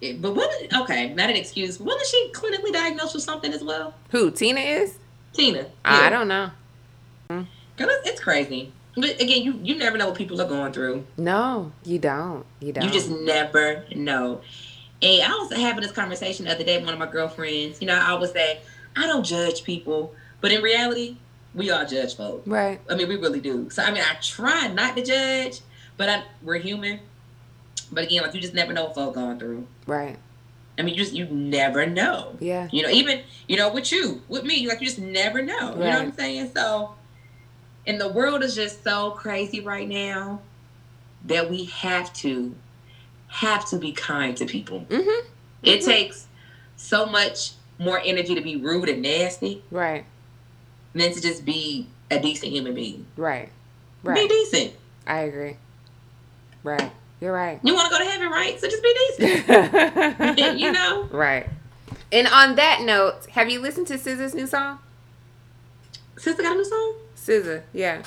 It- 0.00 0.22
but 0.22 0.34
wasn't 0.34 0.72
okay, 0.82 1.12
not 1.12 1.28
an 1.28 1.36
excuse. 1.36 1.78
Wasn't 1.78 2.06
she 2.06 2.30
clinically 2.32 2.72
diagnosed 2.72 3.12
with 3.14 3.24
something 3.24 3.52
as 3.52 3.62
well? 3.62 3.92
Who 4.12 4.30
Tina 4.30 4.60
is? 4.60 4.94
Tina. 5.34 5.66
I 5.84 6.08
don't 6.08 6.28
know. 6.28 6.50
Girl, 7.28 7.44
it's 8.06 8.20
crazy. 8.22 8.72
But 8.96 9.20
again, 9.20 9.42
you 9.42 9.58
you 9.62 9.76
never 9.76 9.96
know 9.96 10.08
what 10.08 10.16
people 10.16 10.40
are 10.40 10.48
going 10.48 10.72
through. 10.72 11.06
No, 11.16 11.72
you 11.84 11.98
don't. 11.98 12.44
You 12.60 12.72
don't. 12.72 12.84
You 12.84 12.90
just 12.90 13.10
never 13.10 13.84
know. 13.94 14.40
And 15.02 15.22
I 15.22 15.34
was 15.36 15.52
having 15.52 15.82
this 15.82 15.92
conversation 15.92 16.44
the 16.44 16.52
other 16.52 16.64
day 16.64 16.76
with 16.76 16.84
one 16.84 16.94
of 16.94 16.98
my 17.00 17.10
girlfriends. 17.10 17.80
You 17.80 17.86
know, 17.86 17.94
I 17.94 18.10
always 18.10 18.32
say, 18.32 18.60
I 18.96 19.06
don't 19.06 19.24
judge 19.24 19.64
people. 19.64 20.14
But 20.40 20.52
in 20.52 20.62
reality, 20.62 21.16
we 21.54 21.70
all 21.70 21.86
judge 21.86 22.16
folks. 22.16 22.46
right. 22.46 22.80
I 22.90 22.94
mean, 22.94 23.08
we 23.08 23.16
really 23.16 23.40
do. 23.40 23.70
So, 23.70 23.82
I 23.82 23.90
mean, 23.90 24.02
I 24.02 24.14
try 24.20 24.68
not 24.68 24.96
to 24.96 25.04
judge, 25.04 25.60
but 25.96 26.08
I, 26.08 26.22
we're 26.42 26.58
human. 26.58 27.00
But 27.92 28.04
again, 28.04 28.22
like, 28.22 28.34
you 28.34 28.40
just 28.40 28.54
never 28.54 28.72
know 28.72 28.84
what 28.84 28.94
folks 28.94 29.16
going 29.16 29.38
through. 29.38 29.66
Right. 29.86 30.16
I 30.78 30.82
mean, 30.82 30.94
you 30.94 31.02
just, 31.02 31.14
you 31.14 31.26
never 31.26 31.86
know. 31.86 32.36
Yeah. 32.40 32.68
You 32.72 32.82
know, 32.82 32.88
even, 32.90 33.22
you 33.48 33.56
know, 33.56 33.70
with 33.72 33.90
you, 33.92 34.22
with 34.28 34.44
me, 34.44 34.66
like, 34.68 34.80
you 34.80 34.86
just 34.86 34.98
never 34.98 35.42
know. 35.42 35.70
You 35.72 35.80
know 35.80 35.90
what 35.90 36.02
I'm 36.02 36.12
saying? 36.12 36.52
So, 36.54 36.94
and 37.86 38.00
the 38.00 38.08
world 38.08 38.42
is 38.42 38.54
just 38.54 38.84
so 38.84 39.10
crazy 39.12 39.60
right 39.60 39.88
now 39.88 40.40
that 41.24 41.50
we 41.50 41.64
have 41.66 42.12
to, 42.14 42.54
have 43.28 43.68
to 43.70 43.76
be 43.76 43.92
kind 43.92 44.36
to 44.36 44.46
people. 44.46 44.80
Mm-hmm. 44.88 45.26
It 45.62 45.80
Mhm. 45.80 45.84
takes 45.84 46.26
so 46.76 47.06
much 47.06 47.52
more 47.78 48.00
energy 48.04 48.34
to 48.34 48.40
be 48.40 48.56
rude 48.56 48.88
and 48.88 49.02
nasty 49.02 49.62
Right. 49.70 50.04
than 50.94 51.12
to 51.12 51.20
just 51.20 51.44
be 51.44 51.86
a 52.10 52.18
decent 52.18 52.52
human 52.52 52.74
being. 52.74 53.06
Right. 53.16 53.50
Be 54.04 54.26
decent. 54.28 54.72
I 55.06 55.20
agree. 55.20 55.56
Right. 56.62 56.90
You're 57.20 57.32
right. 57.32 57.60
You 57.62 57.74
want 57.74 57.90
to 57.92 57.98
go 57.98 58.02
to 58.02 58.10
heaven, 58.10 58.30
right? 58.30 58.58
So 58.58 58.66
just 58.68 58.82
be 58.82 58.94
decent. 59.18 60.58
you 60.58 60.72
know? 60.72 61.04
Right. 61.10 61.46
And 62.12 62.26
on 62.26 62.56
that 62.56 62.80
note, 62.82 63.26
have 63.32 63.50
you 63.50 63.60
listened 63.60 63.86
to 63.88 63.94
SZA's 63.98 64.34
new 64.34 64.46
song? 64.46 64.78
Sister 66.18 66.42
got 66.42 66.52
a 66.52 66.54
new 66.56 66.64
song? 66.64 66.94
SZA, 67.26 67.62
yeah. 67.72 68.02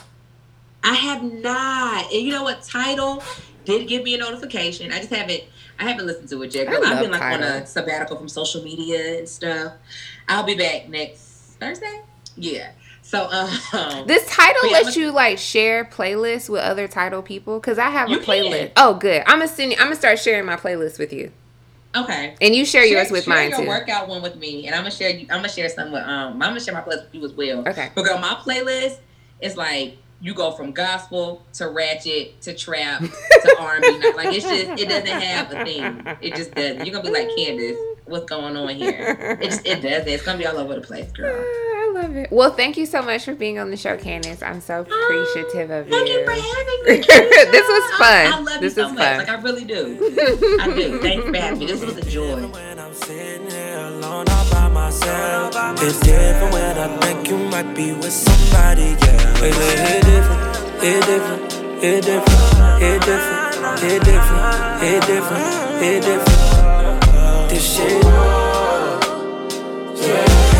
I 0.84 0.96
have 0.96 1.24
not. 1.24 2.12
And 2.12 2.22
you 2.22 2.32
know 2.32 2.44
what? 2.44 2.62
Tidal 2.64 3.24
did 3.66 3.88
give 3.88 4.04
me 4.04 4.16
a 4.16 4.18
notification. 4.18 4.92
I 4.92 4.98
just 4.98 5.12
haven't. 5.12 5.44
I 5.80 5.90
haven't 5.90 6.06
listened 6.06 6.30
to 6.30 6.42
it 6.44 6.54
yet. 6.54 6.68
I 6.68 6.72
Girl, 6.72 6.86
I've 6.86 7.00
been 7.00 7.12
like 7.12 7.22
on 7.22 7.42
a 7.42 7.66
sabbatical 7.66 8.18
from 8.18 8.30
social 8.30 8.64
media 8.64 9.20
and 9.20 9.28
stuff. 9.28 9.74
I'll 10.28 10.44
be 10.44 10.56
back 10.56 10.88
next 10.88 11.58
Thursday. 11.60 12.02
Yeah. 12.36 12.72
So 13.02 13.28
um, 13.74 14.08
this 14.08 14.28
Tidal 14.30 14.72
lets 14.72 14.96
you 14.96 15.12
like 15.12 15.38
share 15.38 15.86
playlists 15.86 16.50
with 16.50 16.62
other 16.62 16.88
Tidal 16.88 17.22
people 17.22 17.60
because 17.60 17.78
I 17.78 17.90
have 17.90 18.10
a 18.12 18.16
playlist. 18.16 18.60
Can. 18.60 18.72
Oh, 18.78 18.96
good. 18.96 19.24
I'm 19.26 19.40
gonna 19.40 19.48
send. 19.48 19.72
You, 19.72 19.78
I'm 19.78 19.86
gonna 19.86 19.96
start 19.96 20.20
sharing 20.20 20.46
my 20.46 20.56
playlist 20.56 21.00
with 21.00 21.14
you. 21.14 21.32
Okay. 21.96 22.36
And 22.42 22.56
you 22.56 22.66
share, 22.66 22.84
share 22.84 22.92
yours 22.92 23.12
with 23.12 23.26
share 23.26 23.34
mine 23.34 23.50
your 23.52 23.62
too. 23.62 23.68
workout 23.68 24.08
one 24.08 24.22
with 24.22 24.36
me, 24.36 24.66
and 24.66 24.76
I'm 24.76 24.82
gonna 24.82 24.92
share. 24.92 25.12
I'm 25.12 25.28
gonna 25.28 25.50
share 25.50 25.70
some 25.70 25.92
with 25.92 26.04
um. 26.04 26.34
I'm 26.34 26.40
gonna 26.40 26.60
share 26.60 26.74
my 26.74 26.82
playlist 26.82 27.06
with 27.06 27.16
you 27.16 27.26
as 27.26 27.34
well. 27.34 27.68
Okay. 27.68 27.92
But 27.94 28.04
girl, 28.04 28.18
my 28.18 28.36
playlist 28.36 28.98
is 29.42 29.56
like 29.56 29.98
you 30.22 30.34
go 30.34 30.52
from 30.52 30.72
gospel 30.72 31.44
to 31.54 31.70
ratchet 31.70 32.40
to 32.42 32.54
trap 32.54 33.02
to 33.02 33.56
R&B. 33.60 34.14
Like 34.16 34.34
it's 34.34 34.46
just 34.46 34.82
it 34.82 34.90
doesn't 34.90 35.08
have 35.08 35.52
a 35.52 35.66
thing. 35.66 36.18
It 36.22 36.36
just 36.36 36.56
doesn't. 36.56 36.86
You're 36.86 36.96
gonna 36.96 37.04
be 37.04 37.12
like 37.12 37.30
Candace, 37.36 37.78
what's 38.06 38.26
going 38.26 38.56
on 38.56 38.70
here? 38.70 39.38
It 39.42 39.50
just 39.50 39.66
it 39.68 39.82
does. 39.82 40.08
It's 40.08 40.24
gonna 40.24 40.38
be 40.38 40.48
all 40.48 40.58
over 40.58 40.76
the 40.76 40.82
place, 40.82 41.12
girl. 41.12 41.44
I 41.96 42.02
love 42.02 42.16
it. 42.16 42.32
Well, 42.32 42.52
thank 42.54 42.78
you 42.78 42.86
so 42.86 43.02
much 43.04 43.26
for 43.26 43.36
being 43.36 43.60
on 43.60 43.70
the 43.70 43.78
show, 43.78 43.98
Candace. 43.98 44.42
I'm 44.42 44.62
so 44.62 44.86
ah, 44.90 45.04
appreciative 45.04 45.70
of 45.70 45.88
thank 45.90 46.08
you. 46.08 46.26
Thank 46.26 46.44
you 46.44 46.44
for 46.44 46.56
having 46.56 46.84
me. 46.86 47.52
this 47.52 47.68
was 47.68 47.98
fun. 47.98 48.26
I, 48.26 48.32
I 48.34 48.40
love 48.40 48.62
this 48.62 48.76
you 48.76 48.84
so 48.84 48.88
was 48.90 48.94
much. 48.94 49.04
fun. 49.04 49.18
Like 49.20 49.30
I 49.30 49.42
really 49.42 49.66
do. 49.66 50.58
I 50.62 50.74
do. 50.76 51.00
Thanks 51.00 51.26
for 51.26 51.38
having 51.38 51.60
me. 51.60 51.66
This 51.68 51.84
was 51.86 51.98
a 51.98 52.02
joy. 52.10 52.50
It's 55.86 56.00
different 56.00 56.54
when 56.54 56.78
I 56.78 56.98
think 57.02 57.28
you 57.30 57.38
might 57.38 57.74
be 57.76 57.92
with 57.94 58.12
somebody, 58.12 58.96
yeah. 59.02 59.42
Wait, 59.42 59.54
wait, 59.58 59.80
it 59.80 60.04
different, 60.06 60.84
it 60.84 61.06
different, 61.06 61.54
it 61.84 62.02
different, 62.06 62.82
it 62.82 63.02
different, 63.02 63.84
it 63.84 64.04
different, 64.04 64.84
it 64.84 65.02
different, 65.06 65.84
it 65.84 66.02
different. 66.04 67.50
This 67.50 67.76
shit. 67.76 68.04
Yeah. 70.08 70.53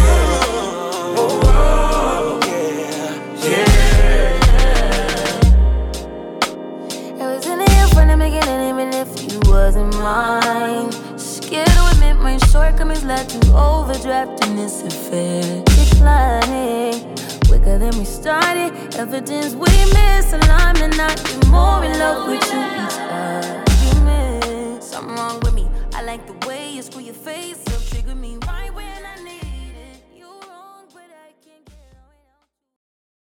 Wasn't 9.74 10.04
mine. 10.04 10.92
Scared 11.18 11.68
to 11.68 11.88
admit 11.92 12.18
my 12.18 12.38
shortcomings 12.52 13.04
led 13.04 13.28
to 13.30 13.40
overdraft 13.56 14.46
in 14.46 14.56
this 14.56 14.84
affair. 14.84 15.64
Declining 15.66 17.16
quicker 17.48 17.80
than 17.80 17.98
we 17.98 18.06
started. 18.06 18.72
Evidence 18.96 19.56
we 19.56 19.68
misalignment, 19.68 20.98
not 20.98 21.18
be 21.24 21.48
more 21.50 21.84
in 21.84 21.98
love 21.98 22.28
with 22.28 22.44
you 22.54 22.62
each 22.84 22.98
argument. 23.10 24.84
Something 24.84 25.16
wrong 25.16 25.40
with 25.40 25.54
me. 25.54 25.68
I 25.96 26.04
like 26.04 26.26
the 26.28 26.48
way 26.48 26.72
you 26.72 26.82
screw 26.84 27.02
your 27.02 27.16
face 27.16 27.63